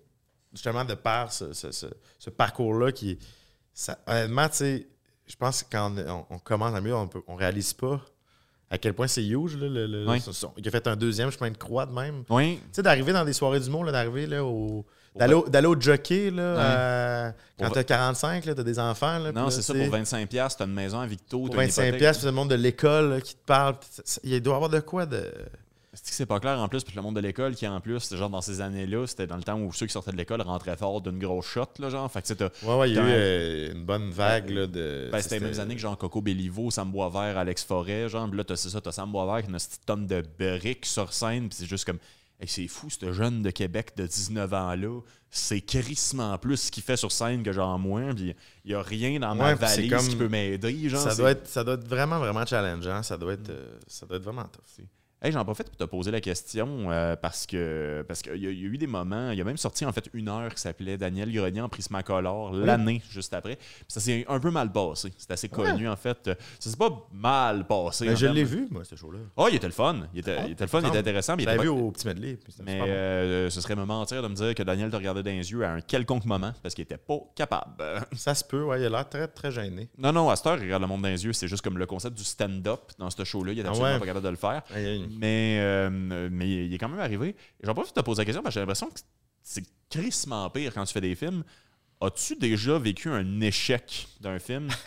justement, 0.52 0.86
de 0.86 0.94
par 0.94 1.32
ce, 1.34 1.54
ce- 1.54 1.72
ce- 1.72 1.88
ce 2.20 2.30
parcours-là 2.30 2.92
qui. 2.92 3.18
Ça, 3.74 3.98
honnêtement, 4.06 4.48
tu 4.50 4.56
sais, 4.58 4.88
je 5.26 5.36
pense 5.36 5.64
que 5.64 5.70
quand 5.72 5.92
on, 5.98 6.08
on- 6.08 6.26
on 6.36 6.38
commence 6.38 6.76
à 6.76 6.82
mieux, 6.82 6.94
on, 6.94 7.08
peut, 7.08 7.24
on 7.26 7.34
réalise 7.34 7.74
pas 7.74 8.00
à 8.74 8.78
quel 8.80 8.94
point 8.94 9.08
c'est 9.08 9.24
huge. 9.24 9.56
Là, 9.56 9.68
le, 9.70 9.86
le- 9.86 10.06
Oui. 10.10 10.20
il 10.58 10.68
a 10.68 10.72
fait 10.72 10.88
un 10.88 10.96
deuxième 10.96 11.30
chemin 11.32 11.52
de 11.52 11.58
croix 11.58 11.86
de 11.86 11.94
même. 11.94 12.24
Oui, 12.30 12.56
Tu 12.58 12.70
sais, 12.74 12.82
d'arriver 12.82 13.14
dans 13.14 13.24
des 13.24 13.34
soirées 13.34 13.60
d'humour, 13.60 13.86
là, 13.86 13.92
d'arriver 13.92 14.26
là, 14.26 14.44
au. 14.44 14.84
D'aller 15.16 15.36
au, 15.36 15.76
au 15.76 15.80
jockey, 15.80 16.32
là, 16.32 16.56
à- 17.28 17.32
quand 17.60 17.66
Pour- 17.66 17.76
t'as 17.76 17.84
45, 17.84 18.46
là, 18.46 18.56
t'as 18.56 18.64
des 18.64 18.80
enfants. 18.80 19.20
Là, 19.20 19.32
non, 19.32 19.52
c'est 19.52 19.62
ça, 19.62 19.74
pour 19.76 19.84
25$, 19.86 20.26
piastres, 20.26 20.58
t'as 20.58 20.66
une 20.66 20.74
maison 20.74 21.00
à 21.00 21.06
Victo, 21.06 21.38
pour 21.38 21.50
t'as 21.52 21.58
une 21.62 21.68
25 21.68 21.82
hypothèque. 21.84 22.00
pièces, 22.00 22.18
puis 22.18 22.26
le 22.26 22.32
monde 22.32 22.50
de 22.50 22.56
l'école 22.56 23.22
qui 23.22 23.36
te 23.36 23.46
parle. 23.46 23.76
Il 24.24 24.42
doit 24.42 24.54
y 24.54 24.56
avoir 24.56 24.70
de 24.72 24.80
quoi 24.80 25.06
de. 25.06 25.32
C'est 25.94 26.26
pas 26.26 26.40
clair 26.40 26.60
en 26.60 26.68
plus, 26.68 26.84
puis 26.84 26.96
le 26.96 27.02
monde 27.04 27.16
de 27.16 27.20
l'école 27.22 27.54
qui 27.56 27.68
en 27.68 27.80
plus, 27.80 28.16
genre 28.16 28.30
dans 28.30 28.42
ces 28.42 28.62
années-là, 28.62 29.06
c'était 29.06 29.28
dans 29.28 29.38
le 29.38 29.44
temps 29.44 29.60
où 29.60 29.72
ceux 29.72 29.86
qui 29.86 29.94
sortaient 29.94 30.12
de 30.12 30.18
l'école 30.18 30.42
rentraient 30.42 30.76
fort 30.76 31.02
d'une 31.02 31.20
grosse 31.20 31.46
shot, 31.46 31.66
là, 31.80 31.90
genre? 31.90 32.12
Fait 32.12 32.22
que 32.22 32.44
Ouais, 32.66 32.76
ouais, 32.78 32.90
il 32.90 32.96
y 32.96 33.00
a 33.00 33.02
eu 33.04 33.12
euh, 33.12 33.72
une 33.74 33.86
bonne 33.86 34.10
vague 34.10 34.50
là, 34.50 34.66
de. 34.68 35.10
ben, 35.12 35.22
c'était 35.22 35.40
les 35.40 35.46
mêmes 35.46 35.60
années 35.60 35.76
que 35.76 35.82
genre 35.82 35.98
Coco 35.98 36.22
Béliveau, 36.22 36.72
Sam 36.72 36.92
Boisvert, 36.92 37.38
Alex 37.38 37.64
Forêt, 37.64 38.10
genre. 38.10 38.28
Puis 38.28 38.38
là, 38.38 38.44
t'as 38.44 38.56
ça, 38.56 38.82
t'as 38.82 38.92
Sam 38.92 39.12
Boisvert 39.12 39.44
qui 39.48 39.50
a 39.54 39.58
petite 39.58 39.86
tonne 39.86 40.08
de 40.08 40.24
briques 40.40 40.86
sur 40.88 41.14
scène, 41.14 41.48
puis 41.50 41.58
c'est 41.60 41.68
juste 41.68 41.86
comme. 41.86 42.00
Hey, 42.40 42.48
c'est 42.48 42.68
fou, 42.68 42.90
ce 42.90 43.14
jeune 43.14 43.44
de 43.44 43.52
Québec 43.52 43.92
de 43.96 44.06
19 44.08 44.52
ans-là, 44.52 45.00
c'est 45.30 45.62
crissement 45.62 46.38
plus 46.40 46.58
ce 46.58 46.72
qu'il 46.72 46.84
fait 46.84 46.98
sur 46.98 47.12
scène 47.12 47.44
que 47.44 47.54
genre 47.54 47.78
moi. 47.78 48.02
Puis 48.16 48.36
il 48.66 48.70
n'y 48.70 48.74
a 48.74 48.82
rien 48.82 49.20
dans 49.20 49.36
ma 49.36 49.50
Ouais, 49.50 49.56
valise 49.56 49.90
comme- 49.92 50.08
qui 50.08 50.16
peut 50.16 50.28
m'aider. 50.28 50.90
genre, 50.90 51.02
Ça 51.02 51.16
doit, 51.16 51.32
être, 51.32 51.48
ça 51.48 51.64
doit 51.64 51.76
être 51.76 51.88
vraiment, 51.88 52.18
vraiment 52.20 52.46
challengeant. 52.46 53.04
Ça 53.04 53.16
doit 53.18 53.34
être, 53.34 53.50
euh, 53.50 53.78
ça 53.88 54.06
doit 54.08 54.18
être 54.18 54.24
vraiment 54.24 54.44
tough. 54.46 54.84
Hey, 55.26 55.32
j'en 55.32 55.46
profite 55.46 55.70
pour 55.70 55.78
te 55.78 55.86
poser 55.86 56.12
la 56.12 56.20
question 56.20 56.92
euh, 56.92 57.16
parce 57.16 57.46
que 57.46 58.04
parce 58.06 58.22
qu'il 58.22 58.36
y, 58.36 58.46
a- 58.46 58.50
il 58.52 58.60
y 58.62 58.66
a 58.66 58.68
eu 58.68 58.78
des 58.78 58.88
moments, 58.88 59.32
il 59.32 59.38
y 59.38 59.42
a 59.42 59.46
même 59.46 59.56
sorti 59.56 59.86
en 59.86 59.94
fait 59.94 60.10
une 60.14 60.28
heure 60.28 60.54
qui 60.54 60.60
s'appelait 60.60 60.98
Daniel 60.98 61.32
Grenier 61.32 61.62
en 61.62 61.70
Prismacolor 61.70 62.52
l'année 62.54 63.02
juste 63.10 63.34
après. 63.34 63.56
Puis 63.56 63.86
ça 63.88 64.02
s'est 64.02 64.26
un 64.28 64.38
peu 64.42 64.52
mal 64.52 64.70
passé. 64.74 65.14
C'est 65.18 65.32
assez 65.32 65.48
connu 65.48 65.88
en 65.88 65.96
fait. 65.96 66.30
Ça 66.60 66.70
s'est 66.70 66.76
pas 66.76 66.90
mal 67.14 67.66
passé. 67.66 68.06
Mais 68.06 68.12
en 68.12 68.16
je 68.18 68.26
l'ai 68.28 68.44
vu, 68.44 68.68
moi, 68.70 68.84
ce 68.84 68.98
show-là. 68.98 69.20
Oh, 69.38 69.48
il 69.50 69.56
était 69.56 69.68
le 69.68 69.72
fun. 69.72 69.96
Il 70.14 70.20
était, 70.20 70.38
il 70.46 70.52
était 70.52 70.66
le 70.66 70.70
fun, 70.70 70.82
il 70.82 70.88
était 70.90 70.98
intéressant. 70.98 71.38
Mais, 71.38 71.44
Je 71.44 71.50
était 71.52 71.62
vu 71.64 71.68
pas- 71.70 71.74
au 71.74 71.92
petit 71.92 72.06
medley. 72.08 72.38
mais 72.66 72.82
euh, 72.82 73.50
ce 73.50 73.62
serait 73.62 73.78
me 73.78 73.86
mentir 73.86 74.22
de 74.22 74.28
me 74.28 74.36
dire 74.36 74.54
que 74.54 74.64
Daniel 74.64 74.90
te 74.90 74.96
regardait 74.98 75.24
dans 75.24 75.32
les 75.32 75.50
yeux 75.52 75.64
à 75.64 75.72
un 75.72 75.80
quelconque 75.80 76.26
moment 76.26 76.52
parce 76.62 76.76
qu'il 76.76 76.84
était 76.84 76.98
pas 76.98 77.20
capable. 77.34 77.82
Ça 78.14 78.36
se 78.36 78.44
peut, 78.44 78.64
ouais, 78.64 78.82
il 78.82 78.86
a 78.88 78.90
l'air 78.90 79.08
très, 79.08 79.30
très 79.30 79.52
gêné. 79.52 79.88
Non, 79.98 80.12
non, 80.12 80.30
à 80.30 80.36
cette 80.36 80.48
heure, 80.48 80.58
il 80.58 80.64
regarde 80.64 80.82
le 80.82 80.88
monde 80.90 81.02
dans 81.02 81.08
les 81.08 81.24
yeux. 81.24 81.32
C'est 81.32 81.48
juste 81.48 81.62
comme 81.64 81.78
le 81.78 81.86
concept 81.86 82.18
du 82.18 82.26
stand-up 82.26 82.92
dans 83.00 83.10
ce 83.10 83.24
show-là. 83.24 83.54
Il 83.54 83.62
Ah 83.62 83.70
absolument 83.70 83.94
ouais? 83.94 84.00
pas 84.00 84.06
capable 84.06 84.26
de 84.26 84.30
le 84.30 84.36
faire. 84.36 84.64
Mais, 85.20 85.58
euh, 85.62 85.90
mais 86.32 86.66
il 86.66 86.74
est 86.74 86.78
quand 86.78 86.90
même 86.90 87.00
arrivé. 87.00 87.36
J'en 87.64 87.74
profite 87.74 87.96
de 87.96 88.02
te 88.02 88.06
poser 88.06 88.22
la 88.22 88.26
question 88.26 88.42
parce 88.44 88.54
que 88.54 88.60
j'ai 88.60 88.62
l'impression 88.62 88.88
que 88.90 89.00
c'est 89.42 89.64
crissement 89.90 90.50
pire 90.50 90.74
quand 90.74 90.84
tu 90.86 90.94
fais 90.94 91.02
des 91.02 91.16
films. 91.16 91.44
As-tu 92.02 92.36
déjà 92.36 92.78
vécu 92.80 93.10
un 93.10 93.40
échec 93.42 94.08
d'un 94.20 94.40
film? 94.40 94.68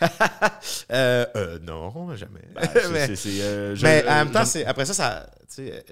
Euh, 0.91 1.25
euh, 1.35 1.59
non, 1.59 2.15
jamais. 2.15 2.41
Ben, 2.53 2.61
mais 2.91 3.07
c'est- 3.07 3.15
c'est, 3.15 3.41
euh, 3.41 3.75
je- 3.75 3.83
mais 3.83 4.03
en 4.07 4.15
même 4.25 4.31
temps, 4.31 4.45
c'est- 4.45 4.63
après 4.65 4.85
ça, 4.85 4.93
ça 4.93 5.29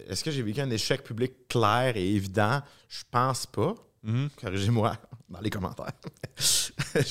est-ce 0.09 0.23
que 0.23 0.31
j'ai 0.31 0.41
vécu 0.41 0.61
un 0.61 0.69
échec 0.69 1.03
public 1.03 1.47
clair 1.49 1.93
et 1.97 2.07
évident? 2.15 2.61
Je 2.88 3.03
pense 3.11 3.45
pas. 3.45 3.75
Mhm. 4.03 4.29
Corrigez-moi 4.41 4.95
dans 5.29 5.41
les 5.41 5.49
commentaires. 5.49 5.91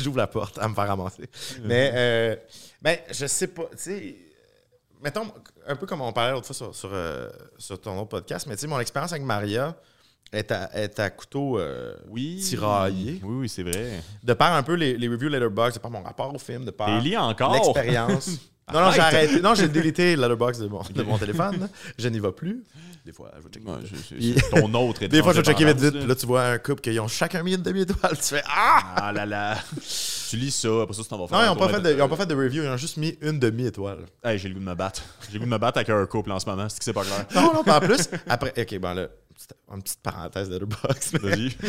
J'ouvre 0.00 0.18
la 0.18 0.26
porte 0.26 0.58
à 0.58 0.68
me 0.68 0.74
faire 0.74 0.86
ramasser. 0.88 1.24
Mais, 1.62 1.90
euh, 1.94 2.36
mais 2.82 3.04
je 3.12 3.26
sais 3.26 3.48
pas, 3.48 3.64
sais, 3.76 4.16
mettons, 5.04 5.26
un 5.66 5.76
peu 5.76 5.86
comme 5.86 6.00
on 6.00 6.12
parlait 6.12 6.32
l'autre 6.32 6.46
fois 6.46 6.56
sur, 6.56 6.74
sur, 6.74 6.90
euh, 6.92 7.30
sur 7.58 7.80
ton 7.80 7.96
autre 7.98 8.08
podcast, 8.08 8.46
mais 8.48 8.56
tu 8.56 8.62
sais, 8.62 8.66
mon 8.66 8.80
expérience 8.80 9.12
avec 9.12 9.24
Maria 9.24 9.76
est 10.32 10.50
à, 10.50 10.70
est 10.74 10.98
à 10.98 11.10
couteau 11.10 11.58
euh, 11.58 11.94
oui. 12.08 12.40
tiraillé. 12.42 13.20
Oui, 13.22 13.36
oui, 13.40 13.48
c'est 13.48 13.62
vrai. 13.62 14.02
De 14.22 14.32
par 14.32 14.54
un 14.54 14.62
peu 14.62 14.74
les, 14.74 14.96
les 14.96 15.08
reviews 15.08 15.28
Letterboxd, 15.28 15.76
de 15.76 15.82
par 15.82 15.90
mon 15.90 16.02
rapport 16.02 16.34
au 16.34 16.38
film, 16.38 16.64
de 16.64 16.70
par 16.70 17.00
l'expérience. 17.00 18.30
Non, 18.72 18.80
non, 18.80 18.90
j'ai 18.92 19.00
arrêté. 19.00 19.40
Non, 19.40 19.54
j'ai 19.54 19.68
délité 19.68 20.16
Letterboxd 20.16 20.62
de 20.62 20.68
mon, 20.68 20.80
de 20.82 21.02
mon 21.02 21.18
téléphone. 21.18 21.68
Je 21.98 22.08
n'y 22.08 22.18
vais 22.18 22.32
plus. 22.32 22.64
Des 23.04 23.12
fois, 23.12 23.30
je 23.36 23.42
vais 23.42 23.50
checker. 23.52 23.66
Ouais, 23.68 23.76
je- 23.84 23.96
je- 23.96 24.14
Puis- 24.14 24.34
Ton 24.50 24.72
autre 24.74 25.04
Des 25.06 25.22
fois, 25.22 25.32
je 25.34 25.40
vais 25.40 25.44
checker 25.44 25.66
vite, 25.66 25.78
vite. 25.78 26.06
là. 26.06 26.14
Tu 26.14 26.24
vois 26.24 26.44
un 26.46 26.58
couple 26.58 26.80
qui 26.80 26.98
ont 26.98 27.06
chacun 27.06 27.42
mis 27.42 27.52
une 27.54 27.60
demi-étoile. 27.62 28.16
Tu 28.16 28.22
fais 28.36 28.42
Ah! 28.48 28.94
Ah 28.96 29.12
là 29.12 29.26
là. 29.26 29.58
tu 30.30 30.36
lis 30.36 30.50
ça, 30.50 30.68
après 30.82 30.94
ça, 30.94 31.02
tu 31.02 31.08
t'en 31.10 31.18
vas 31.18 31.26
faire. 31.26 31.36
Non, 31.38 31.44
ils 31.44 31.48
n'ont 31.48 31.56
pas, 31.68 31.78
de- 31.78 31.94
pas 32.08 32.16
fait 32.16 32.26
de 32.26 32.34
review. 32.34 32.62
Ils 32.62 32.68
ont 32.70 32.76
juste 32.78 32.96
mis 32.96 33.18
une 33.20 33.38
demi-étoile. 33.38 34.06
Hey, 34.24 34.38
j'ai 34.38 34.48
le 34.48 34.54
goût 34.54 34.60
de 34.60 34.64
me 34.64 34.74
battre. 34.74 35.02
J'ai 35.28 35.34
le 35.34 35.40
goût 35.40 35.44
de 35.44 35.50
me 35.50 35.58
battre 35.58 35.76
avec 35.78 35.90
un 35.90 36.06
couple 36.06 36.32
en 36.32 36.40
ce 36.40 36.46
moment. 36.48 36.66
C'est 36.70 36.78
que 36.78 36.84
c'est 36.84 36.94
pas 36.94 37.04
clair. 37.04 37.26
Non, 37.34 37.52
non, 37.52 37.62
mais 37.66 37.72
en 37.72 37.80
plus, 37.80 38.08
après. 38.26 38.54
Ok, 38.56 38.78
bon, 38.78 38.94
là, 38.94 39.08
une 39.74 39.82
petite 39.82 40.00
parenthèse 40.00 40.48
Letterboxd. 40.48 41.18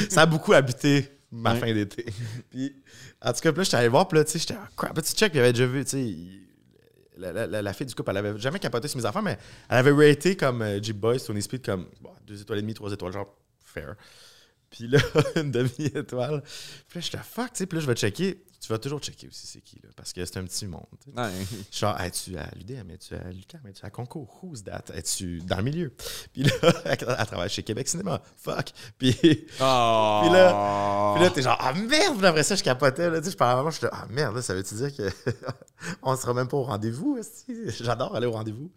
ça 0.09 0.21
a 0.21 0.25
beaucoup 0.25 0.53
habité 0.53 1.09
ma 1.33 1.53
Ouais. 1.53 1.59
fin 1.59 1.73
d'été. 1.73 2.05
Puis, 2.49 2.73
en 3.21 3.33
tout 3.33 3.41
cas, 3.41 3.51
puis 3.51 3.57
là, 3.57 3.63
j'étais 3.65 3.77
allé 3.77 3.87
voir, 3.89 4.07
puis 4.07 4.17
là, 4.19 4.23
tu 4.23 4.31
sais, 4.31 4.39
j'étais, 4.39 4.55
ah, 4.57 4.69
crap, 4.77 4.93
petit 4.95 5.13
check, 5.13 5.31
puis 5.31 5.39
il 5.39 5.41
avait 5.41 5.51
déjà 5.51 5.65
vu, 5.65 5.83
tu 5.83 5.89
sais, 5.91 6.15
la, 7.17 7.47
la- 7.47 7.61
la- 7.61 7.73
fille 7.73 7.85
du 7.87 7.95
couple, 7.95 8.11
elle 8.11 8.17
avait 8.17 8.37
jamais 8.39 8.59
capoté 8.59 8.87
sur 8.87 8.97
mes 8.99 9.05
affaires, 9.05 9.21
mais 9.23 9.37
elle 9.69 9.77
avait 9.77 9.91
raté 10.09 10.35
comme 10.35 10.61
euh, 10.61 10.81
Jeep 10.81 10.97
Boys, 10.97 11.19
Tony 11.19 11.41
Speed, 11.41 11.65
comme 11.65 11.87
bon, 12.01 12.11
deux 12.25 12.41
étoiles 12.41 12.59
et 12.59 12.61
demie, 12.61 12.73
trois 12.73 12.91
étoiles, 12.91 13.13
genre, 13.13 13.35
fair. 13.63 13.95
Puis 14.69 14.87
là, 14.87 14.99
une 15.35 15.51
demi-étoile. 15.51 16.41
Puis 16.87 16.99
là, 16.99 17.01
j'étais 17.01 17.17
fuck, 17.23 17.53
tu 17.53 17.59
sais, 17.59 17.65
puis 17.65 17.77
là, 17.77 17.81
je 17.81 17.87
vais 17.87 17.95
checker. 17.95 18.43
Tu 18.65 18.71
vas 18.71 18.79
toujours 18.79 18.99
checker 18.99 19.27
aussi 19.27 19.45
c'est 19.45 19.61
qui, 19.61 19.75
là, 19.83 19.89
parce 19.95 20.11
que 20.11 20.25
c'est 20.25 20.37
un 20.37 20.43
petit 20.43 20.65
monde. 20.65 20.87
Ouais. 21.15 21.29
Genre, 21.71 22.01
es-tu 22.01 22.35
à 22.35 22.49
l'UDM, 22.55 22.89
es-tu 22.89 23.13
à 23.13 23.29
l'UQAM, 23.29 23.61
es-tu 23.67 23.85
à 23.85 23.91
Concours, 23.91 24.39
who's 24.41 24.63
that? 24.63 24.85
Es-tu 24.91 25.37
dans 25.41 25.57
le 25.57 25.61
milieu? 25.61 25.93
Puis 26.33 26.41
là, 26.41 26.51
elle 26.83 26.97
travaille 26.97 27.49
chez 27.49 27.61
Québec 27.61 27.87
Cinéma, 27.87 28.23
fuck. 28.35 28.71
Puis, 28.97 29.13
puis 29.13 29.45
Oh. 29.61 30.21
Puis 30.23 30.33
là, 30.33 31.29
t'es 31.31 31.43
genre, 31.43 31.57
ah 31.59 31.73
merde! 31.73 32.17
Puis 32.17 32.25
après 32.25 32.41
ça, 32.41 32.55
je 32.55 32.63
capotais, 32.63 33.07
là, 33.07 33.19
tu 33.19 33.25
sais, 33.25 33.31
je 33.33 33.37
parlais 33.37 33.53
à 33.53 33.57
maman, 33.57 33.69
je 33.69 33.85
ah 33.91 34.07
merde, 34.09 34.35
là, 34.35 34.41
ça 34.41 34.55
veut-tu 34.55 34.73
dire 34.73 34.95
que 34.95 35.11
on 36.01 36.17
sera 36.17 36.33
même 36.33 36.47
pas 36.47 36.57
au 36.57 36.63
rendez-vous? 36.63 37.19
J'adore 37.67 38.15
aller 38.15 38.25
au 38.25 38.31
rendez-vous. 38.31 38.71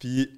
Puis 0.00 0.28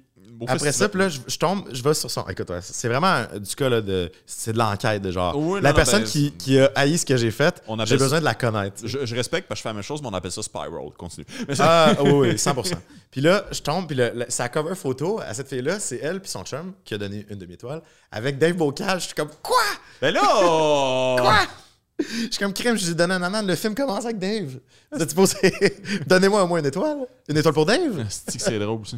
après 0.47 0.71
ça, 0.71 0.89
là, 0.93 1.09
je, 1.09 1.19
je 1.27 1.37
tombe, 1.37 1.67
je 1.71 1.83
vais 1.83 1.93
sur 1.93 2.09
son. 2.09 2.25
Écoute, 2.27 2.49
ouais, 2.49 2.59
c'est 2.61 2.87
vraiment 2.87 3.23
du 3.39 3.55
cas, 3.55 3.69
là, 3.69 3.81
de. 3.81 4.11
C'est 4.25 4.53
de 4.53 4.57
l'enquête, 4.57 5.01
de 5.01 5.11
genre. 5.11 5.35
Oui, 5.37 5.55
non, 5.55 5.61
la 5.61 5.69
non, 5.69 5.75
personne 5.75 6.01
ben, 6.03 6.07
qui, 6.09 6.31
qui 6.31 6.59
a 6.59 6.71
haï 6.75 6.97
ce 6.97 7.05
que 7.05 7.15
j'ai 7.17 7.31
fait, 7.31 7.61
j'ai 7.85 7.97
besoin 7.97 8.19
de 8.19 8.25
la 8.25 8.33
connaître. 8.33 8.81
Je, 8.83 9.05
je 9.05 9.15
respecte 9.15 9.47
parce 9.47 9.59
que 9.59 9.61
je 9.61 9.63
fais 9.63 9.69
la 9.69 9.73
même 9.75 9.83
chose, 9.83 10.01
mais 10.01 10.07
on 10.07 10.13
appelle 10.13 10.31
ça 10.31 10.41
Spiral. 10.41 10.89
Continue. 10.97 11.25
Ah, 11.59 11.93
oui, 12.01 12.11
oui, 12.11 12.29
100%. 12.35 12.73
Puis 13.11 13.21
là, 13.21 13.45
je 13.51 13.61
tombe, 13.61 13.85
puis 13.87 13.95
le- 13.95 14.11
le- 14.15 14.25
sa 14.29 14.49
cover 14.49 14.73
photo 14.75 15.19
à 15.19 15.33
cette 15.33 15.47
fille-là, 15.47 15.79
c'est 15.79 15.97
elle 15.97 16.19
puis 16.21 16.29
son 16.31 16.43
chum 16.43 16.73
qui 16.83 16.93
a 16.93 16.97
donné 16.97 17.25
une 17.29 17.37
demi-étoile. 17.37 17.81
Avec 18.11 18.37
Dave 18.39 18.53
Bocage, 18.55 19.01
je 19.01 19.05
suis 19.07 19.15
comme, 19.15 19.29
quoi? 19.43 19.61
Ben 20.01 20.13
là! 20.13 20.21
Quoi? 21.21 21.39
Je 22.01 22.27
suis 22.31 22.39
comme 22.39 22.53
crème, 22.53 22.77
je 22.77 22.85
lui 22.85 22.91
ai 22.91 22.95
donné 22.95 23.13
un 23.15 23.21
anan, 23.23 23.45
le 23.45 23.55
film 23.55 23.75
commence 23.75 24.05
avec 24.05 24.17
Dave. 24.19 24.59
Vous 24.91 25.01
êtes 25.01 25.09
supposé. 25.09 25.37
Donnez-moi 26.07 26.43
au 26.43 26.47
moins 26.47 26.59
une 26.59 26.65
étoile. 26.65 26.97
Une 27.29 27.37
étoile 27.37 27.53
pour 27.53 27.65
Dave? 27.65 28.05
C'est 28.09 28.37
que 28.37 28.43
c'est 28.43 28.59
drôle. 28.59 28.81
ça? 28.85 28.97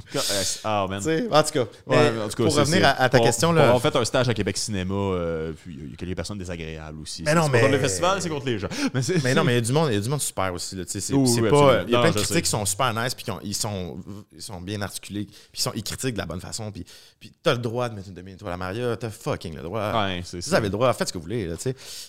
Ah, 0.64 0.88
man. 0.90 1.00
En 1.32 1.44
tout 1.44 1.52
cas. 1.52 1.66
Ouais, 1.86 2.12
en 2.26 2.28
tout 2.30 2.36
cas, 2.38 2.44
pour 2.46 2.56
revenir 2.56 2.86
à, 2.86 2.90
à 3.02 3.10
ta 3.10 3.20
on- 3.20 3.24
question, 3.24 3.50
On 3.50 3.54
là. 3.54 3.76
a 3.76 3.80
fait 3.80 3.96
un 3.96 4.04
stage 4.06 4.28
à 4.28 4.34
Québec 4.34 4.58
Cinéma, 4.58 4.94
euh, 4.94 5.52
puis 5.54 5.78
il 5.80 5.90
y 5.92 5.94
a 5.94 5.96
quelques 5.96 6.16
personnes 6.16 6.38
désagréables 6.40 7.00
aussi. 7.02 7.22
Mais 7.24 7.36
non, 7.36 7.48
mais- 7.48 7.60
pas 7.60 7.66
contre 7.68 7.74
le 7.74 7.80
festival, 7.80 8.22
c'est 8.22 8.30
contre 8.30 8.46
les 8.48 8.58
gens. 8.58 8.70
Mais, 9.24 9.34
non, 9.36 9.44
mais 9.44 9.54
il 9.54 9.56
y 9.56 9.58
a 9.58 9.62
du 9.62 9.72
monde, 9.72 9.90
il 9.92 9.96
y 9.96 9.98
a 9.98 10.02
du 10.02 10.10
monde 10.10 10.22
super 10.22 10.54
aussi. 10.54 10.76
Là, 10.76 10.84
c'est, 10.88 11.14
Oui, 11.14 11.30
oui, 11.42 11.50
pas, 11.50 11.84
il 11.86 11.92
y 11.92 11.96
a 11.96 11.98
Non, 11.98 12.02
plein 12.04 12.10
de 12.12 12.16
critiques 12.16 12.34
sais. 12.36 12.42
qui 12.42 12.50
sont 12.50 12.66
super 12.66 12.94
nice, 12.94 13.14
puis 13.14 13.24
qui 13.26 13.32
ont- 13.32 13.40
ils, 13.44 13.54
sont, 13.56 13.98
ils 14.36 14.42
sont 14.42 14.62
bien 14.62 14.82
articulés, 14.82 15.26
puis 15.26 15.36
ils, 15.60 15.62
sont, 15.62 15.72
ils 15.76 15.84
critiquent 15.84 16.14
de 16.14 16.20
la 16.20 16.26
bonne 16.26 16.42
façon. 16.42 16.72
Puis, 16.72 16.86
puis 17.20 17.32
t'as 17.44 17.54
le 17.54 17.60
droit 17.60 17.90
de 17.90 17.96
mettre 17.96 18.08
une 18.10 18.14
demi-étoile 18.16 18.54
à 18.54 18.58
Maria, 18.58 18.96
t'as 18.98 19.10
fucking 19.10 19.56
le 19.56 19.62
droit. 19.62 19.92
Ouais, 20.06 20.22
c'est 20.26 20.38
Vous 20.38 20.50
ça. 20.50 20.58
avez 20.58 20.68
le 20.68 20.72
droit, 20.72 20.92
faites 20.94 21.10
ce 21.10 21.14
que 21.14 21.18
vous 21.18 21.24
voulez. 21.24 21.46
Là, 21.48 21.56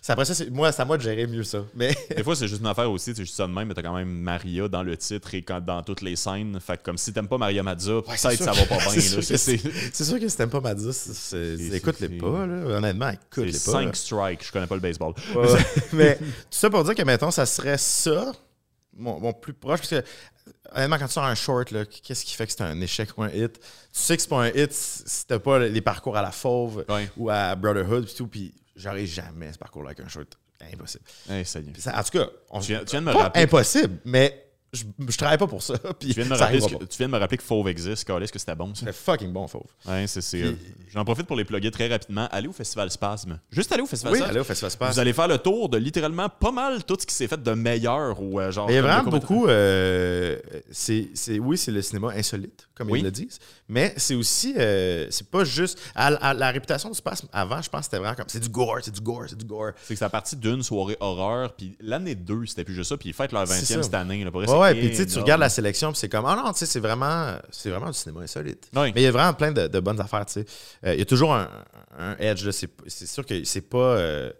après 0.08 0.24
ça, 0.24 0.44
moi, 0.50 0.72
c'est 0.72 0.82
à 0.84 0.86
moi 0.86 0.96
de 0.96 1.02
gérer 1.02 1.26
mieux 1.26 1.42
ça. 1.44 1.64
Mais 1.74 1.94
Des 2.16 2.22
fois, 2.22 2.36
c'est 2.36 2.48
juste 2.48 2.60
une 2.60 2.66
affaire 2.66 2.90
aussi, 2.90 3.10
tu 3.10 3.16
sais, 3.16 3.24
je 3.24 3.30
dis 3.30 3.34
ça 3.36 3.46
de 3.46 3.52
même, 3.52 3.68
mais 3.68 3.74
t'as 3.74 3.82
quand 3.82 3.94
même 3.94 4.08
Maria 4.08 4.68
dans 4.68 4.82
le 4.82 4.96
titre 4.96 5.34
et 5.34 5.42
quand, 5.42 5.60
dans 5.60 5.82
toutes 5.82 6.02
les 6.02 6.16
scènes. 6.16 6.58
Fait 6.60 6.76
que 6.78 6.82
comme 6.82 6.98
si 6.98 7.12
t'aimes 7.12 7.28
pas 7.28 7.38
Maria 7.38 7.62
Mazza, 7.62 8.00
c'est 8.16 8.28
peut-être 8.28 8.42
ça 8.44 8.52
va 8.52 8.66
pas 8.66 8.76
bien. 8.78 8.88
c'est 8.90 9.00
sûr 9.00 9.16
que 9.18 9.22
C'est 9.22 9.36
c'est 9.36 10.28
si 10.28 10.36
t'aimes 10.36 10.50
pas 10.50 10.60
c'est, 10.76 10.92
c'est- 10.92 11.56
C'est- 11.56 11.76
écoute-les 11.76 12.08
c'est- 12.08 12.18
pas. 12.18 12.46
Là. 12.46 12.76
Honnêtement, 12.78 13.10
écoute-les 13.10 13.52
c'est 13.52 13.70
pas. 13.72 13.78
5 13.82 13.96
strikes, 13.96 14.46
je 14.46 14.52
connais 14.52 14.66
pas 14.66 14.74
le 14.76 14.80
baseball. 14.80 15.14
Ouais, 15.34 15.52
ouais. 15.52 15.60
mais 15.92 16.16
tout 16.16 16.24
ça 16.50 16.70
pour 16.70 16.84
dire 16.84 16.94
que, 16.94 17.02
mettons, 17.02 17.30
ça 17.30 17.46
serait 17.46 17.78
ça, 17.78 18.32
mon, 18.96 19.18
mon 19.20 19.32
plus 19.32 19.52
proche, 19.52 19.80
parce 19.80 19.90
que, 19.90 20.04
honnêtement, 20.74 20.98
quand 20.98 21.06
tu 21.06 21.12
sors 21.12 21.24
un 21.24 21.34
short, 21.34 21.72
qu'est-ce 22.02 22.24
qui 22.24 22.34
fait 22.34 22.46
que 22.46 22.52
c'est 22.52 22.62
un 22.62 22.80
échec 22.80 23.10
ou 23.16 23.22
un 23.22 23.30
hit? 23.30 23.52
Tu 23.54 23.60
sais 23.92 24.16
que 24.16 24.22
c'est 24.22 24.28
pas 24.28 24.44
un 24.44 24.48
hit 24.50 24.72
si 24.72 25.26
t'as 25.26 25.38
pas 25.38 25.58
les 25.58 25.80
parcours 25.80 26.16
à 26.16 26.22
la 26.22 26.30
Fauve 26.32 26.84
Ouais. 26.88 27.10
ou 27.16 27.30
à 27.30 27.54
Brotherhood 27.54 28.06
pis 28.06 28.14
tout, 28.14 28.26
puis 28.28 28.54
j'aurais 28.76 29.06
jamais 29.06 29.52
ce 29.52 29.58
parcours-là 29.58 29.90
avec 29.90 30.00
un 30.00 30.08
short. 30.08 30.38
Impossible. 30.72 31.04
Hey, 31.28 31.44
ça 31.44 31.60
en 31.60 32.02
tout 32.02 32.18
cas, 32.18 32.28
on, 32.50 32.60
Tu 32.60 32.66
tu 32.66 32.72
viens 32.72 33.00
de 33.00 33.06
me 33.06 33.12
rappeler. 33.12 33.42
impossible, 33.42 33.98
mais 34.04 34.46
je, 34.74 34.84
je 35.08 35.16
travaille 35.16 35.38
pas 35.38 35.46
pour 35.46 35.62
ça, 35.62 35.74
puis 35.98 36.08
Tu 36.08 36.14
viens 36.14 36.24
de 36.24 36.30
me 36.30 36.36
ça 36.36 36.46
que- 36.48 36.84
tu 36.84 36.98
viens 36.98 37.06
de 37.08 37.12
me 37.12 37.18
rappeler 37.18 37.38
que 37.38 37.42
Fauve 37.42 37.68
existe. 37.68 38.08
Est-ce 38.10 38.32
que 38.32 38.38
c'était 38.38 38.54
bon, 38.54 38.74
ça? 38.74 38.86
C'est 38.86 38.94
fucking 38.94 39.32
bon, 39.32 39.46
Fauve. 39.46 39.62
Ouais, 39.86 40.06
c'est, 40.06 40.20
c'est, 40.20 40.38
Puis- 40.40 40.48
euh, 40.48 40.54
J'en 40.92 41.04
profite 41.04 41.26
pour 41.26 41.36
les 41.36 41.44
plugger 41.44 41.70
très 41.70 41.88
rapidement. 41.88 42.28
Allez 42.30 42.48
au 42.48 42.52
Festival 42.52 42.90
Spasme. 42.90 43.38
Juste 43.50 43.72
aller 43.72 43.82
au 43.82 43.86
Festival 43.86 44.12
Oui, 44.12 44.18
Spasme. 44.18 44.30
allez 44.30 44.40
au 44.40 44.44
Festival. 44.44 44.92
Vous 44.92 44.98
allez 44.98 45.12
faire 45.12 45.28
le 45.28 45.38
tour 45.38 45.68
de 45.68 45.78
littéralement 45.78 46.28
pas 46.28 46.52
mal 46.52 46.84
tout 46.84 46.96
ce 47.00 47.06
qui 47.06 47.14
s'est 47.14 47.26
fait 47.28 47.42
de 47.42 47.50
meilleur 47.52 48.20
ou 48.22 48.38
euh, 48.40 48.50
genre. 48.52 48.66
Mais 48.66 48.74
il 48.74 48.76
y 48.76 48.78
a 48.78 48.82
vraiment 48.82 49.10
beaucoup. 49.10 49.46
euh, 49.48 50.38
c'est, 50.70 51.08
oui, 51.40 51.56
c'est 51.58 51.72
le 51.72 51.82
cinéma 51.82 52.12
insolite, 52.16 52.68
comme 52.74 52.90
Oui. 52.90 53.00
ils 53.00 53.04
le 53.04 53.10
disent. 53.10 53.38
Mais 53.68 53.94
c'est 53.96 54.14
aussi. 54.14 54.54
euh, 54.58 55.06
c'est 55.10 55.28
pas 55.30 55.44
juste. 55.44 55.78
à- 55.94 56.06
à 56.14 56.34
la 56.34 56.50
réputation 56.50 56.88
du 56.90 56.94
spasme, 56.96 57.28
avant, 57.32 57.60
je 57.62 57.68
pense 57.68 57.80
que 57.80 57.84
c'était 57.86 57.98
vraiment 57.98 58.14
comme. 58.14 58.26
C'est 58.28 58.40
du 58.40 58.48
gore, 58.48 58.78
c'est 58.82 58.94
du 58.94 59.00
gore, 59.00 59.24
c'est 59.28 59.38
du 59.38 59.44
gore. 59.44 59.72
C'est 59.82 59.94
que 59.94 59.98
c'est 59.98 60.04
à 60.04 60.10
partir 60.10 60.38
d'une 60.38 60.62
soirée 60.62 60.96
horreur, 61.00 61.54
puis 61.54 61.76
l'année 61.80 62.14
2, 62.14 62.46
c'était 62.46 62.64
plus 62.64 62.74
juste 62.74 62.90
ça, 62.90 62.96
puis 62.96 63.08
ils 63.10 63.12
fêtent 63.14 63.32
leur 63.32 63.46
C'est 63.48 63.54
20e 63.62 63.76
ça. 63.78 63.82
cette 63.82 63.94
année. 63.94 64.22
Là, 64.24 64.30
pour 64.30 64.40
vrai, 64.40 64.46
Ouais, 64.64 64.74
puis 64.74 65.06
tu 65.06 65.18
regardes 65.18 65.40
la 65.40 65.48
sélection, 65.48 65.90
puis 65.92 65.98
c'est 65.98 66.08
comme. 66.08 66.24
Ah 66.26 66.36
non, 66.36 66.52
tu 66.52 66.58
sais, 66.60 66.66
c'est 66.66 66.80
vraiment. 66.80 67.36
C'est 67.50 67.70
vraiment 67.70 67.88
du 67.90 67.94
cinéma 67.96 68.20
insolite. 68.22 68.68
Oui. 68.74 68.92
Mais 68.94 69.02
il 69.02 69.04
y 69.04 69.06
a 69.06 69.12
vraiment 69.12 69.32
plein 69.34 69.52
de, 69.52 69.66
de 69.66 69.80
bonnes 69.80 70.00
affaires, 70.00 70.26
tu 70.26 70.32
sais. 70.34 70.46
Euh, 70.86 70.94
il 70.94 70.98
y 70.98 71.02
a 71.02 71.06
toujours 71.06 71.34
un, 71.34 71.48
un 71.98 72.16
edge. 72.18 72.48
C'est, 72.50 73.06
sûr 73.06 73.24
que 73.24 73.44
c'est 73.44 73.62
pas. 73.62 73.78
euh, 73.78 74.32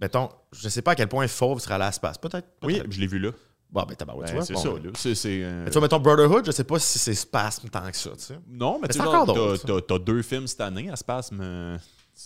mettons, 0.00 0.28
je 0.52 0.68
sais 0.68 0.82
pas 0.82 0.92
à 0.92 0.94
quel 0.94 1.08
point 1.08 1.26
Fauve 1.28 1.60
sera 1.60 1.76
à 1.76 1.78
la 1.78 1.92
space. 1.92 2.18
Peut-être. 2.18 2.46
Oui, 2.62 2.78
peut-être. 2.78 2.92
je 2.92 3.00
l'ai 3.00 3.06
vu 3.06 3.18
là. 3.18 3.30
Bon, 3.70 3.84
ben, 3.88 3.94
tabarouette, 3.94 4.30
tu 4.30 4.32
Ouais, 4.32 4.38
vois. 4.38 4.46
c'est 4.46 4.54
bon, 4.54 4.60
ça. 4.60 4.68
ben. 4.70 5.42
Euh, 5.44 5.62
Mais 5.64 5.70
tu 5.70 5.72
vois, 5.74 5.82
mettons 5.82 6.00
Brotherhood, 6.00 6.44
je 6.44 6.50
sais 6.50 6.64
pas 6.64 6.78
si 6.80 6.98
c'est 6.98 7.14
spasme 7.14 7.68
tant 7.68 7.88
que 7.88 7.96
ça, 7.96 8.10
tu 8.10 8.24
sais. 8.24 8.38
Non, 8.48 8.80
mais 8.82 8.88
tu 8.88 8.98
sais, 8.98 9.82
t'as, 9.86 9.98
deux 9.98 10.22
films 10.22 10.48
cette 10.48 10.60
année 10.60 10.90
à 10.90 10.96
Spasme. 10.96 11.78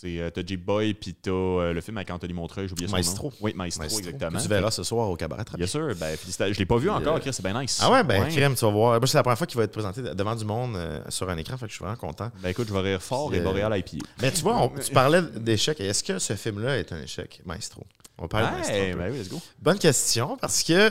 Euh, 0.03 0.07
C'est 0.07 0.19
euh, 0.19 0.29
t'as 0.29 0.41
J-Boy, 0.45 0.93
puis 0.93 1.13
t'as 1.13 1.31
euh, 1.31 1.73
le 1.73 1.81
film 1.81 1.97
avec 1.97 2.09
Anthony 2.09 2.33
Montreuil, 2.33 2.67
j'ai 2.67 2.73
oublié 2.73 2.87
son 2.87 2.95
Maestro. 2.95 3.27
nom. 3.29 3.33
Oui, 3.41 3.53
Maestro, 3.55 3.81
Maestro, 3.83 3.99
exactement. 3.99 4.37
que 4.37 4.43
Tu 4.43 4.49
verras 4.49 4.71
ce 4.71 4.83
soir 4.83 5.09
au 5.09 5.15
cabaret. 5.15 5.43
Bien 5.57 5.67
sûr, 5.67 5.93
ben. 5.95 6.17
Je 6.27 6.59
l'ai 6.59 6.65
pas 6.65 6.77
vu 6.77 6.89
encore, 6.89 7.19
Chris, 7.19 7.33
c'est 7.33 7.43
bien 7.43 7.59
nice. 7.61 7.79
Ah 7.81 7.91
ouais, 7.91 8.03
ben 8.03 8.27
crème, 8.29 8.55
tu 8.55 8.65
vas 8.65 8.71
voir. 8.71 8.99
Moi, 8.99 9.07
c'est 9.07 9.17
la 9.17 9.23
première 9.23 9.37
fois 9.37 9.47
qu'il 9.47 9.57
va 9.57 9.63
être 9.63 9.71
présenté 9.71 10.01
devant 10.01 10.35
du 10.35 10.45
monde 10.45 10.75
euh, 10.75 10.99
sur 11.09 11.29
un 11.29 11.37
écran, 11.37 11.57
fait 11.57 11.65
que 11.65 11.71
je 11.71 11.75
suis 11.75 11.83
vraiment 11.83 11.97
content. 11.97 12.31
Ben 12.41 12.49
écoute, 12.49 12.67
je 12.67 12.73
vais 12.73 12.81
rire 12.81 13.01
fort 13.01 13.33
et 13.33 13.39
Euh, 13.39 13.43
Boréal 13.43 13.75
IPA. 13.77 14.05
Mais 14.21 14.31
tu 14.31 14.41
vois, 14.41 14.57
on- 14.61 14.69
tu 14.69 14.91
parlais 14.91 15.21
d'échec. 15.21 15.79
Est-ce 15.79 16.03
que 16.03 16.19
ce 16.19 16.35
film-là 16.35 16.77
est 16.77 16.91
un 16.91 17.01
échec, 17.01 17.41
Maestro? 17.45 17.85
On 18.17 18.23
va 18.23 18.27
parler 18.27 18.47
de 18.47 18.51
Maestro. 18.53 18.75
Ouais, 18.75 18.93
ben 18.95 19.11
oui, 19.11 19.17
let's 19.19 19.29
go. 19.29 19.41
Bonne 19.59 19.77
question, 19.79 20.37
parce 20.37 20.63
que 20.63 20.73
euh, 20.73 20.89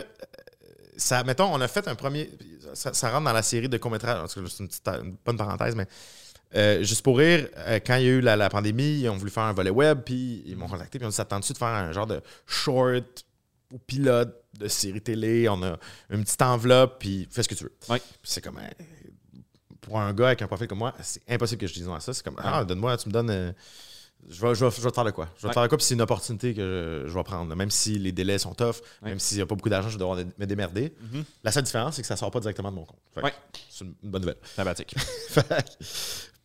ça, 0.96 1.24
mettons, 1.24 1.52
on 1.52 1.60
a 1.60 1.68
fait 1.68 1.86
un 1.88 1.94
premier. 1.94 2.30
Ça, 2.74 2.92
ça 2.92 3.10
rentre 3.10 3.24
dans 3.24 3.32
la 3.32 3.42
série 3.42 3.68
de 3.68 3.76
cas, 3.76 3.88
C'est 4.28 4.40
une, 4.40 4.68
petite- 4.68 4.88
une 4.88 5.16
bonne 5.24 5.36
parenthèse, 5.36 5.74
mais 5.74 5.86
euh, 6.54 6.82
juste 6.82 7.02
pour 7.02 7.18
rire, 7.18 7.48
euh, 7.58 7.80
quand 7.84 7.96
il 7.96 8.04
y 8.04 8.08
a 8.08 8.10
eu 8.12 8.20
la, 8.20 8.36
la 8.36 8.48
pandémie, 8.48 9.00
ils 9.00 9.08
ont 9.08 9.16
voulu 9.16 9.30
faire 9.30 9.42
un 9.44 9.52
volet 9.52 9.70
web, 9.70 10.00
puis 10.04 10.42
ils 10.46 10.56
m'ont 10.56 10.68
contacté, 10.68 10.98
puis 10.98 11.06
on 11.06 11.08
dit 11.10 11.14
s'attend-tu 11.16 11.52
de 11.52 11.58
faire 11.58 11.68
un 11.68 11.92
genre 11.92 12.06
de 12.06 12.20
short 12.46 13.24
ou 13.72 13.78
pilote 13.78 14.40
de 14.58 14.68
série 14.68 15.00
télé 15.00 15.48
On 15.48 15.62
a 15.64 15.76
une 16.10 16.22
petite 16.24 16.42
enveloppe, 16.42 16.98
puis 17.00 17.26
fais 17.30 17.42
ce 17.42 17.48
que 17.48 17.54
tu 17.54 17.64
veux. 17.64 17.74
Ouais. 17.88 18.00
C'est 18.22 18.40
comme. 18.42 18.58
euh, 18.58 19.40
pour 19.80 19.98
un 20.00 20.14
gars 20.14 20.28
avec 20.28 20.40
un 20.42 20.46
profil 20.46 20.66
comme 20.68 20.78
moi, 20.78 20.94
c'est 21.02 21.20
impossible 21.28 21.60
que 21.60 21.66
je 21.66 21.74
dise 21.74 21.86
non 21.86 21.94
à 21.94 22.00
ça. 22.00 22.14
C'est 22.14 22.24
comme, 22.24 22.36
ah, 22.38 22.64
donne-moi, 22.64 22.96
tu 22.96 23.08
me 23.08 23.12
donnes. 23.12 23.54
je 24.30 24.40
vais, 24.40 24.54
je, 24.54 24.64
vais, 24.64 24.70
je 24.70 24.80
vais 24.80 24.88
te 24.90 24.94
faire 24.94 25.04
de 25.04 25.10
quoi? 25.10 25.28
Je 25.36 25.42
vais 25.42 25.48
te 25.48 25.52
faire 25.52 25.62
de 25.64 25.68
quoi, 25.68 25.76
puis 25.76 25.84
c'est 25.86 25.92
une 25.94 26.00
opportunité 26.00 26.54
que 26.54 27.02
je, 27.04 27.10
je 27.10 27.14
vais 27.14 27.22
prendre. 27.22 27.54
Même 27.54 27.70
si 27.70 27.98
les 27.98 28.10
délais 28.12 28.38
sont 28.38 28.54
tough, 28.54 28.76
Ouais. 29.02 29.10
même 29.10 29.18
s'il 29.18 29.36
n'y 29.36 29.42
a 29.42 29.46
pas 29.46 29.54
beaucoup 29.54 29.68
d'argent, 29.68 29.88
je 29.90 29.94
vais 29.94 29.98
devoir 29.98 30.16
me 30.16 30.46
démerder. 30.46 30.94
Mhm. 31.12 31.24
La 31.42 31.52
seule 31.52 31.64
différence, 31.64 31.96
c'est 31.96 32.02
que 32.02 32.08
ça 32.08 32.14
ne 32.14 32.18
sort 32.18 32.30
pas 32.30 32.40
directement 32.40 32.70
de 32.70 32.76
mon 32.76 32.84
compte. 32.86 33.00
Ouais. 33.22 33.34
C'est 33.68 33.84
une, 33.84 33.94
une 34.02 34.10
bonne 34.10 34.22
nouvelle. 34.22 34.38
Sympathique. 34.56 34.94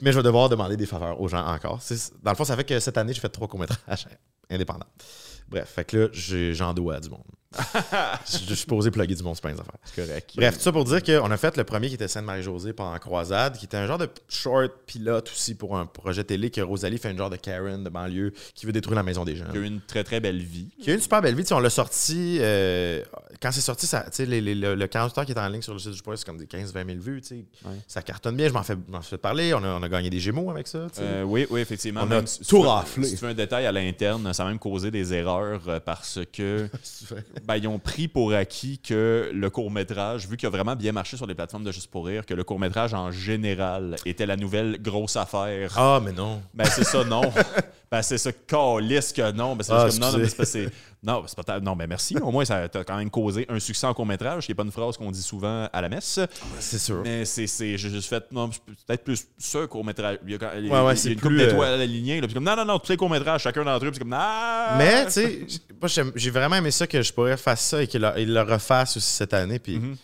Mais 0.02 0.12
je 0.12 0.18
vais 0.18 0.24
devoir 0.24 0.50
demander 0.50 0.78
des 0.78 0.86
faveurs 0.86 1.20
aux 1.20 1.28
gens 1.28 1.46
encore. 1.46 1.80
Dans 2.24 2.32
le 2.32 2.38
fond, 2.38 2.46
ça 2.46 2.56
fait 2.56 2.64
que 2.64 2.80
cette 2.80 2.98
année, 2.98 3.14
j'ai 3.14 3.20
fait 3.20 3.30
trois 3.30 3.48
courts-métrages 3.48 4.08
indépendants. 4.50 4.88
Bref, 5.50 5.70
fait 5.76 5.86
que 5.86 5.98
là, 5.98 6.54
j'en 6.54 6.74
dois 6.74 6.96
à 6.96 7.00
du 7.00 7.10
monde. 7.10 7.24
je, 8.48 8.54
suis 8.54 8.66
posé 8.68 8.92
plugger 8.92 9.16
du 9.16 9.24
monde, 9.24 9.36
c'est 9.36 9.42
pas 9.42 9.50
une 9.50 9.60
affaire. 9.60 9.74
C'est 9.84 10.06
correct. 10.06 10.32
Bref, 10.36 10.58
tout 10.58 10.62
ça 10.64 10.72
pour 10.72 10.86
dire 10.86 11.02
qu'on 11.04 11.32
a 11.32 11.38
fait 11.38 11.58
le 11.58 11.64
premier 11.64 11.88
qui 11.90 11.96
était 11.96 12.08
Sainte-Marie-Josée 12.08 12.74
pendant 12.74 12.98
Croisade, 13.00 13.58
qui 13.58 13.66
était 13.66 13.78
un 13.78 13.88
genre 13.88 13.98
de 13.98 14.08
short 14.28 14.72
pilote 14.86 15.30
aussi 15.32 15.56
pour 15.56 15.76
un 15.78 15.86
projet 15.88 16.24
télé 16.24 16.52
que 16.52 16.62
Rosalie 16.62 17.00
fait 17.00 17.10
une 17.12 17.18
genre 17.18 17.32
de 17.32 17.38
Karen 17.38 17.84
de 17.84 17.90
banlieue 17.90 18.34
qui 18.54 18.66
veut 18.68 18.72
détruire 18.72 18.98
la 18.98 19.04
maison 19.04 19.26
des 19.26 19.36
gens. 19.36 19.46
Il 19.54 19.58
a 19.58 19.62
eu 19.62 19.66
une 19.66 19.82
très 19.82 20.04
très 20.04 20.20
belle 20.20 20.38
vie. 20.44 20.70
Qui 20.82 20.90
a 20.92 20.94
eu 20.94 20.96
une 20.98 21.02
super 21.02 21.22
belle 21.22 21.36
vie. 21.36 21.42
Tu 21.44 21.48
sais, 21.50 21.54
on 21.56 21.60
l'a 21.60 21.70
sorti. 21.72 22.38
euh, 22.40 23.04
quand 23.42 23.52
c'est 23.52 23.62
sorti, 23.62 23.88
ça, 23.88 24.02
tu 24.02 24.10
sais, 24.18 24.26
les- 24.28 24.42
les- 24.42 24.56
le, 24.56 24.76
le 24.76 24.88
48 24.88 25.18
heures 25.20 25.26
qui 25.26 25.32
est 25.32 25.40
en 25.40 25.48
ligne 25.50 25.62
sur 25.64 25.74
le 25.74 25.80
site 25.80 25.92
du 25.94 26.02
point, 26.04 26.16
c'est 26.16 26.26
comme 26.26 26.38
des 26.38 26.46
15-20 26.46 26.86
000 26.86 27.00
vues. 27.00 27.22
tu 27.22 27.28
sais. 27.30 27.36
Ouais. 27.66 27.76
Ça 27.88 28.02
cartonne 28.04 28.36
bien. 28.36 28.48
Je 28.48 28.54
m'en 28.54 28.64
fais, 28.64 28.76
fais 29.02 29.18
parler. 29.18 29.54
On 29.56 29.64
a, 29.64 29.70
on 29.70 29.82
a 29.82 29.90
gagné 29.90 30.10
des 30.12 30.20
Gémeaux 30.20 30.52
avec 30.52 30.68
ça. 30.68 30.86
Euh, 31.00 31.24
oui, 31.24 31.48
oui, 31.50 31.62
effectivement. 31.62 32.02
On 32.06 32.12
a 32.12 32.26
si- 32.28 32.42
tout 32.46 32.62
raflé. 32.62 33.06
Si 33.08 33.16
tu 33.16 33.26
veux 33.26 33.32
un 33.32 33.34
détail 33.34 33.66
à 33.66 33.72
l'interne, 33.72 34.32
ça 34.34 34.44
a 34.44 34.48
même 34.48 34.60
causé 34.60 34.92
des 34.92 35.14
erreurs 35.14 35.62
euh, 35.68 35.80
parce 35.80 36.20
que 36.32 36.68
ben, 37.46 37.58
ils 37.58 37.68
ont 37.68 37.80
pris 37.80 38.08
pour 38.08 38.34
acquis 38.34 38.80
que 38.80 39.30
le 39.34 39.50
court-métrage, 39.50 40.28
vu 40.28 40.38
qu'il 40.38 40.48
a 40.48 40.50
vraiment 40.50 40.76
bien 40.76 40.92
marché 40.92 41.18
sur 41.18 41.26
les 41.28 41.36
plateformes 41.36 41.64
de 41.64 41.72
Juste 41.72 41.90
pour 41.92 42.06
rire, 42.08 42.26
que 42.26 42.34
le 42.34 42.44
court-métrage 42.44 42.94
en 42.94 43.12
général 43.12 43.96
était 44.06 44.26
la 44.26 44.36
nouvelle 44.36 44.82
grosse 44.82 45.16
affaire. 45.16 45.74
Ah, 45.78 46.00
mais 46.04 46.12
non. 46.12 46.42
Ben 46.54 46.66
c'est 46.66 46.84
ça, 46.84 47.04
non. 47.04 47.22
ben 47.92 48.02
c'est 48.02 48.18
ça, 48.18 48.32
calisse 48.32 49.14
que 49.14 49.32
non. 49.32 49.56
Ben, 49.56 49.64
c'est 49.64 49.74
Ah, 49.74 49.88
comme, 49.90 50.00
non, 50.00 50.12
non, 50.12 50.18
mais 50.18 50.46
c'est 50.46 50.70
Non, 51.02 51.24
c'est 51.28 51.42
pas 51.42 51.60
non, 51.62 51.76
mais 51.76 51.88
merci. 51.88 52.18
Au 52.22 52.30
moins, 52.32 52.44
ça 52.44 52.68
t'a 52.68 52.84
quand 52.84 52.98
même 52.98 53.10
causé 53.10 53.46
un 53.48 53.60
succès 53.60 53.88
en 53.88 53.94
court-métrage, 53.94 54.46
qui 54.46 54.52
n'est 54.52 54.56
pas 54.56 54.64
une 54.64 54.72
phrase 54.72 54.98
qu'on 54.98 55.12
dit 55.12 55.22
souvent 55.22 55.70
à 55.72 55.82
la 55.82 55.88
messe. 55.88 56.20
C'est 56.60 56.78
sûr. 56.80 57.02
Mais 57.06 57.24
c'est, 57.24 57.48
c'est, 57.48 57.78
j'ai 57.78 57.90
juste 57.90 58.10
fait, 58.10 58.24
non, 58.32 58.50
peut-être 58.50 59.04
plus 59.06 59.26
ce 59.38 59.66
court-métrage. 59.66 60.18
Il 60.26 60.32
y 60.32 60.36
a, 60.36 60.38
quand- 60.38 60.50
il 60.58 60.66
y 60.68 60.70
a- 60.70 60.74
Ouais, 60.74 60.88
ouais, 60.88 60.94
il 60.94 60.98
y 60.98 61.00
c'est 61.00 61.10
a 61.10 61.12
une 61.14 61.20
couple 61.22 61.36
plus, 61.36 61.44
euh, 61.44 61.48
d'étoiles. 61.52 61.80
Là, 61.80 62.26
puis 62.28 62.34
comme, 62.34 62.44
non, 62.44 62.56
non, 62.58 62.66
non, 62.66 62.80
tous 62.80 62.92
les 62.92 62.98
courts-métrages, 62.98 63.44
chacun 63.44 63.64
d'entre 63.64 63.86
eux. 63.86 63.92
Puis 63.92 64.00
comme, 64.00 64.14
ah! 64.14 64.76
Mais, 64.78 65.06
tu 65.06 65.12
sais, 65.12 65.48
moi, 65.82 65.90
j'ai 66.16 66.30
vraiment 66.32 66.58
aimé 66.58 66.72
ça 66.72 66.86
que 66.86 67.02
je 67.02 67.14
pourrais 67.14 67.29
faire 67.38 67.58
ça 67.58 67.82
et 67.84 67.88
qu'il 67.88 68.02
le, 68.02 68.12
il 68.18 68.34
le 68.34 68.42
refasse 68.42 68.98
aussi 68.98 69.12
cette 69.12 69.34
année. 69.34 69.60
Puis, 69.60 69.78
Mhm. 69.80 69.96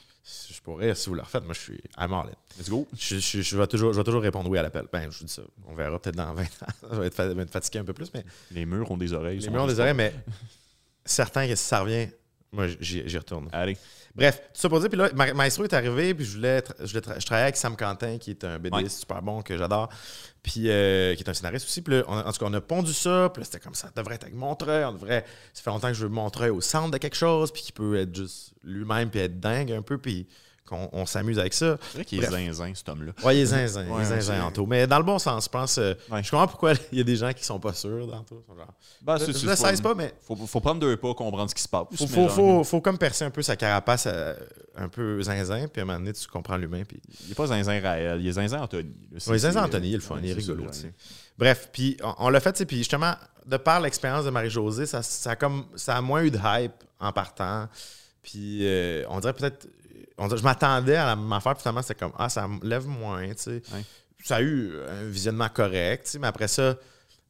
je 0.52 0.62
pourrais, 0.62 0.96
si 0.96 1.10
vous 1.10 1.16
le 1.16 1.22
refaites, 1.22 1.44
moi, 1.46 1.54
je 1.54 1.60
suis 1.60 1.82
à 1.96 2.08
mort. 2.08 2.28
Let's 2.58 2.70
go. 2.70 2.88
Je, 2.98 3.18
je- 3.20 3.42
je 3.42 3.58
vais 3.58 3.68
toujours, 3.68 3.94
je 3.94 3.98
vais 3.98 4.04
toujours 4.04 4.22
répondre 4.22 4.50
oui 4.50 4.58
à 4.58 4.62
l'appel. 4.64 4.86
Ben, 4.92 5.12
je 5.12 5.20
vous 5.20 5.26
dis 5.26 5.34
ça. 5.34 5.42
On 5.68 5.76
verra 5.76 6.00
peut-être 6.00 6.16
dans 6.16 6.34
20 6.34 6.44
ans. 6.44 6.48
Ça 6.90 6.96
va 6.96 7.06
être, 7.06 7.52
fatigué 7.52 7.80
un 7.80 7.84
peu 7.86 7.94
plus, 7.94 8.12
mais 8.14 8.24
Les 8.52 8.66
murs 8.66 8.90
ont 8.92 8.98
des 8.98 9.14
oreilles. 9.14 9.40
les 9.40 9.50
murs 9.50 9.64
ont 9.64 9.68
des 9.68 9.80
oreilles, 9.80 9.94
mais 9.94 10.14
certain 11.06 11.48
que 11.48 11.56
si 11.56 11.64
ça 11.64 11.82
revient, 11.82 12.08
moi, 12.52 12.68
j'y 12.80 13.18
retourne. 13.18 13.50
Allez. 13.52 13.78
Bref, 14.16 14.40
tout 14.54 14.62
ça 14.62 14.70
pour 14.70 14.80
dire, 14.80 14.90
puis 14.90 14.98
là, 14.98 15.10
Ma- 15.14 15.34
Maestro 15.34 15.66
est 15.66 15.74
arrivé, 15.74 16.14
puis 16.14 16.24
je 16.26 16.36
voulais, 16.38 16.60
tra- 16.60 16.74
je, 16.80 16.86
voulais 16.88 17.02
tra- 17.02 17.20
je 17.20 17.26
travaillais 17.26 17.44
avec 17.48 17.58
Sam 17.58 17.76
Quentin, 17.76 18.18
qui 18.18 18.32
est 18.32 18.44
un 18.46 18.58
BDiste 18.60 18.84
Ouais. 18.84 18.90
super 18.90 19.22
bon, 19.22 19.42
que 19.42 19.58
j'adore, 19.58 19.90
puis 20.42 20.70
euh, 20.70 21.16
qui 21.16 21.24
est 21.24 21.30
un 21.30 21.34
scénariste 21.34 21.66
aussi. 21.66 21.82
Puis 21.82 21.96
là, 21.96 22.04
on- 22.08 22.18
en 22.20 22.32
tout 22.32 22.40
cas, 22.40 22.46
on 22.48 22.54
a 22.54 22.62
pondu 22.62 22.94
ça, 22.94 23.30
puis 23.34 23.42
là, 23.42 23.46
c'était 23.46 23.60
comme 23.60 23.76
ça, 23.76 23.88
ça 23.88 23.94
devrait 24.02 24.16
être 24.16 24.24
avec 24.24 24.36
Montreuil, 24.36 24.86
on 24.86 24.94
devrait... 24.94 25.26
Ça 25.54 25.64
fait 25.64 25.70
longtemps 25.70 25.90
que 25.90 25.94
je 25.96 26.04
veux 26.04 26.10
Montreuil 26.10 26.50
au 26.50 26.62
centre 26.62 26.92
de 26.92 26.98
quelque 26.98 27.18
chose, 27.18 27.52
puis 27.52 27.62
qui 27.62 27.72
peut 27.74 27.98
être 27.98 28.16
juste 28.16 28.54
lui-même, 28.64 29.10
puis 29.10 29.20
être 29.20 29.40
dingue 29.40 29.72
un 29.74 29.82
peu, 29.82 29.98
puis 29.98 30.28
qu'on 30.68 30.90
on 30.92 31.06
s'amuse 31.06 31.38
avec 31.40 31.54
ça. 31.54 31.78
C'est 31.92 31.98
vrai 31.98 32.06
qu'il 32.06 32.24
est 32.24 32.30
zinzin, 32.30 32.72
cet 32.74 32.90
homme-là. 32.90 33.12
Ouais, 33.24 33.38
il 33.38 33.42
est 33.42 33.46
zinzin, 33.46 33.86
il 33.86 34.02
est 34.02 34.06
zinzin, 34.06 34.44
Anto. 34.44 34.66
Mais 34.66 34.88
dans 34.88 34.98
le 34.98 35.04
bon 35.04 35.20
sens, 35.20 35.46
je 35.46 35.50
pense. 35.50 35.78
euh, 35.78 35.94
Ouais. 36.12 36.24
Je 36.24 36.32
comprends 36.32 36.48
pourquoi 36.48 36.74
il 36.92 36.98
y 36.98 37.02
a 37.02 37.04
des 37.04 37.16
gens 37.16 37.32
qui 37.34 37.44
sont 37.44 37.60
pas 37.60 37.74
sûrs 37.74 38.08
d'Anto. 38.08 38.44
Ben, 39.02 39.18
je 39.18 39.26
le 39.28 39.34
sais 39.56 39.82
pas, 39.82 39.94
mais 39.96 40.14
Faut, 40.22 40.36
faut 40.36 40.60
prendre 40.60 40.80
deux 40.82 40.98
pas, 40.98 41.14
comprendre 41.14 41.50
ce 41.50 41.56
qui 41.56 41.62
se 41.62 41.70
passe. 41.70 41.86
faut, 41.96 42.08
faut, 42.08 42.16
genre, 42.22 42.32
faut, 42.32 42.64
faut 42.64 42.82
comme 42.82 42.98
percer 42.98 43.26
un 43.26 43.30
peu 43.30 43.42
sa 43.42 43.56
carapace 43.56 44.06
euh, 44.08 44.36
un 44.76 44.90
peu 44.90 45.22
zinzin, 45.22 45.68
puis 45.68 45.82
à 45.82 45.84
un 45.84 45.86
moment 45.86 46.00
donné, 46.00 46.14
tu 46.14 46.28
comprends 46.28 46.58
l'humain. 46.58 46.84
Puis... 46.88 47.00
Il 47.24 47.30
n'est 47.30 47.36
pas 47.36 47.48
zinzin 47.48 47.80
Raël, 47.82 48.20
il 48.20 48.28
est 48.28 48.32
zinzin 48.34 48.62
Anthony. 48.62 48.96
là. 49.12 49.20
Ouais, 49.28 49.38
zinzin 49.38 49.64
Anthony, 49.64 49.90
il 49.90 49.94
est 49.94 49.98
le 49.98 50.02
fun, 50.02 50.16
ouais, 50.16 50.22
il 50.24 50.30
est 50.32 50.34
rigolo. 50.34 50.66
Bref, 51.38 51.70
puis 51.72 51.98
on, 52.02 52.14
on 52.20 52.30
l'a 52.30 52.40
fait, 52.40 52.66
puis 52.66 52.78
justement, 52.78 53.14
de 53.46 53.58
par 53.58 53.80
l'expérience 53.82 54.26
de 54.26 54.30
Marie-Josée, 54.30 54.86
ça, 54.86 55.36
comme, 55.36 55.66
ça 55.76 55.98
a 55.98 56.02
moins 56.02 56.24
eu 56.24 56.32
de 56.32 56.40
hype 56.44 56.72
en 57.00 57.12
partant. 57.12 57.68
Puis 58.24 58.60
euh, 58.64 59.04
on 59.10 59.20
dirait 59.20 59.34
peut-être. 59.34 59.68
On 60.18 60.36
je 60.36 60.44
m'attendais 60.44 60.96
à 60.96 61.06
la 61.08 61.16
même 61.16 61.32
affaire, 61.34 61.54
puis 61.54 61.62
finalement, 61.62 61.82
c'était 61.82 61.96
comme, 62.00 62.14
ah, 62.18 62.30
ça 62.30 62.48
me 62.48 62.60
lève 62.66 62.88
moins, 62.88 63.28
tu 63.30 63.36
sais. 63.38 63.62
Ça 64.24 64.38
a 64.38 64.42
eu 64.42 64.74
un 64.90 65.06
visionnement 65.06 65.50
correct, 65.50 66.06
tu 66.06 66.12
sais, 66.12 66.20
mais 66.20 66.28
après 66.28 66.48
ça, 66.48 66.76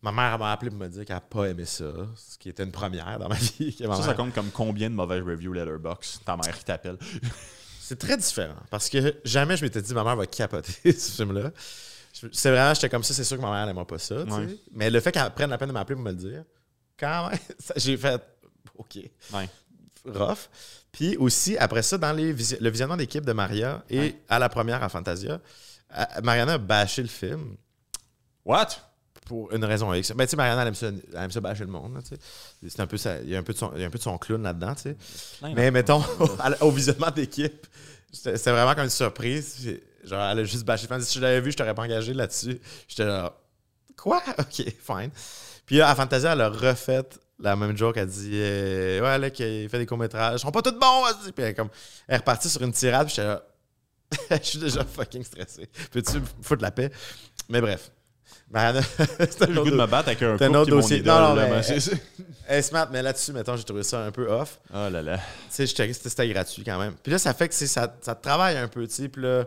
ma 0.01 0.11
mère 0.11 0.37
m'a 0.37 0.51
appelé 0.51 0.69
pour 0.69 0.79
me 0.79 0.87
dire 0.87 1.03
qu'elle 1.03 1.15
n'a 1.15 1.21
pas 1.21 1.45
aimé 1.45 1.65
ça, 1.65 1.85
ce 2.15 2.37
qui 2.37 2.49
était 2.49 2.63
une 2.63 2.71
première 2.71 3.17
dans 3.19 3.27
ma 3.27 3.35
vie. 3.59 3.75
ma 3.87 3.95
Ça, 3.95 4.03
ça 4.03 4.13
compte 4.13 4.33
comme 4.33 4.51
combien 4.51 4.89
de 4.89 4.95
mauvaises 4.95 5.23
reviews 5.23 5.51
Letterboxd 5.51 6.23
ta 6.23 6.37
mère 6.37 6.57
qui 6.57 6.63
t'appelle? 6.63 6.97
C'est 7.81 7.99
très 7.99 8.17
différent 8.17 8.55
parce 8.71 8.89
que 8.89 9.15
jamais 9.23 9.57
je 9.57 9.63
m'étais 9.63 9.81
dit 9.81 9.93
ma 9.93 10.03
mère 10.03 10.15
va 10.15 10.25
capoter 10.25 10.91
ce 10.91 11.11
film-là. 11.21 11.51
C'est 12.31 12.49
vraiment, 12.49 12.73
j'étais 12.73 12.89
comme 12.89 13.03
ça, 13.03 13.13
c'est 13.13 13.23
sûr 13.25 13.35
que 13.37 13.41
ma 13.41 13.51
mère 13.51 13.65
n'aimera 13.67 13.85
pas 13.85 13.99
ça. 13.99 14.23
tu 14.23 14.31
sais. 14.31 14.57
Mais 14.71 14.89
le 14.89 14.99
fait 15.01 15.11
qu'elle 15.11 15.29
prenne 15.31 15.49
la 15.49 15.57
peine 15.57 15.67
de 15.67 15.73
m'appeler 15.73 15.95
pour 15.95 16.05
me 16.05 16.11
le 16.11 16.17
dire, 16.17 16.43
quand 16.97 17.29
même, 17.29 17.39
j'ai 17.75 17.97
fait 17.97 18.21
OK, 18.77 18.95
Ouais. 19.33 19.49
Rough. 20.05 20.49
Puis 20.91 21.17
aussi, 21.17 21.57
après 21.57 21.81
ça, 21.81 21.97
dans 21.97 22.13
les 22.13 22.31
visi- 22.33 22.57
le 22.59 22.69
visionnement 22.69 22.97
d'équipe 22.97 23.25
de 23.25 23.33
Maria 23.33 23.83
et 23.89 23.99
Ouais. 23.99 24.15
à 24.29 24.39
la 24.39 24.49
première 24.49 24.81
à 24.83 24.89
Fantasia, 24.89 25.39
Mariana 26.23 26.53
a 26.53 26.57
bâché 26.57 27.01
le 27.01 27.07
film 27.07 27.55
What? 28.45 28.67
pour 29.25 29.51
une 29.53 29.65
raison 29.65 29.91
X. 29.93 30.11
Ben, 30.11 30.25
tu 30.25 30.31
sais, 30.31 30.35
Mariana, 30.37 30.61
elle 30.61 30.67
aime 30.67 30.75
ça, 30.75 30.87
elle 30.87 31.23
aime 31.23 31.31
ça 31.31 31.41
bâcher 31.41 31.63
le 31.63 31.71
monde. 31.71 31.99
C'est 32.67 32.79
un 32.79 32.85
peu 32.85 32.97
ça, 32.97 33.19
il 33.21 33.29
y 33.29 33.35
a 33.35 33.39
un 33.39 33.43
peu 33.43 33.53
de 33.53 33.57
son, 33.57 33.71
il 33.75 33.81
y 33.81 33.83
a 33.83 33.87
un 33.87 33.89
peu 33.89 33.97
de 33.97 34.03
son 34.03 34.17
clown 34.19 34.43
là-dedans, 34.43 34.75
tu 34.75 34.81
sais. 34.83 34.95
Mais 35.55 35.71
mettons, 35.71 36.03
au 36.61 36.69
visionnement 36.71 37.09
d'équipe, 37.09 37.65
c'était 38.13 38.51
vraiment 38.51 38.75
comme 38.75 38.83
une 38.83 38.89
surprise. 38.91 39.67
Genre, 40.03 40.21
elle 40.31 40.39
a 40.39 40.43
juste 40.43 40.63
bâché. 40.63 40.83
le 40.83 40.87
film. 40.95 41.01
Si 41.01 41.15
je 41.15 41.21
l'avais 41.23 41.41
vu, 41.41 41.51
je 41.51 41.57
t'aurais 41.57 41.73
pas 41.73 41.81
engagé 41.81 42.13
là-dessus. 42.13 42.59
J'étais 42.87 43.05
là, 43.05 43.33
quoi? 43.97 44.21
Ok, 44.37 44.63
fine. 44.79 45.09
Puis 45.65 45.77
là, 45.77 45.89
à 45.89 45.95
Fantasia, 45.95 46.33
elle 46.33 46.41
a 46.41 46.49
refait 46.49 47.03
la 47.39 47.55
même 47.55 47.75
joke. 47.77 47.97
Elle 47.97 48.07
dit, 48.07 48.31
euh, 48.33 49.01
ouais, 49.01 49.17
là, 49.17 49.29
qui 49.29 49.67
fait 49.69 49.77
des 49.77 49.85
courts-métrages. 49.85 50.39
Ils 50.39 50.41
sont 50.41 50.51
pas 50.51 50.61
tous 50.61 50.71
bons, 50.71 51.03
vas-y. 51.03 51.31
Puis 51.31 51.43
elle, 51.43 51.51
est 51.51 51.53
comme, 51.53 51.69
elle 52.07 52.15
est 52.15 52.17
repartie 52.19 52.49
sur 52.49 52.61
une 52.61 52.71
tirade. 52.71 53.07
Puis 53.07 53.15
j'étais 53.15 53.27
là, 53.27 53.43
je 54.41 54.47
suis 54.47 54.59
déjà 54.59 54.83
fucking 54.85 55.23
stressé. 55.23 55.69
Peux-tu 55.91 56.19
me 56.19 56.25
foutre 56.41 56.61
la 56.61 56.71
paix? 56.71 56.91
Mais 57.49 57.61
bref. 57.61 57.91
Mariana, 58.51 58.81
c'était 58.83 59.47
J'ai 59.47 59.53
le 59.53 59.63
goût 59.63 59.71
de 59.71 59.75
me 59.75 59.87
battre 59.87 60.09
avec 60.09 60.21
un 60.21 60.53
autre 60.53 60.69
dossier. 60.69 60.97
idole, 60.97 61.21
Non, 61.21 61.29
non, 61.29 61.35
là, 61.35 61.61
mais- 61.67 61.79
Elle 62.47 62.63
smart, 62.63 62.87
mais 62.91 63.01
là-dessus, 63.01 63.33
mettons, 63.33 63.55
j'ai 63.57 63.63
trouvé 63.63 63.81
ça 63.81 64.01
un 64.05 64.11
peu 64.11 64.27
off. 64.31 64.59
Oh 64.71 64.87
là 64.89 65.01
là. 65.01 65.17
Tu 65.17 65.23
sais, 65.49 65.67
c'était 65.67 65.91
c'était 65.93 66.29
gratuit 66.29 66.63
quand 66.63 66.77
même. 66.77 66.93
Puis 67.01 67.11
là, 67.11 67.17
ça 67.17 67.33
fait 67.33 67.47
que 67.49 67.55
ça, 67.55 67.95
ça 68.01 68.15
te 68.15 68.21
travaille 68.21 68.55
un 68.57 68.67
peu, 68.67 68.87
tu 68.87 68.93
sais. 68.93 69.09
Puis 69.09 69.23
là, 69.23 69.45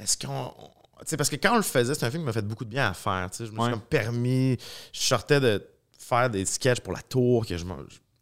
est-ce 0.00 0.18
qu'on. 0.18 0.32
on- 0.32 0.70
Tu 1.00 1.10
sais, 1.10 1.16
parce 1.16 1.30
que 1.30 1.36
quand 1.36 1.52
on 1.54 1.56
le 1.58 1.62
faisait, 1.62 1.94
c'est 1.94 2.04
un 2.06 2.10
film 2.10 2.22
qui 2.22 2.26
m'a 2.26 2.32
fait 2.32 2.42
beaucoup 2.42 2.64
de 2.64 2.70
bien 2.70 2.88
à 2.88 2.94
faire, 2.94 3.28
tu 3.30 3.38
sais. 3.38 3.46
Je 3.46 3.52
me 3.52 3.58
Ouais. 3.58 3.64
suis 3.66 3.72
comme 3.72 3.82
permis. 3.82 4.58
Je 4.92 5.00
sortais 5.00 5.38
de 5.38 5.64
faire 6.04 6.30
des 6.30 6.44
sketchs 6.44 6.80
pour 6.80 6.92
la 6.92 7.02
tour, 7.02 7.46
que 7.46 7.56
je 7.56 7.64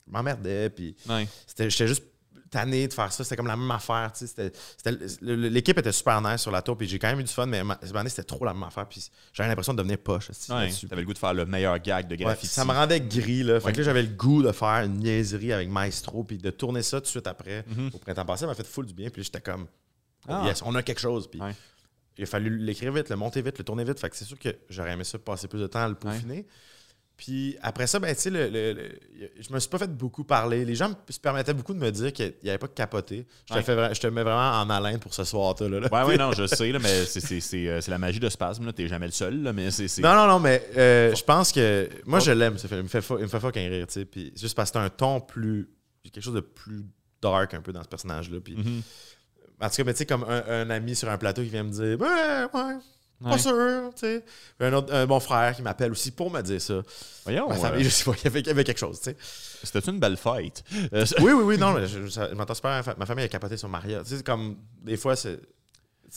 m'emmerdais. 0.06 0.70
Puis 0.70 0.94
Ouais. 1.08 1.26
c'était- 1.46 1.70
j'étais 1.70 1.88
juste 1.88 2.04
tanné 2.50 2.86
de 2.86 2.92
faire 2.92 3.10
ça. 3.10 3.24
C'était 3.24 3.36
comme 3.36 3.46
la 3.46 3.56
même 3.56 3.70
affaire, 3.70 4.12
tu 4.12 4.18
sais. 4.20 4.26
C'était- 4.26 4.52
c'était- 4.76 4.90
le- 5.24 5.36
le- 5.36 5.48
L'équipe 5.48 5.78
était 5.78 5.90
super 5.92 6.20
nice 6.20 6.42
sur 6.42 6.50
la 6.50 6.60
tour, 6.60 6.76
puis 6.76 6.86
j'ai 6.86 6.98
quand 6.98 7.08
même 7.08 7.20
eu 7.20 7.24
du 7.24 7.32
fun, 7.32 7.46
mais 7.46 7.62
moment 7.64 7.78
donné, 7.82 8.10
c'était 8.10 8.24
trop 8.24 8.44
la 8.44 8.52
même 8.52 8.64
affaire. 8.64 8.86
Puis 8.86 9.08
j'avais 9.32 9.48
l'impression 9.48 9.72
de 9.72 9.78
devenir 9.78 9.96
poche 9.98 10.28
Ouais. 10.50 10.70
T'avais 10.88 11.00
le 11.00 11.06
goût 11.06 11.14
de 11.14 11.18
faire 11.18 11.32
le 11.32 11.46
meilleur 11.46 11.78
gag 11.78 12.06
de 12.08 12.12
Ouais, 12.12 12.18
graffiti. 12.18 12.52
ça 12.52 12.64
me 12.66 12.72
rendait 12.72 13.00
gris. 13.00 13.42
Là. 13.42 13.58
Fait 13.58 13.66
Ouais. 13.66 13.72
que 13.72 13.78
là, 13.78 13.84
j'avais 13.84 14.02
le 14.02 14.08
goût 14.14 14.42
de 14.42 14.52
faire 14.52 14.84
une 14.84 14.98
niaiserie 14.98 15.52
avec 15.54 15.70
Maestro, 15.70 16.24
puis 16.24 16.36
de 16.36 16.50
tourner 16.50 16.82
ça 16.82 16.98
tout 16.98 17.04
de 17.04 17.08
suite 17.08 17.26
après, 17.26 17.64
Mhm. 17.66 17.90
au 17.94 17.98
printemps 17.98 18.26
passé, 18.26 18.40
ça 18.42 18.46
m'a 18.48 18.54
fait 18.54 18.66
full 18.66 18.84
du 18.84 18.92
bien. 18.92 19.08
Puis 19.08 19.22
j'étais 19.24 19.40
comme, 19.40 19.66
Ah. 20.28 20.42
yes, 20.44 20.60
on 20.62 20.74
a 20.74 20.82
quelque 20.82 21.00
chose. 21.00 21.28
Puis 21.30 21.40
Ouais. 21.40 21.54
il 22.18 22.24
a 22.24 22.26
fallu 22.26 22.58
l'écrire 22.58 22.92
vite, 22.92 23.08
le 23.08 23.16
monter 23.16 23.40
vite, 23.40 23.56
le 23.56 23.64
tourner 23.64 23.84
vite. 23.84 23.98
Fait 23.98 24.10
que 24.10 24.16
c'est 24.16 24.26
sûr 24.26 24.38
que 24.38 24.54
j'aurais 24.68 24.92
aimé 24.92 25.04
ça 25.04 25.18
passer 25.18 25.48
plus 25.48 25.58
de 25.60 25.66
temps 25.68 25.84
à 25.84 25.88
le 25.88 25.94
peaufiner. 25.94 26.46
Puis 27.24 27.56
après 27.62 27.86
ça, 27.86 28.00
ben, 28.00 28.12
tu 28.16 28.20
sais, 28.20 28.30
le, 28.30 28.48
le- 28.48 28.72
le- 28.72 28.98
je 29.38 29.52
me 29.52 29.60
suis 29.60 29.68
pas 29.70 29.78
fait 29.78 29.86
beaucoup 29.96 30.24
parler. 30.24 30.64
Les 30.64 30.74
gens 30.74 30.88
me- 30.88 30.94
se 31.08 31.20
permettaient 31.20 31.54
beaucoup 31.54 31.72
de 31.72 31.78
me 31.78 31.88
dire 31.92 32.12
qu'il 32.12 32.34
n'y 32.42 32.48
avait 32.48 32.58
pas 32.58 32.66
de 32.66 32.72
capoter. 32.72 33.24
Je 33.48 33.54
te, 33.54 33.62
fais 33.62 33.94
je 33.94 34.00
te 34.00 34.06
mets 34.08 34.24
vraiment 34.24 34.60
en 34.60 34.68
haleine 34.68 34.98
pour 34.98 35.14
ce 35.14 35.22
soir 35.22 35.54
là, 35.60 35.68
là. 35.68 35.88
Ouais, 35.92 36.02
ouais, 36.08 36.16
non, 36.16 36.32
je 36.32 36.46
sais, 36.48 36.72
là, 36.72 36.80
mais 36.80 37.04
c'est- 37.04 37.68
euh, 37.68 37.80
c'est 37.80 37.92
la 37.92 37.98
magie 37.98 38.18
de 38.18 38.28
Spasme. 38.28 38.66
là. 38.66 38.72
T'es 38.72 38.88
jamais 38.88 39.06
le 39.06 39.12
seul, 39.12 39.40
là, 39.40 39.52
mais 39.52 39.68
Non, 40.00 40.14
non, 40.16 40.26
non, 40.26 40.40
mais 40.40 40.66
euh, 40.76 41.14
je 41.14 41.22
pense 41.22 41.52
que. 41.52 41.88
Moi, 42.06 42.18
je 42.18 42.32
l'aime, 42.32 42.58
ce 42.58 42.66
film. 42.66 42.80
Il 42.80 42.82
me 42.82 42.88
fait, 42.88 43.04
il 43.10 43.16
me 43.22 43.28
fait 43.28 43.38
fucking 43.40 43.70
rire, 43.70 43.86
tu 43.86 43.92
sais. 43.92 44.04
Puis 44.04 44.32
juste 44.36 44.56
parce 44.56 44.72
que 44.72 44.78
c'est 44.80 44.84
un 44.84 44.90
ton 44.90 45.20
plus. 45.20 45.68
quelque 46.02 46.20
chose 46.24 46.34
de 46.34 46.40
plus 46.40 46.82
dark 47.22 47.54
un 47.54 47.60
peu 47.60 47.72
dans 47.72 47.84
ce 47.84 47.88
personnage-là. 47.88 48.40
Puis. 48.42 48.56
Mhm. 48.56 48.82
En 49.60 49.68
tout 49.70 49.76
cas, 49.76 49.84
mais 49.84 49.92
tu 49.92 49.98
sais, 49.98 50.06
comme 50.06 50.24
un, 50.24 50.42
un 50.48 50.70
ami 50.70 50.96
sur 50.96 51.08
un 51.08 51.18
plateau 51.18 51.42
qui 51.42 51.50
vient 51.50 51.62
me 51.62 51.70
dire 51.70 52.00
Ouais, 52.00 52.08
ouais, 52.52 52.74
pas 53.30 53.38
sûr, 53.38 53.90
tu 53.94 54.00
sais. 54.00 54.24
Un, 54.60 54.72
autre, 54.72 54.92
un 54.92 55.06
bon 55.06 55.20
frère 55.20 55.54
qui 55.56 55.62
m'appelle 55.62 55.92
aussi 55.92 56.10
pour 56.10 56.30
me 56.30 56.40
dire 56.42 56.60
ça. 56.60 56.82
Voyons, 57.24 57.48
Ma 57.48 57.54
euh, 57.54 57.58
famille, 57.58 57.84
je 57.84 57.88
sais 57.90 58.04
pas, 58.04 58.12
il 58.18 58.24
y 58.24 58.26
avait, 58.26 58.40
il 58.40 58.46
y 58.46 58.50
avait 58.50 58.64
quelque 58.64 58.78
chose, 58.78 59.00
tu 59.00 59.10
sais. 59.10 59.16
c'était 59.62 59.90
une 59.90 59.98
belle 60.00 60.16
fête. 60.16 60.62
Euh, 60.92 61.04
Oui, 61.20 61.32
oui, 61.32 61.42
oui, 61.44 61.58
non, 61.58 61.72
mais 61.72 61.86
je, 61.86 62.06
je- 62.06 62.34
m'entends 62.34 62.54
super. 62.54 62.82
Ma 62.98 63.06
famille 63.06 63.24
a 63.24 63.28
capoté 63.28 63.56
sur 63.56 63.68
Maria. 63.68 64.02
Tu 64.04 64.16
sais, 64.16 64.22
comme, 64.22 64.56
des 64.82 64.96
fois, 64.96 65.16
c'est. 65.16 65.38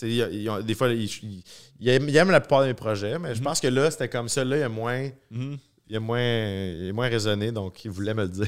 ils 0.01 0.49
ont- 0.49 0.61
des 0.61 0.75
fois, 0.75 0.89
ils, 0.89 1.43
ils 1.79 1.89
aiment, 1.89 2.09
aiment 2.09 2.31
la 2.31 2.41
plupart 2.41 2.61
de 2.61 2.67
mes 2.67 2.73
projets, 2.73 3.17
mais 3.19 3.33
je 3.35 3.41
pense 3.41 3.59
que 3.59 3.67
là, 3.67 3.89
c'était 3.91 4.09
comme 4.09 4.29
ça. 4.29 4.43
Là, 4.43 4.57
il 4.57 4.59
y 4.61 4.63
a 4.63 4.69
moins. 4.69 5.09
Mhm. 5.31 5.57
Il 5.87 5.95
est 5.95 5.99
moins, 5.99 6.19
il 6.19 6.87
est 6.87 6.91
moins 6.93 7.07
raisonné, 7.07 7.51
donc 7.51 7.85
il 7.85 7.91
voulait 7.91 8.15
me 8.15 8.23
le 8.23 8.29
dire. 8.29 8.47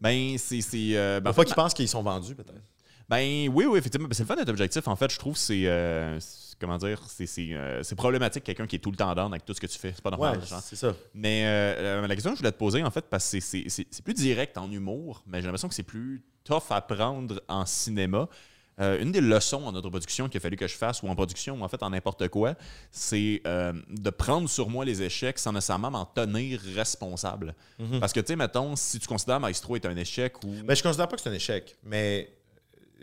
Ben, 0.00 0.36
c'est. 0.36 0.60
c'est, 0.60 0.96
euh, 0.96 1.20
ben, 1.20 1.30
en 1.30 1.32
Parfois 1.32 1.44
qu'ils 1.44 1.54
pensent 1.54 1.74
qu'ils 1.74 1.88
sont 1.88 2.02
vendus, 2.02 2.34
peut-être. 2.34 2.60
Ben 3.16 3.48
oui, 3.52 3.66
oui, 3.66 3.78
effectivement. 3.78 4.08
Ben, 4.08 4.14
c'est 4.14 4.22
le 4.22 4.26
fun 4.26 4.36
d'être 4.36 4.48
objectif. 4.48 4.88
En 4.88 4.96
fait, 4.96 5.10
je 5.12 5.18
trouve 5.18 5.34
que 5.34 5.38
c'est. 5.40 5.62
euh, 5.66 6.18
comment 6.60 6.78
dire 6.78 7.00
C'est 7.08 7.26
c'est, 7.26 7.52
euh, 7.52 7.82
c'est 7.82 7.94
problématique, 7.94 8.44
quelqu'un 8.44 8.66
qui 8.66 8.76
est 8.76 8.78
tout 8.78 8.90
le 8.90 8.96
temps 8.96 9.14
down 9.14 9.32
avec 9.32 9.44
tout 9.44 9.52
ce 9.52 9.60
que 9.60 9.66
tu 9.66 9.78
fais. 9.78 9.92
C'est 9.94 10.02
pas 10.02 10.10
normal. 10.10 10.38
Ouais, 10.38 10.44
c'est 10.62 10.76
ça. 10.76 10.94
Mais 11.14 11.42
euh, 11.44 12.06
la 12.06 12.14
question 12.14 12.30
que 12.30 12.36
je 12.36 12.40
voulais 12.40 12.52
te 12.52 12.58
poser, 12.58 12.82
en 12.82 12.90
fait, 12.90 13.04
parce 13.10 13.30
que 13.30 13.40
c'est- 13.40 13.68
c'est- 13.68 14.02
plus 14.02 14.14
direct 14.14 14.56
en 14.56 14.70
humour, 14.70 15.22
mais 15.26 15.38
j'ai 15.40 15.44
l'impression 15.46 15.68
que 15.68 15.74
c'est 15.74 15.82
plus 15.82 16.22
tough 16.44 16.70
à 16.70 16.80
prendre 16.80 17.42
en 17.48 17.66
cinéma. 17.66 18.28
Une 18.78 19.12
des 19.12 19.20
leçons 19.20 19.62
en 19.64 19.70
notre 19.70 19.90
production 19.90 20.28
qu'il 20.28 20.38
a 20.38 20.40
fallu 20.40 20.56
que 20.56 20.66
je 20.66 20.74
fasse, 20.74 21.02
ou 21.02 21.06
en 21.08 21.14
production, 21.14 21.60
ou 21.60 21.62
en 21.62 21.68
fait 21.68 21.80
en 21.84 21.90
n'importe 21.90 22.26
quoi, 22.28 22.54
c'est 22.90 23.40
de 23.44 24.10
prendre 24.10 24.48
sur 24.48 24.68
moi 24.70 24.84
les 24.84 25.02
échecs 25.02 25.38
sans 25.38 25.52
nécessairement 25.52 25.90
m'en 25.90 26.04
tenir 26.06 26.58
responsable. 26.74 27.54
Mhm. 27.78 28.00
Parce 28.00 28.12
que, 28.12 28.18
tu 28.20 28.28
sais, 28.28 28.36
mettons, 28.36 28.74
si 28.74 28.98
tu 28.98 29.06
considères 29.06 29.38
Maestro 29.38 29.76
est 29.76 29.86
un 29.86 29.94
échec 29.96 30.42
ou. 30.42 30.48
Ben, 30.64 30.74
je 30.74 30.82
considère 30.82 31.06
pas 31.06 31.14
que 31.16 31.22
c'est 31.22 31.28
un 31.30 31.34
échec, 31.34 31.76
mais 31.84 32.28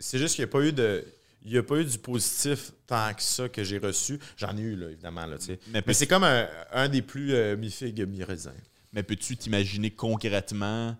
c'est 0.00 0.18
juste 0.18 0.34
qu'il 0.34 0.44
n'y 0.44 0.50
a 0.50 0.52
pas 0.52 0.62
eu 0.62 0.72
de. 0.72 1.04
Il 1.42 1.52
n'y 1.52 1.58
a 1.58 1.62
pas 1.62 1.76
eu 1.76 1.84
du 1.86 1.96
positif 1.96 2.72
tant 2.86 3.14
que 3.14 3.22
ça 3.22 3.48
que 3.48 3.64
j'ai 3.64 3.78
reçu. 3.78 4.18
J'en 4.36 4.54
ai 4.58 4.60
eu, 4.60 4.76
là, 4.76 4.90
évidemment. 4.90 5.24
Là, 5.24 5.38
tu 5.38 5.46
sais. 5.46 5.58
Mais 5.68 5.82
mais 5.86 5.94
c'est 5.94 6.06
comme 6.06 6.24
un, 6.24 6.46
un 6.72 6.88
des 6.88 7.00
plus 7.00 7.32
euh, 7.32 7.56
mi-figue, 7.56 8.06
mi-raisin. 8.06 8.52
Mais 8.92 9.02
peux-tu 9.02 9.36
t'imaginer 9.36 9.90
concrètement 9.90 10.96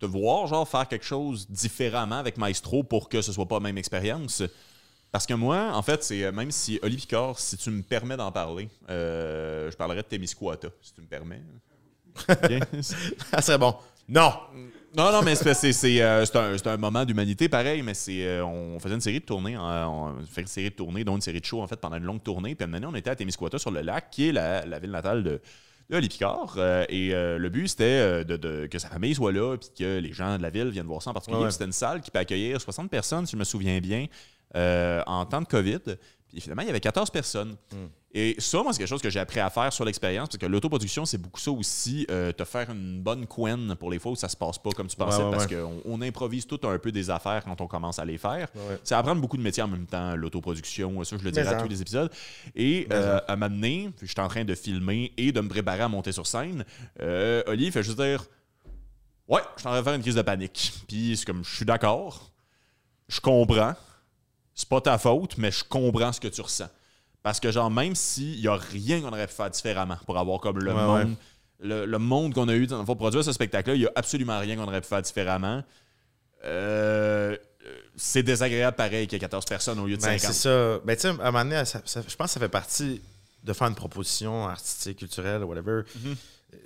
te 0.00 0.06
voir, 0.06 0.46
genre, 0.48 0.68
faire 0.68 0.86
quelque 0.86 1.04
chose 1.04 1.48
différemment 1.48 2.16
avec 2.18 2.36
Maestro 2.36 2.82
pour 2.82 3.08
que 3.08 3.22
ce 3.22 3.32
soit 3.32 3.46
pas 3.46 3.56
la 3.56 3.60
même 3.60 3.78
expérience? 3.78 4.42
Parce 5.14 5.26
que 5.26 5.34
moi, 5.34 5.70
en 5.72 5.82
fait, 5.82 6.02
c'est 6.02 6.24
euh, 6.24 6.32
même 6.32 6.50
si 6.50 6.80
Oli 6.82 6.96
Picard, 6.96 7.38
si 7.38 7.56
tu 7.56 7.70
me 7.70 7.82
permets 7.82 8.16
d'en 8.16 8.32
parler, 8.32 8.68
euh, 8.90 9.70
je 9.70 9.76
parlerai 9.76 10.02
de 10.02 10.08
Témiscouata, 10.08 10.68
si 10.82 10.92
tu 10.92 11.00
me 11.00 11.06
permets. 11.06 11.40
Ça 12.82 13.40
serait 13.40 13.58
bon. 13.58 13.76
Non! 14.08 14.32
non, 14.96 15.10
non, 15.10 15.22
mais 15.22 15.34
c'est, 15.34 16.02
euh, 16.02 16.24
un, 16.34 16.68
un 16.70 16.76
moment 16.76 17.04
d'humanité 17.04 17.48
pareil, 17.48 17.82
mais 17.82 17.94
c'est, 17.94 18.24
euh, 18.26 18.44
on 18.44 18.78
faisait 18.78 18.94
une 18.94 19.00
série 19.00 19.18
de 19.20 19.24
tournées, 19.24 19.56
en- 19.56 20.12
on 20.20 20.26
fait 20.26 20.42
une 20.42 20.46
série 20.46 20.70
de 20.70 20.74
tournées, 20.74 21.02
dont 21.04 21.16
une 21.16 21.20
série 21.20 21.40
de 21.40 21.44
shows 21.44 21.62
en 21.62 21.66
fait 21.66 21.80
pendant 21.80 21.96
une 21.96 22.04
longue 22.04 22.22
tournée. 22.22 22.54
Puis 22.54 22.62
à 22.62 22.66
un 22.66 22.68
moment 22.68 22.80
donné, 22.80 22.92
on 22.94 22.98
était 22.98 23.10
à 23.10 23.16
Témiscouata 23.16 23.58
sur 23.58 23.70
le 23.70 23.80
lac, 23.80 24.10
qui 24.10 24.28
est 24.28 24.32
la, 24.32 24.64
la 24.66 24.78
ville 24.78 24.90
natale 24.92 25.24
de, 25.24 25.40
de 25.90 25.96
Oli 25.96 26.08
Picard. 26.08 26.54
Euh, 26.58 26.84
et 26.88 27.12
euh, 27.14 27.38
le 27.38 27.48
but, 27.48 27.66
c'était 27.68 27.84
euh, 27.84 28.24
de, 28.24 28.36
de- 28.36 28.66
que 28.66 28.78
sa 28.78 28.88
famille 28.88 29.14
soit 29.14 29.32
là, 29.32 29.56
puis 29.56 29.70
que 29.76 29.98
les 29.98 30.12
gens 30.12 30.36
de 30.36 30.42
la 30.42 30.50
ville 30.50 30.68
viennent 30.68 30.86
voir 30.86 31.02
ça 31.02 31.10
en 31.10 31.14
particulier. 31.14 31.42
Ouais, 31.42 31.50
C'était 31.50 31.64
une 31.64 31.72
salle 31.72 32.00
qui 32.00 32.10
peut 32.10 32.18
accueillir 32.20 32.60
60 32.60 32.88
personnes, 32.90 33.26
si 33.26 33.32
je 33.32 33.36
me 33.38 33.44
souviens 33.44 33.80
bien, 33.80 34.06
euh, 34.54 35.02
en 35.06 35.24
temps 35.26 35.40
de 35.40 35.46
COVID. 35.48 35.80
Puis 36.34 36.40
finalement, 36.40 36.62
il 36.62 36.66
y 36.66 36.70
avait 36.70 36.80
14 36.80 37.10
personnes. 37.10 37.56
Et 38.12 38.34
ça, 38.38 38.60
moi, 38.62 38.72
c'est 38.72 38.78
quelque 38.78 38.88
chose 38.88 39.00
que 39.02 39.08
j'ai 39.10 39.20
appris 39.20 39.38
à 39.38 39.50
faire 39.50 39.72
sur 39.72 39.84
l'expérience, 39.84 40.28
parce 40.28 40.38
que 40.38 40.46
l'autoproduction, 40.46 41.04
c'est 41.04 41.18
beaucoup 41.18 41.38
ça 41.40 41.52
aussi, 41.52 42.06
euh, 42.10 42.32
te 42.32 42.42
faire 42.44 42.70
une 42.70 43.00
bonne 43.00 43.24
couenne 43.26 43.74
pour 43.76 43.88
les 43.90 43.98
fois 44.00 44.12
où 44.12 44.16
ça 44.16 44.28
se 44.28 44.36
passe 44.36 44.58
pas 44.58 44.70
comme 44.70 44.88
tu 44.88 44.96
pensais, 44.96 45.18
Ouais, 45.18 45.24
ouais, 45.26 45.30
parce 45.30 45.46
ouais. 45.46 45.56
qu'on 45.56 45.80
on 45.84 46.02
improvise 46.02 46.44
tout 46.46 46.58
un 46.64 46.76
peu 46.78 46.90
des 46.90 47.08
affaires 47.10 47.44
quand 47.44 47.60
on 47.60 47.66
commence 47.68 47.98
à 48.00 48.04
les 48.04 48.18
faire. 48.18 48.48
C'est 48.82 48.94
apprendre 48.96 49.20
beaucoup 49.20 49.36
de 49.36 49.42
métiers 49.42 49.62
en 49.62 49.68
même 49.68 49.86
temps, 49.86 50.16
l'autoproduction, 50.16 51.02
ça, 51.04 51.16
je 51.18 51.22
le 51.24 51.30
dirai 51.30 51.46
à 51.46 51.54
tous 51.54 51.68
les 51.68 51.80
épisodes. 51.80 52.10
Et 52.56 52.88
euh, 52.92 53.20
à 53.28 53.36
m'amener, 53.36 53.90
je 54.02 54.06
suis 54.06 54.20
en 54.20 54.28
train 54.28 54.44
de 54.44 54.54
filmer 54.56 55.12
et 55.16 55.30
de 55.30 55.40
me 55.40 55.48
préparer 55.48 55.82
à 55.82 55.88
monter 55.88 56.10
sur 56.10 56.26
scène, 56.26 56.64
euh, 57.00 57.42
Oli 57.46 57.70
fait 57.70 57.82
juste 57.84 58.00
dire 58.00 58.24
Ouais, 59.28 59.40
je 59.56 59.60
suis 59.60 59.68
en 59.68 59.70
train 59.70 59.78
de 59.80 59.84
faire 59.84 59.94
une 59.94 60.02
crise 60.02 60.16
de 60.16 60.22
panique. 60.22 60.72
Puis 60.88 61.16
c'est 61.16 61.24
comme, 61.24 61.44
je 61.44 61.54
suis 61.54 61.64
d'accord, 61.64 62.30
je 63.08 63.20
comprends, 63.20 63.74
c'est 64.54 64.68
pas 64.68 64.80
ta 64.80 64.98
faute, 64.98 65.36
mais 65.38 65.50
je 65.50 65.64
comprends 65.64 66.12
ce 66.12 66.20
que 66.20 66.28
tu 66.28 66.40
ressens. 66.40 66.68
Parce 67.22 67.40
que, 67.40 67.50
genre, 67.50 67.70
même 67.70 67.94
s'il 67.94 68.38
y 68.40 68.48
a 68.48 68.54
rien 68.56 69.00
qu'on 69.00 69.08
aurait 69.08 69.26
pu 69.26 69.32
faire 69.34 69.50
différemment 69.50 69.96
pour 70.06 70.18
avoir 70.18 70.40
comme 70.40 70.58
le 70.58 70.72
Ouais, 70.72 70.82
monde. 70.82 71.08
ouais. 71.10 71.16
Le, 71.60 71.86
le 71.86 71.98
monde 71.98 72.34
qu'on 72.34 72.48
a 72.48 72.54
eu 72.54 72.66
pour 72.66 72.96
produire 72.98 73.24
ce 73.24 73.32
spectacle-là, 73.32 73.74
il 73.76 73.80
n'y 73.80 73.86
a 73.86 73.92
absolument 73.94 74.38
rien 74.38 74.56
qu'on 74.56 74.64
aurait 74.68 74.80
pu 74.82 74.88
faire 74.88 75.00
différemment. 75.02 75.62
Euh, 76.44 77.36
c'est 77.96 78.22
désagréable 78.22 78.76
pareil 78.76 79.06
qu'il 79.06 79.16
y 79.16 79.16
ait 79.16 79.20
14 79.20 79.44
personnes 79.46 79.78
au 79.78 79.86
lieu 79.86 79.96
de 79.96 80.02
Ben, 80.02 80.18
50. 80.18 80.32
c'est 80.34 80.42
ça. 80.42 80.78
Ben, 80.84 80.94
tu 80.96 81.02
sais, 81.02 81.08
à 81.08 81.12
un 81.12 81.30
moment 81.30 81.44
donné, 81.44 81.64
ça- 81.64 81.80
ça- 81.84 82.02
je 82.06 82.14
pense 82.16 82.26
que 82.28 82.32
ça 82.34 82.40
fait 82.40 82.48
partie 82.50 83.00
de 83.42 83.52
faire 83.52 83.68
une 83.68 83.74
proposition 83.74 84.46
artistique, 84.48 84.98
culturelle, 84.98 85.42
whatever. 85.44 85.82
Mhm. 85.96 86.16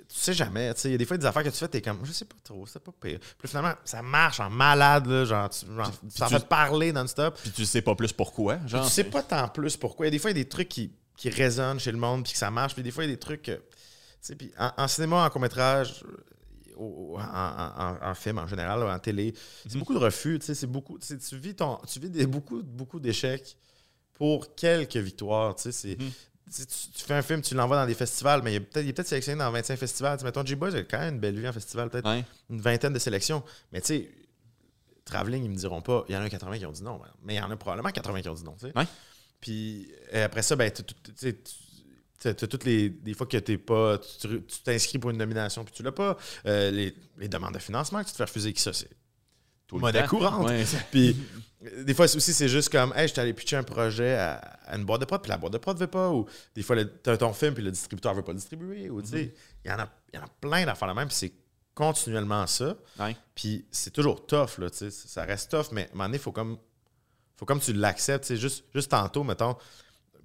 Tu 0.07 0.15
sais 0.15 0.33
jamais, 0.33 0.73
il 0.85 0.91
y 0.91 0.93
a 0.93 0.97
des 0.97 1.05
fois 1.05 1.17
des 1.17 1.25
affaires 1.25 1.43
que 1.43 1.49
tu 1.49 1.57
fais, 1.57 1.67
t'es 1.67 1.81
comme, 1.81 1.99
je 2.03 2.11
sais 2.11 2.25
pas 2.25 2.35
trop, 2.43 2.65
c'est 2.65 2.79
pas 2.83 2.91
pire. 2.91 3.19
Puis 3.37 3.47
finalement, 3.47 3.73
ça 3.85 4.01
marche 4.01 4.39
en 4.39 4.49
malade, 4.49 5.05
là, 5.07 5.25
genre, 5.25 5.49
tu, 5.49 5.65
genre, 5.65 5.91
ça 6.09 6.27
fait 6.27 6.47
parler 6.47 6.91
non-stop. 6.91 7.37
Puis 7.41 7.51
tu 7.51 7.65
sais 7.65 7.81
pas 7.81 7.95
plus 7.95 8.11
pourquoi. 8.13 8.55
Puis 8.57 8.69
Genre, 8.69 8.85
tu 8.85 8.91
sais 8.91 9.03
pas 9.03 9.21
tant 9.23 9.47
plus 9.49 9.77
pourquoi. 9.77 10.05
Il 10.05 10.07
y 10.07 10.09
a 10.09 10.11
des 10.11 10.19
fois, 10.19 10.31
il 10.31 10.37
y 10.37 10.39
a 10.39 10.43
des 10.43 10.49
trucs 10.49 10.69
qui, 10.69 10.91
qui 11.15 11.29
résonnent 11.29 11.79
chez 11.79 11.91
le 11.91 11.97
monde, 11.97 12.23
puis 12.23 12.33
que 12.33 12.39
ça 12.39 12.49
marche. 12.51 12.73
Puis 12.73 12.83
des 12.83 12.91
fois, 12.91 13.03
il 13.03 13.07
y 13.09 13.13
a 13.13 13.15
des 13.15 13.19
trucs. 13.19 13.43
que- 13.43 13.51
Tu 13.51 13.61
sais, 14.21 14.35
puis 14.35 14.51
en, 14.57 14.71
en 14.77 14.87
cinéma, 14.87 15.25
en 15.25 15.29
court-métrage, 15.29 16.03
en, 16.77 16.83
en- 17.19 17.83
en- 18.05 18.09
en 18.11 18.15
film 18.15 18.37
en 18.37 18.47
général, 18.47 18.81
en 18.83 18.99
télé, 18.99 19.33
c'est 19.63 19.73
Mhm. 19.73 19.79
beaucoup 19.79 19.93
de 19.93 19.99
refus. 19.99 20.39
Tu 20.39 20.45
sais, 20.45 20.55
c'est 20.55 20.67
beaucoup. 20.67 20.97
tu 20.97 21.37
vis, 21.37 21.55
ton, 21.55 21.77
tu 21.87 21.99
vis 21.99 22.09
des, 22.09 22.25
beaucoup, 22.25 22.61
beaucoup 22.63 22.99
d'échecs 22.99 23.57
pour 24.13 24.55
quelques 24.55 24.97
victoires. 24.97 25.55
Tu 25.55 25.63
sais, 25.63 25.71
c'est. 25.71 25.99
Mhm. 26.01 26.11
Tu 26.49 27.03
fais 27.05 27.13
un 27.13 27.21
film, 27.21 27.41
tu 27.41 27.53
l'envoies 27.55 27.77
dans 27.77 27.85
des 27.85 27.93
festivals, 27.93 28.41
mais 28.43 28.53
il 28.53 28.55
est 28.55 28.59
peut-être 28.59 28.85
peut-être 28.95 29.07
sélectionné 29.07 29.39
dans 29.39 29.51
25 29.51 29.77
festivals. 29.77 30.17
Tu 30.17 30.21
sais, 30.21 30.25
mettons, 30.25 30.45
J-Boys 30.45 30.75
a 30.75 30.81
quand 30.83 30.99
même 30.99 31.15
une 31.15 31.19
belle 31.19 31.39
vie 31.39 31.47
en 31.47 31.53
festival, 31.53 31.89
peut-être 31.89 32.07
Ouais. 32.09 32.23
une 32.49 32.59
vingtaine 32.61 32.93
de 32.93 32.99
sélections. 32.99 33.43
Mais 33.71 33.81
tu 33.81 33.87
sais, 33.87 34.11
Traveling, 35.05 35.43
ils 35.43 35.49
me 35.49 35.55
diront 35.55 35.81
pas, 35.81 36.05
il 36.09 36.15
y 36.15 36.17
en 36.17 36.21
a 36.21 36.29
80 36.29 36.59
qui 36.59 36.65
ont 36.65 36.71
dit 36.71 36.83
non, 36.83 36.99
mais 37.23 37.35
il 37.35 37.37
y 37.37 37.41
en 37.41 37.49
a 37.49 37.55
probablement 37.57 37.89
80 37.89 38.21
qui 38.21 38.29
ont 38.29 38.33
dit 38.33 38.43
non. 38.43 38.53
tu 38.59 38.67
sais. 38.67 38.77
Ouais. 38.77 38.85
Puis 39.41 39.91
euh, 40.13 40.25
après 40.25 40.41
ça, 40.41 40.55
ben, 40.55 40.69
tu 40.71 40.83
sais, 41.15 41.37
tu 42.19 42.27
as 42.27 42.33
toutes 42.33 42.65
les 42.65 42.89
des 42.89 43.13
fois 43.13 43.25
que 43.25 43.37
t'es 43.37 43.57
pas 43.57 43.97
tu 44.19 44.41
t'inscris 44.63 44.99
pour 44.99 45.09
une 45.11 45.17
nomination 45.17 45.63
puis 45.63 45.73
tu 45.73 45.83
l'as 45.83 45.93
pas 45.93 46.17
Euh, 46.45 46.69
les, 46.69 46.93
les 47.17 47.29
demandes 47.29 47.53
de 47.53 47.59
financement 47.59 48.01
que 48.01 48.07
tu 48.07 48.11
te 48.11 48.17
fais 48.17 48.25
refuser 48.25 48.51
qui 48.51 48.61
ça 48.61 48.73
c'est 48.73 48.89
monnaie 49.71 50.05
courante 50.05 50.51
puis 50.91 51.15
des 51.85 51.93
fois 51.93 52.05
aussi 52.05 52.33
c'est 52.33 52.47
juste 52.47 52.69
comme 52.69 52.93
hey 52.95 53.07
je 53.07 53.19
allé 53.19 53.33
pitcher 53.33 53.57
un 53.57 53.63
projet 53.63 54.15
à, 54.15 54.35
à 54.65 54.77
une 54.77 54.85
boîte 54.85 55.01
de 55.01 55.05
prod 55.05 55.21
puis 55.21 55.29
la 55.29 55.37
boîte 55.37 55.51
de 55.53 55.57
prod 55.57 55.77
veut 55.77 55.87
pas 55.87 56.09
ou 56.09 56.25
des 56.55 56.63
fois 56.63 56.77
t'as 57.03 57.17
ton 57.17 57.33
film 57.33 57.53
puis 57.53 57.63
le 57.63 57.71
distributeur 57.71 58.13
veut 58.13 58.21
pas 58.23 58.31
le 58.31 58.37
distribuer 58.37 58.89
ou 58.89 59.01
tu 59.01 59.09
sais 59.09 59.33
il 59.65 59.69
y 59.69 59.73
en 59.73 59.79
a 59.79 59.89
il 60.13 60.17
y 60.17 60.21
en 60.21 60.25
a 60.25 60.29
plein 60.39 60.65
d'affaires 60.65 60.87
là 60.87 60.93
même 60.93 61.07
puis 61.09 61.17
c'est 61.17 61.33
continuellement 61.73 62.45
ça 62.47 62.75
Ouais. 62.99 63.15
puis 63.35 63.65
c'est 63.71 63.91
toujours 63.91 64.25
tough, 64.25 64.57
là, 64.57 64.69
tu 64.69 64.77
sais. 64.77 64.91
Ça 64.91 65.23
reste 65.23 65.51
tough, 65.51 65.67
mais 65.71 65.83
à 65.83 65.85
un 65.85 65.91
moment 65.93 66.03
donné, 66.05 66.17
il 66.17 66.21
faut 66.21 66.33
comme, 66.33 66.57
faut 67.37 67.45
comme 67.45 67.61
tu 67.61 67.71
l'acceptes. 67.71 68.35
Juste, 68.35 68.65
juste 68.75 68.91
tantôt, 68.91 69.23
mettons, 69.23 69.55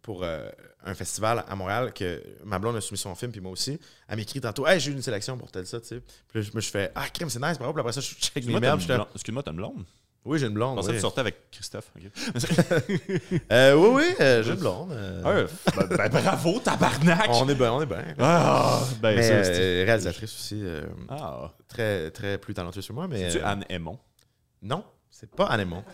pour 0.03 0.25
euh, 0.25 0.49
un 0.85 0.95
festival 0.95 1.45
à 1.47 1.55
Montréal, 1.55 1.93
que 1.95 2.21
ma 2.45 2.59
blonde 2.59 2.75
a 2.75 2.81
soumis 2.81 2.99
son 2.99 3.15
film, 3.15 3.31
puis 3.31 3.41
moi 3.41 3.53
aussi, 3.53 3.79
elle 4.09 4.17
m'écrit 4.17 4.41
tantôt 4.41 4.67
Hey, 4.67 4.81
j'ai 4.81 4.91
eu 4.91 4.95
une 4.95 5.03
sélection 5.03 5.39
pour 5.39 5.53
tel 5.53 5.65
ça, 5.65 5.81
tu 5.81 5.87
sais. 5.87 6.01
Puis 6.01 6.41
là, 6.41 6.49
je 6.51 6.57
me 6.57 6.61
fais 6.61 6.91
Ah, 6.97 7.09
crime, 7.09 7.31
c'est 7.31 7.39
nice, 7.41 7.57
bravo. 7.57 7.73
Puis 7.73 7.81
après 7.81 7.93
ça, 7.93 8.01
je 8.01 8.15
check 8.17 8.45
mes 8.47 8.53
mails. 8.59 8.81
Excuse-moi, 9.15 9.43
t'as 9.45 9.53
une 9.53 9.57
blonde? 9.59 9.85
Oui, 10.27 10.39
j'ai 10.39 10.47
une 10.47 10.53
Je 10.53 10.55
blonde. 10.55 10.77
pensais 10.77 10.89
Oui, 10.89 10.93
que 10.95 10.99
tu 10.99 11.03
sortais 11.03 11.21
avec 11.21 11.51
Christophe. 11.51 11.91
Euh, 13.53 13.75
oui, 13.75 13.89
oui, 13.93 14.15
euh, 14.21 14.43
j'ai 14.43 14.51
une 14.53 14.57
blonde. 14.57 14.91
euh, 14.93 15.47
ben, 15.77 15.87
ben, 15.97 16.09
bravo, 16.09 16.61
tabarnak! 16.61 17.27
on 17.31 17.47
est 17.49 17.55
bien, 17.55 17.73
on 17.73 17.83
est 17.83 17.87
bien. 17.87 18.03
Ah, 18.19 18.81
ben 19.03 19.17
Mais 19.17 19.23
ça, 19.23 19.45
c'est- 19.45 19.61
euh, 19.61 19.85
réalisatrice 19.85 20.33
aussi, 20.35 20.61
euh, 20.63 20.83
Ah. 21.11 21.53
très, 21.69 22.11
très 22.11 22.39
plus 22.39 22.55
talentueuse 22.55 22.87
que 22.89 22.93
moi. 22.95 23.07
Mais 23.09 23.31
C'est-tu 23.31 23.45
euh, 23.45 23.49
Anne 23.49 23.65
Aymon? 23.69 23.99
non, 24.63 24.83
c'est 25.11 25.31
pas 25.31 25.45
Anémon. 25.47 25.85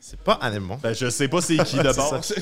c'est 0.00 0.20
pas 0.20 0.34
Anémon. 0.34 0.78
Ben, 0.82 0.92
je 0.94 1.08
sais 1.08 1.28
pas 1.28 1.40
c'est 1.40 1.56
qui 1.56 1.64
C'est 1.76 1.82
d'abord. 1.82 2.22
ça. 2.22 2.34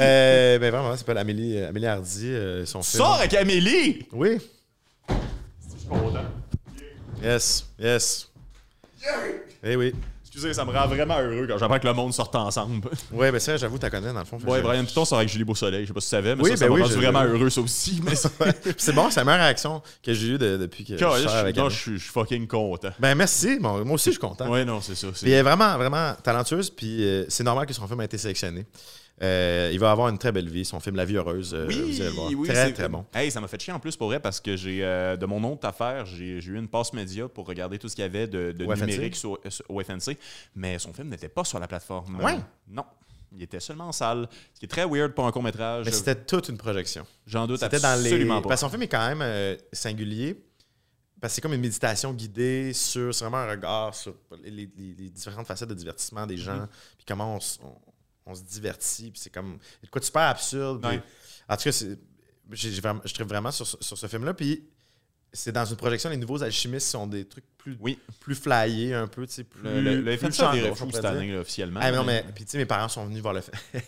Euh, 0.00 0.58
ben 0.58 0.70
vraiment, 0.70 0.92
elle 0.92 0.98
s'appelle 0.98 1.16
Amélie, 1.16 1.56
euh, 1.58 1.68
Amélie 1.70 1.86
Hardy. 1.86 2.26
euh, 2.28 2.66
son 2.66 2.82
film. 2.82 3.02
Sors 3.02 3.14
avec 3.14 3.32
Amélie! 3.32 4.06
Oui. 4.12 4.38
Je 5.08 5.78
suis 5.78 5.88
content. 5.88 6.24
Yes. 7.22 7.66
Yes. 7.78 8.30
Eh 9.62 9.76
oui. 9.76 9.92
Excusez, 10.22 10.52
ça 10.52 10.64
me 10.64 10.70
rend 10.70 10.86
vraiment 10.86 11.18
heureux 11.18 11.46
quand 11.48 11.56
j'apprends 11.58 11.78
que 11.78 11.86
le 11.86 11.94
monde 11.94 12.12
sort 12.12 12.30
ensemble. 12.34 12.88
Ouais, 13.12 13.32
ben 13.32 13.40
ça, 13.40 13.56
j'avoue, 13.56 13.78
t'as 13.78 13.88
connais 13.88 14.12
dans 14.12 14.18
le 14.20 14.24
fond. 14.26 14.38
Ouais, 14.46 14.60
Brian 14.60 14.84
Piton 14.84 15.04
sort 15.06 15.18
avec 15.18 15.30
Julie 15.30 15.42
Beausoleil. 15.44 15.82
Je 15.84 15.88
sais 15.88 15.92
pas 15.94 16.00
si 16.00 16.06
tu 16.06 16.10
savais, 16.10 16.36
mais 16.36 16.42
Oui, 16.42 16.50
ça, 16.50 16.56
ça 16.58 16.64
ben 16.66 16.68
m'a 16.68 16.74
oui, 16.76 16.82
rendu 16.82 16.94
je- 16.94 16.98
vraiment 16.98 17.22
heureux, 17.24 17.48
ça 17.50 17.60
aussi. 17.62 18.00
Mais 18.04 18.14
c'est- 18.14 18.92
bon, 18.92 19.08
c'est 19.10 19.20
la 19.20 19.24
meilleure 19.24 19.40
réaction 19.40 19.82
que 20.02 20.12
j'ai 20.12 20.26
eue 20.34 20.38
de- 20.38 20.58
depuis 20.58 20.84
que 20.84 20.92
je 20.92 20.98
je 20.98 21.04
avec 21.28 21.54
suis- 21.54 21.62
non, 21.62 21.68
elle. 21.68 21.74
je 21.74 21.76
suis 21.78 21.98
suis 22.00 22.10
fucking 22.10 22.46
content. 22.46 22.90
Ben 23.00 23.14
merci, 23.14 23.58
Bon, 23.58 23.82
moi 23.86 23.94
aussi 23.94 24.10
je 24.10 24.18
suis 24.18 24.20
content. 24.20 24.48
Ouais, 24.50 24.64
non, 24.66 24.80
c'est 24.82 24.94
ça. 24.94 25.08
Puis 25.08 25.30
elle 25.32 25.38
est 25.38 25.42
vraiment, 25.42 25.76
vraiment 25.78 26.14
talentueuse, 26.22 26.68
puis 26.70 27.02
euh, 27.04 27.24
c'est 27.28 27.42
normal 27.44 27.66
que 27.66 27.72
son 27.72 27.86
film 27.88 28.00
ait 28.02 28.04
été 28.04 28.18
sélectionné. 28.18 28.66
Euh, 29.22 29.70
il 29.72 29.78
va 29.80 29.90
avoir 29.90 30.08
une 30.08 30.18
très 30.18 30.30
belle 30.32 30.48
vie, 30.48 30.64
son 30.64 30.78
film 30.80 30.94
La 30.96 31.04
vie 31.04 31.16
heureuse. 31.16 31.52
euh, 31.54 31.66
Oui, 31.66 31.74
vous 31.92 32.00
allez 32.00 32.10
le 32.10 32.14
voir. 32.14 32.30
oui, 32.36 32.48
très, 32.48 32.72
très 32.72 32.88
bon. 32.88 33.04
Hey, 33.12 33.30
ça 33.30 33.40
m'a 33.40 33.48
fait 33.48 33.60
chier 33.60 33.72
en 33.72 33.80
plus 33.80 33.96
pour 33.96 34.08
vrai 34.08 34.20
parce 34.20 34.40
que 34.40 34.56
j'ai 34.56 34.84
euh, 34.84 35.16
de 35.16 35.26
mon 35.26 35.42
autre 35.50 35.66
affaire, 35.66 36.06
j'ai 36.06 36.40
j'ai 36.40 36.50
eu 36.52 36.56
une 36.56 36.68
passe 36.68 36.92
média 36.92 37.28
pour 37.28 37.46
regarder 37.46 37.78
tout 37.78 37.88
ce 37.88 37.96
qu'il 37.96 38.02
y 38.02 38.06
avait 38.06 38.26
de, 38.28 38.52
de 38.52 38.64
Au 38.64 38.70
FNC? 38.76 38.80
numérique 38.86 39.16
sur, 39.16 39.38
sur- 39.48 39.64
au 39.68 39.82
FNC, 39.82 40.16
mais 40.54 40.78
son 40.78 40.92
film 40.92 41.08
n'était 41.08 41.28
pas 41.28 41.44
sur 41.44 41.58
la 41.58 41.66
plateforme. 41.66 42.20
Ouais? 42.20 42.36
Non. 42.68 42.84
Il 43.36 43.42
était 43.42 43.60
seulement 43.60 43.88
en 43.88 43.92
salle, 43.92 44.26
ce 44.54 44.60
qui 44.60 44.64
est 44.64 44.68
très 44.68 44.86
weird 44.86 45.12
pour 45.12 45.26
un 45.26 45.32
court-métrage. 45.32 45.84
Mais 45.84 45.92
c'était 45.92 46.14
toute 46.14 46.48
une 46.48 46.56
projection. 46.56 47.04
J'en 47.26 47.46
doute 47.46 47.60
C'était 47.60 47.78
dans 47.80 48.00
les. 48.00 48.08
absolument 48.10 48.40
pas. 48.40 48.48
Parce 48.48 48.60
que 48.62 48.66
son 48.66 48.70
film 48.70 48.82
est 48.82 48.88
quand 48.88 49.14
même 49.16 49.56
singulier. 49.72 50.42
Parce 51.20 51.32
que 51.32 51.34
c'est 51.34 51.40
comme 51.40 51.52
une 51.54 51.60
méditation 51.60 52.12
guidée 52.12 52.72
sur. 52.72 53.12
C'est 53.14 53.24
vraiment 53.24 53.38
un 53.38 53.50
regard 53.50 53.94
sur 53.94 54.14
les, 54.44 54.50
les- 54.50 54.70
les 54.96 55.10
différentes 55.10 55.46
facettes 55.46 55.68
de 55.68 55.74
divertissement 55.74 56.26
des 56.26 56.36
gens. 56.36 56.56
Mm-hmm. 56.56 56.68
Puis 56.96 57.04
comment 57.08 57.36
on- 57.36 57.68
on 58.28 58.34
se 58.34 58.42
divertit. 58.42 59.10
Puis 59.10 59.20
c'est 59.20 59.30
comme. 59.30 59.58
quoi 59.90 60.00
de 60.00 60.04
super 60.04 60.22
absurde. 60.22 60.80
puis- 60.82 60.90
Ouais. 60.96 61.02
En 61.48 61.56
tout 61.56 61.62
cas, 61.64 61.70
je 61.70 63.14
tripe 63.14 63.28
vraiment 63.28 63.50
sur, 63.50 63.66
ce- 63.66 63.76
sur 63.80 63.96
ce 63.98 64.06
film-là. 64.06 64.34
Puis 64.34 64.64
c'est 65.32 65.52
dans 65.52 65.64
une 65.64 65.76
projection, 65.76 66.08
les 66.10 66.16
nouveaux 66.16 66.42
alchimistes 66.42 66.88
sont 66.88 67.06
des 67.06 67.26
trucs 67.26 67.44
plus, 67.58 67.76
Oui, 67.80 67.98
plus 68.20 68.34
flyés 68.34 68.94
un 68.94 69.06
peu. 69.08 69.26
tu 69.26 69.32
sais, 69.34 69.44
Plus, 69.44 69.62
le, 69.62 69.80
le, 69.82 69.96
le 70.00 70.16
plus 70.16 70.28
FNC 70.30 70.74
pourrait 70.76 70.92
cette 70.92 71.04
année, 71.04 71.32
là, 71.32 71.40
officiellement. 71.40 71.80
Ah, 71.82 71.90
mais 71.90 71.96
non, 71.96 72.04
mais 72.04 72.24
puis 72.34 72.44
tu 72.44 72.52
sais, 72.52 72.58
mes 72.58 72.64
parents 72.66 72.88
sont 72.88 73.04
venus 73.06 73.20
voir 73.20 73.34
le 73.34 73.40
film. 73.42 73.56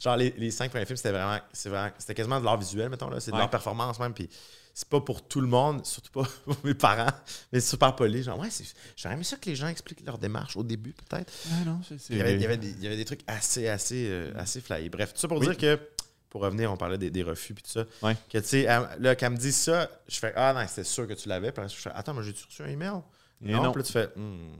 Genre, 0.00 0.16
les, 0.16 0.34
les 0.36 0.50
cinq 0.50 0.70
premiers 0.70 0.86
films, 0.86 0.96
c'était 0.96 1.12
vraiment, 1.12 1.38
c'était 1.52 2.14
quasiment 2.14 2.40
de 2.40 2.44
l'art 2.44 2.58
visuel, 2.58 2.88
mettons, 2.88 3.08
là. 3.10 3.20
C'est 3.20 3.30
de 3.30 3.36
Ouais. 3.36 3.40
l'art 3.42 3.50
performance 3.50 3.98
même. 4.00 4.12
Puis 4.14 4.28
c'est 4.74 4.88
pas 4.88 5.00
pour 5.00 5.22
tout 5.26 5.40
le 5.40 5.46
monde, 5.46 5.84
surtout 5.86 6.10
pas 6.12 6.28
pour 6.44 6.56
mes 6.64 6.74
parents, 6.74 7.12
mais 7.52 7.60
c'est 7.60 7.70
super 7.70 7.94
poli. 7.94 8.22
Genre, 8.22 8.38
ouais, 8.38 8.48
j'aurais 8.96 9.14
aimé 9.14 9.24
ça 9.24 9.36
que 9.36 9.48
les 9.50 9.56
gens 9.56 9.68
expliquent 9.68 10.04
leur 10.06 10.18
démarche 10.18 10.56
au 10.56 10.62
début, 10.62 10.92
peut-être. 10.94 11.32
Ah 11.52 11.64
non, 11.66 11.80
c'est- 11.86 11.98
c'est- 11.98 12.12
Il 12.14 12.18
y, 12.18 12.20
avait, 12.22 12.34
il, 12.34 12.80
y 12.82 12.86
avait 12.86 12.96
des, 12.96 13.04
trucs 13.04 13.22
assez, 13.26 13.68
assez, 13.68 14.06
euh, 14.10 14.32
assez 14.36 14.60
flyés. 14.60 14.88
Bref, 14.88 15.12
tout 15.14 15.20
ça 15.20 15.28
pour 15.28 15.38
Oui. 15.38 15.46
dire 15.46 15.56
que, 15.56 15.78
pour 16.30 16.40
revenir, 16.40 16.72
on 16.72 16.76
parlait 16.78 16.96
des, 16.98 17.10
des 17.10 17.22
refus 17.22 17.52
puis 17.52 17.62
tout 17.62 17.70
ça. 17.70 17.84
Ouais. 18.00 18.16
Que, 18.30 18.38
tu 18.38 18.44
sais, 18.46 18.62
là, 18.64 19.14
quand 19.16 19.26
elle 19.26 19.32
me 19.32 19.36
dit 19.36 19.52
ça, 19.52 19.90
je 20.08 20.18
fais, 20.18 20.32
ah 20.34 20.54
non, 20.54 20.66
c'était 20.66 20.84
sûr 20.84 21.06
que 21.06 21.12
tu 21.12 21.28
l'avais. 21.28 21.52
Puis 21.52 21.62
je 21.68 21.74
fais, 21.74 21.90
attends, 21.94 22.14
mais 22.14 22.22
j'ai-tu 22.22 22.44
reçu 22.46 22.62
un 22.62 22.68
email? 22.68 22.92
Et 23.44 23.52
non, 23.52 23.62
non. 23.64 23.72
Puis 23.72 23.82
là, 23.82 23.86
tu 23.86 23.92
fais, 23.92 24.08
Hmm. 24.16 24.52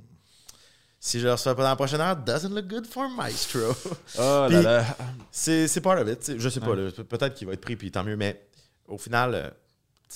Si 1.05 1.19
je 1.19 1.25
le 1.27 1.33
reçois 1.33 1.57
pas 1.57 1.65
dans 1.65 1.71
la 1.71 1.75
prochaine 1.77 2.01
heure, 2.01 2.15
doesn't 2.17 2.51
look 2.55 2.69
good 2.69 2.87
for 2.87 3.09
Maestro. 3.09 3.75
Oh 4.19 4.47
là 4.49 4.63
là. 4.63 4.97
C'est 5.33 5.81
part 5.81 5.99
of 6.01 6.09
it. 6.09 6.39
Je 6.39 6.49
sais 6.49 6.61
pas. 6.61 6.75
Ouais. 6.75 6.93
Peut-être 6.93 7.35
qu'il 7.35 7.47
va 7.49 7.55
être 7.55 7.61
pris, 7.61 7.75
puis 7.75 7.91
tant 7.91 8.05
mieux. 8.05 8.17
Mais 8.17 8.41
au 8.87 8.99
final, 8.99 9.35
euh, 9.35 9.51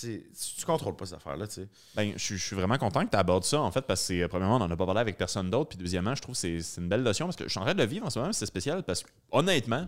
tu 0.00 0.64
contrôles 0.66 0.96
pas 0.96 1.06
cette 1.06 1.16
affaire-là. 1.16 1.46
tu 1.46 1.54
sais. 1.54 1.68
Ben, 1.94 2.12
je, 2.16 2.34
suis- 2.36 2.54
vraiment 2.56 2.78
content 2.78 3.04
que 3.04 3.10
tu 3.10 3.16
abordes 3.16 3.44
ça, 3.44 3.60
en 3.60 3.70
fait, 3.70 3.82
parce 3.82 4.06
que, 4.08 4.14
euh, 4.14 4.28
premièrement, 4.28 4.56
on 4.56 4.60
n'en 4.60 4.70
a 4.70 4.76
pas 4.76 4.86
parlé 4.86 5.00
avec 5.00 5.16
personne 5.16 5.50
d'autre. 5.50 5.70
Puis, 5.70 5.78
deuxièmement, 5.78 6.14
je 6.14 6.22
trouve 6.22 6.34
que 6.34 6.60
c'est, 6.60 6.80
une 6.80 6.88
belle 6.88 7.02
notion 7.02 7.26
parce 7.26 7.36
que 7.36 7.44
je 7.44 7.48
suis 7.50 7.58
en 7.58 7.62
train 7.64 7.74
de 7.74 7.78
le 7.82 7.86
vivre 7.88 8.06
en 8.06 8.10
ce 8.10 8.18
moment, 8.18 8.32
c'est 8.32 8.46
spécial 8.46 8.82
parce 8.82 9.02
que, 9.02 9.08
honnêtement, 9.32 9.86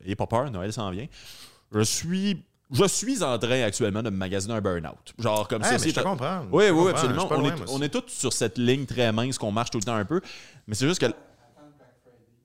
n'ayez 0.00 0.16
pas 0.16 0.26
peur, 0.26 0.50
Noël 0.50 0.72
s'en 0.72 0.90
vient. 0.90 1.06
Je 1.72 1.80
suis, 1.82 2.42
je 2.70 2.84
suis 2.86 3.22
en 3.22 3.38
train 3.38 3.62
actuellement 3.62 4.02
de 4.02 4.10
me 4.10 4.16
magasiner 4.16 4.54
un 4.54 4.60
burn-out. 4.60 5.14
Genre, 5.18 5.46
comme 5.48 5.62
Ah, 5.64 5.78
ça. 5.78 5.84
mais 5.84 5.90
je 5.90 5.94
te 5.94 6.00
comprends. 6.00 6.44
Oui, 6.52 6.64
Je 6.66 6.72
oui, 6.72 6.76
comprends. 6.76 6.90
absolument. 6.90 7.28
On 7.30 7.44
est, 7.48 7.70
on 7.70 7.82
est 7.82 7.88
tous 7.88 8.04
sur 8.08 8.32
cette 8.32 8.58
ligne 8.58 8.86
très 8.86 9.12
mince 9.12 9.38
qu'on 9.38 9.52
marche 9.52 9.70
tout 9.70 9.78
le 9.78 9.84
temps 9.84 9.94
un 9.96 10.04
peu. 10.04 10.20
Mais 10.66 10.74
c'est 10.74 10.86
juste 10.88 11.00
que. 11.00 11.06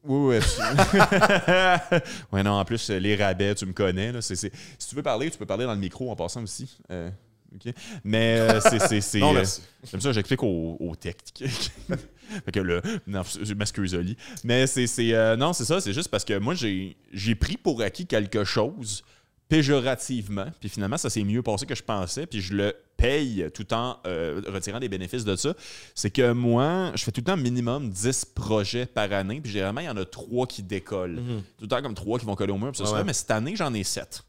Oui, 0.05 0.29
oui, 0.29 0.35
absolument. 0.37 2.01
ouais, 2.31 2.43
non, 2.43 2.51
en 2.51 2.65
plus, 2.65 2.89
les 2.89 3.15
rabais, 3.15 3.53
tu 3.55 3.65
me 3.65 3.73
connais. 3.73 4.11
Là, 4.11 4.21
Si 4.21 4.35
tu 4.37 4.95
veux 4.95 5.03
parler, 5.03 5.29
tu 5.29 5.37
peux 5.37 5.45
parler 5.45 5.65
dans 5.65 5.73
le 5.73 5.79
micro 5.79 6.09
en 6.09 6.15
passant 6.15 6.43
aussi. 6.43 6.77
Euh. 6.91 7.09
Mais 8.03 8.37
euh, 8.39 8.59
c'est. 9.01 9.19
Non, 9.19 9.31
euh, 9.31 9.33
merci. 9.33 9.61
Comme 9.91 10.01
ça, 10.01 10.11
j'explique 10.11 10.43
au, 10.43 10.77
au 10.79 10.95
tech. 10.95 11.15
fait 11.39 12.51
que 12.51 12.59
le. 12.59 12.81
Non, 13.07 13.23
je 13.23 13.53
m'excuse. 13.53 13.97
Mais 14.43 14.67
c'est. 14.67 14.87
euh, 15.13 15.35
non, 15.35 15.53
c'est 15.53 15.65
ça. 15.65 15.81
C'est 15.81 15.93
juste 15.93 16.09
parce 16.09 16.25
que 16.25 16.37
moi, 16.37 16.53
j'ai, 16.53 16.97
j'ai 17.11 17.35
pris 17.35 17.57
pour 17.57 17.81
acquis 17.81 18.05
quelque 18.05 18.43
chose 18.43 19.03
péjorativement. 19.49 20.45
Puis 20.59 20.69
finalement, 20.69 20.97
ça 20.97 21.09
s'est 21.09 21.23
mieux 21.23 21.41
passé 21.41 21.65
que 21.65 21.75
je 21.75 21.83
pensais. 21.83 22.25
Puis 22.25 22.39
je 22.41 22.53
le 22.53 22.73
paye 22.97 23.47
tout 23.53 23.73
en 23.73 23.97
euh, 24.05 24.41
retirant 24.47 24.79
des 24.79 24.89
bénéfices 24.89 25.25
de 25.25 25.35
ça. 25.35 25.53
C'est 25.95 26.11
que 26.11 26.31
moi, 26.31 26.91
je 26.95 27.03
fais 27.03 27.11
tout 27.11 27.21
le 27.21 27.25
temps 27.25 27.37
minimum 27.37 27.89
10 27.89 28.25
projets 28.35 28.85
par 28.85 29.11
année. 29.11 29.41
Puis 29.41 29.51
généralement, 29.51 29.81
il 29.81 29.87
y 29.87 29.89
en 29.89 29.97
a 29.97 30.05
3 30.05 30.47
qui 30.47 30.63
décollent. 30.63 31.15
Tout 31.57 31.63
le 31.63 31.67
temps 31.67 31.81
comme 31.81 31.95
3 31.95 32.19
qui 32.19 32.25
vont 32.25 32.35
coller 32.35 32.53
au 32.53 32.57
mur. 32.57 32.71
puis 32.71 32.85
ça, 32.85 32.93
Ouais, 32.93 33.03
Mais 33.03 33.13
cette 33.13 33.31
année, 33.31 33.55
j'en 33.55 33.73
ai 33.73 33.83
7. 33.83 34.05
Fait 34.07 34.13
que 34.13 34.21
là, 34.21 34.23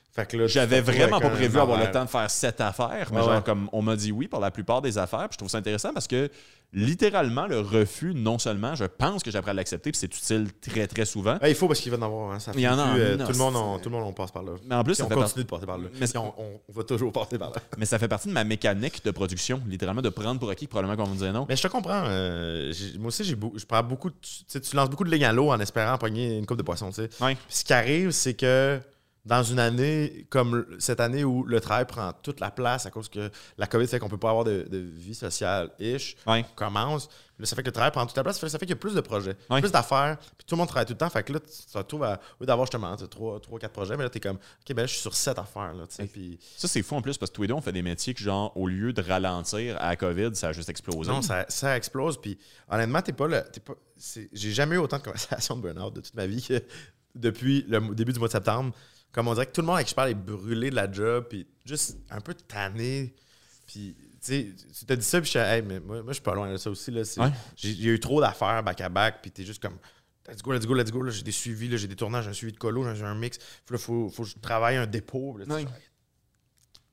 tu 0.00 0.01
J'avais 0.46 0.80
vraiment 0.80 1.20
pas 1.20 1.30
prévu 1.30 1.58
avoir 1.58 1.78
le 1.80 1.90
temps 1.90 2.04
de 2.04 2.10
faire 2.10 2.30
sept 2.30 2.60
affaires, 2.60 3.08
mais 3.10 3.18
Ouais, 3.18 3.24
genre 3.24 3.36
ouais. 3.36 3.42
comme 3.42 3.68
on 3.72 3.80
m'a 3.82 3.96
dit 3.96 4.12
oui 4.12 4.28
pour 4.28 4.40
la 4.40 4.50
plupart 4.50 4.82
des 4.82 4.98
affaires, 4.98 5.28
puis 5.28 5.32
je 5.34 5.38
trouve 5.38 5.48
ça 5.50 5.58
intéressant 5.58 5.92
parce 5.92 6.06
que 6.06 6.28
littéralement 6.74 7.46
le 7.46 7.60
refus, 7.60 8.12
non 8.14 8.38
seulement 8.38 8.74
je 8.74 8.84
pense 8.84 9.22
que 9.22 9.30
j'apprends 9.30 9.50
à 9.50 9.54
l'accepter, 9.54 9.90
puis 9.92 9.98
c'est 9.98 10.14
utile 10.14 10.48
très 10.60 10.86
très 10.86 11.04
souvent, 11.04 11.38
il 11.46 11.54
faut 11.54 11.66
parce 11.68 11.80
qu'il 11.80 11.90
va 11.92 11.98
en 11.98 12.02
avoir. 12.02 12.32
hein, 12.32 12.38
ça 12.38 12.52
Il 12.54 12.60
y 12.60 12.68
en 12.68 12.78
a 12.78 12.96
euh, 12.96 13.16
tout, 13.18 13.32
le 13.32 13.38
monde, 13.38 13.56
on, 13.56 13.78
tout 13.78 13.90
le 13.90 13.96
monde, 13.96 14.04
on 14.08 14.12
passe 14.12 14.30
par 14.30 14.42
là. 14.42 14.52
mais 14.66 14.74
en 14.74 14.82
plus 14.84 14.94
ça 14.94 15.04
on 15.04 15.08
fait, 15.08 15.14
par- 15.14 15.24
continue 15.24 15.44
de 15.44 15.48
passer 15.50 15.66
par 15.66 15.78
là. 15.78 15.84
Mais 16.00 16.06
on, 16.16 16.60
va 16.72 16.84
toujours 16.84 17.12
passer 17.12 17.38
par 17.38 17.50
là. 17.50 17.56
mais 17.78 17.84
ça 17.84 17.98
fait 17.98 18.08
partie 18.08 18.28
de 18.28 18.32
ma 18.32 18.44
mécanique 18.44 19.04
de 19.04 19.10
production, 19.10 19.60
littéralement 19.66 20.02
de 20.02 20.08
prendre 20.08 20.40
pour 20.40 20.48
acquis 20.50 20.66
probablement 20.66 20.96
qu'on 20.96 21.08
va 21.10 21.14
me 21.14 21.18
dire 21.18 21.32
non. 21.32 21.46
Mais 21.48 21.56
je 21.56 21.62
te 21.62 21.68
comprends. 21.68 22.04
euh, 22.06 22.72
moi 22.98 23.08
aussi, 23.08 23.24
j'ai 23.24 23.36
je 23.56 23.64
prends 23.66 23.82
beaucoup 23.82 24.08
de, 24.10 24.14
tu, 24.60 24.76
lances 24.76 24.88
beaucoup 24.88 25.04
de 25.04 25.10
lignes 25.10 25.24
à 25.26 25.32
l'eau 25.32 25.50
en 25.50 25.60
espérant 25.60 25.98
pogner 25.98 26.38
une 26.38 26.46
coupe 26.46 26.56
de 26.58 26.62
poisson. 26.62 26.88
tu 26.88 27.02
sais. 27.02 27.10
Ouais. 27.20 27.36
Ce 27.48 27.64
qui 27.64 27.72
arrive, 27.74 28.10
c'est 28.12 28.34
que 28.34 28.80
dans 29.24 29.42
une 29.44 29.60
année 29.60 30.26
comme 30.30 30.66
cette 30.80 30.98
année 30.98 31.22
où 31.22 31.44
le 31.44 31.60
travail 31.60 31.84
prend 31.86 32.12
toute 32.24 32.40
la 32.40 32.50
place 32.50 32.86
à 32.86 32.90
cause 32.90 33.08
que 33.08 33.30
la 33.56 33.66
COVID 33.68 33.86
fait 33.86 34.00
qu'on 34.00 34.08
peut 34.08 34.18
pas 34.18 34.30
avoir 34.30 34.44
de, 34.44 34.66
de 34.68 34.78
vie 34.78 35.14
sociale 35.14 35.70
ish, 35.78 36.16
Ouais. 36.26 36.44
commence. 36.56 37.08
Là, 37.38 37.46
ça 37.46 37.54
fait 37.56 37.62
que 37.62 37.68
le 37.68 37.72
travail 37.72 37.92
prend 37.92 38.04
toute 38.06 38.16
la 38.16 38.24
place. 38.24 38.38
Ça 38.38 38.48
fait, 38.50 38.58
qu'il 38.66 38.70
y 38.70 38.72
a 38.72 38.76
plus 38.76 38.94
de 38.94 39.00
projets, 39.00 39.36
Ouais. 39.48 39.60
plus 39.60 39.70
d'affaires. 39.72 40.18
Puis 40.18 40.44
tout 40.46 40.54
le 40.54 40.58
monde 40.58 40.68
travaille 40.68 40.86
tout 40.86 40.92
le 40.92 40.98
temps. 40.98 41.08
Fait 41.10 41.22
que 41.22 41.32
là, 41.32 41.40
tu 41.40 41.72
te 41.72 41.78
retrouves 41.78 42.02
à. 42.02 42.14
Au 42.14 42.42
lieu 42.42 42.46
d'avoir 42.46 42.66
justement 42.66 42.94
3, 42.96 43.40
4 43.60 43.72
projets, 43.72 43.96
mais 43.96 44.02
là, 44.02 44.10
tu 44.10 44.18
es 44.18 44.20
comme, 44.20 44.36
OK, 44.36 44.68
ben 44.74 44.76
là, 44.78 44.86
je 44.86 44.92
suis 44.92 45.00
sur 45.00 45.14
7 45.14 45.38
affaires. 45.38 45.72
Là, 45.72 45.84
Ça 45.88 46.02
c'est 46.68 46.82
fou 46.82 46.96
en 46.96 47.02
plus 47.02 47.16
parce 47.16 47.30
que 47.30 47.36
tous 47.36 47.42
les 47.42 47.48
deux 47.48 47.54
on 47.54 47.60
fait 47.60 47.72
des 47.72 47.82
métiers 47.82 48.14
que 48.14 48.20
genre 48.20 48.56
au 48.56 48.66
lieu 48.66 48.92
de 48.92 49.02
ralentir 49.02 49.76
à 49.80 49.90
la 49.90 49.96
COVID, 49.96 50.30
ça 50.34 50.48
a 50.48 50.52
juste 50.52 50.68
explosé. 50.68 51.10
Non, 51.10 51.22
ça, 51.22 51.46
ça 51.48 51.76
explose. 51.76 52.20
Puis 52.20 52.38
honnêtement, 52.68 53.02
t'es 53.02 53.12
pas 53.12 53.28
le. 53.28 53.42
J'ai 54.32 54.52
jamais 54.52 54.74
eu 54.74 54.78
autant 54.78 54.98
de 54.98 55.02
conversations 55.04 55.56
de 55.56 55.62
burn-out 55.62 55.94
de 55.94 56.00
toute 56.00 56.14
ma 56.14 56.26
vie 56.26 56.42
que 56.42 56.60
depuis 57.14 57.64
le 57.68 57.94
début 57.94 58.12
du 58.12 58.18
mois 58.18 58.28
de 58.28 58.32
septembre. 58.32 58.72
Comme 59.12 59.28
on 59.28 59.34
dirait 59.34 59.46
que 59.46 59.52
tout 59.52 59.60
le 59.60 59.66
monde 59.66 59.76
avec 59.76 59.86
qui 59.86 59.90
je 59.90 59.94
parle 59.94 60.10
est 60.10 60.14
brûlé 60.14 60.70
de 60.70 60.74
la 60.74 60.90
job, 60.90 61.26
puis 61.28 61.46
juste 61.64 61.98
un 62.10 62.20
peu 62.20 62.34
tanné. 62.34 63.14
Puis, 63.66 63.94
tu 63.98 64.08
sais, 64.20 64.54
tu 64.86 64.96
dit 64.96 65.04
ça, 65.04 65.20
puis 65.20 65.26
je 65.26 65.30
suis 65.30 65.38
hey, 65.38 65.62
mais 65.62 65.80
moi, 65.80 65.96
moi, 65.96 66.04
je 66.08 66.14
suis 66.14 66.22
pas 66.22 66.34
loin 66.34 66.50
de 66.50 66.56
ça 66.56 66.70
aussi. 66.70 66.90
Là. 66.90 67.02
Ouais. 67.18 67.30
J'ai 67.56 67.72
eu 67.88 68.00
trop 68.00 68.20
d'affaires 68.20 68.62
back-à-back, 68.62 69.20
puis 69.22 69.30
t'es 69.30 69.44
juste 69.44 69.60
comme. 69.62 69.76
Let's 70.28 70.40
go, 70.40 70.52
let's 70.52 70.64
go, 70.66 70.74
let's 70.74 70.90
go. 70.92 71.02
là, 71.02 71.10
J'ai 71.10 71.22
des 71.24 71.32
suivis, 71.32 71.76
j'ai 71.76 71.88
des 71.88 71.96
tournages, 71.96 72.24
j'ai 72.24 72.30
un 72.30 72.34
suivi 72.34 72.52
de 72.52 72.58
colo, 72.58 72.84
j'ai 72.94 73.02
un 73.04 73.14
mix. 73.14 73.38
Là, 73.70 73.76
faut, 73.78 74.08
faut 74.08 74.22
que 74.22 74.28
je 74.28 74.38
travaille 74.38 74.76
un 74.76 74.86
dépôt. 74.86 75.36
Là, 75.36 75.44
Ouais. 75.52 75.66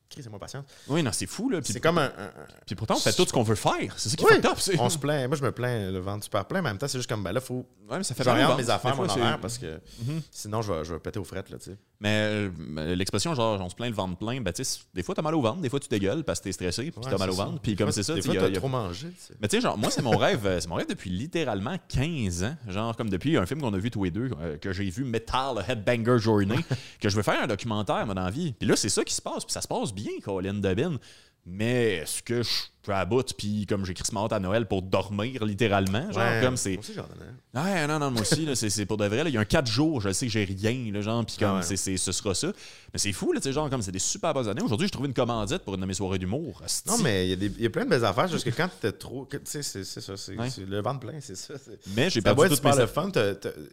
Chris, 0.10 0.24
c'est 0.24 0.30
moi 0.32 0.40
patience. 0.40 0.66
Oui, 0.88 1.04
non, 1.04 1.12
c'est 1.12 1.28
fou 1.28 1.50
là. 1.52 1.62
Puis, 1.62 1.72
C'est 1.72 1.80
comme 1.80 2.00
un- 2.00 2.06
un, 2.18 2.32
puis 2.66 2.76
pourtant 2.76 2.96
on 2.96 3.00
fait 3.00 3.14
tout 3.14 3.26
ce 3.28 3.32
qu'on 3.32 3.44
veut 3.44 3.54
faire. 3.54 3.94
C'est 3.98 4.10
ça 4.10 4.16
qui 4.18 4.26
Oui, 4.26 4.32
est 4.34 4.42
top. 4.42 4.58
on 4.80 4.90
se 4.90 4.98
plaint. 4.98 5.28
Moi, 5.28 5.38
je 5.38 5.44
me 5.44 5.52
plains 5.52 5.92
le 5.92 6.00
ventre 6.00 6.24
super 6.24 6.46
plein, 6.48 6.64
mais 6.64 6.70
en 6.70 6.72
même 6.72 6.80
temps, 6.80 6.88
c'est 6.88 6.98
juste 6.98 7.08
comme, 7.08 7.22
ben 7.24 7.32
là, 7.32 7.40
faut. 7.40 7.68
Ouais, 7.88 7.98
mais 8.00 8.04
ça 8.04 8.16
fait 8.16 8.24
mal 8.26 8.50
au 8.52 8.58
mes 8.58 8.68
affaires, 8.72 8.96
mon 8.96 9.08
horaire, 9.08 9.40
parce 9.40 9.60
que 9.60 9.80
Mhm. 10.02 10.22
sinon, 10.32 10.64
je 10.64 10.74
vais, 10.74 10.84
je 10.84 10.94
vais 10.96 11.00
péter 11.00 11.20
aux 11.20 11.24
frettes, 11.24 11.52
là, 11.52 11.60
tu 11.60 11.66
sais. 11.66 11.78
Mais 12.02 12.50
euh, 12.78 12.96
l'expression 12.96 13.36
genre 13.36 13.60
on 13.60 13.68
se 13.68 13.76
plaint 13.76 13.90
le 13.90 13.96
ventre 13.96 14.18
plein, 14.18 14.40
ben 14.40 14.54
tu 14.54 14.64
sais, 14.64 14.80
des 14.94 15.04
fois 15.04 15.14
t'as 15.16 15.22
mal 15.22 15.36
au 15.36 15.42
ventre, 15.42 15.60
des 15.60 15.68
fois 15.68 15.82
tu 15.82 15.90
dégueules 15.90 16.24
parce 16.24 16.40
que 16.40 16.46
t'es 16.46 16.52
stressé 16.54 16.92
puis 16.92 17.02
Ouais, 17.04 17.12
t'as 17.12 17.18
mal 17.18 17.30
au 17.30 17.34
ventre, 17.34 17.60
puis 17.62 17.76
comme 17.76 17.92
c'est 17.92 18.04
ça, 18.04 18.14
tu 18.16 18.22
fois, 18.22 18.32
sais, 18.34 18.40
y 18.40 18.42
a- 18.42 18.46
t'as 18.48 18.54
y 18.54 18.56
a- 18.56 18.60
trop 18.60 18.70
mangé. 18.70 19.08
Mais 19.42 19.50
tu 19.50 19.58
sais, 19.58 19.62
genre, 19.62 19.78
moi, 19.78 19.92
c'est 19.92 20.02
mon 20.02 20.16
rêve, 20.18 20.46
euh, 20.46 20.60
c'est 20.62 20.70
mon 20.70 20.76
rêve 20.76 20.88
depuis 20.88 21.10
littéralement 21.10 21.76
15 21.90 22.44
ans. 22.46 22.56
Genre, 22.70 22.96
comme 22.96 23.10
depuis 23.10 23.36
un 23.36 23.46
film 23.46 23.60
qu'on 23.60 23.74
a 23.74 23.78
vu 23.78 23.92
tous 23.92 24.06
les 24.06 24.12
deux, 24.12 24.30
euh, 24.40 24.58
que 24.58 24.72
j'ai 24.72 24.90
vu 24.90 25.04
Metal 25.04 25.66
Headbanger 25.68 26.20
Journey, 26.20 26.56
que 27.02 27.10
je 27.10 27.16
veux 27.18 27.24
faire 27.24 27.44
un 27.44 27.48
documentaire, 27.48 28.06
moi, 28.06 28.16
dans 28.16 28.24
la 28.24 28.32
vie. 28.32 28.54
Puis 28.58 28.68
là, 28.70 28.78
c'est 28.78 28.88
ça 28.90 29.04
qui 29.04 29.14
se 29.14 29.22
passe, 29.22 29.44
puis 29.44 29.52
ça 29.52 29.60
se 29.62 29.68
passe 29.68 29.94
bien, 29.94 30.12
Colin 30.24 30.54
Debin. 30.54 30.98
Mais 31.46 31.96
est-ce 31.98 32.22
que 32.22 32.44
je 32.44 32.50
peux 32.90 32.96
à 32.96 33.06
bout, 33.06 33.34
puis 33.38 33.66
comme 33.68 33.86
j'ai 33.86 33.94
Chris 33.94 34.10
à 34.32 34.40
Noël 34.40 34.66
pour 34.68 34.82
dormir, 34.82 35.46
littéralement? 35.46 36.12
Genre, 36.12 36.24
Ouais, 36.24 36.42
comme 36.44 36.58
c'est. 36.58 36.72
Moi 36.72 36.80
aussi, 36.80 36.94
j'en 36.94 37.04
ai. 37.04 37.60
Ouais, 37.62 37.88
non, 37.88 38.00
non, 38.00 38.12
moi 38.12 38.22
aussi, 38.22 38.48
c'est, 38.56 38.70
c'est 38.70 38.86
pour 38.86 38.98
de 38.98 39.06
vrai. 39.06 39.24
là. 39.24 39.30
Il 39.30 39.34
y 39.34 39.38
a 39.38 39.42
un 39.42 39.46
4 39.46 39.68
jours, 39.68 40.02
je 40.02 40.12
sais 40.12 40.26
que 40.26 40.32
j'ai 40.32 40.44
rien, 40.44 40.92
là, 40.92 41.02
genre, 41.02 41.26
puis 41.26 41.36
comme 41.40 41.50
Ah 41.50 41.56
ouais. 41.58 41.64
c'est, 41.64 41.78
c'est- 41.78 41.98
ce 41.98 42.12
sera 42.12 42.34
ça. 42.34 42.48
Mais 42.94 43.00
c'est 43.00 43.12
fou, 43.12 43.32
là, 43.34 43.40
tu 43.40 43.46
sais, 43.46 43.54
genre, 43.54 43.70
comme 43.70 43.82
c'est 43.82 43.92
des 43.92 44.00
super 44.00 44.34
bonnes 44.34 44.48
années. 44.48 44.62
Aujourd'hui, 44.62 44.88
j'ai 44.88 44.92
trouvé 44.92 45.08
une 45.08 45.14
commandite 45.14 45.60
pour 45.60 45.76
une 45.76 45.82
de 45.82 45.86
mes 45.86 45.94
soirées 45.94 46.18
d'humour. 46.20 46.62
Non, 46.88 46.98
mais 47.00 47.28
il 47.28 47.30
y, 47.30 47.34
a 47.34 47.36
des- 47.36 47.62
y 47.64 47.66
a 47.66 47.70
plein 47.70 47.86
de 47.86 47.90
belles 47.90 48.06
affaires, 48.06 48.28
juste 48.28 48.46
que 48.46 48.56
quand 48.56 48.70
t'es 48.82 48.92
trop. 48.92 49.28
Tu 49.30 49.40
sais, 49.44 49.62
c'est 49.64 49.84
ça. 49.84 50.18
C'est 50.18 50.36
Ouais. 50.38 50.48
le 50.68 50.82
ventre 50.82 51.00
plein, 51.02 51.20
c'est 51.22 51.36
ça. 51.36 51.54
Mais 51.96 52.10
j'ai 52.10 52.22
perdu 52.22 52.50
toutes 52.50 52.64
mes 52.64 52.76
le 52.78 52.88
fun. 52.88 53.12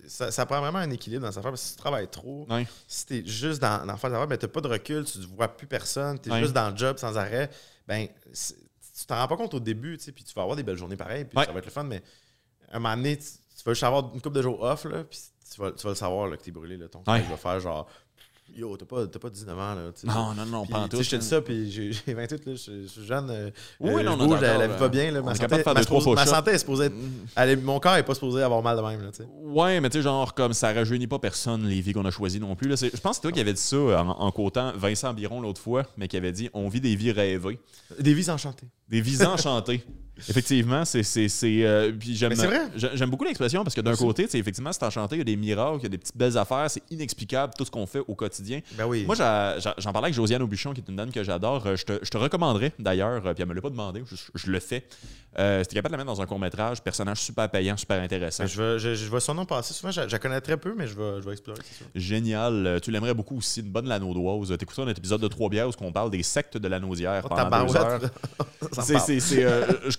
ça, 0.07 0.31
ça 0.31 0.47
prend 0.47 0.61
vraiment 0.61 0.79
un 0.79 0.91
équilibre 0.91 1.23
dans 1.25 1.31
cette 1.33 1.39
affaire, 1.39 1.53
parce 1.53 1.62
que 1.62 1.69
si 1.69 1.75
tu 1.75 1.81
travailles 1.81 2.09
trop, 2.09 2.47
si 2.87 3.07
t'es 3.07 3.23
juste 3.27 3.61
dans, 3.61 3.87
dans 3.87 3.97
faire 3.97 4.12
affaires, 4.12 4.27
ben 4.27 4.37
t'as 4.37 4.49
pas 4.49 4.61
de 4.61 4.69
recul, 4.69 5.05
tu 5.05 5.19
ne 5.19 5.27
vois 5.27 5.49
plus 5.49 5.67
personne, 5.67 6.19
t'es 6.19 6.37
juste 6.41 6.53
dans 6.53 6.71
le 6.71 6.77
job 6.77 6.99
sans 6.99 7.17
arrêt, 7.17 7.51
ben 7.89 8.09
tu 8.99 9.07
t'en 9.07 9.16
rends 9.16 9.28
pas 9.28 9.36
compte 9.36 9.55
au 9.55 9.61
début, 9.61 9.97
tu 9.99 10.05
sais, 10.05 10.12
puis 10.12 10.24
tu 10.24 10.32
vas 10.34 10.42
avoir 10.42 10.57
des 10.57 10.62
belles 10.62 10.76
journées 10.76 10.97
pareilles, 10.97 11.24
puis 11.24 11.36
Ouais. 11.38 11.44
ça 11.44 11.53
va 11.53 11.59
être 11.59 11.64
le 11.66 11.70
fun, 11.70 11.84
mais 11.84 12.03
un 12.70 12.78
moment 12.78 12.97
donné, 12.97 13.16
tu, 13.18 13.24
tu 13.24 13.64
vas 13.64 13.72
juste 13.72 13.84
avoir 13.84 14.12
une 14.14 14.20
couple 14.20 14.36
de 14.36 14.42
jours 14.42 14.61
off, 14.62 14.84
là, 14.84 15.05
puis 15.05 15.18
tu 15.53 15.61
vas, 15.61 15.70
tu 15.72 15.82
vas 15.84 15.90
le 15.90 15.94
savoir 15.97 16.28
là, 16.28 16.36
que 16.36 16.42
t'es 16.42 16.51
brûlé. 16.51 16.76
Là, 16.76 16.88
ton 16.88 17.03
Ouais. 17.07 17.20
va 17.22 17.36
faire 17.36 17.61
genre, 17.61 17.88
yo, 18.55 18.76
t'as 18.76 18.84
pas, 18.86 19.07
pas 19.07 19.30
19 19.30 19.59
ans. 19.59 19.74
Là. 19.74 19.82
Non, 20.05 20.34
non, 20.34 20.47
non, 20.47 20.62
Puis, 20.64 20.72
pas 20.72 20.88
tout. 20.88 21.03
Je 21.03 21.11
te 21.11 21.16
dis 21.16 21.26
ça, 21.26 21.40
puis 21.40 21.70
j'ai 21.70 21.92
j'ai 22.07 22.14
28, 22.14 22.47
là, 22.47 22.53
je, 22.55 22.86
suis 22.86 23.05
jeune. 23.07 23.28
euh, 23.30 23.51
Oui, 23.80 23.90
euh, 23.94 24.03
non, 24.03 24.16
non, 24.16 24.34
la, 24.34 24.59
la 24.59 24.66
vie 24.66 24.78
va 24.78 24.84
euh, 24.84 24.88
bien. 24.88 25.11
Là, 25.11 25.22
ma, 25.22 25.34
santé, 25.34 25.62
ma, 26.14 26.26
santé 26.26 26.51
est 26.53 26.59
supposée 26.59 26.84
être- 26.86 26.94
elle 27.36 27.51
est- 27.51 27.57
Mon 27.57 27.78
corps 27.80 27.97
est 27.97 28.03
pas 28.03 28.14
supposé 28.14 28.42
avoir 28.42 28.62
mal 28.62 28.76
de 28.76 28.82
même. 28.82 29.03
Là, 29.03 29.11
tu 29.11 29.18
sais. 29.22 29.28
Ouais, 29.42 29.80
mais 29.80 29.90
tu 29.90 29.99
sais, 29.99 30.03
genre, 30.03 30.34
comme 30.34 30.53
ça 30.53 30.72
rajeunit 30.72 31.07
pas 31.07 31.18
personne, 31.18 31.66
les 31.66 31.80
vies 31.80 31.92
qu'on 31.92 32.05
a 32.05 32.11
choisies 32.11 32.40
non 32.40 32.55
plus. 32.57 32.68
là. 32.68 32.76
Je 32.76 32.88
pense 32.88 33.01
que 33.01 33.14
c'est 33.16 33.20
toi 33.22 33.32
qui 33.32 33.40
avais 33.40 33.53
dit 33.53 33.61
ça 33.61 33.76
en, 33.76 34.09
en 34.11 34.32
Vincent 34.76 35.12
Biron 35.14 35.40
l'autre 35.40 35.61
fois, 35.61 35.84
mais 35.97 36.09
qui 36.09 36.16
avait 36.16 36.32
dit 36.32 36.49
on 36.55 36.68
vit 36.68 36.80
des 36.80 36.97
vies 36.97 37.12
rêvées, 37.12 37.59
Des 37.99 38.14
vies 38.14 38.30
enchantées. 38.30 38.68
des 38.88 39.01
vies 39.01 39.22
enchantées. 39.24 39.84
Effectivement, 40.29 40.85
c'est. 40.85 41.03
c'est, 41.03 41.29
c'est, 41.29 41.64
euh, 41.64 41.93
puis 41.93 42.17
j'aime, 42.17 42.33
J'aime 42.95 43.11
beaucoup 43.11 43.25
l'expression 43.25 43.62
parce 43.64 43.75
que 43.75 43.81
d'un 43.81 43.95
côté, 43.97 44.25
effectivement, 44.25 44.73
c'est 44.73 44.83
enchanté, 44.85 45.17
il 45.17 45.19
y 45.19 45.23
a 45.23 45.25
des 45.25 45.37
miracles, 45.37 45.79
il 45.81 45.83
y 45.85 45.87
a 45.87 45.91
des 45.91 45.99
petites 45.99 46.17
belles 46.17 46.37
affaires, 46.39 46.71
c'est 46.71 46.83
inexplicable 46.91 47.53
tout 47.57 47.64
ce 47.64 47.71
qu'on 47.71 47.87
fait 47.87 48.01
au 48.07 48.14
quotidien. 48.14 48.61
Ben 48.77 48.87
oui. 48.87 49.05
Moi, 49.07 49.14
j'en 49.14 49.93
parlais 49.93 50.07
avec 50.07 50.14
Josiane 50.14 50.43
Aubuchon, 50.43 50.73
qui 50.73 50.81
est 50.81 50.89
une 50.89 50.97
dame 50.97 51.11
que 51.12 51.23
j'adore. 51.23 51.67
Euh, 51.67 51.77
Je 51.77 51.85
te, 51.85 51.99
je 52.03 52.11
te 52.11 52.17
recommanderais 52.19 52.73
d'ailleurs, 52.79 53.27
euh, 53.27 53.35
puis 53.35 53.43
elle 53.43 53.49
me 53.49 53.55
l'a 53.55 53.61
pas 53.61 53.71
demandé, 53.71 54.03
je, 54.11 54.17
je 54.35 54.51
le 54.51 54.61
fais. 54.61 54.85
Euh, 55.39 55.62
t'es 55.64 55.75
capable 55.75 55.93
de 55.93 55.99
la 55.99 56.05
mettre 56.05 56.17
dans 56.17 56.23
un 56.23 56.27
court-métrage, 56.27 56.81
personnage 56.83 57.21
super 57.21 57.51
payant, 57.51 57.77
super 57.77 58.01
intéressant. 58.03 58.45
Ben, 58.45 58.49
je, 58.49 58.62
vais- 58.62 58.79
je, 58.79 58.95
je 58.95 59.11
vois 59.11 59.21
son 59.21 59.35
nom 59.35 59.45
passer 59.45 59.75
souvent. 59.75 59.91
Je, 59.91 60.01
la 60.01 60.19
connais 60.19 60.41
très 60.41 60.57
peu, 60.57 60.75
mais 60.75 60.87
je 60.87 60.95
vais, 60.97 61.21
je 61.21 61.27
vais 61.27 61.33
explorer. 61.33 61.61
Génial. 61.95 62.67
Euh, 62.67 62.81
Tu 62.81 62.91
l'aimerais 62.91 63.12
beaucoup 63.12 63.37
aussi. 63.37 63.61
Une 63.61 63.71
bonne 63.71 63.87
lanaudoise. 63.87 64.57
T'écouteras 64.57 64.87
notre 64.87 64.99
épisode 64.99 65.21
de 65.21 65.29
Trois 65.29 65.51
bières 65.51 65.69
où 65.69 65.73
on 65.83 65.93
parle 65.93 66.11
des 66.11 66.23
sectes 66.23 66.57
de 66.57 66.69
lanaudière 66.69 67.23
Oh, 67.25 67.29
pendant 67.29 67.67
deux 67.67 67.77
heures. 67.77 68.01
C'est, 68.83 68.99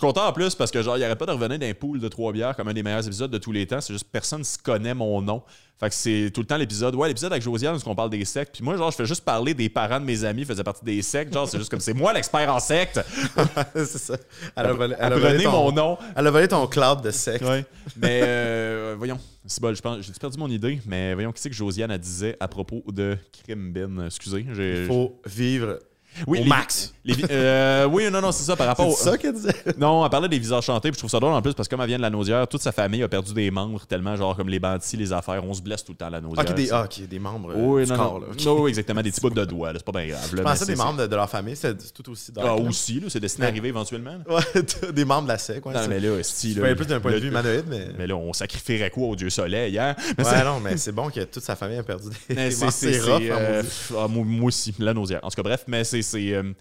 content 0.08 0.26
en 0.26 0.32
plus 0.32 0.54
parce 0.54 0.70
que 0.70 0.82
genre, 0.82 0.96
il 0.96 1.04
arrête 1.04 1.18
pas 1.18 1.26
de 1.26 1.32
revenir 1.32 1.58
d'un 1.58 1.74
pool 1.74 2.00
de 2.00 2.08
trois 2.08 2.32
bières 2.32 2.56
comme 2.56 2.68
un 2.68 2.72
des 2.72 2.82
meilleurs 2.82 3.06
épisodes 3.06 3.30
de 3.30 3.38
tous 3.38 3.52
les 3.52 3.66
temps. 3.66 3.80
C'est 3.80 3.92
juste 3.92 4.06
personne 4.10 4.42
se 4.42 4.56
connaît 4.56 4.94
mon 4.94 5.20
nom. 5.20 5.42
Fait 5.78 5.90
que 5.90 5.94
c'est 5.94 6.30
tout 6.34 6.40
le 6.40 6.46
temps 6.46 6.56
l'épisode. 6.56 6.94
Ouais, 6.94 7.08
l'épisode 7.08 7.30
avec 7.30 7.42
Josiane 7.42 7.76
où 7.76 7.78
on 7.86 7.94
parle 7.94 8.10
des 8.10 8.24
sectes. 8.24 8.54
Puis 8.54 8.64
moi, 8.64 8.76
genre, 8.76 8.90
je 8.90 8.96
fais 8.96 9.04
juste 9.04 9.24
parler 9.24 9.54
des 9.54 9.68
parents 9.68 10.00
de 10.00 10.04
mes 10.04 10.24
amis 10.24 10.44
faisaient 10.44 10.64
partie 10.64 10.84
des 10.84 11.02
sectes. 11.02 11.32
Genre, 11.32 11.46
c'est 11.46 11.58
juste 11.58 11.70
comme 11.70 11.80
c'est 11.80 11.92
moi 11.92 12.12
l'expert 12.12 12.52
en 12.52 12.58
sectes. 12.58 13.00
c'est 13.74 13.86
ça. 13.86 14.16
Elle 14.56 14.66
a 14.66 14.72
volé, 14.72 14.96
elle 14.98 15.12
a 15.12 15.16
volé 15.16 15.26
Apprenez 15.26 15.44
ton, 15.44 15.50
mon 15.52 15.72
nom. 15.72 15.98
Elle 16.16 16.26
a 16.26 16.30
volé 16.30 16.48
ton 16.48 16.66
cloud 16.66 17.02
de 17.02 17.10
sexe. 17.10 17.44
Ouais. 17.44 17.64
Mais 17.96 18.22
euh, 18.24 18.94
voyons, 18.96 19.20
c'est 19.46 19.62
bon, 19.62 19.74
j'ai 19.74 20.12
perdu 20.20 20.38
mon 20.38 20.48
idée, 20.48 20.80
mais 20.84 21.14
voyons, 21.14 21.32
qu'est-ce 21.32 21.48
que 21.48 21.54
Josiane 21.54 21.90
elle 21.90 21.98
disait 21.98 22.36
à 22.38 22.48
propos 22.48 22.82
de 22.88 23.16
Crimbin? 23.44 24.06
Excusez, 24.06 24.46
j'ai. 24.52 24.82
Il 24.82 24.86
faut 24.86 25.18
vivre 25.24 25.78
oui, 26.26 26.40
au 26.40 26.42
les- 26.42 26.48
max. 26.48 26.92
les 27.04 27.14
euh, 27.30 27.86
oui, 27.86 28.10
non, 28.10 28.20
non, 28.20 28.32
c'est 28.32 28.44
ça 28.44 28.56
par 28.56 28.66
rapport. 28.66 28.86
C'est 28.96 29.08
au- 29.08 29.12
ça 29.12 29.18
qu'elle 29.18 29.34
disait. 29.34 29.54
Non, 29.78 30.04
elle 30.04 30.10
parlait 30.10 30.28
des 30.28 30.38
visages 30.38 30.64
chantés, 30.64 30.90
puis 30.90 30.94
je 30.96 31.00
trouve 31.00 31.10
ça 31.10 31.20
drôle 31.20 31.32
en 31.32 31.42
plus 31.42 31.54
parce 31.54 31.68
que 31.68 31.74
comme 31.74 31.82
elle 31.82 31.88
vient 31.88 31.96
de 31.98 32.02
la 32.02 32.10
nausière, 32.10 32.46
toute 32.48 32.62
sa 32.62 32.72
famille 32.72 33.02
a 33.02 33.08
perdu 33.08 33.32
des 33.32 33.50
membres 33.50 33.84
tellement, 33.86 34.16
genre 34.16 34.36
comme 34.36 34.48
les 34.48 34.58
bandits, 34.58 34.96
les 34.96 35.12
affaires, 35.12 35.42
on 35.44 35.54
se 35.54 35.62
blesse 35.62 35.84
tout 35.84 35.92
le 35.92 35.98
temps 35.98 36.06
à 36.06 36.10
la 36.10 36.20
nausière. 36.20 36.44
Ok, 36.48 36.54
des, 36.54 36.66
ça. 36.66 36.80
ah, 36.80 36.84
ok, 36.84 37.06
des 37.08 37.18
membres 37.18 37.50
euh, 37.52 37.56
oui, 37.56 37.84
du 37.84 37.90
non, 37.92 37.96
corps. 37.96 38.14
non. 38.14 38.20
Là. 38.20 38.26
ok. 38.32 38.44
Non, 38.44 38.60
oui, 38.62 38.68
exactement, 38.70 39.02
des 39.02 39.10
petits 39.10 39.20
bouts 39.20 39.30
de 39.30 39.44
doigts, 39.44 39.72
là, 39.72 39.78
c'est 39.78 39.84
pas 39.92 39.98
bien 40.00 40.08
grave. 40.08 40.34
là, 40.34 40.38
Je 40.38 40.42
pensais 40.42 40.66
des 40.66 40.76
membres 40.76 41.00
de, 41.02 41.06
de 41.06 41.16
leur 41.16 41.28
famille, 41.30 41.56
c'est 41.56 41.76
tout 41.92 42.10
aussi 42.10 42.32
dark. 42.32 42.46
Ah, 42.50 42.56
là. 42.56 42.68
aussi, 42.68 43.00
là, 43.00 43.06
c'est 43.08 43.20
destiné 43.20 43.46
à 43.46 43.50
arriver 43.50 43.68
éventuellement. 43.68 44.16
Ouais, 44.28 44.62
des 44.92 45.04
membres 45.04 45.22
de 45.24 45.28
la 45.28 45.38
SEC. 45.38 45.64
Ouais, 45.64 45.72
Non, 45.74 45.80
mais 45.88 46.00
là, 46.00 46.10
voyais 46.56 46.74
plus 46.74 46.86
d'un 46.86 47.00
point 47.00 47.12
de 47.12 47.18
vue 47.18 47.28
humanoïde, 47.28 47.64
mais. 47.68 47.88
Mais 47.98 48.06
là, 48.06 48.16
on 48.16 48.32
sacrifierait 48.32 48.90
quoi 48.90 49.08
au 49.08 49.16
dieu 49.16 49.30
soleil, 49.30 49.78
hein? 49.78 49.94
Mais 50.16 50.24
ouais, 50.24 50.44
non, 50.44 50.60
mais 50.60 50.76
c'est 50.76 50.92
bon 50.92 51.08
que 51.10 51.20
toute 51.24 51.42
sa 51.42 51.56
famille 51.56 51.78
a 51.78 51.82
perdu 51.82 52.08
des, 52.28 52.34
membres. 52.34 54.24
moi 54.24 54.46
aussi, 54.48 54.74
la 54.78 54.94
nausière. 54.94 55.20
En 55.22 55.28
tout 55.30 55.36
cas, 55.36 55.42
bref, 55.42 55.64
mais 55.66 55.84
c'est. 55.84 56.02
C'est, 56.08 56.32
euh, 56.34 56.52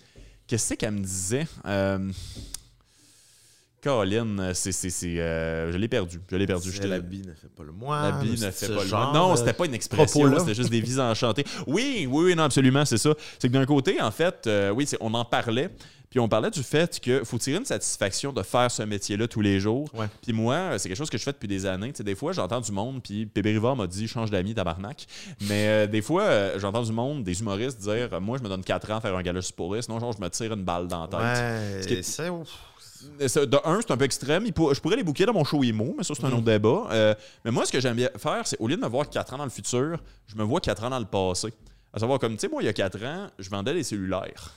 Qu'est-ce 0.47 0.73
qu'elle 0.75 0.93
me 0.93 0.99
disait? 1.01 1.45
Euh, 1.65 2.09
Caroline, 3.87 4.51
c'est. 4.53 4.71
c'est- 4.71 4.89
c'est, 4.89 5.19
euh, 5.19 5.71
je 5.71 5.77
l'ai 5.77 5.87
perdu. 5.87 6.19
Je 6.29 6.35
l'ai 6.35 6.45
perdu. 6.45 6.71
J'étais- 6.71 6.87
L'habit 6.87 7.19
ne 7.19 7.33
fait 7.33 7.47
pas 7.55 7.63
le 7.63 7.71
moine. 7.71 8.11
L'habit 8.11 8.31
ne 8.31 8.35
c'est 8.37 8.51
fait 8.51 8.67
pas 8.75 8.83
le 8.83 8.89
mal. 8.89 9.13
Non, 9.13 9.35
c'était 9.35 9.53
pas 9.53 9.65
une 9.65 9.73
expression, 9.73 10.39
c'était 10.39 10.55
juste 10.55 10.69
des 10.69 10.81
vies 10.81 10.99
enchantées. 10.99 11.45
Oui, 11.65 12.07
oui, 12.09 12.25
oui, 12.25 12.35
non, 12.35 12.43
absolument, 12.43 12.85
c'est 12.85 12.97
ça. 12.97 13.13
C'est 13.39 13.47
que 13.47 13.53
d'un 13.53 13.65
côté, 13.65 14.01
en 14.01 14.11
fait, 14.11 14.45
euh, 14.47 14.69
oui, 14.71 14.87
on 15.01 15.13
en 15.13 15.25
parlait, 15.25 15.69
puis 16.09 16.19
on 16.21 16.29
parlait 16.29 16.49
du 16.51 16.63
fait 16.63 16.99
qu'il 17.01 17.25
faut 17.25 17.37
tirer 17.37 17.57
une 17.57 17.65
satisfaction 17.65 18.31
de 18.31 18.41
faire 18.41 18.71
ce 18.71 18.81
métier-là 18.83 19.27
tous 19.27 19.41
les 19.41 19.59
jours. 19.59 19.89
Ouais. 19.93 20.07
Puis 20.21 20.31
moi, 20.31 20.55
euh, 20.55 20.77
c'est 20.77 20.87
quelque 20.87 20.97
chose 20.97 21.09
que 21.09 21.17
je 21.17 21.23
fais 21.23 21.33
depuis 21.33 21.47
des 21.49 21.65
années. 21.65 21.91
Tu 21.91 21.97
sais, 21.97 22.03
des 22.03 22.15
fois, 22.15 22.31
j'entends 22.31 22.61
du 22.61 22.71
monde, 22.71 23.01
puis 23.03 23.25
Pépé 23.25 23.51
Rivard 23.51 23.75
m'a 23.75 23.87
dit 23.87 24.07
change 24.07 24.31
d'amis, 24.31 24.53
tabarnak. 24.55 25.05
Mais 25.41 25.67
euh, 25.67 25.87
des 25.87 26.01
fois, 26.01 26.23
euh, 26.23 26.59
j'entends 26.59 26.83
du 26.83 26.93
monde, 26.93 27.23
des 27.23 27.39
humoristes 27.41 27.79
dire 27.81 28.09
euh, 28.13 28.19
moi, 28.21 28.37
je 28.37 28.43
me 28.43 28.47
donne 28.49 28.63
4 28.63 28.89
ans 28.91 28.97
à 28.97 29.01
faire 29.01 29.15
un 29.15 29.21
gala 29.21 29.41
pour 29.55 29.75
sinon, 29.81 29.99
genre, 29.99 30.13
je 30.17 30.21
me 30.23 30.29
tire 30.29 30.53
une 30.53 30.63
balle 30.63 30.87
dans 30.87 31.01
la 31.01 31.07
tête. 31.07 31.19
Ouais, 31.89 32.01
c'est 32.03 32.29
ouf. 32.29 32.47
Euh, 33.21 33.45
De 33.45 33.57
un, 33.65 33.79
c'est 33.81 33.91
un 33.91 33.97
peu 33.97 34.05
extrême. 34.05 34.43
Il 34.45 34.53
pour- 34.53 34.73
je 34.73 34.81
pourrais 34.81 34.95
les 34.95 35.03
bouquer 35.03 35.25
dans 35.25 35.33
mon 35.33 35.43
show 35.43 35.63
emo, 35.63 35.93
mais 35.97 36.03
ça, 36.03 36.13
c'est 36.15 36.23
un 36.25 36.31
autre 36.31 36.41
débat. 36.41 36.87
Euh, 36.91 37.15
mais 37.45 37.51
moi, 37.51 37.65
ce 37.65 37.71
que 37.71 37.79
j'aime 37.79 37.95
bien 37.95 38.09
faire, 38.17 38.45
c'est 38.45 38.57
au 38.59 38.67
lieu 38.67 38.75
de 38.75 38.81
me 38.81 38.87
voir 38.87 39.09
4 39.09 39.33
ans 39.33 39.37
dans 39.37 39.43
le 39.43 39.49
futur, 39.49 39.97
je 40.27 40.35
me 40.35 40.43
vois 40.43 40.59
4 40.59 40.83
ans 40.83 40.89
dans 40.89 40.99
le 40.99 41.05
passé. 41.05 41.53
À 41.93 41.99
savoir, 41.99 42.19
comme, 42.19 42.33
tu 42.33 42.39
sais, 42.41 42.47
moi, 42.49 42.61
il 42.61 42.65
y 42.65 42.69
a 42.69 42.73
4 42.73 43.03
ans, 43.03 43.27
je 43.39 43.49
vendais 43.49 43.73
les 43.73 43.83
cellulaires. 43.83 44.53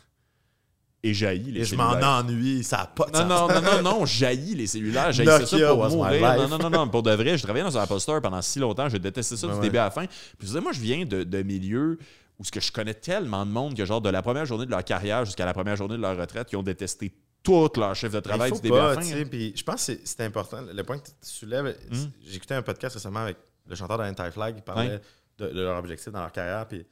Et 1.03 1.15
jaillis 1.15 1.51
les 1.53 1.61
Et 1.61 1.65
je 1.65 1.75
m'en 1.77 1.91
cellulaires. 1.93 2.11
ennuie, 2.11 2.63
ça 2.63 2.81
a 2.83 2.87
pas 2.87 3.07
de 3.07 3.13
Non, 3.13 3.19
sens. 3.29 3.51
non, 3.51 3.61
non, 3.63 3.83
non, 3.83 3.83
non, 4.01 4.05
jaillis 4.07 4.55
les 4.55 4.67
cellulaires. 4.67 5.13
Jaillissais 5.13 5.59
ça 5.59 5.75
pour 5.75 5.89
mourir. 5.89 6.37
Non, 6.37 6.49
non, 6.49 6.59
non, 6.59 6.71
non, 6.71 6.89
pour 6.89 7.03
de 7.03 7.13
vrai. 7.13 7.39
Je 7.39 7.43
travaillais 7.43 7.65
dans 7.65 7.79
un 7.79 7.99
Store 7.99 8.21
pendant 8.21 8.43
si 8.43 8.59
longtemps. 8.59 8.89
Je 8.91 8.99
détestais 8.99 9.37
ça 9.37 9.47
Ben 9.47 9.55
du 9.55 9.59
ouais. 9.61 9.67
début 9.67 9.79
à 9.79 9.85
la 9.85 9.91
fin. 9.91 10.05
Puis 10.39 10.47
je 10.49 10.59
moi, 10.59 10.73
je 10.73 10.81
viens 10.81 11.07
de, 11.07 11.25
de 11.25 11.43
milieux 11.43 11.99
où 12.39 12.45
ce 12.45 12.51
que 12.51 12.61
je 12.61 12.71
connais 12.71 12.93
tellement 12.95 13.47
de 13.47 13.51
monde 13.51 13.75
que, 13.75 13.85
genre, 13.87 14.03
de 14.03 14.11
la 14.11 14.21
première 14.21 14.45
journée 14.45 14.67
de 14.67 14.71
leur 14.71 14.85
carrière 14.85 15.25
jusqu'à 15.25 15.47
la 15.47 15.55
première 15.55 15.77
journée 15.77 15.97
de 15.97 16.03
leur 16.03 16.19
retraite, 16.19 16.49
qui 16.49 16.57
ont 16.57 16.63
détesté 16.63 17.15
tout 17.43 17.71
leur 17.77 17.95
chef 17.95 18.13
de 18.13 18.21
travail 18.21 18.51
il 18.51 18.57
du 18.57 18.61
début 18.63 18.75
à 18.77 18.79
pas, 18.79 18.95
la 18.97 19.01
fin. 19.01 19.13
hein. 19.17 19.51
je 19.55 19.63
pense 19.63 19.87
que 19.87 19.99
c'est- 20.05 20.21
important. 20.25 20.61
Le 20.61 20.83
point 20.85 20.99
que 20.99 21.07
tu 21.07 21.13
soulèves, 21.23 21.77
Mm. 21.91 21.97
j'ai 22.27 22.37
écouté 22.37 22.55
un 22.55 22.63
podcast 22.63 22.95
récemment 22.95 23.21
avec 23.21 23.37
le 23.67 23.75
chanteur 23.75 23.99
d'Anti-Flag 23.99 24.57
qui 24.57 24.63
parlait 24.63 25.01
de, 25.39 25.49
de 25.49 25.61
leur 25.63 25.79
objectif 25.79 26.13
dans 26.13 26.21
leur 26.21 26.33
carrière, 26.33 26.67
puis 26.69 26.85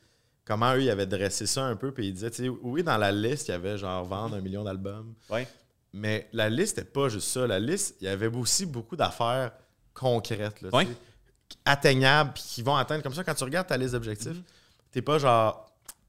comment 0.46 0.72
eux, 0.74 0.82
ils 0.82 0.90
avaient 0.90 1.06
dressé 1.06 1.46
ça 1.46 1.64
un 1.64 1.76
peu, 1.76 1.92
puis 1.92 2.06
ils 2.08 2.14
disaient, 2.14 2.30
tu 2.30 2.44
sais, 2.44 2.48
oui, 2.48 2.82
dans 2.82 2.96
la 2.96 3.12
liste, 3.12 3.48
il 3.48 3.50
y 3.50 3.54
avait 3.54 3.76
genre 3.76 4.04
vendre 4.04 4.36
un 4.36 4.40
million 4.40 4.64
d'albums, 4.64 5.12
Ouais. 5.28 5.46
mais 5.92 6.28
la 6.32 6.48
liste 6.48 6.78
n'était 6.78 6.88
pas 6.90 7.08
juste 7.10 7.28
ça. 7.28 7.46
La 7.46 7.58
liste, 7.58 7.96
il 8.00 8.04
y 8.04 8.08
avait 8.08 8.28
aussi 8.28 8.64
beaucoup 8.64 8.96
d'affaires 8.96 9.52
concrètes, 9.92 10.62
là, 10.62 10.70
Ouais. 10.72 10.86
atteignables, 11.64 12.32
puis 12.32 12.42
qui 12.42 12.62
vont 12.62 12.76
atteindre. 12.76 13.02
Comme 13.02 13.14
ça, 13.14 13.24
quand 13.24 13.34
tu 13.34 13.44
regardes 13.44 13.66
ta 13.66 13.76
liste 13.76 13.92
d'objectifs, 13.92 14.32
Mm-hmm. 14.32 14.90
t'es 14.92 15.02
pas 15.02 15.18
genre, 15.18 15.67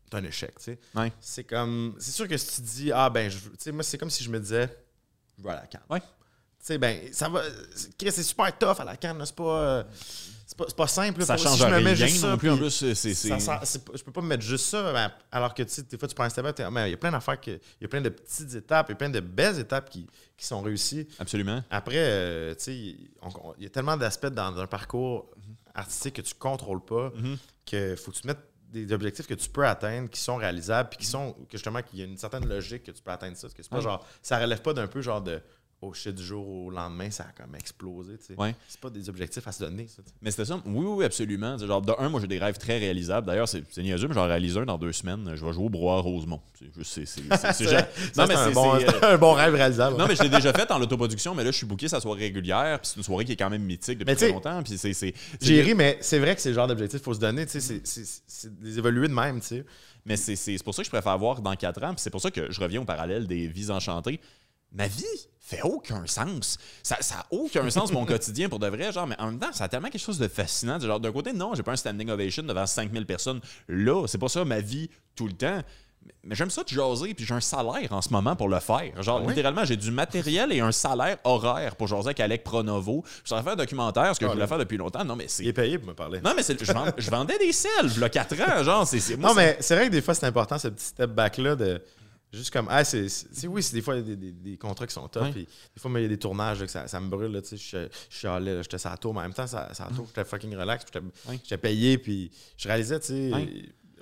t'es 0.10 0.18
un 0.18 0.24
échec, 0.24 0.54
tu 0.58 0.64
sais. 0.64 0.80
Ouais. 0.96 1.12
C'est 1.20 1.44
comme, 1.44 1.96
c'est 2.00 2.12
sûr 2.12 2.28
que 2.28 2.38
si 2.38 2.56
tu 2.56 2.62
dis, 2.62 2.92
ah 2.92 3.10
ben, 3.10 3.30
je 3.30 3.38
veux- 3.38 3.52
tu 3.52 3.58
sais, 3.60 3.72
moi, 3.72 3.84
c'est 3.84 3.98
comme 3.98 4.10
si 4.10 4.24
je 4.24 4.30
me 4.30 4.40
disais, 4.40 4.70
je 5.38 5.44
vais 5.44 5.50
à 5.52 5.56
la 5.56 5.68
canne. 5.68 5.82
Ouais. 5.90 6.00
Tu 6.02 6.06
sais, 6.66 6.78
ben, 6.78 7.00
ça 7.14 7.30
va. 7.30 7.42
c'est- 7.74 8.12
c'est 8.12 8.24
super 8.24 8.58
tough 8.58 8.80
à 8.80 8.84
la 8.86 8.98
canne, 8.98 9.18
là, 9.18 9.26
c'est 9.26 9.36
pas. 9.36 9.44
euh, 9.62 9.84
c'est 10.46 10.58
pas, 10.58 10.66
c'est 10.68 10.76
pas 10.76 10.88
simple. 10.88 11.24
Ça 11.24 11.38
change 11.38 11.54
si 11.54 11.60
je 11.60 11.66
me 11.68 11.80
mets 11.80 12.28
non 12.28 12.38
plus. 12.38 12.50
En 12.50 12.58
plus, 12.58 12.70
c'est... 12.72 12.96
c'est- 12.96 13.14
c'est 13.14 13.30
je 13.30 14.04
peux 14.04 14.12
pas 14.12 14.22
me 14.22 14.28
mettre 14.28 14.44
juste 14.44 14.66
ça, 14.66 14.92
ben, 14.92 15.12
alors 15.32 15.54
que 15.54 15.62
tu 15.64 15.70
sais, 15.70 15.84
des 15.84 15.98
fois, 15.98 16.08
tu 16.08 16.16
prends 16.16 16.24
un 16.26 16.30
step 16.30 16.44
Ah, 16.60 16.88
il 16.88 16.92
y 16.92 16.94
a 16.94 16.98
plein 16.98 17.12
d'affaires, 17.12 17.38
il 17.48 17.60
y 17.80 17.86
a 17.86 17.88
plein 17.88 18.02
de 18.02 18.10
petites 18.10 18.54
étapes, 18.56 18.88
il 18.90 18.92
y 18.92 18.94
a 18.94 18.96
plein 18.98 19.10
de 19.10 19.20
belles 19.20 19.60
étapes 19.60 19.90
qui, 19.90 20.08
qui 20.36 20.46
sont 20.46 20.62
réussies. 20.62 21.08
Absolument. 21.20 21.64
Après, 21.70 21.96
euh, 21.98 22.56
tu 22.56 22.64
sais, 22.64 22.76
il 22.76 23.10
y 23.60 23.66
a 23.66 23.70
tellement 23.70 23.96
d'aspects 23.96 24.26
dans 24.28 24.58
un 24.58 24.68
parcours 24.68 25.30
artistique 25.76 26.16
que 26.16 26.22
tu 26.24 26.34
contrôles 26.34 26.84
pas 26.84 27.12
Mhm. 27.16 27.38
que 27.66 27.96
faut 27.96 28.12
que 28.12 28.16
tu 28.18 28.24
te 28.24 28.28
mettes 28.28 28.49
des 28.72 28.92
objectifs 28.94 29.28
que 29.28 29.34
tu 29.34 29.50
peux 29.50 29.66
atteindre, 29.66 30.10
qui 30.10 30.20
sont 30.20 30.36
réalisables, 30.38 30.90
puis 30.90 31.00
qui 31.00 31.06
sont, 31.06 31.34
que 31.34 31.54
justement, 31.58 31.82
qu'il 31.82 32.00
y 32.00 32.02
a 32.02 32.06
une 32.06 32.18
certaine 32.18 32.48
logique 32.48 32.84
que 32.84 32.92
tu 32.92 33.02
peux 33.02 33.12
atteindre 33.12 33.36
ça. 33.36 33.48
Parce 33.48 33.54
que 33.54 33.64
c'est 33.64 33.70
pas 33.70 33.78
Ouais. 33.78 33.82
genre, 33.84 34.06
ça 34.22 34.38
relève 34.40 34.62
pas 34.62 34.74
d'un 34.74 34.88
peu 34.88 35.02
genre 35.02 35.22
de, 35.22 35.42
oh 35.82 35.94
shit, 35.94 36.14
du 36.14 36.24
jour 36.24 36.46
au 36.48 36.70
lendemain, 36.70 37.10
ça 37.10 37.24
a 37.24 37.42
comme 37.42 37.56
explosé, 37.56 38.18
tu 38.18 38.26
sais. 38.26 38.36
Ouais. 38.36 38.54
C'est 38.68 38.80
pas 38.82 38.90
des 38.90 39.08
objectifs 39.10 39.48
à 39.48 39.52
se 39.52 39.64
donner, 39.64 39.88
ça. 39.88 40.02
tu 40.04 40.10
sais. 40.10 40.16
Mais 40.22 40.32
c'était 40.32 40.46
ça. 40.46 40.62
Oui, 40.66 40.86
oui, 40.86 41.06
absolument. 41.06 41.58
Genre, 41.58 41.82
de 41.82 41.94
un, 41.98 42.10
moi, 42.10 42.20
j'ai 42.20 42.28
des 42.28 42.38
rêves 42.40 42.58
très 42.58 42.78
réalisables. 42.78 43.26
D'ailleurs, 43.28 43.48
c'est 43.48 43.64
c'est 43.72 43.82
niaiseux, 43.82 44.08
mais 44.08 44.14
j'en 44.14 44.26
réalise 44.28 44.58
un 44.58 44.66
dans 44.66 44.78
deux 44.78 44.92
semaines. 44.92 45.32
Je 45.36 45.46
vais 45.46 45.54
jouer 45.54 45.64
au 45.66 45.70
Brouhaha 45.70 46.02
Rosemont. 46.02 46.42
C'est 46.58 46.66
juste, 46.76 46.92
c'est... 46.92 47.06
c'est- 47.06 47.22
c'est- 47.38 47.54
c'est- 47.54 47.66
Ça, 48.14 48.22
Non, 48.24 48.28
mais 48.28 48.36
c'est 48.36 48.40
un, 48.40 48.52
bon, 48.52 48.80
c'est, 48.80 49.04
un 49.06 49.18
bon 49.18 49.34
rêve 49.34 49.54
réalisable. 49.54 49.98
Non, 49.98 50.08
mais 50.08 50.16
je 50.16 50.24
l'ai 50.24 50.30
déjà 50.30 50.52
fait 50.54 50.70
en 50.72 50.82
autoproduction, 50.82 51.34
mais 51.34 51.44
là, 51.44 51.52
je 51.52 51.58
suis 51.58 51.66
booké 51.66 51.88
sa 51.88 52.00
soirée 52.02 52.22
régulière, 52.26 52.80
puis 52.82 52.90
c'est 52.92 52.98
une 52.98 53.04
soirée 53.04 53.24
qui 53.26 53.32
est 53.32 53.38
quand 53.38 53.50
même 53.50 53.64
mythique 53.64 54.00
depuis 54.00 54.16
très 54.16 54.30
longtemps. 54.32 54.62
Puis 54.64 54.78
c'est. 54.78 55.14
J'ai 55.42 55.62
ri, 55.62 55.76
mais 55.76 55.98
c'est 56.02 56.20
vrai 56.20 56.36
que 56.36 56.42
c'est 56.42 56.50
le 56.50 56.56
genre 56.56 56.68
d'objectif 56.68 57.00
qu'il 57.00 57.06
faut 57.06 57.14
se 57.14 57.20
donner, 57.20 57.46
tu 57.46 57.60
sais, 57.62 57.82
c'est- 57.84 58.50
des 58.62 58.78
évoluer 58.78 59.08
de 59.08 59.14
même, 59.14 59.40
tu 59.40 59.48
sais. 59.48 59.66
Mais 60.06 60.16
c'est 60.18 60.36
c'est- 60.36 60.58
c'est 60.58 60.64
pour 60.64 60.74
ça 60.74 60.82
que 60.82 60.86
je 60.86 60.92
préfère 60.92 61.18
voir 61.18 61.42
dans 61.42 61.54
4 61.56 61.84
ans, 61.84 61.90
puis 61.94 62.00
c'est 62.02 62.10
pour 62.10 62.22
ça 62.22 62.32
que 62.32 62.52
je 62.52 62.60
reviens 62.62 62.82
au 62.82 62.86
parallèle 62.86 63.28
des 63.28 63.48
vies 63.48 63.70
enchantées. 63.70 64.20
Ma 64.72 64.88
vie 64.88 65.04
fait 65.40 65.62
aucun 65.64 66.06
sens. 66.06 66.58
Ça 66.84 66.98
n'a 67.16 67.26
aucun 67.32 67.68
sens, 67.72 67.92
mon 67.92 68.06
quotidien, 68.06 68.50
pour 68.50 68.60
de 68.60 68.68
vrai. 68.68 68.92
Genre, 68.92 69.08
mais 69.08 69.20
en 69.20 69.28
même 69.28 69.40
temps, 69.40 69.52
ça 69.52 69.64
a 69.64 69.68
tellement 69.68 69.90
quelque 69.90 70.02
chose 70.02 70.20
de 70.20 70.28
fascinant. 70.28 70.80
Genre, 70.80 71.00
d'un 71.00 71.12
côté, 71.12 71.34
non, 71.34 71.56
j'ai 71.56 71.64
pas 71.64 71.72
un 71.72 71.76
standing 71.76 72.10
ovation 72.12 72.44
devant 72.44 72.68
5000 72.68 73.06
personnes. 73.06 73.42
Là, 73.68 74.06
c'est 74.08 74.20
pas 74.20 74.30
ça 74.30 74.46
ma 74.46 74.60
vie 74.60 74.90
tout 75.16 75.26
le 75.26 75.34
temps. 75.34 75.62
Mais- 76.24 76.36
j'aime 76.36 76.50
ça 76.50 76.64
de 76.64 76.70
jaser, 76.70 77.14
puis 77.14 77.26
j'ai 77.26 77.34
un 77.34 77.42
salaire 77.42 77.92
en 77.92 78.02
ce 78.02 78.10
moment 78.10 78.36
pour 78.36 78.48
le 78.48 78.60
faire. 78.60 79.02
Genre, 79.02 79.18
Ah 79.18 79.22
oui? 79.22 79.30
littéralement, 79.30 79.66
j'ai 79.66 79.76
du 79.76 79.92
matériel 79.92 80.52
et 80.54 80.60
un 80.60 80.72
salaire 80.72 81.18
horaire 81.24 81.76
pour 81.76 81.88
jaser 81.88 82.08
avec 82.10 82.20
Alec 82.20 82.44
Pronovo. 82.44 83.04
Je 83.24 83.30
voudrais 83.30 83.44
faire 83.44 83.54
un 83.54 83.58
documentaire, 83.58 84.16
ce 84.16 84.20
que 84.20 84.26
Ah 84.26 84.30
je 84.30 84.34
voulais 84.34 84.44
oui. 84.46 84.50
faire 84.50 84.58
depuis 84.60 84.78
longtemps. 84.78 85.04
Non, 85.04 85.16
mais 85.16 85.26
c'est. 85.28 85.44
Il 85.44 85.50
est 85.50 85.54
payé 85.54 85.78
pour 85.80 85.90
me 85.90 85.94
parler. 85.96 86.22
Non, 86.22 86.34
mais 86.36 86.44
c'est- 86.44 86.64
je, 86.64 86.72
vend- 86.72 86.86
je 86.98 87.10
vendais 87.12 87.38
des 87.38 87.52
selles, 87.52 87.92
il 87.96 88.00
y 88.00 88.04
a 88.04 88.10
4 88.10 88.40
ans. 88.40 88.64
Genre, 88.64 88.88
c'est. 88.88 89.18
Non, 89.18 89.30
c'est- 89.30 89.36
mais 89.36 89.58
c'est 89.60 89.76
vrai 89.76 89.88
que 89.88 89.92
des 89.92 90.02
fois, 90.02 90.14
c'est 90.14 90.26
important, 90.28 90.58
ce 90.60 90.68
petit 90.70 90.86
step 90.86 91.10
back-là 91.10 91.56
de. 91.56 91.82
Juste 92.32 92.52
comme, 92.52 92.68
ah, 92.70 92.84
c'est, 92.84 93.08
oui, 93.48 93.64
c'est 93.64 93.74
des 93.74 93.82
fois 93.82 93.96
il 93.96 94.08
y 94.08 94.12
a 94.12 94.16
des, 94.16 94.16
des- 94.16 94.32
des 94.52 94.58
contrats 94.58 94.86
qui 94.86 94.94
sont 94.94 95.08
top. 95.08 95.24
Puis 95.32 95.46
des 95.76 95.82
fois, 95.82 95.90
mais 95.90 96.02
il 96.02 96.04
y 96.04 96.06
a 96.06 96.10
des 96.10 96.20
tournages 96.20 96.60
là, 96.60 96.66
que 96.68 96.72
ça, 96.72 96.88
ça 96.88 97.00
me 97.00 97.10
brûle. 97.10 97.32
Là, 97.32 97.42
tu 97.42 97.50
sais, 97.50 97.58
je, 97.58 97.88
je 98.10 98.18
suis 98.18 98.28
allé, 98.28 98.54
là, 98.54 98.62
j'étais 98.62 98.78
sur 98.78 98.90
la 98.92 98.98
tour, 98.98 99.14
mais 99.14 99.22
en 99.22 99.24
même 99.24 99.34
temps, 99.34 99.48
ça, 99.48 99.74
ça 99.74 99.88
tour, 99.96 100.06
j'étais 100.08 100.24
fucking 100.26 100.56
relax. 100.56 100.86
puis 100.86 100.92
J'étais, 100.94 101.06
j'étais 101.44 101.58
payé, 101.58 101.98
puis 101.98 102.30
je 102.58 102.68
réalisais, 102.68 103.00
tu 103.00 103.08
sais, 103.08 103.32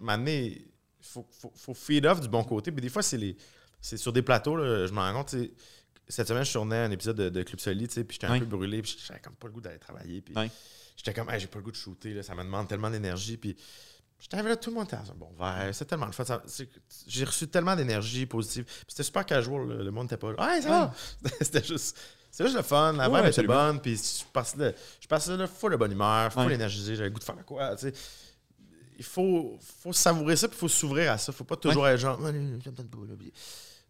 donné, 0.02 0.46
il 0.48 1.06
faut, 1.06 1.26
faut, 1.32 1.54
faut 1.56 1.74
feed 1.74 2.06
off 2.06 2.20
du 2.20 2.28
bon 2.28 2.44
côté. 2.44 2.72
Puis 2.72 2.82
des 2.82 2.90
fois, 2.90 3.02
c'est, 3.02 3.18
les, 3.18 3.38
c'est 3.80 3.98
sur 3.98 4.12
des 4.12 4.22
plateaux, 4.22 4.58
là, 4.58 4.86
je 4.88 4.92
me 4.92 5.00
rends 5.00 5.14
compte, 5.14 5.30
tu 5.30 5.40
sais, 5.40 5.52
cette 6.10 6.28
semaine, 6.28 6.44
je 6.46 6.52
tournais 6.54 6.78
un 6.78 6.92
épisode 6.92 7.16
de, 7.18 7.30
de 7.30 7.44
Club 7.44 7.60
Solide, 7.60 7.88
tu 7.90 7.94
sais, 7.96 8.04
puis 8.04 8.16
j'étais 8.16 8.28
un 8.28 8.40
peu 8.40 8.46
brûlé, 8.46 8.82
puis 8.82 8.98
j'avais 9.08 9.20
comme 9.20 9.36
pas 9.36 9.48
le 9.48 9.54
goût 9.54 9.62
d'aller 9.62 9.80
travailler. 9.80 10.22
Puis 10.22 10.34
j'étais 10.96 11.14
comme, 11.14 11.30
Hey, 11.30 11.40
j'ai 11.40 11.48
pas 11.48 11.60
le 11.60 11.64
goût 11.66 11.72
de 11.72 11.76
shooter, 11.76 12.14
là, 12.14 12.24
ça 12.24 12.34
me 12.36 12.44
demande 12.44 12.68
tellement 12.68 12.90
d'énergie. 12.90 13.38
Puis 13.38 13.56
j'étais 14.20 14.36
arrivé 14.36 14.50
là, 14.50 14.56
tout 14.58 14.70
le 14.70 14.76
monde 14.76 14.86
était 14.88 14.98
dans 14.98 15.12
un 15.12 15.16
bon 15.16 15.32
verre, 15.40 15.70
c'était 15.74 15.86
tellement 15.86 16.06
le 16.08 16.12
fun. 16.12 16.24
c'est- 16.46 16.70
J'ai 17.08 17.24
reçu 17.26 17.48
tellement 17.48 17.76
d'énergie 17.76 18.26
positive. 18.26 18.66
C'était 18.88 19.04
super 19.04 19.26
casual, 19.26 19.68
là, 19.68 19.84
le 19.84 19.92
monde 19.92 20.06
était 20.08 20.18
pas 20.18 20.32
là. 20.34 20.56
Hey, 20.56 20.62
ça 20.64 20.70
va! 20.70 20.94
C'était 21.42 21.64
juste. 21.64 21.98
C'était 22.30 22.46
juste 22.46 22.58
le 22.58 22.64
fun, 22.64 22.94
la 22.94 23.10
Ouais, 23.10 23.30
était 23.30 23.42
bonne, 23.44 23.80
puis 23.82 23.96
je 23.96 24.24
passais 24.32 24.58
là, 24.58 24.72
je 25.00 25.08
passais 25.08 25.36
là 25.36 25.48
full 25.48 25.72
de 25.72 25.78
bonne 25.78 25.92
humeur, 25.92 26.32
full 26.32 26.46
Ouais. 26.46 26.54
énergisé, 26.54 26.96
j'avais 26.96 27.10
le 27.10 27.14
goût 27.14 27.20
de 27.20 27.24
faire 27.24 27.46
quoi, 27.46 27.76
tu 27.76 27.90
sais. 27.90 27.94
Il 29.00 29.06
faut, 29.06 29.58
faut 29.82 29.94
savourer 29.94 30.36
ça, 30.36 30.48
puis 30.48 30.58
il 30.58 30.60
faut 30.60 30.68
s'ouvrir 30.68 31.12
à 31.12 31.18
ça. 31.18 31.32
Faut 31.32 31.44
pas 31.44 31.56
toujours 31.56 31.88
être 31.88 32.00
genre, 32.00 32.20
puis- 32.20 33.34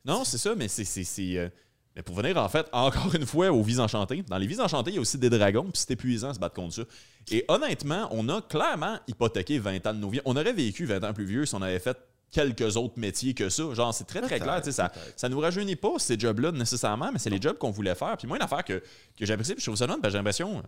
Non, 0.06 0.24
c'est 0.24 0.38
ça, 0.38 0.54
mais 0.56 0.68
c'est. 0.68 1.52
Mais 1.98 2.04
pour 2.04 2.16
venir, 2.16 2.38
en 2.38 2.48
fait, 2.48 2.68
encore 2.72 3.14
une 3.16 3.26
fois, 3.26 3.52
aux 3.52 3.64
vies 3.64 3.80
enchantées. 3.80 4.24
Dans 4.28 4.38
les 4.38 4.46
vies 4.48 4.62
enchantées, 4.62 4.92
il 4.92 4.96
y 4.96 4.98
a 5.00 5.02
aussi 5.02 5.18
des 5.18 5.32
dragons, 5.32 5.64
puis 5.64 5.74
c'est 5.74 5.92
épuisant 5.92 6.30
de 6.30 6.36
se 6.36 6.40
battre 6.40 6.56
contre 6.56 6.76
ça. 6.76 6.84
Et 7.32 7.44
honnêtement, 7.50 8.08
on 8.12 8.30
a 8.30 8.42
clairement 8.42 9.00
hypothéqué 9.08 9.58
20 9.58 9.86
ans 9.88 9.94
de 9.94 10.00
nos 10.00 10.10
vies. 10.10 10.22
On 10.24 10.38
aurait 10.38 10.54
vécu 10.54 10.86
20 10.86 11.04
ans 11.04 11.14
plus 11.14 11.26
vieux 11.26 11.46
si 11.46 11.56
on 11.56 11.62
avait 11.62 11.80
fait 11.80 11.98
quelques 12.30 12.78
autres 12.78 13.00
métiers 13.00 13.34
que 13.34 13.50
ça. 13.50 13.74
Genre, 13.74 13.94
c'est 13.94 14.04
très, 14.04 14.22
très 14.22 14.40
clair. 14.40 14.62
tu 14.62 14.66
sais, 14.66 14.72
Ça, 14.74 14.92
ça 15.16 15.28
nous 15.28 15.40
rajeunit 15.40 15.76
pas, 15.76 15.94
ces 15.98 16.20
jobs-là, 16.20 16.52
nécessairement, 16.52 17.12
mais 17.12 17.18
c'est 17.18 17.32
les 17.32 17.42
jobs 17.42 17.58
qu'on 17.58 17.72
voulait 17.72 17.96
faire. 17.96 18.16
Puis 18.16 18.28
moi, 18.28 18.38
une 18.38 18.44
affaire 18.44 18.64
que, 18.64 18.84
que 19.18 19.26
j'apprécie, 19.26 19.54
puis 19.56 19.62
je 19.62 19.66
trouve 19.66 19.78
ça 19.78 19.88
parce 19.88 20.00
que 20.00 20.10
j'ai 20.10 20.18
l'impression, 20.18 20.60
euh, 20.60 20.62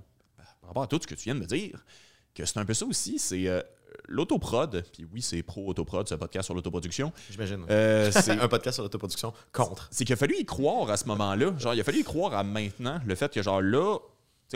par 0.62 0.70
rapport 0.70 0.84
à 0.84 0.88
tout 0.88 1.00
ce 1.00 1.06
que 1.06 1.14
tu 1.14 1.26
viens 1.26 1.36
de 1.36 1.42
me 1.42 1.46
dire, 1.46 1.86
que 2.34 2.44
c'est 2.44 2.58
un 2.58 2.66
peu 2.66 2.74
ça 2.74 2.86
aussi, 2.88 3.20
c'est 3.20 3.48
euh, 3.48 3.62
l'autoprod. 4.08 4.84
Puis 4.94 5.06
oui, 5.14 5.22
c'est 5.22 5.42
pro-autoprod, 5.44 6.08
ce 6.08 6.16
podcast 6.16 6.46
sur 6.46 6.54
l'autoproduction. 6.54 7.12
J'imagine. 7.30 7.66
Euh, 7.70 8.12
c'est 8.12 8.32
un 8.42 8.48
podcast 8.48 8.76
sur 8.76 8.84
l'autoproduction 8.84 9.34
contre. 9.52 9.88
c'est 9.92 10.06
qu'il 10.06 10.14
a 10.14 10.18
fallu 10.18 10.36
y 10.40 10.46
croire 10.46 10.90
à 10.90 10.98
ce 10.98 11.06
moment-là. 11.06 11.54
Genre, 11.58 11.74
il 11.74 11.82
a 11.82 11.84
fallu 11.84 12.00
y 12.00 12.04
croire 12.04 12.34
à 12.34 12.44
maintenant. 12.44 13.00
Le 13.06 13.16
fait 13.16 13.32
que, 13.34 13.42
genre, 13.42 13.62
là, 13.62 13.98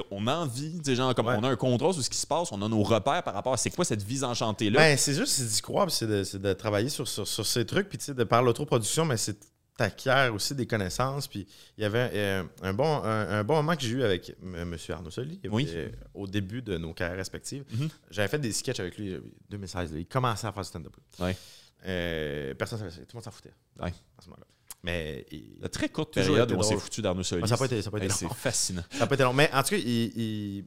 on 0.10 0.26
a 0.26 0.35
envie, 0.35 0.81
genre, 0.95 1.14
comme 1.14 1.27
Ouais. 1.27 1.35
on 1.38 1.43
a 1.43 1.49
un 1.49 1.55
contrôle 1.55 1.93
sur 1.93 2.03
ce 2.03 2.10
qui 2.10 2.18
se 2.18 2.26
passe, 2.26 2.51
on 2.51 2.61
a 2.64 2.68
nos 2.68 2.81
repères 2.81 3.22
par 3.23 3.34
rapport 3.35 3.53
à 3.53 3.57
c'est 3.57 3.69
quoi 3.69 3.85
cette 3.85 4.01
vie 4.01 4.23
enchantée-là. 4.23 4.80
Ben, 4.80 4.97
c'est 4.97 5.14
juste, 5.14 5.34
c'est 5.34 5.45
d'y 5.45 5.61
croire, 5.61 5.89
c'est 5.91 6.07
de, 6.07 6.23
c'est 6.23 6.41
de 6.41 6.53
travailler 6.53 6.89
sur, 6.89 7.07
sur, 7.07 7.27
sur 7.27 7.45
ces 7.45 7.64
trucs, 7.65 7.89
puis 7.89 7.99
tu 7.99 8.05
sais, 8.05 8.14
de 8.15 8.23
par 8.23 8.41
l'autoproduction, 8.41 9.05
mais 9.05 9.18
c'est 9.18 9.38
t'acquiers 9.78 10.30
aussi 10.34 10.54
des 10.56 10.68
connaissances, 10.68 11.28
puis 11.28 11.48
il 11.78 11.82
y 11.82 11.86
avait 11.86 12.10
euh, 12.14 12.44
un, 12.62 12.74
bon, 12.74 13.04
un, 13.04 13.40
un 13.40 13.44
bon 13.44 13.56
moment 13.56 13.76
que 13.76 13.82
j'ai 13.82 13.90
eu 13.90 14.04
avec 14.04 14.36
M. 14.44 14.76
Arnaud 14.90 15.10
Soli, 15.12 15.40
Oui. 15.50 15.68
euh, 15.74 15.90
au 16.14 16.28
début 16.28 16.62
de 16.62 16.78
nos 16.78 16.94
carrières 16.94 17.18
respectives. 17.18 17.64
Mhm. 17.72 17.90
J'avais 18.12 18.28
fait 18.28 18.40
des 18.40 18.52
sketchs 18.52 18.80
avec 18.80 18.98
lui, 18.98 19.14
euh, 19.14 19.22
2016, 19.50 19.94
là. 19.94 20.00
il 20.00 20.06
commençait 20.06 20.48
à 20.48 20.52
faire 20.52 20.64
du 20.64 20.70
stand-up. 20.70 20.95
Ouais. 21.20 21.36
Euh, 21.86 22.54
personne 22.54 22.80
ça. 22.80 22.86
tout 22.86 23.02
le 23.12 23.16
monde 23.16 23.24
s'en 23.24 23.32
foutait 23.32 23.54
Ouais. 23.80 23.90
à 24.18 24.22
ce 24.22 24.28
moment-là. 24.28 24.45
Mais 24.84 25.26
il- 25.32 25.58
La 25.62 25.70
très 25.70 25.90
courte 25.90 26.14
période 26.14 26.52
où 26.52 26.56
on 26.56 26.62
s'est 26.64 26.78
foutu 26.78 27.02
d'Arnaud. 27.02 27.22
Ah, 27.22 27.48
ça 27.48 27.56
été- 27.66 27.82
ça 27.82 27.88
a 27.88 27.91
pas 27.91 27.98
été 27.98 28.06
Hey, 28.06 28.10
long. 28.10 28.16
C'est 28.30 28.34
fascinant. 28.36 28.84
Ça 28.91 29.08
pas 29.08 29.16
été 29.16 29.24
long. 29.24 29.34
Mais 29.34 29.50
en 29.54 29.64
tout 29.64 29.70
cas, 29.70 29.78
il, 29.78 29.88
il- 29.88 30.66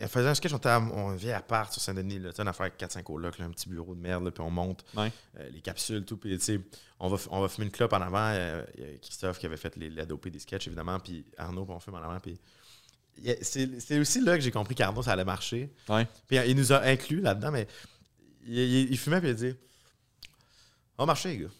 il 0.00 0.08
faisait 0.08 0.28
un 0.28 0.34
sketch, 0.34 0.52
on, 0.52 0.56
était 0.58 0.68
à- 0.68 0.80
on 0.80 1.14
vient 1.14 1.36
à 1.36 1.40
part 1.42 1.72
sur 1.72 1.80
Saint-Denis, 1.82 2.18
là, 2.18 2.30
une 2.38 2.48
affaire 2.48 2.66
avec 2.66 2.78
4-5 2.78 3.02
colocs, 3.02 3.38
là, 3.38 3.44
un 3.46 3.50
petit 3.50 3.68
bureau 3.68 3.94
de 3.94 4.00
merde, 4.00 4.24
là, 4.24 4.30
puis 4.30 4.42
on 4.42 4.50
monte 4.50 4.84
Ouais. 4.96 5.12
euh, 5.38 5.48
les 5.50 5.60
capsules, 5.60 6.04
tout. 6.04 6.16
Puis, 6.16 6.36
tu 6.38 6.44
sais, 6.44 6.60
on 6.98 7.08
va, 7.08 7.16
on 7.30 7.40
va 7.40 7.48
fumer 7.48 7.66
une 7.66 7.72
clope 7.72 7.92
en 7.92 8.00
avant. 8.00 8.30
euh, 8.34 8.64
Il 8.76 8.80
y 8.84 8.86
a 8.94 8.98
Christophe 8.98 9.38
qui 9.38 9.46
avait 9.46 9.56
fait 9.56 9.76
les, 9.76 9.90
l'adopé 9.90 10.30
des 10.30 10.38
sketchs, 10.38 10.66
évidemment, 10.66 10.98
puis 10.98 11.24
Arnaud, 11.38 11.64
puis 11.64 11.74
on 11.74 11.80
fume 11.80 11.94
en 11.94 12.02
avant. 12.02 12.18
Puis 12.20 12.38
c'est, 13.42 13.80
c'est 13.80 13.98
aussi 13.98 14.20
là 14.22 14.36
que 14.36 14.42
j'ai 14.42 14.50
compris 14.50 14.74
qu'Arnaud, 14.74 15.02
ça 15.02 15.12
allait 15.12 15.24
marcher. 15.24 15.72
Ouais. 15.88 16.06
Puis 16.26 16.36
il 16.46 16.56
nous 16.56 16.72
a 16.72 16.82
inclus 16.82 17.20
là-dedans, 17.20 17.50
mais 17.50 17.66
il, 18.46 18.58
il- 18.58 18.90
il 18.90 18.98
fumait, 18.98 19.20
puis 19.20 19.28
il 19.28 19.32
a 19.32 19.34
dit 19.34 19.54
On 20.98 21.02
va 21.02 21.06
marcher, 21.06 21.30
les 21.30 21.38
gars. 21.38 21.50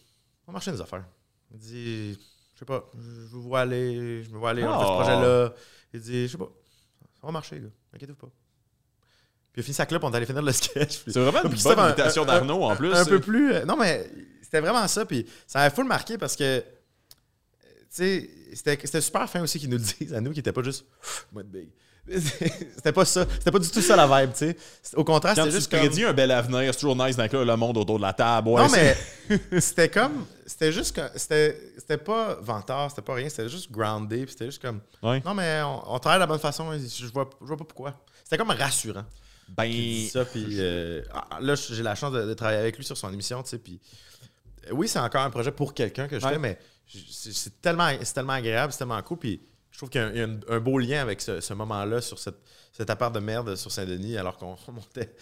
On 0.45 0.51
va 0.51 0.53
marcher 0.53 0.71
nos 0.71 0.81
affaires. 0.81 1.05
Il 1.51 1.57
dit 1.59 2.13
Je 2.53 2.59
sais 2.59 2.65
pas, 2.65 2.89
je 2.95 3.25
vous 3.27 3.41
vois 3.43 3.61
aller, 3.61 4.23
je 4.23 4.29
me 4.29 4.37
vois 4.37 4.49
aller 4.51 4.63
on 4.63 4.79
fait 4.79 4.85
ce 4.85 4.89
Oh. 4.91 4.95
projet-là. 5.01 5.53
Il 5.93 5.99
dit 6.01 6.21
Je 6.27 6.31
sais 6.31 6.37
pas, 6.37 6.49
ça 7.21 7.27
va 7.27 7.31
marcher, 7.31 7.59
gars. 7.59 7.67
Inquiétez-vous 7.93 8.17
pas. 8.17 8.27
Puis 9.53 9.57
il 9.57 9.59
a 9.61 9.63
fini 9.63 9.73
sa 9.73 9.85
clope, 9.85 10.03
on 10.03 10.11
est 10.11 10.17
allé 10.17 10.25
finir 10.25 10.41
le 10.41 10.51
sketch. 10.51 11.01
C'est 11.07 11.19
vraiment 11.19 11.43
une 11.43 11.49
bonne 11.61 11.79
imitation 11.87 12.25
d'Arnaud, 12.25 12.63
en 12.63 12.75
plus. 12.75 12.93
un 12.93 13.05
peu 13.05 13.19
plus. 13.19 13.53
euh, 13.53 13.65
non, 13.65 13.75
mais 13.77 14.09
c'était 14.41 14.59
vraiment 14.59 14.87
ça. 14.87 15.05
Puis 15.05 15.25
ça 15.47 15.61
avait 15.61 15.75
full 15.75 15.85
marqué 15.87 16.17
parce 16.17 16.35
que, 16.35 16.59
tu 16.59 16.65
sais, 17.89 18.29
c'était 18.53 18.77
c'était 18.83 19.01
super 19.01 19.27
fin 19.29 19.41
aussi 19.41 19.59
qu'ils 19.59 19.69
nous 19.69 19.77
le 19.77 19.83
disent 19.99 20.13
à 20.13 20.21
nous, 20.21 20.31
qui 20.31 20.37
n'était 20.39 20.51
pas 20.53 20.61
juste 20.63 20.85
moi 21.31 21.43
de 21.43 21.49
big. 21.49 21.69
C'était 22.09 22.93
pas 22.93 23.03
ça. 23.03 23.25
C'était 23.33 23.51
pas 23.51 23.59
du 23.59 23.69
tout 23.69 23.81
ça 23.81 23.97
la 23.97 24.07
vibe, 24.07 24.31
tu 24.31 24.37
sais. 24.37 24.57
Au 24.95 25.03
contraire, 25.03 25.35
c'était 25.35 25.49
tu 25.49 25.55
juste 25.55 25.69
te 25.69 25.75
comme. 25.75 25.85
prédis 25.85 26.05
un 26.05 26.13
bel 26.13 26.31
avenir, 26.31 26.73
c'est 26.73 26.79
toujours 26.79 26.95
nice 26.95 27.17
d'inclure 27.17 27.43
le 27.43 27.57
monde 27.57 27.75
autour 27.77 27.97
de 27.97 28.01
la 28.01 28.13
table. 28.13 28.47
Ouais, 28.47 28.61
non, 28.61 28.69
mais 28.71 29.59
c'était 29.59 29.89
comme. 29.89 30.25
C'était 30.45 30.71
juste 30.71 30.95
que. 30.95 31.01
C'était 31.17 31.59
c'était 31.87 32.03
pas 32.03 32.35
vantard, 32.41 32.89
c'était 32.89 33.01
pas 33.01 33.13
rien. 33.13 33.29
C'était 33.29 33.47
juste 33.47 33.71
groundé. 33.71 34.23
Puis 34.23 34.31
c'était 34.31 34.47
juste 34.47 34.61
comme. 34.61 34.81
Ouais. 35.01 35.21
Non, 35.25 35.33
mais 35.33 35.61
on, 35.63 35.93
on 35.93 35.99
travaille 35.99 36.17
de 36.19 36.23
la 36.23 36.27
bonne 36.27 36.39
façon. 36.39 36.71
Je 36.73 37.05
vois, 37.07 37.29
je 37.41 37.45
vois 37.45 37.57
pas 37.57 37.63
pourquoi. 37.63 37.93
C'était 38.23 38.37
comme 38.37 38.49
rassurant. 38.49 39.05
Ben, 39.49 39.71
ça. 40.11 40.25
Puis 40.25 40.45
euh, 40.59 41.01
ah, 41.13 41.37
là, 41.39 41.55
j'ai 41.55 41.81
la 41.83 41.95
chance 41.95 42.11
de, 42.11 42.25
de 42.25 42.33
travailler 42.33 42.59
avec 42.59 42.75
lui 42.77 42.83
sur 42.83 42.97
son 42.97 43.11
émission, 43.13 43.41
tu 43.43 43.49
sais. 43.51 43.57
Puis 43.57 43.79
euh, 44.67 44.71
oui, 44.73 44.89
c'est 44.89 44.99
encore 44.99 45.21
un 45.21 45.29
projet 45.29 45.51
pour 45.53 45.73
quelqu'un 45.73 46.07
que 46.09 46.19
je 46.19 46.25
Ouais. 46.25 46.33
fais, 46.33 46.39
mais 46.39 46.59
c'est 46.85 47.61
tellement, 47.61 47.89
c'est 48.03 48.13
tellement 48.13 48.33
agréable, 48.33 48.73
c'est 48.73 48.79
tellement 48.79 49.01
cool. 49.03 49.17
Puis 49.19 49.41
je 49.71 49.77
trouve 49.77 49.89
qu'il 49.89 50.01
y 50.01 50.21
a 50.21 50.27
un, 50.53 50.59
beau 50.59 50.79
lien 50.79 51.01
avec 51.01 51.21
ce, 51.21 51.39
ce 51.39 51.53
moment-là 51.53 52.01
sur 52.01 52.19
cette, 52.19 52.39
cet 52.73 52.89
appart 52.89 53.13
de 53.15 53.19
merde 53.19 53.55
sur 53.55 53.71
Saint-Denis, 53.71 54.17
alors 54.17 54.37
qu'on 54.37 54.57
montait 54.73 55.15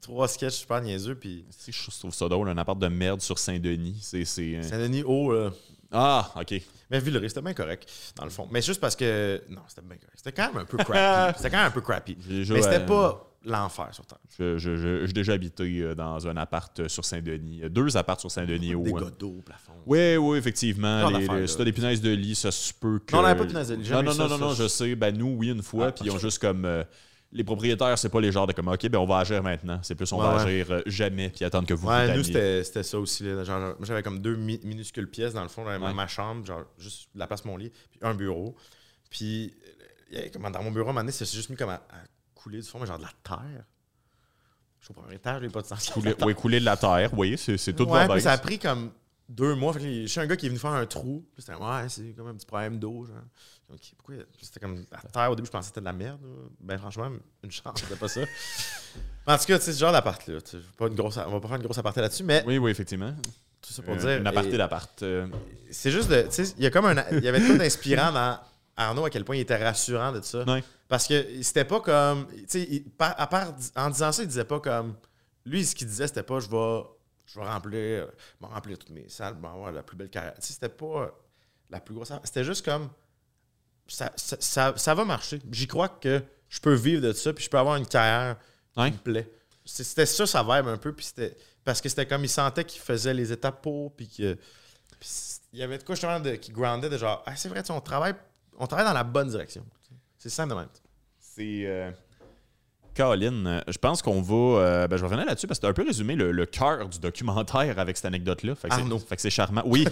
trois 0.00 0.26
sketchs 0.26 0.54
super 0.54 0.80
niaiseux. 0.82 1.14
Puis 1.14 1.44
si 1.50 1.70
je 1.70 1.90
trouve 2.00 2.12
ça 2.12 2.28
drôle, 2.28 2.48
un 2.48 2.58
appart 2.58 2.78
de 2.78 2.88
merde 2.88 3.20
sur 3.20 3.38
Saint-Denis. 3.38 3.98
C'est. 4.02 4.24
c'est, 4.24 4.56
euh, 4.56 4.62
Saint-Denis 4.64 5.04
haut, 5.04 5.32
là. 5.32 5.52
Ah, 5.92 6.30
ok. 6.40 6.54
Mais 6.90 6.98
risque, 6.98 7.28
c'était 7.28 7.42
bien 7.42 7.54
correct, 7.54 7.88
dans 8.16 8.24
le 8.24 8.30
fond. 8.30 8.48
Mais 8.50 8.60
juste 8.62 8.80
parce 8.80 8.96
que. 8.96 9.42
Non, 9.48 9.60
c'était 9.68 9.82
bien 9.82 9.96
correct. 9.96 10.12
C'était 10.16 10.32
quand 10.32 10.48
même 10.52 10.62
un 10.62 10.64
peu 10.64 10.76
crappy. 10.78 11.34
c'était 11.38 11.50
quand 11.50 11.56
même 11.58 11.66
un 11.66 11.70
peu 11.70 11.80
crappy. 11.80 12.14
Déjà, 12.16 12.54
Mais 12.54 12.62
c'était 12.62 12.76
euh, 12.76 12.86
pas 12.86 13.28
l'enfer 13.44 13.88
sur 13.92 14.04
Terre. 14.06 14.18
Je- 14.38 14.58
je- 14.58 14.76
je- 14.76 15.06
J'ai 15.06 15.12
déjà 15.12 15.32
habité 15.32 15.64
euh, 15.80 15.94
dans 15.94 16.28
un 16.28 16.36
appart 16.36 16.78
euh, 16.80 16.88
sur 16.88 17.04
Saint-Denis. 17.04 17.62
Euh, 17.64 17.68
Deux 17.68 17.96
apparts 17.96 18.20
sur 18.20 18.30
Saint-Denis. 18.30 18.68
Des 18.74 18.92
d'eau 19.18 19.34
au 19.38 19.42
plafond. 19.42 19.72
Oui, 19.86 20.16
oui, 20.16 20.38
effectivement. 20.38 21.08
Les- 21.08 21.46
si 21.46 21.56
t'as 21.56 21.64
des 21.64 21.72
punaises 21.72 22.00
de 22.00 22.10
lit, 22.10 22.34
ça 22.34 22.50
se 22.50 22.72
peut 22.74 23.00
que. 23.06 23.12
Non, 23.12 23.20
on 23.20 23.22
n'avait 23.22 23.38
pas 23.38 23.44
de 23.44 23.50
punaises 23.50 23.68
de 23.68 23.74
lit. 23.76 23.90
Non, 23.90 24.02
non, 24.02 24.14
non, 24.28 24.38
non, 24.38 24.54
je 24.54 24.68
sais. 24.68 24.94
Ben, 24.94 25.16
nous, 25.16 25.34
oui, 25.38 25.48
une 25.50 25.62
fois. 25.62 25.86
Ah, 25.88 25.92
puis 25.92 26.04
ils 26.06 26.10
ont 26.10 26.18
juste 26.18 26.38
comme. 26.40 26.64
euh, 26.64 26.84
les 27.32 27.44
propriétaires, 27.44 27.98
c'est 27.98 28.08
pas 28.10 28.20
les 28.20 28.30
genres 28.30 28.46
de 28.46 28.52
comme, 28.52 28.68
OK, 28.68 28.86
ben 28.88 28.98
on 28.98 29.06
va 29.06 29.18
agir 29.18 29.42
maintenant. 29.42 29.78
C'est 29.82 29.94
plus, 29.94 30.10
on 30.12 30.18
Ouais, 30.18 30.26
va 30.26 30.36
ouais. 30.36 30.42
agir 30.42 30.66
euh, 30.70 30.82
jamais, 30.86 31.30
puis 31.30 31.44
attendre 31.44 31.66
que 31.66 31.74
vous 31.74 31.88
Ouais, 31.88 32.10
vous 32.12 32.18
nous, 32.18 32.24
c'était 32.24 32.62
ça 32.82 32.98
aussi. 32.98 33.24
là. 33.24 33.42
Genre, 33.44 33.58
moi, 33.60 33.76
j'avais 33.82 34.02
comme 34.02 34.18
deux 34.20 34.36
mi- 34.36 34.60
minuscules 34.64 35.08
pièces 35.08 35.32
dans 35.32 35.42
le 35.42 35.48
fond, 35.48 35.64
dans 35.64 35.78
ma- 35.78 35.88
Ouais. 35.88 35.94
ma 35.94 36.06
chambre, 36.06 36.44
genre 36.44 36.64
juste 36.78 37.08
la 37.14 37.26
place 37.26 37.44
mon 37.44 37.56
lit, 37.56 37.70
puis 37.90 37.98
un 38.02 38.14
bureau. 38.14 38.54
Puis, 39.10 39.54
dans 40.42 40.62
mon 40.62 40.70
bureau, 40.70 40.88
à 40.88 40.90
un 40.90 40.92
moment 40.92 41.00
donné, 41.00 41.12
ça 41.12 41.24
s'est 41.24 41.36
juste 41.36 41.48
mis 41.50 41.56
comme 41.56 41.70
à, 41.70 41.74
à 41.76 42.02
couler 42.34 42.60
du 42.60 42.68
fond, 42.68 42.78
mais 42.80 42.86
genre 42.86 42.98
de 42.98 43.02
la 43.04 43.12
terre. 43.22 43.64
Je 44.80 44.86
suis 44.86 44.94
au 44.94 45.00
premier 45.00 45.14
étage, 45.14 45.40
j'ai 45.42 45.48
pas 45.48 45.62
de 45.62 45.66
sens. 45.66 45.88
Couler, 45.90 46.14
oui, 46.22 46.34
couler 46.34 46.60
de 46.60 46.64
la 46.64 46.76
terre, 46.76 47.10
oui, 47.16 47.38
c'est 47.38 47.56
c'est 47.56 47.72
tout 47.72 47.84
ouais, 47.84 48.08
puis 48.08 48.20
ça 48.20 48.32
a 48.32 48.38
pris 48.38 48.58
comme 48.58 48.90
deux 49.34 49.54
mois. 49.54 49.72
Fait 49.72 49.80
que 49.80 49.84
je 50.02 50.06
suis 50.06 50.20
un 50.20 50.26
gars 50.26 50.36
qui 50.36 50.46
est 50.46 50.48
venu 50.48 50.58
faire 50.58 50.70
un 50.72 50.86
trou. 50.86 51.24
C'était, 51.38 51.54
ouais, 51.54 51.88
c'est 51.88 52.14
comme 52.16 52.28
un 52.28 52.34
petit 52.34 52.46
problème 52.46 52.78
d'eau. 52.78 53.04
Genre. 53.06 53.16
Pourquoi 53.96 54.16
C'était 54.40 54.60
comme 54.60 54.84
la 54.90 54.98
terre. 55.10 55.30
Au 55.30 55.34
début, 55.34 55.46
je 55.46 55.50
pensais 55.50 55.62
que 55.62 55.66
c'était 55.68 55.80
de 55.80 55.86
la 55.86 55.92
merde. 55.94 56.20
là. 56.22 56.28
Ben, 56.60 56.78
franchement, 56.78 57.10
une 57.42 57.50
chance, 57.50 57.74
c'était 57.80 57.96
pas 57.96 58.08
ça. 58.08 58.20
Mais 58.20 58.26
en 59.32 59.38
tout 59.38 59.44
cas, 59.46 59.58
tu 59.58 59.64
sais, 59.64 59.72
ce 59.72 59.78
genre 59.78 59.92
d'appart-là. 59.92 60.40
tu 60.42 60.50
sais, 60.50 60.58
pas 60.76 60.86
une 60.88 60.94
grosse, 60.94 61.16
on 61.16 61.30
va 61.30 61.40
pas 61.40 61.48
faire 61.48 61.56
une 61.56 61.62
grosse 61.62 61.78
aparté 61.78 62.00
là-dessus, 62.02 62.24
mais 62.24 62.44
Oui, 62.46 62.58
oui, 62.58 62.70
effectivement. 62.70 63.14
tout 63.62 63.72
ça 63.72 63.82
pour 63.82 63.94
Euh, 63.94 63.98
dire. 63.98 64.18
Une 64.18 64.26
aparté 64.26 64.56
d'appart. 64.58 65.02
euh, 65.02 65.26
c'est 65.70 65.90
juste 65.90 66.10
de. 66.10 66.22
Tu 66.22 66.44
sais, 66.44 66.54
il 66.58 66.64
y 66.64 66.66
a 66.66 66.70
comme 66.70 66.84
un. 66.86 67.02
Il 67.12 67.24
y 67.24 67.28
avait 67.28 67.40
tout 67.40 67.56
d'inspirant 67.56 68.12
dans 68.12 68.38
Arnaud 68.76 69.04
à 69.06 69.10
quel 69.10 69.24
point 69.24 69.36
il 69.36 69.40
était 69.40 69.56
rassurant 69.62 70.12
de 70.12 70.20
ça. 70.20 70.44
Parce 70.88 71.06
que 71.06 71.42
c'était 71.42 71.64
pas 71.64 71.80
comme. 71.80 72.26
Tu 72.28 72.44
sais, 72.48 72.84
à 72.98 73.26
part, 73.26 73.54
en 73.76 73.88
disant 73.88 74.12
ça, 74.12 74.22
il 74.22 74.28
disait 74.28 74.44
pas 74.44 74.60
comme. 74.60 74.94
Lui, 75.46 75.64
ce 75.64 75.74
qu'il 75.74 75.86
disait, 75.88 76.06
c'était 76.08 76.22
pas 76.22 76.38
je 76.40 76.48
vais, 76.50 76.82
je 77.34 77.40
vais 77.40 77.46
remplir, 77.46 78.06
je 78.40 78.46
vais 78.46 78.52
remplir 78.52 78.78
toutes 78.78 78.90
mes 78.90 79.08
salles, 79.08 79.34
je 79.36 79.40
vais 79.42 79.48
avoir 79.48 79.72
la 79.72 79.82
plus 79.82 79.96
belle 79.96 80.10
carrière. 80.10 80.34
Tu 80.34 80.42
sais, 80.42 80.52
c'était 80.54 80.68
pas 80.68 81.10
la 81.70 81.80
plus 81.80 81.94
grosse. 81.94 82.12
C'était 82.24 82.44
juste 82.44 82.64
comme. 82.64 82.90
Ça, 83.88 84.12
ça, 84.16 84.36
ça- 84.40 84.74
ça 84.76 84.94
va 84.94 85.04
marcher. 85.04 85.40
J'y 85.50 85.66
crois 85.66 85.88
que 85.88 86.22
je 86.48 86.60
peux 86.60 86.74
vivre 86.74 87.02
de 87.02 87.12
ça, 87.12 87.32
puis 87.32 87.44
je 87.44 87.50
peux 87.50 87.58
avoir 87.58 87.76
une 87.76 87.86
carrière 87.86 88.36
Ouais. 88.76 88.90
qui 88.90 88.96
me 88.96 89.02
plaît. 89.02 89.30
C'était 89.64 90.06
ça, 90.06 90.26
sa 90.26 90.42
vibe 90.42 90.68
un 90.68 90.76
peu, 90.78 90.92
puis 90.92 91.04
c'était. 91.04 91.36
Parce 91.64 91.80
que 91.80 91.88
c'était 91.88 92.06
comme 92.06 92.24
il 92.24 92.28
sentait 92.28 92.64
qu'il 92.64 92.80
faisait 92.80 93.14
les 93.14 93.32
étapes 93.32 93.62
pour, 93.62 93.94
puis 93.94 94.08
que. 94.08 94.34
puis 94.98 95.08
il 95.52 95.58
y 95.58 95.62
avait 95.62 95.78
de 95.78 95.82
quoi 95.84 95.94
justement 95.94 96.18
de, 96.20 96.32
qui 96.36 96.50
groundait 96.52 96.88
de 96.88 96.96
genre, 96.96 97.22
ah, 97.26 97.36
c'est 97.36 97.48
vrai, 97.48 97.62
tu 97.62 97.66
sais, 97.68 97.72
on 97.72 97.80
travaille, 97.80 98.14
on 98.56 98.66
travaille 98.66 98.86
dans 98.86 98.92
la 98.94 99.04
bonne 99.04 99.28
direction. 99.28 99.64
C'est 100.18 100.30
simple 100.30 100.50
de 100.50 100.54
même. 100.56 100.68
C'est. 101.18 101.66
euh, 101.66 101.90
Colin, 102.96 103.46
euh, 103.46 103.60
je 103.68 103.78
pense 103.78 104.02
qu'on 104.02 104.20
va. 104.22 104.34
euh, 104.60 104.86
ben, 104.88 104.96
je 104.96 105.00
vais 105.02 105.06
revenir 105.06 105.24
là-dessus 105.26 105.46
parce 105.46 105.58
que 105.58 105.66
tu 105.66 105.70
un 105.70 105.74
peu 105.74 105.84
résumé 105.84 106.14
le, 106.14 106.32
le 106.32 106.46
cœur 106.46 106.88
du 106.88 106.98
documentaire 106.98 107.78
avec 107.78 107.96
cette 107.96 108.06
anecdote-là. 108.06 108.54
Fait 108.54 108.68
que 108.68 108.74
c'est- 109.20 109.30
charmant. 109.30 109.62
Oui, 109.66 109.86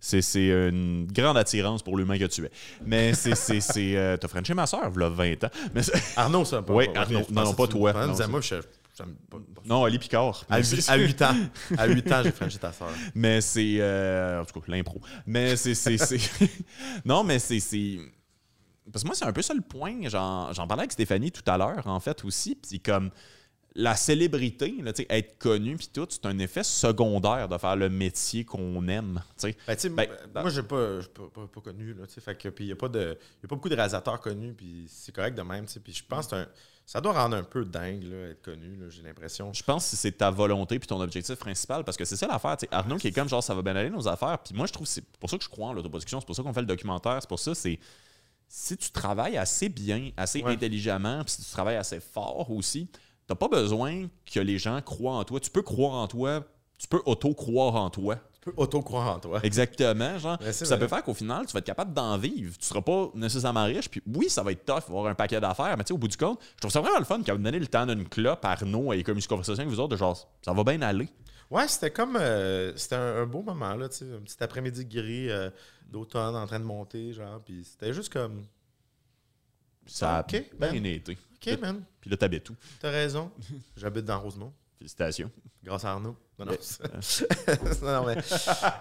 c'est 0.00 0.22
c'est 0.22 0.48
une 0.68 1.06
grande 1.06 1.36
attirance 1.36 1.82
pour 1.82 1.96
l'humain 1.96 2.18
que 2.18 2.24
tu 2.24 2.44
es. 2.44 2.50
Mais 2.84 3.14
c'est. 3.14 3.34
c'est- 3.34 3.60
c'est, 3.60 3.96
euh, 3.96 4.16
T'as 4.16 4.28
frenché 4.28 4.54
ma 4.54 4.66
soeur, 4.66 4.90
voilà 4.90 5.08
20 5.10 5.44
ans. 5.44 5.50
Mais 5.74 5.82
Arnaud, 6.16 6.44
ça. 6.44 6.62
Oui, 6.68 6.86
Arnaud. 6.94 7.20
Non, 7.30 7.44
non, 7.44 7.54
pas 7.54 7.66
toi. 7.66 7.92
Non, 9.66 9.84
Ali 9.84 9.98
Picard. 9.98 10.44
À 10.48 10.58
Mais 10.58 10.64
8, 10.64 10.80
c'est- 10.82 10.90
à 10.92 10.96
8 10.96 11.20
ans. 11.22 11.34
À 11.78 11.86
8 11.86 12.12
ans, 12.12 12.20
j'ai 12.22 12.30
frenché 12.30 12.58
ta 12.58 12.72
soeur. 12.72 12.90
Mais 13.14 13.40
c'est. 13.40 13.76
euh, 13.80 14.40
en 14.42 14.44
tout 14.44 14.60
cas, 14.60 14.66
l'impro. 14.72 15.00
Mais 15.26 15.56
c'est. 15.56 15.74
c'est- 15.74 15.98
c'est- 15.98 16.18
non, 17.04 17.24
mais 17.24 17.38
c'est. 17.40 17.98
Parce 18.92 19.02
que 19.02 19.08
moi, 19.08 19.14
c'est 19.16 19.24
un 19.24 19.32
peu 19.32 19.42
ça 19.42 19.54
le 19.54 19.60
point. 19.62 19.94
J'en 20.08 20.52
parlais 20.66 20.82
avec 20.82 20.92
Stéphanie 20.92 21.32
tout 21.32 21.42
à 21.46 21.56
l'heure, 21.58 21.86
en 21.86 22.00
fait, 22.00 22.24
aussi. 22.24 22.54
Puis 22.56 22.80
comme. 22.80 23.10
La 23.76 23.96
célébrité, 23.96 24.72
là, 24.82 24.92
être 25.10 25.36
connu, 25.36 25.76
puis 25.76 25.88
tout, 25.92 26.06
c'est 26.08 26.24
un 26.26 26.38
effet 26.38 26.62
secondaire 26.62 27.48
de 27.48 27.58
faire 27.58 27.74
le 27.74 27.88
métier 27.88 28.44
qu'on 28.44 28.86
aime. 28.86 29.20
tu 29.36 29.48
sais. 29.48 29.56
Ben, 29.66 29.74
tu 29.74 29.80
sais, 29.80 29.88
Ben, 29.88 30.08
moi, 30.32 30.48
j'ai 30.48 30.62
pas, 30.62 31.00
j'ai 31.00 31.08
pas, 31.08 31.22
pas, 31.34 31.48
pas 31.52 31.60
connu, 31.60 31.90
il 31.90 32.66
n'y 32.66 32.72
a, 32.72 32.76
pas 32.76 32.88
de- 32.88 33.18
y 33.42 33.46
a 33.46 33.48
pas 33.48 33.56
beaucoup 33.56 33.68
de 33.68 33.74
réalisateurs 33.74 34.20
connus, 34.20 34.54
puis 34.54 34.84
c'est 34.88 35.12
correct 35.12 35.34
de 35.36 35.42
même, 35.42 35.66
puis 35.66 35.92
je 35.92 36.04
pense 36.08 36.28
que 36.28 36.46
ça 36.86 37.00
doit 37.00 37.14
rendre 37.14 37.36
un 37.36 37.42
peu 37.42 37.64
dingue, 37.64 38.04
là, 38.04 38.28
être 38.28 38.42
connu, 38.42 38.78
j'ai 38.90 39.02
l'impression. 39.02 39.52
Je 39.52 39.64
pense 39.64 39.90
que 39.90 39.96
c'est 39.96 40.12
ta 40.18 40.30
volonté 40.30 40.78
puis 40.78 40.86
ton 40.86 41.00
objectif 41.00 41.34
principal 41.36 41.82
parce 41.82 41.96
que 41.96 42.04
c'est 42.04 42.16
ça 42.16 42.28
l'affaire. 42.28 42.56
Arnaud 42.70 42.98
qui 42.98 43.08
est 43.08 43.12
comme 43.12 43.28
genre 43.28 43.42
ça 43.42 43.56
va 43.56 43.62
bien 43.62 43.74
aller 43.74 43.90
nos 43.90 44.06
affaires. 44.06 44.38
Puis 44.38 44.54
moi 44.54 44.66
je 44.66 44.72
trouve 44.72 44.86
que 44.86 44.92
c'est 44.92 45.04
pour 45.18 45.28
ça 45.30 45.36
que 45.36 45.42
je 45.42 45.48
crois 45.48 45.68
en 45.68 45.72
l'autoproduction, 45.72 46.20
c'est 46.20 46.26
pour 46.26 46.36
ça 46.36 46.42
qu'on 46.44 46.52
fait 46.52 46.60
le 46.60 46.66
documentaire, 46.66 47.16
c'est 47.20 47.28
pour 47.28 47.40
ça 47.40 47.54
c'est 47.56 47.80
si 48.48 48.76
tu 48.76 48.90
travailles 48.90 49.36
assez 49.36 49.68
bien, 49.68 50.10
assez 50.16 50.42
Ouais. 50.42 50.52
intelligemment, 50.52 51.22
puis 51.24 51.32
si 51.34 51.44
tu 51.44 51.50
travailles 51.50 51.76
assez 51.76 52.00
fort 52.00 52.50
aussi, 52.50 52.88
t'as 53.26 53.34
pas 53.34 53.48
besoin 53.48 54.06
que 54.32 54.40
les 54.40 54.58
gens 54.58 54.80
croient 54.82 55.16
en 55.16 55.24
toi. 55.24 55.40
Tu 55.40 55.50
peux 55.50 55.62
croire 55.62 55.94
en 55.94 56.06
toi, 56.06 56.44
tu 56.78 56.86
peux 56.88 57.02
auto-croire 57.06 57.74
en 57.76 57.90
toi. 57.90 58.16
Tu 58.32 58.50
peux 58.50 58.54
auto-croire 58.60 59.16
en 59.16 59.18
toi. 59.20 59.40
Exactement, 59.42 60.18
genre. 60.18 60.36
Puis 60.36 60.52
ça 60.52 60.76
peut 60.76 60.86
faire 60.86 61.02
qu'au 61.02 61.14
final, 61.14 61.46
tu 61.46 61.52
vas 61.52 61.60
être 61.60 61.64
capable 61.64 61.94
d'en 61.94 62.18
vivre. 62.18 62.58
Tu 62.58 62.66
seras 62.66 62.82
pas 62.82 63.08
nécessairement 63.14 63.64
riche. 63.64 63.88
Puis 63.88 64.02
oui, 64.14 64.28
ça 64.28 64.42
va 64.42 64.52
être 64.52 64.66
tough, 64.66 64.82
avoir 64.88 65.06
un 65.06 65.14
paquet 65.14 65.40
d'affaires. 65.40 65.74
Mais 65.78 65.84
tu 65.84 65.88
sais, 65.88 65.94
au 65.94 65.98
bout 65.98 66.08
du 66.08 66.16
compte, 66.18 66.38
je 66.56 66.60
trouve 66.60 66.70
ça 66.70 66.82
vraiment 66.82 66.98
le 66.98 67.06
fun 67.06 67.22
quand 67.24 67.32
vous 67.34 67.42
donnez 67.42 67.58
le 67.58 67.66
temps 67.66 67.86
d'une 67.86 68.06
clope, 68.06 68.44
Arnaud, 68.44 68.92
et 68.92 69.02
comme 69.02 69.16
une 69.16 69.24
conversation 69.24 69.62
avec 69.62 69.72
vous 69.74 69.80
autres, 69.80 69.92
de 69.92 69.96
genre, 69.96 70.28
ça 70.42 70.52
va 70.52 70.62
bien 70.62 70.82
aller. 70.82 71.08
Ouais, 71.54 71.68
c'était 71.68 71.90
comme. 71.90 72.16
euh, 72.16 72.76
c'était 72.76 72.96
un, 72.96 73.22
un 73.22 73.26
beau 73.26 73.42
moment, 73.42 73.74
là, 73.74 73.88
tu 73.88 73.98
sais, 73.98 74.04
un 74.12 74.20
petit 74.20 74.36
après-midi 74.42 74.84
gris 74.86 75.30
euh, 75.30 75.50
d'automne 75.86 76.34
en 76.34 76.46
train 76.46 76.58
de 76.60 76.64
monter, 76.64 77.12
genre, 77.12 77.40
puis 77.42 77.64
c'était 77.64 77.92
juste 77.92 78.12
comme. 78.12 78.44
Ça 79.86 80.16
a 80.16 80.20
Ok, 80.22 80.30
bien 80.58 80.72
ben. 80.72 80.86
été. 80.86 81.18
Ok, 81.36 81.60
man, 81.60 81.84
Puis 82.00 82.10
là, 82.10 82.16
t'habites 82.16 82.44
tout. 82.44 82.56
t'as 82.80 82.90
raison. 82.90 83.30
J'habite 83.76 84.04
dans 84.06 84.18
Rosemont, 84.18 84.52
Félicitations. 84.78 85.30
grâce 85.62 85.84
à 85.84 85.92
Arnaud. 85.92 86.16
Non, 86.38 86.46
non. 86.46 86.52
Mais- 86.52 87.58
non, 87.82 87.92
non, 88.02 88.06
mais, 88.06 88.16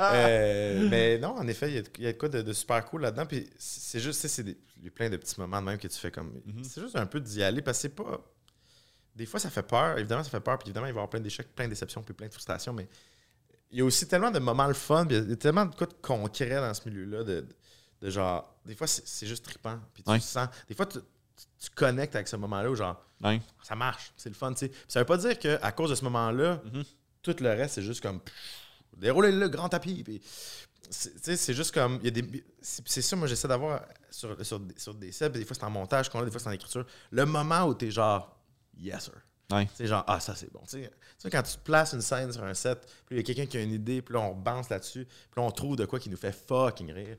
euh, 0.01 0.87
mais 0.89 1.17
non, 1.19 1.35
en 1.35 1.47
effet, 1.47 1.69
il 1.69 1.75
y 1.75 1.77
a 1.77 1.81
de- 1.83 1.89
il 1.99 2.03
y, 2.05 2.07
a 2.07 2.13
de 2.13 2.17
quoi 2.17 2.29
de, 2.29 2.41
de 2.41 2.53
super 2.53 2.83
cool 2.85 3.01
là-dedans. 3.01 3.25
Puis 3.25 3.47
c'est 3.57 3.99
juste, 3.99 4.21
tu 4.21 4.27
sais, 4.27 4.33
c'est 4.35 4.43
des- 4.43 4.57
il 4.77 4.85
y 4.85 4.87
a 4.87 4.91
plein 4.91 5.09
de 5.09 5.17
petits 5.17 5.39
moments 5.39 5.59
de 5.61 5.65
même 5.65 5.77
que 5.77 5.87
tu 5.87 5.97
fais 5.99 6.09
comme. 6.09 6.41
Mhm. 6.45 6.63
C'est 6.63 6.81
juste 6.81 6.95
un 6.95 7.05
peu 7.05 7.19
d'y 7.19 7.43
aller 7.43 7.61
parce 7.61 7.77
que 7.77 7.81
c'est 7.83 7.89
pas. 7.95 8.21
Des 9.15 9.25
fois, 9.25 9.39
ça 9.39 9.49
fait 9.49 9.63
peur. 9.63 9.97
Évidemment, 9.97 10.23
ça 10.23 10.29
fait 10.29 10.39
peur. 10.39 10.57
Puis 10.57 10.67
évidemment, 10.69 10.87
il 10.87 10.93
va 10.93 10.97
y 10.97 10.99
avoir 10.99 11.09
plein 11.09 11.19
d'échecs, 11.19 11.53
plein 11.55 11.65
de 11.65 11.69
déceptions, 11.71 12.01
puis 12.01 12.13
plein 12.13 12.27
de 12.27 12.31
frustrations. 12.33 12.73
Mais 12.73 12.87
il 13.71 13.79
y 13.79 13.81
a 13.81 13.85
aussi 13.85 14.07
tellement 14.07 14.31
de 14.31 14.39
moments 14.39 14.67
le 14.67 14.73
fun. 14.73 15.05
Puis 15.05 15.17
il 15.17 15.29
y 15.29 15.33
a 15.33 15.35
tellement 15.35 15.65
de 15.65 15.75
quoi 15.75 15.87
de 15.87 15.93
concret 16.01 16.49
dans 16.55 16.73
ce 16.73 16.87
milieu-là. 16.89 17.23
De, 17.23 17.45
de 18.01 18.09
genre. 18.09 18.55
Des 18.65 18.75
fois, 18.75 18.87
c'est 18.87 19.27
juste 19.27 19.45
trippant. 19.45 19.79
Puis 19.93 20.03
tu 20.03 20.09
Ouais. 20.11 20.19
sens. 20.19 20.47
Des 20.67 20.75
fois, 20.75 20.85
tu, 20.87 20.97
tu- 20.99 21.45
tu 21.59 21.69
connectes 21.75 22.15
avec 22.15 22.27
ce 22.27 22.35
moment-là 22.37 22.69
où 22.71 22.75
genre 22.75 23.03
Ouais. 23.21 23.39
ça 23.63 23.75
marche, 23.75 24.11
c'est 24.17 24.27
le 24.29 24.35
fun, 24.35 24.51
tu 24.53 24.59
sais. 24.59 24.67
Puis 24.69 24.79
Ça 24.87 24.99
veut 24.99 25.05
pas 25.05 25.15
dire 25.17 25.39
qu'à 25.39 25.71
cause 25.71 25.89
de 25.91 25.95
ce 25.95 26.03
moment-là, 26.03 26.61
Mhm. 26.65 26.83
tout 27.21 27.35
le 27.39 27.49
reste, 27.49 27.75
c'est 27.75 27.81
juste 27.83 28.01
comme 28.01 28.19
pff, 28.19 28.33
dérouler 28.97 29.31
le 29.31 29.47
grand 29.47 29.69
tapis. 29.69 30.03
Puis, 30.03 30.21
c'est- 30.89 31.13
tu 31.13 31.19
sais, 31.23 31.37
c'est 31.37 31.53
juste 31.53 31.73
comme. 31.73 31.99
C'est 32.61 33.01
ça, 33.01 33.15
moi, 33.15 33.27
j'essaie 33.27 33.47
d'avoir 33.47 33.81
sur, 34.11 34.45
sur, 34.45 34.59
des- 34.59 34.77
sur 34.77 34.93
des 34.93 35.11
sets, 35.13 35.29
puis 35.29 35.39
des 35.39 35.45
fois 35.45 35.55
c'est 35.55 35.63
en 35.63 35.69
montage, 35.69 36.09
qu'on 36.09 36.19
a, 36.21 36.25
des 36.25 36.31
fois 36.31 36.39
c'est 36.41 36.49
en 36.49 36.51
écriture. 36.51 36.85
Le 37.11 37.25
moment 37.25 37.63
où 37.65 37.73
t'es 37.73 37.91
genre, 37.91 38.37
yes, 38.79 39.03
sir. 39.05 39.13
Ouais. 39.51 39.67
Sais, 39.75 39.85
genre, 39.85 40.03
ah, 40.07 40.19
ça 40.19 40.33
c'est 40.35 40.51
bon. 40.51 40.61
Tu 40.69 40.81
sais, 41.17 41.29
quand 41.29 41.43
tu 41.43 41.57
places 41.63 41.93
une 41.93 42.01
scène 42.01 42.31
sur 42.31 42.43
un 42.43 42.53
set, 42.53 42.79
puis 43.05 43.15
il 43.15 43.17
y 43.17 43.19
a 43.19 43.23
quelqu'un 43.23 43.45
qui 43.45 43.57
a 43.57 43.61
une 43.61 43.73
idée, 43.73 44.01
puis 44.01 44.13
là 44.15 44.21
on 44.21 44.33
bounce 44.33 44.69
là-dessus, 44.69 45.05
puis 45.05 45.41
là 45.41 45.43
on 45.43 45.51
trouve 45.51 45.75
de 45.75 45.85
quoi 45.85 45.99
qui 45.99 46.09
nous 46.09 46.17
fait 46.17 46.31
fucking 46.31 46.91
rire. 46.91 47.17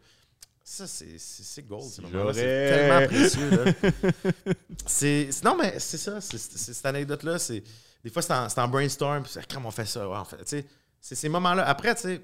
Ça, 0.67 0.87
c'est 0.87 1.19
c'est- 1.19 1.43
c'est 1.43 1.63
gold. 1.63 1.85
Ce 1.85 2.01
moment-là. 2.01 2.33
C'est 2.33 2.41
tellement 2.43 3.07
précieux. 3.07 3.51
là. 3.51 3.73
C'est 4.87 5.31
c'est- 5.31 5.45
non 5.45 5.57
mais 5.57 5.79
c'est 5.79 5.99
ça, 5.99 6.21
c'est 6.21 6.39
c'est- 6.39 6.73
cette 6.73 6.87
anecdote 6.87 7.23
là, 7.23 7.39
c'est 7.39 7.63
des 8.03 8.11
fois 8.11 8.23
c'est 8.23 8.33
en, 8.33 8.49
c'est 8.49 8.61
en 8.61 8.69
brainstorm, 8.69 9.23
puis 9.23 9.33
c'est 9.33 9.47
comment 9.53 9.69
on 9.69 9.73
fait 9.73 9.87
ça, 9.87 10.09
ouais, 10.09 10.17
on 10.17 10.25
fait, 10.25 10.65
c'est 11.01 11.15
ces 11.15 11.29
moments-là. 11.29 11.67
Après, 11.69 11.95
tu 11.95 12.21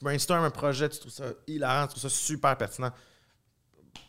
brainstorm 0.00 0.44
un 0.44 0.50
projet, 0.50 0.88
tu 0.88 0.98
trouves 0.98 1.12
ça 1.12 1.24
hilarant, 1.46 1.86
tu 1.86 1.90
trouves 1.98 2.10
ça 2.10 2.16
super 2.16 2.56
pertinent. 2.56 2.90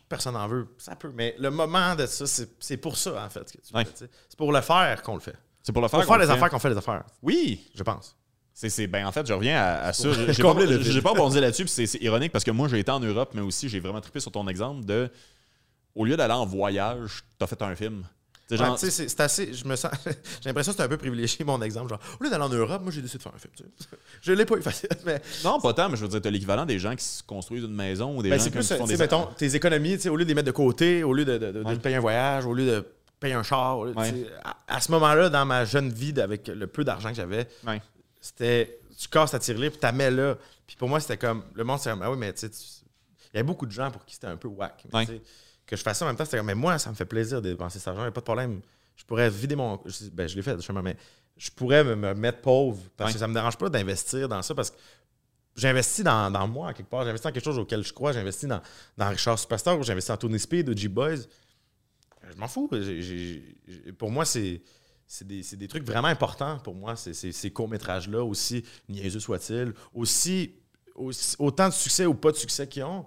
Personne 0.08 0.34
n'en 0.34 0.46
veut, 0.46 0.68
ça 0.78 0.94
peut, 0.96 1.10
mais 1.14 1.34
le 1.38 1.50
moment 1.50 1.94
de 1.94 2.06
ça, 2.06 2.24
c'est 2.26 2.76
pour 2.76 2.96
ça 2.96 3.24
en 3.24 3.30
fait 3.30 3.56
Ouais. 3.72 3.84
C'est 3.96 4.36
pour 4.36 4.52
le 4.52 4.60
faire 4.60 5.02
qu'on 5.02 5.14
le 5.14 5.20
fait. 5.20 5.34
C'est 5.62 5.72
pour 5.72 5.80
le 5.82 5.88
faire. 5.88 6.00
Pour 6.00 6.08
faire 6.08 6.18
les 6.18 6.26
fait. 6.26 6.32
affaires 6.32 6.50
qu'on 6.50 6.58
fait 6.58 6.70
les 6.70 6.76
affaires, 6.76 7.04
Oui. 7.22 7.70
je 7.74 7.82
pense. 7.82 8.14
C'est, 8.52 8.86
ben, 8.86 9.04
en 9.04 9.10
fait, 9.10 9.26
je 9.26 9.32
reviens 9.32 9.56
à, 9.60 9.86
à 9.86 9.92
ça. 9.92 10.12
J'ai 10.12 10.42
pas, 10.42 10.54
j'ai 10.80 11.02
pas 11.02 11.10
rebondi 11.10 11.40
là-dessus, 11.40 11.66
c'est, 11.66 11.86
c'est 11.86 11.98
ironique 11.98 12.30
parce 12.30 12.44
que 12.44 12.52
moi, 12.52 12.68
j'ai 12.68 12.78
été 12.78 12.90
en 12.92 13.00
Europe, 13.00 13.32
mais 13.34 13.40
aussi, 13.40 13.68
j'ai 13.68 13.80
vraiment 13.80 14.00
trippé 14.00 14.20
sur 14.20 14.30
ton 14.30 14.46
exemple 14.46 14.84
de. 14.84 15.10
Au 15.96 16.04
lieu 16.04 16.16
d'aller 16.16 16.34
en 16.34 16.46
voyage, 16.46 17.24
t'as 17.38 17.46
fait 17.48 17.60
un 17.62 17.74
film. 17.74 18.04
Ouais, 18.50 18.76
c'est 18.90 19.20
assez. 19.20 19.54
Je 19.54 19.64
me 19.66 19.74
sens. 19.76 19.90
J'ai 20.04 20.48
l'impression 20.50 20.72
que 20.72 20.76
c'est 20.76 20.82
un 20.84 20.88
peu 20.88 20.96
privilégié 20.98 21.44
mon 21.44 21.60
exemple. 21.62 21.88
Genre, 21.90 21.98
au 22.20 22.24
lieu 22.24 22.30
d'aller 22.30 22.44
en 22.44 22.48
Europe, 22.50 22.82
moi 22.82 22.92
j'ai 22.92 23.00
décidé 23.00 23.18
de 23.18 23.22
faire 23.22 23.32
un 23.34 23.38
film. 23.38 23.52
tu 23.56 23.62
sais. 23.64 23.88
Je 24.22 24.32
l'ai 24.32 24.44
pas 24.44 24.56
eu 24.56 24.62
facile, 24.62 24.88
mais 25.06 25.20
non, 25.44 25.58
pas 25.60 25.72
tant, 25.72 25.88
mais 25.88 25.96
je 25.96 26.02
veux 26.02 26.08
dire, 26.08 26.20
t'as 26.20 26.30
l'équivalent 26.30 26.66
des 26.66 26.78
gens 26.78 26.94
qui 26.94 27.04
se 27.04 27.22
construisent 27.22 27.64
une 27.64 27.74
maison 27.74 28.16
ou 28.16 28.22
des 28.22 28.30
Ben, 28.30 28.38
gens 28.38 28.50
plus, 28.50 28.66
qui 28.68 28.74
font 28.76 28.86
des. 28.86 28.96
mettons, 28.98 29.26
tes 29.36 29.54
économies, 29.54 29.98
au 30.08 30.16
lieu 30.16 30.24
de 30.24 30.28
les 30.28 30.34
mettre 30.34 30.46
de 30.46 30.52
côté, 30.52 31.02
au 31.04 31.12
lieu 31.14 31.24
de, 31.24 31.38
de- 31.38 31.62
Ouais. 31.64 31.76
payer 31.76 31.96
un 31.96 32.00
voyage, 32.00 32.44
au 32.46 32.52
lieu 32.54 32.66
de 32.66 32.86
payer 33.18 33.34
un 33.34 33.42
char, 33.42 33.82
lieu 33.84 33.94
Ouais. 33.96 34.26
à, 34.44 34.56
à 34.68 34.80
ce 34.80 34.90
moment-là, 34.92 35.30
dans 35.30 35.46
ma 35.46 35.64
jeune 35.64 35.90
vie, 35.92 36.12
avec 36.20 36.48
le 36.48 36.66
peu 36.66 36.84
d'argent 36.84 37.08
que 37.10 37.14
j'avais, 37.16 37.48
c'était, 38.20 38.78
tu 38.98 39.08
casses 39.08 39.30
ta 39.32 39.38
tirelire, 39.38 39.70
puis 39.70 39.80
tu 39.80 39.94
mets 39.96 40.10
là. 40.10 40.36
Puis 40.66 40.76
pour 40.76 40.88
moi, 40.88 41.00
c'était 41.00 41.16
comme, 41.18 41.44
le 41.54 41.64
monde, 41.64 41.78
c'est 41.80 41.90
comme, 41.90 42.02
ah 42.02 42.10
oui, 42.10 42.16
mais 42.18 42.32
tu 42.32 42.40
sais, 42.46 42.50
il 43.32 43.36
y 43.36 43.38
avait 43.38 43.42
beaucoup 43.46 43.66
de 43.66 43.72
gens 43.72 43.90
pour 43.90 44.04
qui 44.04 44.14
c'était 44.14 44.26
un 44.28 44.36
peu 44.36 44.48
whack. 44.48 44.84
Mais 44.92 45.06
Que 45.66 45.76
je 45.76 45.82
fasse 45.82 45.98
ça 45.98 46.04
en 46.04 46.08
même 46.08 46.16
temps, 46.16 46.24
c'était 46.24 46.36
comme, 46.38 46.46
mais 46.46 46.54
moi, 46.54 46.78
ça 46.78 46.90
me 46.90 46.94
fait 46.94 47.04
plaisir 47.06 47.40
de 47.40 47.48
dépenser 47.50 47.78
cet 47.78 47.88
argent, 47.88 48.00
il 48.02 48.04
n'y 48.04 48.08
a 48.08 48.12
pas 48.12 48.20
de 48.20 48.24
problème. 48.24 48.60
Je 48.96 49.04
pourrais 49.04 49.30
vider 49.30 49.56
mon. 49.56 49.80
je- 49.86 50.08
Ben, 50.10 50.28
je 50.28 50.36
l'ai 50.36 50.42
fait, 50.42 50.56
justement, 50.56 50.82
mais 50.82 50.96
je 51.36 51.50
pourrais 51.50 51.82
me, 51.82 51.96
me 51.96 52.14
mettre 52.14 52.40
pauvre 52.42 52.80
parce 52.96 53.08
Ouais. 53.08 53.14
que 53.14 53.18
ça 53.20 53.26
me 53.26 53.34
dérange 53.34 53.56
pas 53.58 53.68
d'investir 53.68 54.28
dans 54.28 54.40
ça 54.42 54.54
parce 54.54 54.70
que 54.70 54.76
j'investis 55.56 56.04
dans, 56.04 56.30
dans 56.30 56.46
moi, 56.46 56.72
quelque 56.74 56.90
part. 56.90 57.04
J'investis 57.04 57.24
dans 57.24 57.32
quelque 57.32 57.44
chose 57.44 57.58
auquel 57.58 57.82
je 57.82 57.92
crois. 57.92 58.12
J'investis 58.12 58.48
dans, 58.48 58.60
dans 58.96 59.08
Richard 59.08 59.38
Superstar 59.38 59.78
ou 59.78 59.82
j'investis 59.82 60.08
dans 60.10 60.16
Tony 60.16 60.38
Speed 60.38 60.68
ou 60.68 60.76
G-Boys. 60.76 61.16
Je 62.30 62.36
m'en 62.38 62.48
fous. 62.48 62.70
Pour 63.98 64.10
moi, 64.10 64.24
c'est. 64.24 64.62
C'est 65.06 65.26
des, 65.26 65.42
des 65.42 65.68
trucs 65.68 65.84
vraiment 65.84 66.08
importants 66.08 66.58
pour 66.60 66.74
moi, 66.74 66.96
ces, 66.96 67.12
ces- 67.12 67.30
ces 67.30 67.50
courts-métrages-là, 67.50 68.24
aussi 68.24 68.64
niaiseux 68.88 69.20
soient-ils, 69.20 69.74
aussi, 69.92 70.54
aussi- 70.94 71.36
autant 71.38 71.68
de 71.68 71.74
succès 71.74 72.06
ou 72.06 72.14
pas 72.14 72.32
de 72.32 72.36
succès 72.38 72.66
qu'ils 72.66 72.84
ont, 72.84 73.04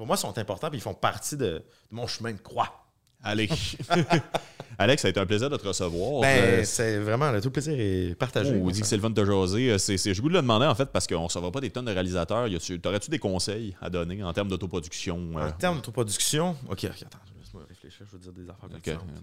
pour 0.00 0.06
moi, 0.06 0.16
sont 0.16 0.38
importants 0.38 0.70
et 0.72 0.76
ils 0.76 0.80
font 0.80 0.94
partie 0.94 1.36
de, 1.36 1.44
de 1.44 1.62
mon 1.90 2.06
chemin 2.06 2.32
de 2.32 2.38
croix. 2.38 2.86
Allez. 3.22 3.50
Alex, 4.78 5.02
ça 5.02 5.08
a 5.08 5.10
été 5.10 5.20
un 5.20 5.26
plaisir 5.26 5.50
de 5.50 5.58
te 5.58 5.68
recevoir. 5.68 6.22
Ben, 6.22 6.42
Euh, 6.42 6.64
c'est 6.64 6.96
vraiment, 6.96 7.30
le 7.30 7.42
tout 7.42 7.50
plaisir 7.50 7.74
est 7.78 8.14
partagé. 8.14 8.50
Oh, 8.58 8.62
on 8.66 8.70
dit 8.70 8.80
que 8.80 8.86
c'est 8.86 8.96
le 8.96 9.02
fun 9.02 9.10
de 9.10 9.22
jaser. 9.22 9.72
Euh, 9.72 9.76
C'est, 9.76 9.98
c'est, 9.98 10.14
je 10.14 10.22
de 10.22 10.28
le 10.28 10.36
demander, 10.40 10.64
en 10.64 10.74
fait, 10.74 10.86
parce 10.86 11.06
qu'on 11.06 11.24
ne 11.24 11.28
saura 11.28 11.52
pas 11.52 11.60
des 11.60 11.68
tonnes 11.68 11.84
de 11.84 11.92
réalisateurs. 11.92 12.48
T'aurais-tu 12.82 13.10
des 13.10 13.18
conseils 13.18 13.76
à 13.82 13.90
donner 13.90 14.24
en 14.24 14.32
termes 14.32 14.48
d'autoproduction? 14.48 15.32
En 15.34 15.38
euh? 15.38 15.50
termes 15.58 15.76
d'autoproduction, 15.76 16.52
ok, 16.70 16.70
ok, 16.70 17.02
attends, 17.02 17.18
laisse-moi 17.38 17.62
réfléchir, 17.68 18.06
je 18.06 18.12
veux 18.16 18.22
dire 18.22 18.32
des 18.32 18.48
affaires 18.48 18.70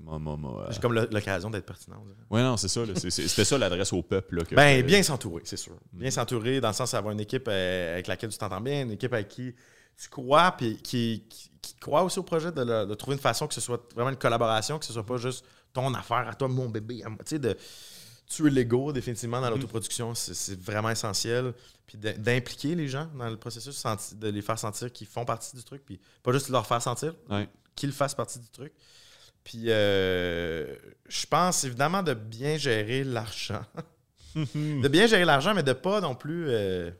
moi, 0.03 0.61
euh, 0.61 0.67
J'ai 0.69 0.79
comme 0.79 0.93
l'occasion 0.93 1.49
d'être 1.49 1.65
pertinent. 1.65 2.03
Ouais, 2.29 2.43
non, 2.43 2.55
c'est 2.55 2.67
ça. 2.67 2.85
là. 2.85 2.93
C'est- 2.95 3.09
c'était 3.09 3.45
ça 3.45 3.57
l'adresse 3.57 3.91
au 3.93 4.03
peuple. 4.03 4.35
là, 4.35 4.43
que- 4.45 4.53
Ben, 4.53 4.85
bien 4.85 5.01
s'entourer, 5.01 5.41
c'est 5.43 5.57
sûr. 5.57 5.73
Bien 5.91 6.11
s'entourer, 6.11 6.61
dans 6.61 6.67
le 6.67 6.75
sens 6.75 6.91
d'avoir 6.91 7.13
une 7.13 7.19
équipe 7.21 7.47
avec 7.47 8.05
laquelle 8.05 8.29
tu 8.29 8.37
t'entends 8.37 8.61
bien, 8.61 8.83
une 8.83 8.91
équipe 8.91 9.11
avec 9.11 9.27
qui 9.29 9.55
tu 10.01 10.09
crois, 10.09 10.51
puis 10.51 10.77
qui, 10.77 11.25
qui, 11.29 11.49
qui 11.61 11.75
croit 11.75 12.03
aussi 12.03 12.19
au 12.19 12.23
projet, 12.23 12.51
de, 12.51 12.61
le- 12.61 12.85
de 12.85 12.93
trouver 12.93 13.15
une 13.15 13.21
façon 13.21 13.47
que 13.47 13.53
ce 13.53 13.61
soit 13.61 13.81
vraiment 13.95 14.09
une 14.11 14.15
collaboration, 14.17 14.77
que 14.79 14.85
ce 14.85 14.93
soit 14.93 15.05
pas 15.05 15.17
juste 15.17 15.43
ton 15.73 15.93
affaire 15.93 16.27
à 16.27 16.33
toi, 16.33 16.47
mon 16.47 16.69
bébé, 16.69 17.03
à 17.03 17.09
moi. 17.09 17.19
Tu 17.25 17.31
sais, 17.35 17.39
de 17.39 17.57
tuer 18.27 18.49
l'ego, 18.49 18.91
définitivement, 18.91 19.39
dans 19.41 19.49
l'autoproduction, 19.49 20.13
c'est- 20.15 20.59
vraiment 20.61 20.89
essentiel. 20.89 21.53
Puis 21.85 21.97
d'impliquer 21.97 22.75
les 22.75 22.87
gens 22.89 23.09
dans 23.17 23.29
le 23.29 23.37
processus, 23.37 23.81
de 24.15 24.27
les 24.27 24.41
faire 24.41 24.59
sentir 24.59 24.91
qu'ils 24.91 25.07
font 25.07 25.23
partie 25.23 25.55
du 25.55 25.63
truc, 25.63 25.83
puis 25.85 25.99
pas 26.21 26.33
juste 26.33 26.49
leur 26.49 26.67
faire 26.67 26.81
sentir, 26.81 27.13
Ouais. 27.29 27.47
qu'ils 27.75 27.93
fassent 27.93 28.15
partie 28.15 28.39
du 28.39 28.49
truc. 28.49 28.73
Puis 29.45 29.63
euh, 29.67 30.75
je 31.07 31.25
pense 31.25 31.63
évidemment 31.63 32.03
de 32.03 32.13
bien 32.13 32.57
gérer 32.57 33.05
l'argent. 33.05 33.61
de 34.35 34.87
bien 34.89 35.07
gérer 35.07 35.23
l'argent, 35.23 35.53
mais 35.53 35.63
de 35.63 35.71
pas 35.73 36.01
non 36.01 36.13
plus. 36.15 36.49
euh, 36.49 36.91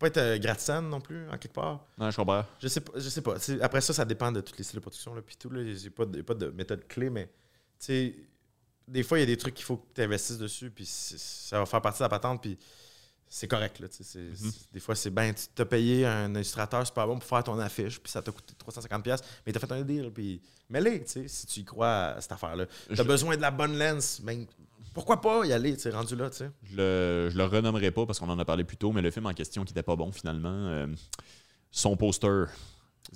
pas 0.00 0.06
être 0.08 0.16
euh, 0.16 0.38
gratte-scène 0.38 0.88
non 0.88 1.00
plus, 1.00 1.28
en 1.28 1.38
quelque 1.38 1.52
part. 1.54 1.86
Non, 1.98 2.10
je 2.10 2.16
comprends. 2.16 2.44
Je 2.58 2.66
sais 2.68 2.80
pas. 2.80 2.92
Je 2.96 3.08
sais 3.08 3.20
pas. 3.22 3.36
Après 3.60 3.80
ça, 3.80 3.92
ça 3.92 4.04
dépend 4.04 4.32
de 4.32 4.40
toutes 4.40 4.58
les 4.58 4.64
styles 4.64 4.76
de 4.78 4.80
production. 4.82 5.14
Là, 5.14 5.22
puis 5.22 5.36
tout, 5.36 5.50
là, 5.50 5.62
j'ai 5.74 5.90
pas, 5.90 6.06
de- 6.06 6.22
pas 6.22 6.34
de 6.34 6.46
méthode 6.50 6.88
clé, 6.88 7.10
mais 7.10 7.26
tu 7.78 7.86
sais, 7.86 8.14
des 8.88 9.02
fois, 9.04 9.18
il 9.18 9.20
y 9.20 9.24
a 9.24 9.26
des 9.26 9.36
trucs 9.36 9.54
qu'il 9.54 9.64
faut 9.64 9.76
que 9.76 9.86
tu 9.94 10.02
investisses 10.02 10.38
dessus, 10.38 10.70
puis 10.70 10.84
ça 10.86 11.58
va 11.60 11.66
faire 11.66 11.80
partie 11.80 11.98
de 12.00 12.04
la 12.04 12.08
patente, 12.08 12.42
puis 12.42 12.58
c'est 13.28 13.46
correct. 13.46 13.78
Là, 13.78 13.86
Mhm. 13.86 14.34
c'est- 14.34 14.72
Des 14.72 14.80
fois, 14.80 14.96
c'est 14.96 15.10
bien, 15.10 15.32
tu 15.32 15.44
t'as 15.54 15.64
payé 15.64 16.04
un 16.06 16.34
illustrateur 16.34 16.84
super 16.86 17.06
bon 17.06 17.18
pour 17.18 17.28
faire 17.28 17.44
ton 17.44 17.56
affiche, 17.60 18.00
puis 18.00 18.10
ça 18.10 18.20
t'a 18.22 18.32
coûté 18.32 18.54
350$, 18.58 19.02
pièces 19.02 19.20
mais 19.46 19.52
t'as 19.52 19.60
fait 19.60 19.70
un 19.70 19.82
deal, 19.82 20.10
puis 20.12 20.40
mets-les, 20.68 21.04
sais, 21.06 21.28
si 21.28 21.46
tu 21.46 21.60
y 21.60 21.64
crois 21.64 21.88
à 22.16 22.20
cette 22.20 22.32
affaire-là. 22.32 22.66
T'as 22.88 22.94
Je- 22.96 23.02
besoin 23.04 23.36
de 23.36 23.42
la 23.42 23.50
bonne 23.52 23.78
lens, 23.78 24.20
ben, 24.22 24.44
pourquoi 24.94 25.20
pas 25.20 25.44
y 25.46 25.52
aller, 25.52 25.76
sais, 25.76 25.90
rendu 25.90 26.16
là, 26.16 26.30
tu 26.30 26.38
sais? 26.38 26.50
Je 26.64 26.76
le, 26.76 27.28
je 27.30 27.36
le 27.38 27.44
renommerai 27.44 27.90
pas 27.90 28.06
parce 28.06 28.18
qu'on 28.18 28.28
en 28.28 28.38
a 28.38 28.44
parlé 28.44 28.64
plus 28.64 28.76
tôt, 28.76 28.92
mais 28.92 29.02
le 29.02 29.10
film 29.10 29.26
en 29.26 29.34
question 29.34 29.64
qui 29.64 29.72
n'était 29.72 29.82
pas 29.82 29.96
bon 29.96 30.10
finalement, 30.12 30.48
euh, 30.68 30.86
son 31.70 31.96
poster, 31.96 32.46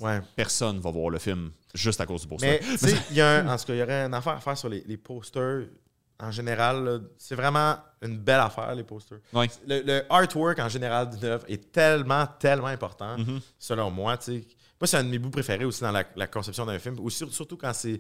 Ouais. 0.01 0.21
personne 0.35 0.81
va 0.81 0.91
voir 0.91 1.11
le 1.11 1.19
film 1.19 1.51
juste 1.75 2.01
à 2.01 2.07
cause 2.07 2.23
du 2.23 2.29
poster. 2.29 2.47
Mais, 2.49 2.59
tu 2.61 2.79
sais, 2.79 2.97
il 3.11 3.17
y 3.17 3.21
a 3.21 3.29
un- 3.41 3.49
en 3.49 3.57
tout 3.57 3.65
cas, 3.67 3.75
il 3.75 3.79
y 3.79 3.83
aurait 3.83 4.05
une 4.07 4.15
affaire 4.15 4.33
à 4.35 4.41
faire 4.41 4.57
sur 4.59 4.69
les, 4.69 4.83
les 4.87 4.97
posters. 4.97 5.67
En 6.19 6.31
général, 6.31 7.03
c'est 7.19 7.35
vraiment 7.35 7.77
une 8.03 8.19
belle 8.19 8.41
affaire, 8.41 8.75
les 8.75 8.85
posters. 8.85 9.19
Ouais. 9.33 9.49
Le, 9.67 9.83
le 9.83 10.03
artwork, 10.11 10.59
en 10.61 10.69
général, 10.69 11.11
d'une 11.11 11.25
œuvre 11.25 11.45
est 11.49 11.71
tellement, 11.73 12.27
tellement 12.39 12.69
important, 12.69 13.19
Mhm. 13.19 13.41
selon 13.59 13.91
moi. 13.91 14.17
tu 14.17 14.25
sais. 14.41 14.47
Moi, 14.81 14.87
c'est 14.87 14.97
un 14.97 15.05
de 15.05 15.09
mes 15.11 15.19
bouts 15.19 15.31
préférés 15.31 15.65
aussi 15.65 15.83
dans 15.83 15.93
la, 15.93 16.05
la 16.17 16.27
conception 16.29 16.65
d'un 16.67 16.79
film, 16.79 16.99
aussi, 17.01 17.25
surtout 17.31 17.57
quand 17.57 17.73
c'est 17.73 17.99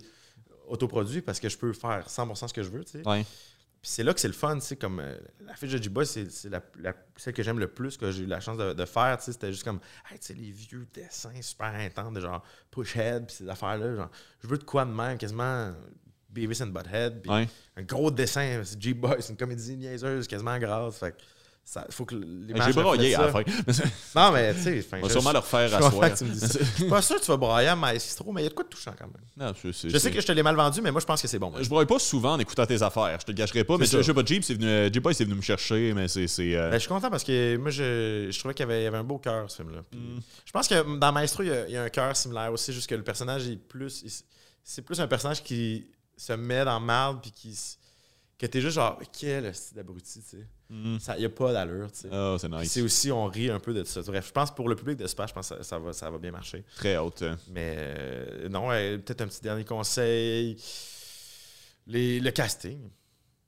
autoproduit, 0.68 1.20
parce 1.22 1.38
que 1.40 1.48
je 1.48 1.58
peux 1.58 1.72
faire 1.72 2.08
100% 2.08 2.48
ce 2.48 2.54
que 2.54 2.62
je 2.62 2.70
veux. 2.70 2.84
tu 2.84 2.92
sais. 3.02 3.08
Ouais. 3.08 3.24
Puis 3.84 3.90
c'est 3.92 4.02
là 4.02 4.14
que 4.14 4.20
c'est 4.20 4.28
le 4.28 4.32
fun, 4.32 4.54
tu 4.54 4.64
sais, 4.64 4.76
comme 4.76 4.98
euh, 4.98 5.14
la 5.44 5.54
fiche 5.56 5.70
de 5.72 5.76
J-Boy, 5.76 6.06
c'est 6.06 6.30
c'est 6.30 6.48
la, 6.48 6.62
la- 6.80 6.94
celle 7.16 7.34
que 7.34 7.42
j'aime 7.42 7.58
le 7.58 7.68
plus, 7.68 7.98
que 7.98 8.10
j'ai 8.10 8.22
eu 8.22 8.26
la 8.26 8.40
chance 8.40 8.56
de, 8.56 8.72
de 8.72 8.84
faire, 8.86 9.18
tu 9.18 9.24
sais, 9.24 9.32
c'était 9.32 9.52
juste 9.52 9.62
comme, 9.62 9.78
hey, 10.10 10.18
tu 10.18 10.24
sais, 10.28 10.32
les 10.32 10.50
vieux 10.50 10.86
dessins 10.94 11.42
super 11.42 11.66
intenses 11.74 12.14
de 12.14 12.20
genre 12.22 12.42
Pushhead, 12.70 13.26
puis 13.26 13.36
ces 13.36 13.46
affaires-là, 13.46 13.94
genre, 13.94 14.10
je 14.42 14.48
veux 14.48 14.56
de 14.56 14.64
quoi 14.64 14.86
de 14.86 14.90
même, 14.90 15.18
quasiment 15.18 15.74
Beavis 16.30 16.62
and 16.62 16.68
Butthead, 16.68 17.20
puis 17.20 17.30
Ouais. 17.30 17.46
un 17.76 17.82
gros 17.82 18.10
dessin, 18.10 18.62
c'est 18.64 18.80
J-Boy, 18.80 19.16
c'est 19.20 19.32
une 19.32 19.36
comédie 19.36 19.76
niaiseuse, 19.76 20.26
quasiment 20.26 20.58
grasse, 20.58 20.96
fait 20.96 21.12
que 21.12 21.18
ça, 21.64 21.86
faut 21.88 22.04
que 22.04 22.14
l'image 22.14 22.74
J'ai 22.74 22.80
broyé 22.80 23.14
à 23.14 23.22
la 23.22 23.32
fin. 23.32 23.42
Non, 24.14 24.32
mais 24.32 24.54
tu 24.54 24.60
sais, 24.60 24.86
On 24.92 25.00
va 25.00 25.08
sûrement 25.08 25.32
le 25.32 25.38
refaire 25.38 25.74
à 25.74 25.80
ça. 25.80 26.24
Je 26.26 26.64
suis 26.74 26.88
pas 26.88 27.00
sûr 27.00 27.16
que 27.16 27.22
tu 27.22 27.26
vas 27.28 27.38
broyer 27.38 27.68
à 27.68 27.76
Maestro, 27.76 28.32
mais 28.32 28.42
il 28.42 28.44
y 28.44 28.46
a 28.46 28.50
de 28.50 28.54
quoi 28.54 28.64
de 28.64 28.68
touchant 28.68 28.92
quand 28.98 29.06
même. 29.06 29.24
Non, 29.36 29.54
je, 29.64 29.72
sais 29.98 30.10
que 30.10 30.20
je 30.20 30.26
te 30.26 30.32
l'ai 30.32 30.42
mal 30.42 30.56
vendu, 30.56 30.82
mais 30.82 30.92
moi, 30.92 31.00
je 31.00 31.06
pense 31.06 31.22
que 31.22 31.28
c'est 31.28 31.38
bon. 31.38 31.52
Je 31.58 31.68
broye 31.68 31.86
pas 31.86 31.98
souvent 31.98 32.34
en 32.34 32.38
écoutant 32.38 32.66
tes 32.66 32.82
affaires, 32.82 33.18
je 33.18 33.24
te 33.24 33.30
le 33.30 33.36
gâcherai 33.36 33.64
pas, 33.64 33.78
mais 33.78 33.86
je 33.86 34.02
sais 34.02 34.14
pas, 34.14 34.24
Jeep, 34.24 34.44
c'est 34.44 34.54
venu, 34.54 34.92
Jeep 34.92 35.08
c'est 35.12 35.24
venu 35.24 35.36
me 35.36 35.42
chercher, 35.42 35.94
mais 35.94 36.06
c'est. 36.06 36.26
c'est, 36.26 36.54
euh, 36.54 36.68
Ben, 36.68 36.74
je 36.74 36.80
suis 36.80 36.88
content 36.88 37.10
parce 37.10 37.24
que 37.24 37.56
moi, 37.56 37.70
je, 37.70 38.28
je 38.30 38.38
trouvais 38.38 38.52
qu'il 38.52 38.64
y 38.64 38.68
avait, 38.68 38.82
il 38.82 38.84
y 38.84 38.86
avait 38.86 38.98
un 38.98 39.04
beau 39.04 39.18
cœur, 39.18 39.50
ce 39.50 39.56
film-là. 39.56 39.80
Mm. 39.92 40.20
Je 40.44 40.52
pense 40.52 40.68
que 40.68 40.98
dans 40.98 41.12
Maestro, 41.12 41.42
il 41.42 41.48
y 41.48 41.52
a, 41.52 41.66
il 41.66 41.72
y 41.72 41.76
a 41.76 41.82
un 41.82 41.88
cœur 41.88 42.14
similaire 42.14 42.52
aussi, 42.52 42.72
juste 42.74 42.88
que 42.88 42.94
le 42.94 43.02
personnage 43.02 43.48
est 43.48 43.56
plus. 43.56 44.04
C'est 44.62 44.82
plus 44.82 45.00
un 45.00 45.06
personnage 45.06 45.42
qui 45.42 45.86
se 46.16 46.32
met 46.34 46.64
dans 46.64 46.78
marde, 46.78 47.22
puis 47.22 47.32
qui. 47.32 47.58
Que 48.38 48.46
t'es 48.46 48.60
juste 48.60 48.74
genre, 48.74 49.00
quel 49.18 49.54
style 49.54 49.76
d'abruti, 49.76 50.20
tu 50.22 50.28
sais. 50.38 50.46
mm. 50.70 50.98
Ça- 50.98 51.16
Il 51.16 51.20
n'y 51.20 51.24
a 51.26 51.30
pas 51.30 51.52
d'allure, 51.52 51.90
tu 51.92 52.00
sais. 52.00 52.08
Ah, 52.12 52.36
c'est 52.38 52.48
nice. 52.48 52.70
C'est 52.72 52.82
aussi, 52.82 53.10
on 53.12 53.26
rit 53.26 53.50
un 53.50 53.60
peu 53.60 53.72
de 53.72 53.84
ça. 53.84 54.02
Bref, 54.02 54.26
je 54.28 54.32
pense 54.32 54.52
pour 54.54 54.68
le 54.68 54.74
public 54.76 54.96
de 54.98 55.06
Spa, 55.06 55.26
je 55.26 55.32
pense 55.32 55.48
que 55.48 55.56
ça, 55.56 55.62
ça 55.62 55.78
va, 55.78 55.92
ça 55.92 56.10
va 56.10 56.18
bien 56.18 56.32
marcher. 56.32 56.64
Très 56.76 56.96
haute. 56.96 57.22
Mais 57.50 57.76
euh, 57.78 58.48
non, 58.48 58.68
ouais, 58.68 58.98
peut-être 58.98 59.20
un 59.20 59.26
petit 59.28 59.40
dernier 59.40 59.64
conseil. 59.64 60.56
Les, 61.86 62.20
le 62.20 62.30
casting. 62.30 62.90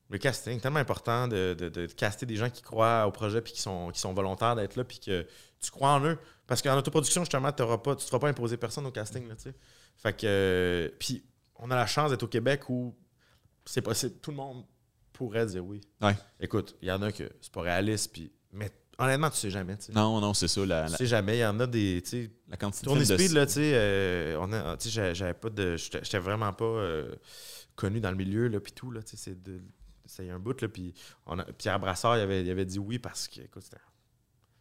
Le 0.09 0.19
casting, 0.19 0.61
tellement 0.61 0.79
important 0.79 1.27
de, 1.27 1.57
de- 1.59 1.69
de 1.69 1.87
caster 1.87 2.27
des 2.27 2.37
gens 2.37 2.49
qui 2.49 2.63
croient 2.63 3.07
au 3.09 3.11
projet 3.11 3.41
puis 3.41 3.53
qui 3.53 3.61
sont, 3.61 3.91
qui 3.91 3.99
sont 3.99 4.13
volontaires 4.15 4.55
d'être 4.55 4.77
là 4.77 4.85
puis 4.85 5.01
que 5.01 5.27
tu 5.61 5.71
crois 5.73 5.91
en 5.95 6.05
eux. 6.05 6.17
Parce 6.47 6.63
qu'en 6.63 6.77
autoproduction, 6.79 7.23
justement, 7.23 7.51
t'auras 7.51 7.79
pas, 7.79 7.97
tu 7.97 8.05
ne 8.05 8.07
feras 8.09 8.21
pas 8.21 8.29
imposer 8.29 8.57
personne 8.57 8.87
au 8.87 8.93
casting. 8.93 9.27
Là, 9.29 9.35
tu 9.35 9.43
sais. 9.45 9.55
fait 9.97 10.13
que. 10.17 10.27
euh, 10.27 10.89
puis 11.01 11.25
on 11.57 11.71
a 11.73 11.75
la 11.75 11.87
chance 11.87 12.11
d'être 12.13 12.23
au 12.23 12.29
Québec 12.29 12.69
où 12.69 12.95
c'est 13.65 13.83
possible. 13.83 14.15
Tout 14.23 14.31
le 14.31 14.37
monde 14.37 14.65
pourrait 15.17 15.47
dire 15.47 15.65
oui. 15.65 15.81
Ouais. 16.01 16.17
Écoute, 16.41 16.77
il 16.83 16.89
y 16.89 16.93
en 16.93 17.01
a 17.03 17.11
que 17.13 17.25
c'est 17.41 17.53
pas 17.53 17.63
réaliste, 17.63 18.13
puis, 18.13 18.31
mais 18.53 18.71
honnêtement, 18.99 19.31
tu 19.31 19.37
sais 19.39 19.51
jamais. 19.51 19.77
tu 19.77 19.87
sais. 19.87 19.93
Non, 19.93 20.21
non, 20.21 20.35
c'est 20.35 20.49
ça. 20.49 20.65
La, 20.67 20.87
Tu 20.89 20.97
sais 20.97 21.07
jamais. 21.07 21.39
Il 21.39 21.41
y 21.41 21.47
en 21.47 21.59
a 21.61 21.67
des. 21.67 22.03
la 22.49 22.57
quantité 22.57 22.83
de 22.83 22.91
Tourner 22.91 23.05
films 23.05 23.17
de- 23.17 23.23
Speed, 23.23 23.33
là, 23.37 23.47
tu 23.47 23.53
sais, 23.55 23.73
euh, 23.75 24.37
on 24.41 24.53
a- 24.53 24.77
tu 24.77 24.91
sais, 24.91 25.15
j'avais- 25.15 25.35
pas 25.35 25.51
de. 25.51 25.77
J'étais 25.77 26.19
vraiment 26.19 26.53
pas 26.53 26.65
euh, 26.65 27.15
connu 27.75 28.01
dans 28.01 28.11
le 28.11 28.17
milieu, 28.17 28.49
là, 28.49 28.61
puis 28.61 28.73
tout, 28.73 28.91
là, 28.91 29.03
tu 29.03 29.17
sais, 29.17 29.31
c'est 29.31 29.43
de. 29.43 29.61
A 30.19 30.23
un 30.35 30.39
bout, 30.39 30.61
là, 30.61 30.69
puis 30.69 30.95
on 31.27 31.37
a- 31.41 31.45
Pierre 31.45 31.81
Brassard, 31.81 32.17
il 32.17 32.21
avait, 32.21 32.43
il 32.45 32.51
avait 32.51 32.65
dit 32.65 32.79
oui 32.79 32.99
parce 33.01 33.27
que, 33.27 33.41
écoute, 33.41 33.65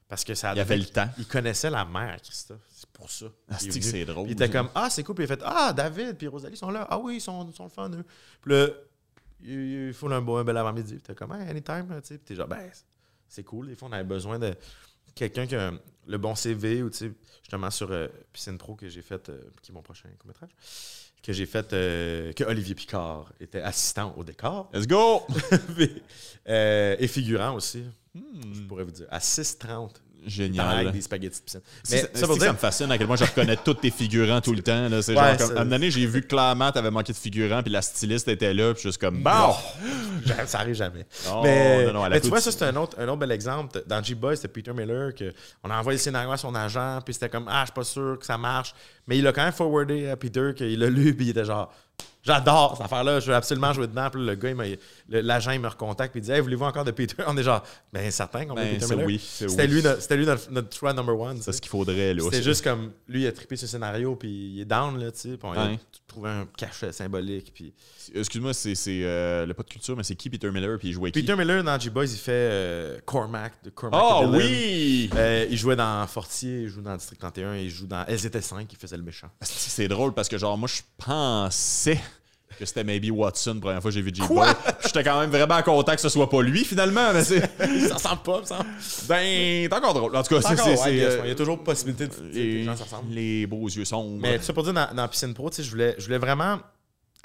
Parce 0.08 0.24
que 0.24 0.34
ça 0.36 0.54
Il 0.56 0.60
avait 0.60 0.78
le 0.78 0.86
temps. 0.86 1.08
Il 1.20 1.28
connaissait 1.28 1.70
la 1.70 1.86
mère, 1.86 2.20
Christophe. 2.22 2.62
C'est 2.70 2.90
pour 2.90 3.10
ça. 3.12 3.26
Ah, 3.50 3.58
c'est 3.60 3.72
c'est 3.82 4.06
drôle. 4.06 4.26
Puis 4.26 4.34
il 4.34 4.42
était 4.44 4.50
comme 4.52 4.70
Ah, 4.76 4.90
c'est 4.90 5.04
cool. 5.04 5.16
Puis 5.16 5.26
il 5.26 5.32
a 5.32 5.36
fait 5.36 5.44
Ah, 5.46 5.72
David 5.74 6.18
puis 6.18 6.28
Rosalie 6.28 6.58
sont 6.58 6.70
là. 6.72 6.88
Ah 6.90 6.98
oui, 7.00 7.16
ils 7.18 7.22
sont, 7.22 7.52
sont 7.52 7.64
le 7.66 7.70
fun, 7.70 7.90
eux. 7.92 8.04
Puis 8.42 8.52
là, 8.54 8.68
il, 9.46 9.94
faut 9.94 10.12
un, 10.12 10.22
beau, 10.22 10.38
un 10.38 10.44
bel 10.44 10.58
avant-midi. 10.58 10.94
Puis 10.96 11.02
t'es 11.04 11.16
comme 11.16 11.34
Hey, 11.34 11.50
anytime, 11.50 11.88
tu 12.02 12.08
sais. 12.08 12.18
T'es 12.20 12.36
genre 12.36 12.48
Ben, 12.48 12.70
c'est 13.28 13.44
cool. 13.44 13.68
Des 13.68 13.76
fois, 13.76 13.88
on 13.90 13.92
avait 13.92 14.04
besoin 14.04 14.40
de 14.40 14.54
quelqu'un 15.14 15.48
qui 15.48 15.56
a 15.56 15.72
le 16.08 16.18
bon 16.18 16.36
CV 16.36 16.84
ou, 16.84 16.90
tu 16.90 16.98
sais, 16.98 17.12
justement 17.42 17.72
sur 17.72 17.92
euh, 17.92 18.08
Piscine 18.34 18.58
Pro 18.58 18.76
que 18.76 18.88
j'ai 18.90 19.02
fait, 19.02 19.30
euh, 19.30 19.40
qui 19.62 19.72
est 19.72 19.74
mon 19.74 19.82
prochain 19.82 20.10
court-métrage, 20.20 20.50
que 21.24 21.34
j'ai 21.34 21.46
fait, 21.46 21.74
euh, 21.74 22.34
que 22.34 22.44
Olivier 22.44 22.76
Picard 22.76 23.32
était 23.40 23.62
assistant 23.62 24.14
au 24.18 24.24
décor 24.24 24.70
Let's 24.74 24.88
go! 24.88 25.24
Euh, 26.48 26.96
et 27.00 27.08
figurant 27.08 27.56
aussi, 27.56 27.84
je 28.14 28.20
Hmm, 28.20 28.68
pourrais 28.68 28.84
vous 28.84 28.92
dire, 28.92 29.08
à 29.10 29.20
6,30 30.28 30.42
avec 30.42 30.54
Génial. 30.54 30.92
des 30.92 31.02
spaghettis 31.02 31.40
de 31.40 31.44
piscine. 31.46 31.62
Mais 31.92 31.98
ça, 32.02 32.08
ça 32.14 32.28
pour 32.28 32.38
me 32.38 32.54
fascine 32.54 32.92
à 32.92 32.98
quel 32.98 33.08
point 33.08 33.16
je 33.16 33.24
reconnais 33.26 33.58
tous 33.58 33.74
tes 33.76 33.92
figurants 33.92 34.42
tout 34.42 34.54
le 34.54 34.62
temps. 34.62 34.90
là. 34.90 35.02
C'est 35.02 35.16
Ouais, 35.16 35.38
genre 35.38 35.38
comme, 35.38 35.58
à 35.58 35.62
un 35.62 35.64
moment 35.64 35.70
donné, 35.72 35.92
j'ai 35.92 36.06
vu 36.06 36.22
que 36.22 36.28
clairement 36.28 36.72
t'avais 36.72 36.92
manqué 36.92 37.14
de 37.14 37.18
figurants, 37.18 37.62
puis 37.64 37.72
la 37.72 37.82
styliste 37.82 38.28
était 38.28 38.54
là, 38.54 38.74
puis 38.74 38.84
juste 38.84 39.00
comme 39.00 39.22
bon. 39.24 39.32
Ça 40.48 40.60
arrive 40.60 40.76
jamais. 40.76 41.06
Non, 41.28 41.44
mais 41.44 41.86
non, 41.86 41.94
non, 41.94 42.06
elle 42.06 42.14
a 42.14 42.16
mais 42.16 42.22
tu 42.22 42.30
vois, 42.30 42.42
ça, 42.42 42.52
c'est 42.52 42.64
un 42.64 42.76
autre, 42.76 42.98
un 43.00 43.08
autre 43.08 43.18
bel 43.18 43.32
exemple. 43.32 43.84
Dans 43.88 44.04
G-Boy, 44.04 44.36
c'était 44.36 44.48
Peter 44.48 44.74
Miller, 44.74 45.14
que 45.14 45.34
on 45.64 45.70
a 45.70 45.78
envoyé 45.80 45.98
le 45.98 46.02
scénario 46.02 46.32
à 46.32 46.38
son 46.38 46.54
agent, 46.56 47.00
puis 47.06 47.14
c'était 47.14 47.30
comme, 47.30 47.48
ah, 47.50 47.62
je 47.62 47.66
suis 47.66 47.74
pas 47.74 47.84
sûr 47.84 48.18
que 48.20 48.26
ça 48.26 48.38
marche. 48.38 48.74
Mais 49.08 49.18
il 49.18 49.28
a 49.28 49.32
quand 49.32 49.44
même 49.44 49.54
forwardé 49.54 50.10
à 50.10 50.16
Peter 50.18 50.52
qu'il 50.56 50.80
l'a 50.80 50.90
lu, 50.90 51.14
puis 51.16 51.28
il 51.28 51.30
était 51.30 51.46
genre, 51.46 51.72
j'adore 52.24 52.76
cette 52.78 52.86
affaire-là, 52.86 53.20
je 53.20 53.28
veux 53.28 53.36
absolument 53.36 53.72
jouer 53.74 53.88
dedans. 53.88 54.10
Puis 54.12 54.26
le 54.26 54.36
gars, 54.36 54.54
l'agent, 55.10 55.52
il 55.52 55.60
me 55.60 55.68
recontacte, 55.68 56.12
puis 56.12 56.22
il 56.22 56.24
dit, 56.24 56.32
hey, 56.32 56.40
voulez-vous 56.42 56.66
encore 56.66 56.84
de 56.84 56.92
Peter? 56.92 57.16
On 57.28 57.38
est 57.38 57.44
genre, 57.44 57.64
ben, 57.94 58.10
certain 58.12 58.46
qu'on 58.46 58.56
Ben, 58.56 58.74
Peter 58.74 58.86
c'est 58.88 58.96
Miller. 58.96 59.08
oui, 59.08 59.20
C'était 59.22 59.62
oui. 59.64 59.68
lui, 59.68 59.82
notre- 59.84 60.02
c'était 60.02 60.18
lui 60.18 60.26
notre, 60.26 60.52
notre 60.52 60.76
choix 60.76 60.94
number 60.94 61.20
one. 61.20 61.38
C'est 61.42 61.52
ce 61.52 61.62
qu'il 61.62 61.70
faudrait. 61.70 62.14
C'était 62.14 62.22
aussi. 62.22 62.44
juste 62.44 62.64
comme, 62.64 62.92
lui, 63.08 63.22
il 63.24 63.28
a 63.28 63.32
trippé 63.32 63.56
ce 63.56 63.68
scénario, 63.68 64.16
puis 64.16 64.30
il 64.56 64.62
est 64.62 64.66
down, 64.66 64.98
là, 65.00 65.12
tu 65.12 65.20
sais. 65.20 65.30
Puis 65.38 65.40
on 65.48 65.52
a 65.54 65.68
Ouais. 65.68 65.80
trouvé 66.08 66.30
un 66.32 66.48
cachet 66.58 66.92
symbolique, 66.92 67.52
puis. 67.54 67.74
Excuse-moi, 68.14 68.54
c'est 68.54 68.74
euh, 68.88 69.46
le 69.46 69.54
pas 69.54 69.64
de 69.64 69.70
culture, 69.70 69.96
mais 69.96 70.04
c'est 70.04 70.16
qui 70.16 70.30
Peter 70.30 70.50
Miller, 70.52 70.78
puis 70.80 70.90
il 70.90 70.94
jouait 70.94 71.12
qui? 71.12 71.22
Peter 71.22 71.36
Miller, 71.36 71.64
dans 71.64 71.80
G-Boys, 71.80 72.06
il 72.06 72.18
fait 72.18 72.32
euh, 72.32 73.00
Cormac, 73.06 73.54
de 73.64 73.70
Cormac 73.70 74.02
Oh 74.04 74.26
oui! 74.32 75.10
Euh, 75.16 75.46
il 75.50 75.58
jouait 75.58 75.76
dans 75.76 76.06
Fortier, 76.08 76.62
il 76.64 76.70
joue 76.70 76.82
dans 76.82 76.96
District 76.96 77.20
31, 77.20 77.56
il 77.58 77.70
joue 77.70 77.88
dans 77.88 78.04
LZT5, 78.04 78.66
il 78.72 78.78
faisait 78.78 78.98
le 78.98 79.04
méchant. 79.04 79.28
C'est 79.42 79.88
drôle 79.88 80.14
parce 80.14 80.28
que, 80.30 80.38
genre, 80.38 80.58
moi, 80.58 80.68
je 80.70 80.82
pensais 81.94 82.02
que 82.58 82.66
c'était 82.66 82.84
maybe 82.86 83.12
Watson, 83.12 83.56
la 83.56 83.60
première 83.62 83.82
fois 83.82 83.92
que 83.92 83.96
j'ai 83.96 84.02
vu. 84.02 84.12
Quoi? 84.14 84.48
J'étais 84.86 85.04
quand 85.04 85.20
même 85.20 85.30
vraiment 85.30 85.62
content 85.62 85.94
que 85.94 86.00
ce 86.02 86.08
soit 86.10 86.30
pas 86.30 86.42
lui, 86.42 86.64
finalement, 86.64 87.12
mais 87.12 87.24
c'est. 87.24 87.42
ça 87.88 87.96
ressemble 87.96 88.22
pas, 88.24 88.42
ça. 88.46 88.60
Ben, 89.10 89.68
c'est 89.68 89.74
encore 89.74 89.94
drôle. 89.94 90.16
En 90.16 90.24
tout 90.24 90.40
cas, 90.40 90.56
c'est. 90.56 90.62
Ouais, 90.62 91.04
euh, 91.04 91.22
Il 91.24 91.28
y 91.30 91.32
a 91.32 91.36
toujours 91.36 91.62
possibilité 91.64 92.08
de 92.08 92.14
les 92.32 92.64
gens 92.64 92.76
les 93.10 93.46
beaux 93.48 93.68
yeux 93.68 93.84
sombres. 93.86 94.18
Mais 94.22 94.38
tout 94.40 94.46
ça 94.46 94.54
pour 94.54 94.64
dire, 94.64 94.74
dans, 94.74 94.94
dans 94.94 95.08
Piscine 95.08 95.34
Pro, 95.34 95.52
je 95.52 95.70
voulais, 95.70 95.96
je 95.98 96.06
voulais 96.06 96.18
vraiment. 96.18 96.60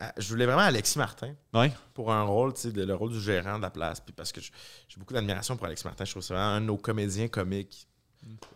euh, 0.00 0.06
Je 0.18 0.28
voulais 0.28 0.46
vraiment 0.46 0.62
Alexis 0.62 0.98
Martin 0.98 1.32
Ouais. 1.54 1.70
pour 1.94 2.10
un 2.12 2.22
rôle, 2.22 2.54
tu 2.54 2.62
sais, 2.62 2.72
de- 2.72 2.82
le 2.84 2.94
rôle 2.94 3.12
du 3.12 3.20
gérant 3.20 3.56
de 3.58 3.62
la 3.62 3.70
place. 3.70 4.00
Puis 4.00 4.12
parce 4.12 4.32
que 4.32 4.40
j'ai 4.40 4.50
beaucoup 4.98 5.14
d'admiration 5.14 5.56
pour 5.56 5.66
Alexis 5.66 5.84
Martin. 5.86 6.04
Je 6.04 6.10
trouve 6.10 6.22
que 6.22 6.26
c'est 6.26 6.34
vraiment 6.34 6.54
un 6.54 6.60
de 6.60 6.66
nos 6.66 6.76
comédiens 6.76 7.28
comiques 7.28 7.86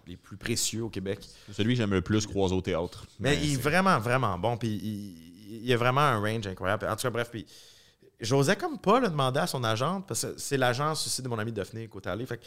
les 0.07 0.17
plus 0.17 0.37
précieux 0.37 0.83
au 0.83 0.91
Québec. 0.91 1.21
Celui 1.53 1.75
que 1.75 1.79
j'aime 1.79 1.93
le 1.93 2.03
plus 2.03 2.27
croiser 2.27 2.55
au 2.55 2.61
théâtre. 2.61 3.07
Mais 3.21 3.37
Ben, 3.37 3.41
il 3.45 3.53
est 3.55 3.57
vraiment, 3.63 3.99
vraiment 4.01 4.39
bon. 4.39 4.57
Puis 4.59 4.69
il, 4.69 5.34
il 5.63 5.73
a 5.73 5.77
vraiment 5.77 6.01
un 6.01 6.21
range 6.21 6.47
incroyable. 6.47 6.87
En 6.89 6.97
tout 6.97 7.03
cas, 7.03 7.11
bref, 7.11 7.31
puis 7.31 7.47
j'osais 8.21 8.57
comme 8.57 8.79
pas 8.79 9.01
le 9.01 9.09
demander 9.09 9.41
à 9.41 9.47
son 9.47 9.63
agente, 9.65 10.07
parce 10.07 10.23
que 10.25 10.35
c'est 10.39 10.57
l'agence 10.57 11.07
aussi 11.07 11.23
de 11.23 11.29
mon 11.29 11.39
ami 11.39 11.53
Daphné 11.53 11.87
Côté 11.89 12.11
Fait 12.27 12.39
que 12.39 12.45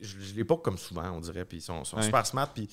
je, 0.00 0.18
je 0.20 0.34
l'ai 0.34 0.44
pas 0.44 0.56
comme 0.56 0.78
souvent, 0.78 1.10
on 1.12 1.20
dirait. 1.20 1.44
Puis 1.44 1.58
ils 1.58 1.62
sont, 1.62 1.84
sont 1.84 1.96
Ouais. 1.96 2.02
super 2.02 2.26
smart. 2.26 2.48
Puis, 2.54 2.68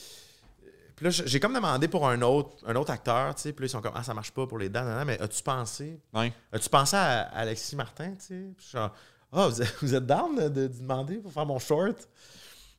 puis 0.95 1.03
là, 1.06 1.10
j'ai 1.10 1.39
comme 1.41 1.53
demandé 1.53 1.88
pour 1.89 2.07
un 2.07 2.22
autre, 2.22 2.56
un 2.65 2.76
autre 2.76 2.91
acteur, 2.91 3.35
tu 3.35 3.41
sais. 3.41 3.53
Puis 3.53 3.64
là, 3.64 3.68
ils 3.68 3.69
sont 3.69 3.81
comme, 3.81 3.93
ah, 3.95 4.03
ça 4.03 4.14
marche 4.14 4.31
pas 4.31 4.47
pour 4.47 4.57
les 4.57 4.69
dames, 4.69 5.03
mais 5.06 5.19
as-tu 5.22 5.43
pensé? 5.43 5.99
Ouais. 6.14 6.31
As-tu 6.53 6.69
pensé 6.69 6.95
à 6.95 7.22
Alexis 7.34 7.76
Martin, 7.76 8.11
tu 8.11 8.26
sais? 8.26 8.45
Puis 8.56 8.68
genre, 8.72 8.91
ah, 9.34 9.47
vous, 9.47 9.61
êtes- 9.61 9.76
vous 9.81 9.93
êtes 9.95 10.06
down 10.06 10.35
de, 10.35 10.47
de 10.49 10.68
demander 10.68 11.18
pour 11.18 11.34
faire 11.34 11.45
mon 11.45 11.60
short? 11.60 12.07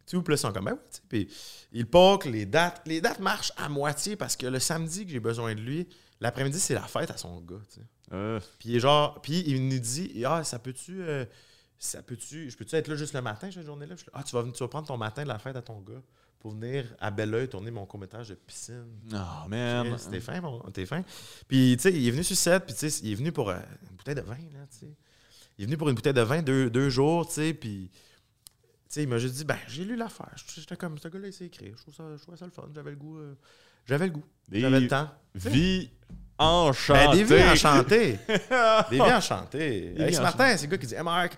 Tout, 0.09 0.23
puis 0.23 0.32
là, 0.32 0.36
ils 0.36 0.39
sont 0.39 0.52
comme, 0.52 0.64
ben 0.66 0.73
oui, 0.73 0.78
tu 0.90 0.97
sais. 0.97 1.02
Puis 1.09 1.28
il 1.73 1.86
poke, 1.86 2.24
les 2.27 2.47
dates, 2.47 2.81
les 2.86 3.01
dates 3.01 3.18
marchent 3.20 3.52
à 3.56 3.68
moitié 3.68 4.16
parce 4.16 4.36
que 4.36 4.47
le 4.47 4.60
samedi 4.60 5.05
que 5.05 5.10
j'ai 5.12 5.20
besoin 5.20 5.55
de 5.55 5.60
lui, 5.60 5.86
l'après-midi, 6.20 6.59
c'est 6.60 6.74
la 6.74 6.82
fête 6.82 7.10
à 7.10 7.16
son 7.16 7.40
gars, 7.40 7.60
tu 7.68 7.80
sais. 7.80 7.86
Euh, 8.12 8.40
Puis 8.59 8.78
genre, 8.78 9.20
puis 9.20 9.43
il 9.47 9.68
nous 9.68 9.78
dit, 9.78 10.22
ah, 10.24 10.44
ça 10.44 10.59
peut-tu, 10.59 11.02
euh, 11.02 11.24
ça 11.78 12.02
peut-tu, 12.02 12.51
je 12.51 12.56
peux-tu 12.56 12.74
être 12.76 12.88
là 12.88 12.94
juste 12.97 13.14
le 13.14 13.20
matin, 13.22 13.51
cette 13.51 13.66
journée-là? 13.66 13.94
Je 13.97 14.02
suis 14.02 14.06
là, 14.06 14.12
ah, 14.16 14.22
tu 14.22 14.34
vas, 14.36 14.43
tu 14.44 14.59
vas 14.62 14.68
prendre 14.68 14.86
ton 14.86 14.97
matin 14.97 15.22
de 15.24 15.28
la 15.28 15.38
fête 15.38 15.56
à 15.56 15.62
ton 15.62 15.80
gars 15.80 16.01
pour 16.38 16.52
venir 16.52 16.94
à 17.01 17.10
Belleuil 17.10 17.48
tourner 17.48 17.70
mon 17.72 17.84
court-métrage 17.86 18.28
de 18.28 18.34
piscine. 18.34 18.86
Oh, 19.12 19.48
man. 19.48 19.98
C'était 19.98 20.20
fin, 20.20 20.40
mon- 20.40 20.60
t'es 20.70 20.86
fin. 20.86 21.02
Puis, 21.48 21.76
tu 21.76 21.82
sais, 21.82 21.93
il 21.93 22.06
est 22.06 22.10
venu 22.12 22.22
sur 22.22 22.36
set, 22.36 22.64
puis, 22.64 22.74
tu 22.74 22.88
sais, 22.88 23.01
il 23.05 23.12
est 23.12 23.16
venu 23.16 23.32
pour 23.32 23.51
euh, 23.51 23.59
une 23.90 23.97
bouteille 23.97 24.14
de 24.14 24.20
vin, 24.20 24.36
là, 24.36 24.66
tu 24.70 24.78
sais. 24.78 24.94
Il 25.59 25.62
est 25.62 25.66
venu 25.66 25.76
pour 25.76 25.88
une 25.88 25.94
bouteille 25.97 26.12
de 26.14 26.20
vin 26.20 26.43
deux, 26.43 26.70
deux 26.70 26.90
jours, 26.90 27.26
tu 27.26 27.34
sais, 27.34 27.55
puis. 27.55 27.90
Tu 27.93 28.01
sais, 28.88 29.02
il 29.02 29.09
m'a 29.09 29.18
juste 29.18 29.34
dit, 29.34 29.44
ben, 29.44 29.59
j'ai 29.66 29.84
lu 29.84 29.97
l'affaire. 29.97 30.32
J'étais 30.55 30.76
comme, 30.76 30.97
ce 30.98 31.09
gars-là, 31.09 31.26
il 31.26 31.32
sait 31.32 31.47
écrire. 31.47 31.74
Je 31.76 31.82
trouve 31.82 31.94
ça, 31.94 32.05
je 32.16 32.36
ça 32.36 32.44
le 32.44 32.52
fun. 32.52 32.68
J'avais 32.72 32.90
le 32.90 32.97
goût. 32.97 33.18
euh, 33.18 33.34
J'avais 33.88 34.06
le 34.06 34.12
goût. 34.12 34.24
J'avais 34.52 34.80
le 34.80 34.88
temps. 34.88 35.08
Vie 35.34 35.90
Ben, 36.38 36.44
enchantée. 36.44 37.16
des 37.16 37.24
vies 37.24 37.42
enchantées. 37.50 38.18
des 38.90 38.96
vies 38.96 39.00
enchantées. 39.00 39.94
Alex 39.98 40.16
vies 40.18 40.22
Martin, 40.22 40.56
c'est 40.58 40.66
le 40.66 40.70
gars 40.72 40.76
qui 40.78 40.86
dit 40.86 40.94
MR. 40.94 41.28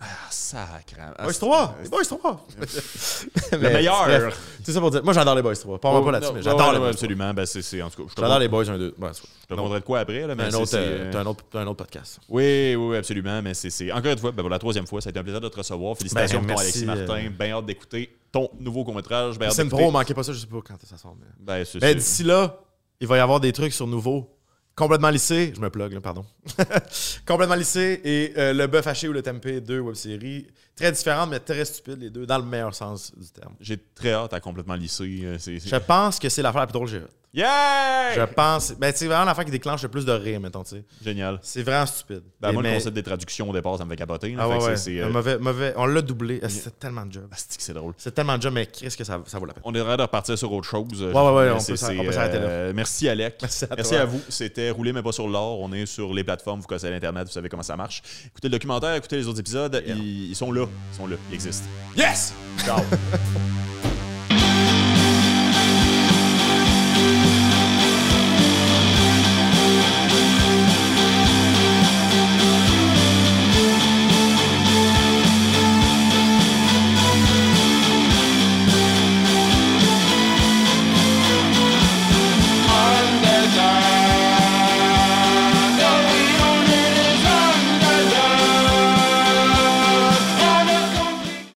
Ah, 0.00 0.28
sacre. 0.30 0.96
Boys 1.22 1.32
3. 1.32 1.76
Les 1.84 1.88
Boys 1.88 2.04
3. 2.04 2.46
Le 3.52 3.58
meilleur. 3.58 4.32
C'est 4.64 4.72
ça 4.72 4.80
pour 4.80 4.90
dire. 4.90 5.04
Moi, 5.04 5.12
j'adore 5.12 5.36
les 5.36 5.42
Boys 5.42 5.54
3. 5.54 5.78
Pas, 5.80 6.02
pas 6.02 6.10
là-dessus, 6.10 6.32
mais 6.34 6.42
j'adore 6.42 6.58
Ouais, 6.68 6.72
les 6.72 6.78
Boys 6.78 6.86
3. 6.88 6.90
Absolument. 6.90 7.34
Ben, 7.34 7.46
c'est, 7.46 7.82
en 7.82 7.90
tout 7.90 8.04
cas, 8.06 8.12
J'adore 8.16 8.38
les 8.40 8.48
Boys 8.48 8.68
1 8.68 8.78
2. 8.78 8.94
Ouais, 8.98 9.08
c'est- 9.12 9.22
je 9.42 9.46
te 9.46 9.60
montrerai 9.60 9.80
de 9.80 9.84
quoi 9.84 10.00
après. 10.00 10.26
Là, 10.26 10.34
mais 10.34 10.48
T'as 10.48 10.56
un, 10.56 10.60
autre, 10.60 10.70
euh, 10.74 11.12
euh, 11.14 11.20
un 11.20 11.26
autre, 11.26 11.44
un 11.54 11.66
autre 11.68 11.84
podcast. 11.84 12.18
Oui, 12.28 12.74
oui, 12.74 12.86
oui, 12.90 12.96
absolument. 12.96 13.42
Mais 13.42 13.54
c'est, 13.54 13.70
c'est- 13.70 13.92
encore 13.92 14.10
une 14.12 14.18
fois, 14.18 14.32
ben, 14.32 14.42
pour 14.42 14.50
la 14.50 14.58
troisième 14.58 14.86
fois, 14.88 15.00
ça 15.00 15.08
a 15.08 15.10
été 15.10 15.20
un 15.20 15.22
plaisir 15.22 15.40
de 15.40 15.48
te 15.48 15.56
recevoir. 15.56 15.96
Félicitations 15.96 16.40
Ben, 16.40 16.48
pour 16.48 16.60
Alexis 16.60 16.84
Martin. 16.84 17.26
euh, 17.26 17.28
Bien 17.30 17.52
hâte 17.56 17.66
d'écouter 17.66 18.16
ton 18.32 18.48
nouveau 18.60 18.84
court-métrage. 18.84 19.38
Ben, 19.38 19.50
C'est 19.50 19.62
une 19.62 19.68
pro, 19.68 19.90
manquez 19.90 20.14
pas 20.14 20.22
ça, 20.22 20.32
je 20.32 20.38
sais 20.38 20.46
pas 20.46 20.60
quand 20.64 20.76
ça 20.84 20.96
sort. 20.96 21.16
Mais, 21.20 21.26
Ben, 21.38 21.64
c'est- 21.64 21.94
d'ici 21.94 22.22
là, 22.22 22.60
il 23.00 23.06
va 23.06 23.16
y 23.16 23.20
avoir 23.20 23.40
des 23.40 23.52
trucs 23.52 23.72
sur 23.72 23.86
nouveau. 23.86 24.36
Complètement 24.76 25.10
lissé, 25.10 25.52
je 25.54 25.60
me 25.60 25.68
plug, 25.68 25.92
là, 25.92 26.00
pardon. 26.00 26.24
complètement 27.26 27.54
lissé 27.56 28.00
et 28.04 28.32
euh, 28.38 28.52
le 28.52 28.66
bœuf 28.66 28.86
haché 28.86 29.08
ou 29.08 29.12
le 29.12 29.22
tempeh, 29.22 29.60
deux 29.60 29.80
web-séries. 29.80 30.46
Très 30.80 30.92
différentes, 30.92 31.30
mais 31.30 31.38
très 31.40 31.64
stupides, 31.64 32.00
les 32.00 32.10
deux, 32.10 32.26
dans 32.26 32.38
le 32.38 32.44
meilleur 32.44 32.74
sens 32.74 33.12
du 33.16 33.28
terme. 33.28 33.54
J'ai 33.60 33.76
très 33.94 34.12
hâte 34.12 34.32
à 34.32 34.40
complètement 34.40 34.74
lisser. 34.74 35.20
euh, 35.24 35.36
C'est, 35.38 35.58
c'est- 35.60 35.68
Je 35.68 35.76
pense 35.76 36.18
que 36.18 36.28
c'est 36.28 36.42
l'affaire 36.42 36.60
la 36.62 36.66
plus 36.66 36.72
drôle 36.72 36.86
que 36.86 36.92
j'ai 36.92 37.00
faite. 37.00 37.10
Yeah! 37.32 38.12
Je 38.16 38.22
pense. 38.34 38.72
Ben, 38.76 38.92
c'est 38.92 39.06
vraiment 39.06 39.24
l'affaire 39.24 39.44
qui 39.44 39.52
déclenche 39.52 39.82
le 39.84 39.88
plus 39.88 40.04
de 40.04 40.10
rire, 40.10 40.40
mettons, 40.40 40.64
tu 40.64 40.70
sais. 40.70 40.84
Génial. 41.04 41.38
C'est 41.42 41.62
vraiment 41.62 41.86
stupide. 41.86 42.22
Ben, 42.40 42.50
Et 42.50 42.52
moi, 42.52 42.62
le 42.64 42.72
concept 42.72 42.92
des 42.94 43.04
traductions 43.04 43.48
au 43.48 43.52
départ, 43.52 43.78
ça 43.78 43.84
me 43.84 43.90
fait 43.90 43.94
capoter. 43.96 44.30
là. 44.34 44.42
Ah 44.44 44.48
Fait 44.48 44.56
ouais, 44.58 44.64
ouais. 44.70 44.76
c'est, 44.76 44.96
c'est, 44.96 45.00
Un 45.00 45.06
euh, 45.06 45.10
mauvais, 45.10 45.38
mauvais. 45.38 45.72
On 45.76 45.86
l'a 45.86 46.02
doublé. 46.02 46.40
Ah, 46.42 46.48
C'est 46.48 46.76
tellement 46.80 47.06
de 47.06 47.12
job. 47.12 47.28
asti 47.30 47.56
que 47.56 47.62
c'est 47.62 47.72
drôle. 47.72 47.94
C'est 47.98 48.12
tellement 48.12 48.36
de 48.36 48.42
job, 48.42 48.52
mais 48.52 48.66
qu'est-ce 48.66 48.96
que 48.96 49.04
ça, 49.04 49.20
ça 49.26 49.38
vaut 49.38 49.46
la 49.46 49.52
peine? 49.54 49.62
On 49.64 49.72
est 49.76 49.80
en 49.80 49.84
train 49.84 49.96
de 49.96 50.02
repartir 50.02 50.36
sur 50.36 50.50
autre 50.52 50.66
chose. 50.66 50.82
Ouais, 51.00 51.12
ouais, 51.12 51.30
ouais, 51.32 51.44
Mais 51.46 51.50
on 51.52 51.60
c'est- 51.60 51.72
peut 51.72 51.76
s'ar- 51.76 51.90
c'est, 51.90 51.98
on 52.00 52.04
peut 52.04 52.10
s'arrêter 52.12 52.38
là. 52.40 52.44
euh, 52.46 52.72
Merci, 52.74 53.08
Alec. 53.08 53.36
Merci 53.40 53.64
à 53.64 53.68
Merci 53.76 53.92
toi. 53.92 54.00
à 54.00 54.04
vous. 54.06 54.20
C'était 54.28 54.70
Rouler 54.70 54.92
mais 54.92 55.02
pas 55.02 55.12
sur 55.12 55.28
l'or. 55.28 55.60
On 55.60 55.72
est 55.72 55.86
sur 55.86 56.12
les 56.12 56.24
plateformes, 56.24 56.58
vous 56.60 56.66
connaissez 56.66 56.90
l'Internet, 56.90 57.28
vous 57.28 57.32
savez 57.32 57.48
comment 57.48 57.62
ça 57.62 57.76
marche. 57.76 58.02
Écoutez 58.26 58.48
le 58.48 58.52
documentaire, 58.52 58.96
écoutez 58.96 59.18
les 59.18 59.28
autres 59.28 59.38
épisodes. 59.38 59.80
Ils, 59.86 60.30
ils 60.30 60.34
sont 60.36 60.50
là. 60.50 60.66
Sont 60.92 61.06
là. 61.06 61.16
Ils 61.30 61.34
existent. 61.34 61.66
Yes! 61.96 62.34
Ciao. 62.64 62.80